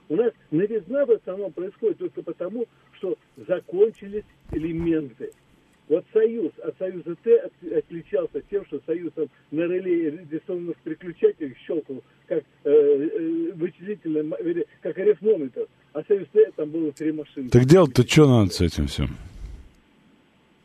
У 0.09 0.15
нас 0.15 0.33
новизна 0.49 1.05
в 1.05 1.11
основном 1.11 1.51
происходит 1.51 1.99
только 1.99 2.23
потому, 2.23 2.65
что 2.93 3.15
закончились 3.37 4.25
элементы– 4.51 5.31
вот 5.89 6.05
Союз 6.13 6.51
от 6.63 6.77
Союза 6.77 7.15
Т 7.23 7.49
отличался 7.77 8.41
тем, 8.49 8.65
что 8.65 8.79
Союз 8.85 9.11
там 9.13 9.27
на 9.51 9.61
реле 9.61 10.25
рисованных 10.31 10.77
переключателях 10.77 11.57
щелкал 11.67 12.01
как 12.27 12.43
э, 12.63 12.69
э, 12.71 13.51
вычислительный, 13.53 14.65
как 14.81 14.97
арифмометр, 14.97 15.67
а 15.91 16.03
Союз 16.07 16.27
Т 16.31 16.51
там 16.55 16.69
было 16.69 16.91
три 16.93 17.11
машины. 17.11 17.49
Так 17.49 17.65
делать-то 17.65 18.07
что 18.07 18.27
надо 18.27 18.51
с 18.51 18.61
этим 18.61 18.87
всем? 18.87 19.09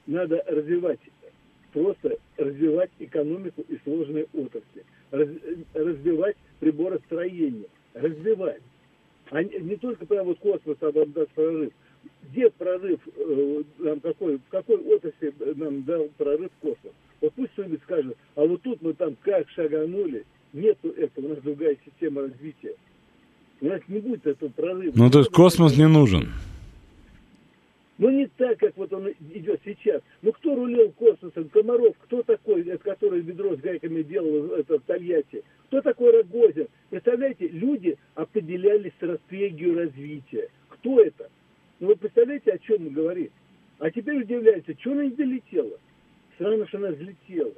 Надо 0.06 0.42
развивать, 0.46 1.00
просто 1.72 2.16
развивать 2.36 2.90
экономику 2.98 3.64
и 3.68 3.78
сложные 3.84 4.26
отрасли, 4.32 4.84
раз, 5.10 5.28
развивать 5.74 6.36
приборостроение, 6.60 7.66
развивать. 7.92 8.62
А 9.30 9.42
не, 9.42 9.58
не 9.58 9.76
только 9.76 10.06
прям 10.06 10.26
вот 10.26 10.38
космос, 10.38 10.78
а 10.80 10.92
прорыв, 11.34 11.72
где 12.30 12.50
прорыв, 12.50 13.00
э, 13.16 13.62
нам 13.78 14.00
какой, 14.00 14.36
в 14.36 14.48
какой 14.50 14.76
отрасли 14.76 15.32
нам 15.56 15.82
дал 15.84 16.08
прорыв 16.16 16.50
космос. 16.60 16.92
Вот 17.20 17.32
пусть 17.34 17.52
кто-нибудь 17.52 17.82
скажет, 17.82 18.16
а 18.36 18.44
вот 18.44 18.62
тут 18.62 18.80
мы 18.82 18.92
там 18.94 19.16
как 19.22 19.48
шаганули, 19.50 20.24
нету 20.52 20.90
этого, 20.90 21.26
у 21.26 21.28
нас 21.30 21.38
другая 21.38 21.76
система 21.84 22.22
развития. 22.22 22.74
У 23.60 23.66
нас 23.66 23.80
не 23.88 23.98
будет 23.98 24.26
этого 24.26 24.50
прорыва. 24.50 24.92
Ну, 24.94 25.10
то 25.10 25.18
есть 25.18 25.30
космос 25.30 25.76
не 25.76 25.88
нужен. 25.88 26.28
Ну, 27.98 28.10
не 28.10 28.26
так, 28.36 28.58
как 28.58 28.76
вот 28.76 28.92
он 28.92 29.08
идет 29.34 29.60
сейчас. 29.64 30.00
Ну, 30.22 30.30
кто 30.32 30.54
рулил 30.54 30.92
космосом? 30.92 31.48
Комаров. 31.48 31.96
Кто 32.04 32.22
такой, 32.22 32.62
который 32.78 33.20
ведро 33.20 33.56
с 33.56 33.60
гайками 33.60 34.02
делал 34.02 34.52
это, 34.52 34.78
в 34.78 34.82
Тольятти? 34.82 35.42
Кто 35.66 35.80
такой 35.80 36.12
Рогозин? 36.12 36.68
Представляете, 36.90 37.48
люди 37.48 37.98
определяли 38.14 38.92
стратегию 38.96 39.76
развития. 39.76 40.48
Кто 40.68 41.00
это? 41.00 41.28
Вы 41.80 41.94
представляете, 41.96 42.52
о 42.52 42.58
чем 42.58 42.84
мы 42.84 42.90
говорим? 42.90 43.30
А 43.78 43.90
теперь 43.90 44.22
удивляется, 44.22 44.72
что 44.80 44.92
она 44.92 45.04
не 45.04 45.10
долетела? 45.10 45.78
Странно, 46.34 46.66
что 46.66 46.78
она 46.78 46.88
взлетела. 46.88 47.52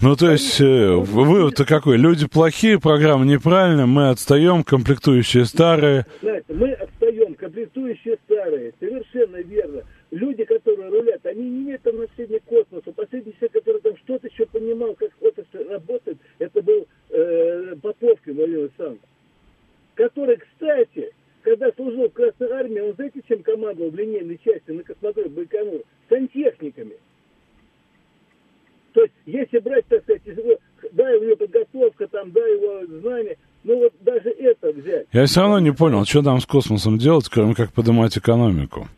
Ну, 0.00 0.16
то 0.16 0.30
есть, 0.30 0.60
э, 0.60 0.94
вывод-то 0.94 1.64
какой? 1.64 1.96
Люди 1.96 2.26
плохие, 2.28 2.78
программа 2.78 3.24
неправильная, 3.24 3.86
мы 3.86 4.10
отстаем, 4.10 4.62
комплектующие 4.62 5.46
старые. 5.46 6.04
Знаете, 6.20 6.52
мы 6.52 6.72
отстаем, 6.72 7.34
комплектующие 7.34 8.18
старые, 8.26 8.74
совершенно 8.78 9.36
верно. 9.36 9.82
Люди, 10.10 10.44
которые 10.44 10.90
рулят, 10.90 11.24
они 11.24 11.48
не 11.48 11.62
имеют 11.62 11.86
отношения 11.86 12.38
к 12.40 12.44
космосу. 12.44 12.92
Последний 12.92 13.32
человек, 13.32 13.52
который 13.52 13.80
там 13.80 13.96
что-то 14.04 14.28
еще 14.28 14.46
понимал, 14.46 14.94
как 14.94 15.10
отрасль 15.20 15.68
работает, 15.70 16.18
это 16.38 16.60
был 16.60 16.86
э, 17.10 17.74
Поповкин 17.80 18.34
Владимир 18.34 18.60
Александрович. 18.60 19.00
Который, 19.94 20.36
кстати, 20.36 21.13
когда 21.44 21.70
служил 21.72 22.08
в 22.08 22.12
Красной 22.12 22.50
Армии, 22.50 22.80
он 22.80 22.94
знаете, 22.94 23.20
чем 23.28 23.42
командовал 23.42 23.90
в 23.90 23.94
линейной 23.94 24.40
части 24.42 24.70
на 24.70 24.82
космодроме 24.82 25.28
Байконур? 25.28 25.82
Сантехниками. 26.08 26.94
То 28.92 29.02
есть, 29.02 29.14
если 29.26 29.58
брать, 29.58 29.84
так 29.88 30.02
сказать, 30.02 30.22
да, 30.92 31.10
его 31.10 31.36
подготовка, 31.36 32.06
там, 32.08 32.32
да, 32.32 32.40
его 32.40 32.86
знания, 33.00 33.36
ну 33.62 33.78
вот 33.78 33.92
даже 34.00 34.30
это 34.30 34.72
взять. 34.72 35.06
Я 35.12 35.26
все 35.26 35.40
равно 35.40 35.58
не 35.58 35.72
понял, 35.72 36.04
что 36.04 36.22
там 36.22 36.40
с 36.40 36.46
космосом 36.46 36.98
делать, 36.98 37.28
кроме 37.28 37.54
как 37.54 37.72
поднимать 37.72 38.16
экономику. 38.16 38.88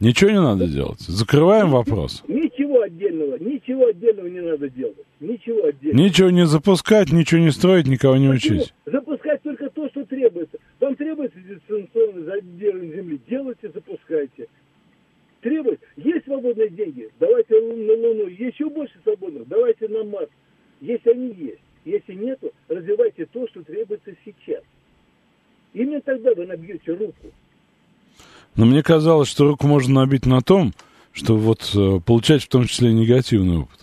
Ничего 0.00 0.30
не 0.30 0.40
надо 0.40 0.66
делать. 0.66 1.00
Закрываем 1.00 1.70
вопрос. 1.70 2.22
Ничего, 2.26 2.82
отдельного, 2.82 3.36
ничего 3.36 3.86
отдельного 3.86 4.26
не 4.26 4.40
надо 4.40 4.68
делать. 4.70 4.96
Ничего 5.20 5.66
отдельного. 5.66 6.02
Ничего 6.02 6.30
не 6.30 6.46
запускать, 6.46 7.12
ничего 7.12 7.40
не 7.40 7.50
строить, 7.50 7.86
никого 7.86 8.16
не 8.16 8.28
учить. 8.28 8.72
Запускать 8.86 9.42
только 9.42 9.68
то, 9.68 9.88
что 9.90 10.04
требуется. 10.06 10.58
Вам 10.80 10.96
требуется 10.96 11.38
дистанционное 11.38 12.24
заделывание 12.24 12.96
земли. 12.96 13.20
Делайте, 13.28 13.70
запускайте. 13.72 14.48
Требует. 15.42 15.80
Есть 15.96 16.24
свободные 16.24 16.70
деньги, 16.70 17.10
давайте 17.18 17.54
на 17.60 17.92
Луну. 17.94 18.26
Еще 18.26 18.68
больше 18.68 18.94
свободных, 19.02 19.46
давайте 19.46 19.88
на 19.88 20.04
Марс. 20.04 20.28
Если 20.80 21.10
они 21.10 21.32
есть. 21.32 21.60
Если 21.84 22.14
нету, 22.14 22.52
развивайте 22.68 23.26
то, 23.26 23.46
что 23.48 23.62
требуется 23.62 24.12
сейчас. 24.24 24.62
Именно 25.72 26.00
тогда 26.02 26.34
вы 26.34 26.46
набьете 26.46 26.92
руку. 26.92 27.32
Но 28.56 28.66
мне 28.66 28.82
казалось, 28.82 29.28
что 29.28 29.48
руку 29.48 29.66
можно 29.66 30.00
набить 30.00 30.26
на 30.26 30.40
том, 30.40 30.72
что 31.12 31.36
вот 31.36 31.72
э, 31.74 32.00
получать 32.04 32.42
в 32.42 32.48
том 32.48 32.66
числе 32.66 32.92
негативный 32.92 33.58
опыт. 33.58 33.80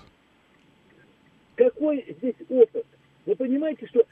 Какой 1.55 2.05
здесь 2.19 2.35
опыт? 2.49 2.85
Вы 3.25 3.35
понимаете, 3.35 3.87
что 3.87 4.03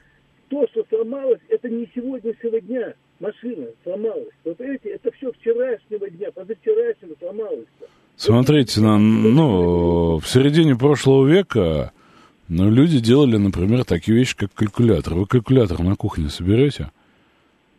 то, 0.48 0.66
что 0.68 0.84
сломалось, 0.88 1.40
это 1.48 1.68
не 1.68 1.88
сегодняшнего 1.94 2.60
дня 2.60 2.94
машина 3.20 3.66
сломалась. 3.82 4.34
Вы 4.44 4.54
понимаете, 4.54 4.90
это 4.90 5.10
все 5.12 5.32
вчерашнего 5.32 6.08
дня, 6.10 6.30
позавчерашнего 6.32 7.14
сломалось. 7.18 7.66
Смотрите, 8.16 8.80
на, 8.80 8.98
ну, 8.98 10.18
в 10.18 10.26
середине 10.26 10.76
прошлого 10.76 11.26
века 11.26 11.92
ну, 12.48 12.70
люди 12.70 13.00
делали, 13.00 13.36
например, 13.36 13.84
такие 13.84 14.16
вещи, 14.16 14.36
как 14.36 14.52
калькулятор. 14.54 15.14
Вы 15.14 15.26
калькулятор 15.26 15.82
на 15.82 15.96
кухне 15.96 16.28
соберете? 16.28 16.90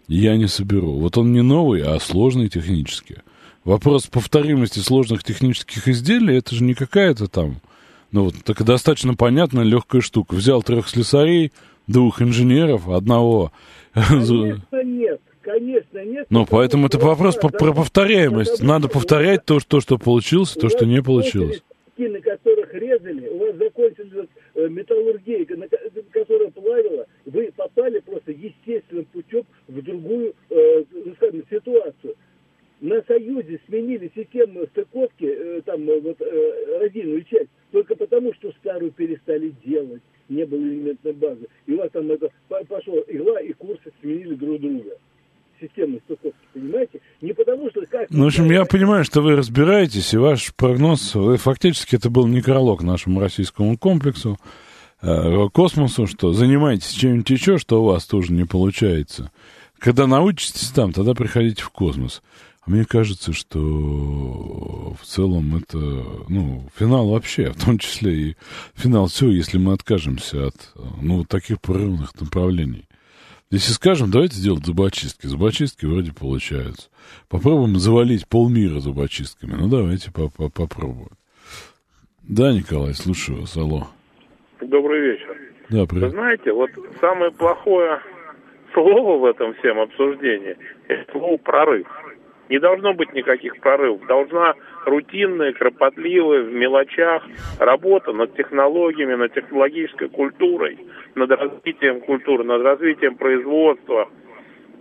Я 0.07 0.38
не 0.38 0.48
соберу. 0.48 0.94
Вот 0.94 1.18
он 1.18 1.31
не 1.31 1.41
новый, 1.41 1.81
а 1.81 1.99
сложный 1.99 2.49
технически. 2.49 3.23
Вопрос 3.64 4.07
повторимости 4.07 4.80
сложных 4.80 5.23
технических 5.23 5.88
изделий, 5.88 6.38
это 6.38 6.56
же 6.56 6.64
не 6.64 6.73
какая-то 6.73 7.27
там, 7.27 7.57
ну 8.14 8.23
вот, 8.26 8.35
так 8.45 8.64
достаточно 8.64 9.14
понятная 9.14 9.65
легкая 9.65 10.02
штука. 10.02 10.35
Взял 10.35 10.64
трех 10.64 10.88
слесарей, 10.88 11.52
двух 11.88 12.22
инженеров, 12.22 12.88
одного... 12.88 13.51
Конечно, 13.93 14.84
нет. 14.84 15.22
Конечно, 15.41 16.03
нет. 16.03 16.27
Ну, 16.30 16.45
поэтому 16.45 16.88
это 16.88 16.99
вопрос 16.99 17.35
по, 17.35 17.49
про 17.49 17.72
повторяемость. 17.72 18.61
Надо 18.61 18.89
повторять 18.89 19.45
то, 19.45 19.59
что, 19.59 19.80
что 19.80 19.97
получилось, 19.97 20.51
то, 20.51 20.68
что 20.68 20.85
не 20.85 21.01
получилось. 21.01 21.64
На 21.97 22.19
которых 22.19 22.73
резали, 22.73 23.27
у 23.30 23.39
вас 23.39 23.55
закончилась 23.55 24.27
э, 24.53 24.68
металлургия, 24.68 25.45
которая 26.11 26.51
плавила, 26.51 27.07
вы 27.26 27.51
попали 27.55 27.99
просто 27.99 28.34
естественным 28.34 29.05
путем 29.05 29.43
в 29.68 29.81
другую 29.81 30.35
э, 30.49 30.84
ну, 30.91 31.14
скажем, 31.15 31.43
ситуацию 31.49 32.15
на 32.81 33.01
Союзе 33.03 33.59
сменили 33.68 34.11
систему 34.15 34.65
стыковки, 34.68 35.26
э, 35.26 35.61
там, 35.65 35.89
э, 35.89 35.99
вот, 35.99 36.22
э, 36.22 36.77
родильную 36.80 37.23
часть, 37.23 37.49
только 37.72 37.95
потому, 37.95 38.34
что 38.34 38.51
старую 38.59 38.91
перестали 38.91 39.53
делать, 39.65 40.01
не 40.29 40.45
было 40.45 40.59
элементной 40.59 41.13
базы. 41.13 41.47
И 41.65 41.73
у 41.73 41.77
вас 41.77 41.89
там 41.91 42.09
это 42.11 42.29
пошел 42.47 42.95
игла, 43.07 43.39
и 43.41 43.53
курсы 43.53 43.91
сменили 44.01 44.35
друг 44.35 44.61
друга. 44.61 44.91
Систему 45.59 45.99
стыковки, 46.05 46.37
понимаете? 46.53 47.01
Не 47.21 47.33
потому, 47.33 47.69
что 47.71 47.81
как... 47.87 48.09
Ну, 48.11 48.25
в 48.25 48.27
общем, 48.27 48.51
я 48.51 48.65
понимаю, 48.65 49.03
что 49.03 49.21
вы 49.21 49.35
разбираетесь, 49.35 50.13
и 50.13 50.17
ваш 50.17 50.53
прогноз, 50.53 51.15
вы, 51.15 51.37
фактически, 51.37 51.95
это 51.95 52.11
был 52.11 52.27
некролог 52.27 52.83
нашему 52.83 53.19
российскому 53.19 53.75
комплексу, 53.75 54.37
э, 55.01 55.49
космосу, 55.51 56.05
что 56.05 56.31
занимайтесь 56.33 56.91
чем-нибудь 56.91 57.29
еще, 57.31 57.57
что 57.57 57.81
у 57.81 57.85
вас 57.85 58.05
тоже 58.05 58.33
не 58.33 58.43
получается. 58.43 59.31
Когда 59.79 60.05
научитесь 60.05 60.69
там, 60.69 60.93
тогда 60.93 61.13
приходите 61.13 61.63
в 61.63 61.69
космос. 61.69 62.21
Мне 62.68 62.84
кажется, 62.84 63.31
что 63.31 63.60
в 63.60 65.03
целом 65.03 65.56
это, 65.56 65.77
ну, 66.27 66.64
финал 66.76 67.10
вообще, 67.10 67.52
в 67.52 67.65
том 67.65 67.77
числе 67.77 68.14
и 68.14 68.35
финал 68.76 69.07
все, 69.07 69.30
если 69.30 69.57
мы 69.57 69.72
откажемся 69.72 70.48
от, 70.48 70.73
ну, 71.02 71.23
таких 71.23 71.61
прорывных 71.61 72.19
направлений. 72.19 72.84
Если 73.49 73.72
скажем, 73.72 74.11
давайте 74.11 74.35
сделать 74.35 74.65
зубочистки. 74.65 75.27
Зубочистки 75.27 75.85
вроде 75.85 76.11
получаются. 76.11 76.89
Попробуем 77.30 77.77
завалить 77.77 78.27
полмира 78.27 78.81
зубочистками. 78.81 79.53
Ну, 79.53 79.69
давайте 79.69 80.11
по 80.11 80.23
-по 80.23 80.52
попробуем. 80.52 81.15
Да, 82.23 82.52
Николай, 82.52 82.94
слушаю 82.94 83.39
вас. 83.39 83.56
Алло. 83.56 83.88
Добрый 84.60 84.99
вечер. 84.99 85.38
Да, 85.69 85.85
привет. 85.85 86.03
Вы 86.03 86.10
знаете, 86.10 86.52
вот 86.52 86.72
самое 86.99 87.31
плохое 87.31 88.02
слово 88.73 89.19
в 89.19 89.26
этом 89.26 89.53
всем 89.53 89.80
обсуждении– 89.80 90.57
это 90.89 91.10
слово 91.14 91.38
«прорыв». 91.38 91.88
Не 92.49 92.60
должно 92.60 92.94
быть 92.94 93.14
никаких 93.14 93.57
прорывов. 93.60 94.06
Должна 94.07 94.53
рутинная, 94.86 95.52
кропотливая, 95.52 96.44
в 96.44 96.53
мелочах 96.53 97.24
работа 97.60 98.14
над 98.14 98.36
технологиями, 98.36 99.15
над 99.15 99.34
технологической 99.34 100.10
культурой, 100.10 100.78
над 101.15 101.30
развитием 101.32 101.99
культуры, 102.02 102.44
над 102.44 102.61
развитием 102.61 103.15
производства. 103.15 104.10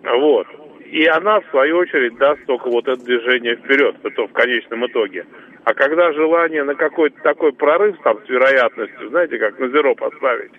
Вот. 0.05 0.47
И 0.85 1.05
она, 1.07 1.41
в 1.41 1.47
свою 1.51 1.79
очередь, 1.79 2.17
даст 2.17 2.45
только 2.47 2.69
вот 2.69 2.87
это 2.87 3.05
движение 3.05 3.57
вперед, 3.57 3.97
это 4.05 4.29
в 4.29 4.33
конечном 4.33 4.87
итоге. 4.87 5.27
А 5.65 5.75
когда 5.75 6.13
желание 6.13 6.63
на 6.63 6.77
какой-то 6.77 7.21
такой 7.23 7.53
прорыв 7.53 7.97
там 8.05 8.19
с 8.25 8.29
вероятностью, 8.29 9.09
знаете, 9.09 9.39
как 9.39 9.59
на 9.59 9.69
зеро 9.69 9.97
поставить, 9.97 10.53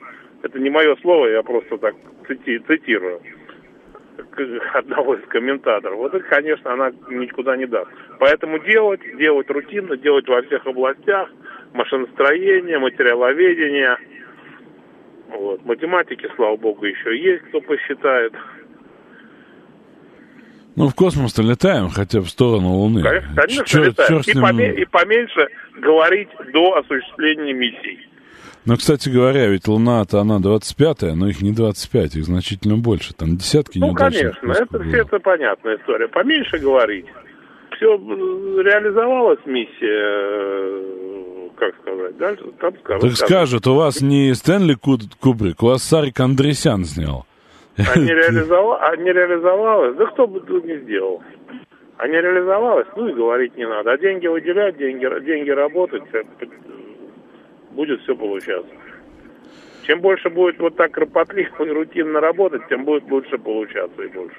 это 0.44 0.60
не 0.60 0.70
мое 0.70 0.98
слово, 0.98 1.28
я 1.28 1.44
просто 1.44 1.78
так 1.78 1.96
цити 2.28 2.60
цитирую 2.68 3.22
одного 4.74 5.16
из 5.16 5.28
комментаторов. 5.28 5.98
Вот 5.98 6.14
это, 6.14 6.24
конечно, 6.28 6.74
она 6.74 6.92
никуда 7.10 7.56
не 7.58 7.66
даст. 7.66 7.90
Поэтому 8.20 8.60
делать, 8.60 9.02
делать 9.18 9.50
рутинно, 9.50 9.98
делать 9.98 10.28
во 10.28 10.42
всех 10.44 10.66
областях, 10.66 11.30
машиностроение, 11.74 12.80
материаловедение. 12.80 13.98
Вот. 15.30 15.66
Математики, 15.66 16.28
слава 16.36 16.56
богу, 16.58 16.86
еще 16.86 17.18
есть, 17.18 17.44
кто 17.50 17.62
посчитает. 17.62 18.34
Ну, 20.76 20.90
в 20.90 20.94
космос-то 20.94 21.42
летаем, 21.42 21.90
хотя 21.90 22.22
в 22.22 22.28
сторону 22.28 22.70
Луны. 22.70 23.02
Конечно, 23.02 23.36
конечно 23.36 23.80
летаем. 23.80 24.20
И, 24.20 24.34
поме- 24.34 24.76
и 24.76 24.86
поменьше 24.86 25.48
говорить 25.76 26.30
до 26.54 26.78
осуществления 26.78 27.54
миссий. 27.54 28.07
Но, 28.68 28.76
кстати 28.76 29.08
говоря, 29.08 29.48
ведь 29.48 29.66
Луна-то 29.70 30.20
она 30.20 30.40
25-я, 30.40 31.16
но 31.16 31.30
их 31.30 31.42
не 31.42 31.54
25, 31.54 32.18
их 32.18 32.26
значительно 32.26 32.76
больше. 32.76 33.14
Там 33.14 33.38
десятки 33.38 33.80
Ну, 33.80 33.88
неудачных 33.88 34.38
конечно, 34.42 34.64
это 34.64 34.84
все 34.84 34.98
это 35.04 35.20
понятная 35.20 35.78
история. 35.78 36.10
Поменьше 36.10 36.58
говорить. 36.58 37.06
Все 37.78 37.96
реализовалась 37.96 39.40
миссия, 39.46 39.70
э, 39.82 41.50
как 41.56 41.76
сказать, 41.82 42.18
дальше 42.18 42.44
там 42.60 42.74
скажут. 42.84 43.02
Так 43.04 43.12
скажут, 43.14 43.68
у 43.68 43.76
вас 43.76 44.02
не 44.02 44.34
Стэнли 44.34 44.76
Куб- 44.76 45.16
Кубрик, 45.22 45.64
у 45.64 45.68
вас 45.68 45.84
Сарик 45.84 46.20
Андресян 46.20 46.84
снял. 46.84 47.26
А 47.78 47.98
не, 47.98 48.12
реализова... 48.14 48.80
а 48.86 48.98
не 48.98 49.14
реализовалась, 49.14 49.96
да 49.96 50.08
кто 50.08 50.28
бы 50.28 50.42
тут 50.42 50.66
не 50.66 50.78
сделал. 50.80 51.22
А 51.98 52.08
не 52.08 52.20
реализовалась, 52.20 52.88
ну 52.98 53.08
и 53.08 53.14
говорить 53.14 53.56
не 53.56 53.66
надо. 53.66 53.94
А 53.94 53.98
деньги 53.98 54.28
выделять, 54.28 54.78
деньги, 54.78 55.08
деньги 55.24 55.52
работать, 55.52 56.04
будет 57.78 58.02
все 58.02 58.16
получаться. 58.16 58.74
Чем 59.84 60.02
больше 60.02 60.30
будет 60.30 60.60
вот 60.60 60.76
так 60.76 60.92
кропотливо 60.92 61.64
и 61.64 61.70
рутинно 61.70 62.20
работать, 62.20 62.68
тем 62.68 62.84
будет 62.84 63.10
лучше 63.10 63.38
получаться 63.38 64.02
и 64.02 64.08
больше. 64.08 64.36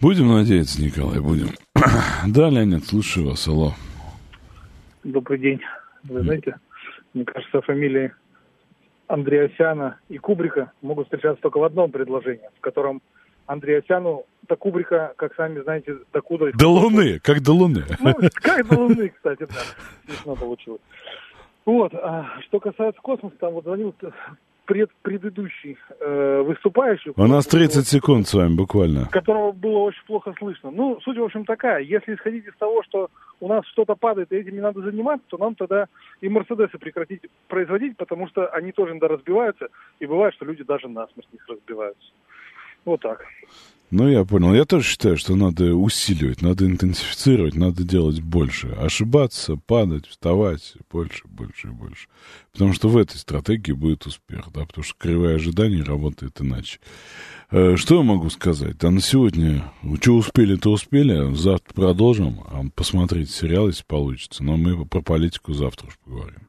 Будем 0.00 0.28
надеяться, 0.28 0.82
Николай, 0.82 1.20
будем. 1.20 1.48
да, 2.26 2.50
Леонид, 2.50 2.84
слушаю 2.84 3.28
вас, 3.28 3.48
алло. 3.48 3.72
Добрый 5.04 5.38
день. 5.38 5.60
Вы 6.02 6.20
знаете, 6.22 6.56
мне 7.14 7.24
кажется, 7.24 7.62
фамилии 7.62 8.12
Андреасяна 9.06 9.98
и 10.08 10.18
Кубрика 10.18 10.72
могут 10.82 11.06
встречаться 11.06 11.40
только 11.40 11.58
в 11.58 11.64
одном 11.64 11.92
предложении, 11.92 12.50
в 12.58 12.60
котором 12.60 13.00
Андреасяну 13.46 14.26
до 14.48 14.56
Кубрика, 14.56 15.14
как 15.16 15.34
сами 15.34 15.60
знаете, 15.60 15.96
докуда... 16.12 16.52
До 16.52 16.68
Луны, 16.68 17.18
как 17.20 17.42
до 17.42 17.52
Луны. 17.52 17.84
Ну, 18.00 18.14
как 18.34 18.68
до 18.68 18.78
Луны, 18.78 19.08
кстати, 19.08 19.40
да. 19.40 19.60
Смешно 20.06 20.36
получилось. 20.36 20.80
Вот, 21.64 21.92
а 21.94 22.26
что 22.42 22.60
касается 22.60 23.00
космоса, 23.02 23.34
там 23.40 23.54
вот 23.54 23.64
звонил 23.64 23.92
пред, 24.66 24.90
предыдущий 25.02 25.78
э, 26.00 26.42
выступающий. 26.46 27.12
У 27.16 27.26
нас 27.26 27.46
30 27.46 27.86
секунд 27.86 28.28
с 28.28 28.34
вами 28.34 28.54
буквально. 28.54 29.06
Которого 29.06 29.52
было 29.52 29.78
очень 29.78 30.04
плохо 30.06 30.34
слышно. 30.38 30.70
Ну, 30.70 31.00
суть, 31.00 31.16
в 31.16 31.22
общем, 31.22 31.44
такая. 31.44 31.82
Если 31.82 32.14
исходить 32.14 32.46
из 32.46 32.54
того, 32.56 32.82
что 32.82 33.08
у 33.40 33.48
нас 33.48 33.64
что-то 33.66 33.94
падает, 33.94 34.30
и 34.32 34.36
этим 34.36 34.54
не 34.54 34.60
надо 34.60 34.82
заниматься, 34.82 35.26
то 35.28 35.38
нам 35.38 35.54
тогда 35.54 35.86
и 36.20 36.28
Мерседесы 36.28 36.78
прекратить 36.78 37.22
производить, 37.48 37.96
потому 37.96 38.28
что 38.28 38.48
они 38.48 38.72
тоже 38.72 38.92
иногда 38.92 39.08
разбиваются, 39.08 39.68
и 40.00 40.06
бывает, 40.06 40.34
что 40.34 40.44
люди 40.44 40.64
даже 40.64 40.88
насмерть 40.88 41.32
них 41.32 41.46
разбиваются. 41.48 42.12
Вот 42.84 43.00
так. 43.00 43.24
Ну, 43.90 44.08
я 44.08 44.24
понял. 44.24 44.52
Я 44.52 44.64
тоже 44.64 44.84
считаю, 44.84 45.16
что 45.16 45.36
надо 45.36 45.74
усиливать, 45.74 46.42
надо 46.42 46.66
интенсифицировать, 46.66 47.54
надо 47.54 47.84
делать 47.84 48.20
больше. 48.20 48.68
Ошибаться, 48.68 49.56
падать, 49.56 50.08
вставать 50.08 50.74
больше, 50.90 51.22
больше 51.28 51.68
и 51.68 51.70
больше. 51.70 52.08
Потому 52.52 52.72
что 52.72 52.88
в 52.88 52.96
этой 52.96 53.16
стратегии 53.16 53.72
будет 53.72 54.04
успех, 54.06 54.46
да, 54.52 54.66
потому 54.66 54.82
что 54.82 54.94
кривая 54.98 55.36
ожиданий 55.36 55.82
работает 55.82 56.40
иначе. 56.40 56.80
Э, 57.52 57.76
что 57.76 57.96
я 57.96 58.02
могу 58.02 58.28
сказать? 58.30 58.82
А 58.82 58.90
на 58.90 59.00
сегодня, 59.00 59.72
что 60.02 60.14
успели, 60.14 60.56
то 60.56 60.72
успели. 60.72 61.32
Завтра 61.34 61.72
продолжим. 61.72 62.40
А 62.48 62.64
посмотреть 62.74 63.30
сериал, 63.30 63.68
если 63.68 63.84
получится. 63.84 64.42
Но 64.42 64.56
мы 64.56 64.84
про 64.84 65.00
политику 65.00 65.52
завтра 65.52 65.86
уж 65.86 65.98
поговорим. 66.04 66.48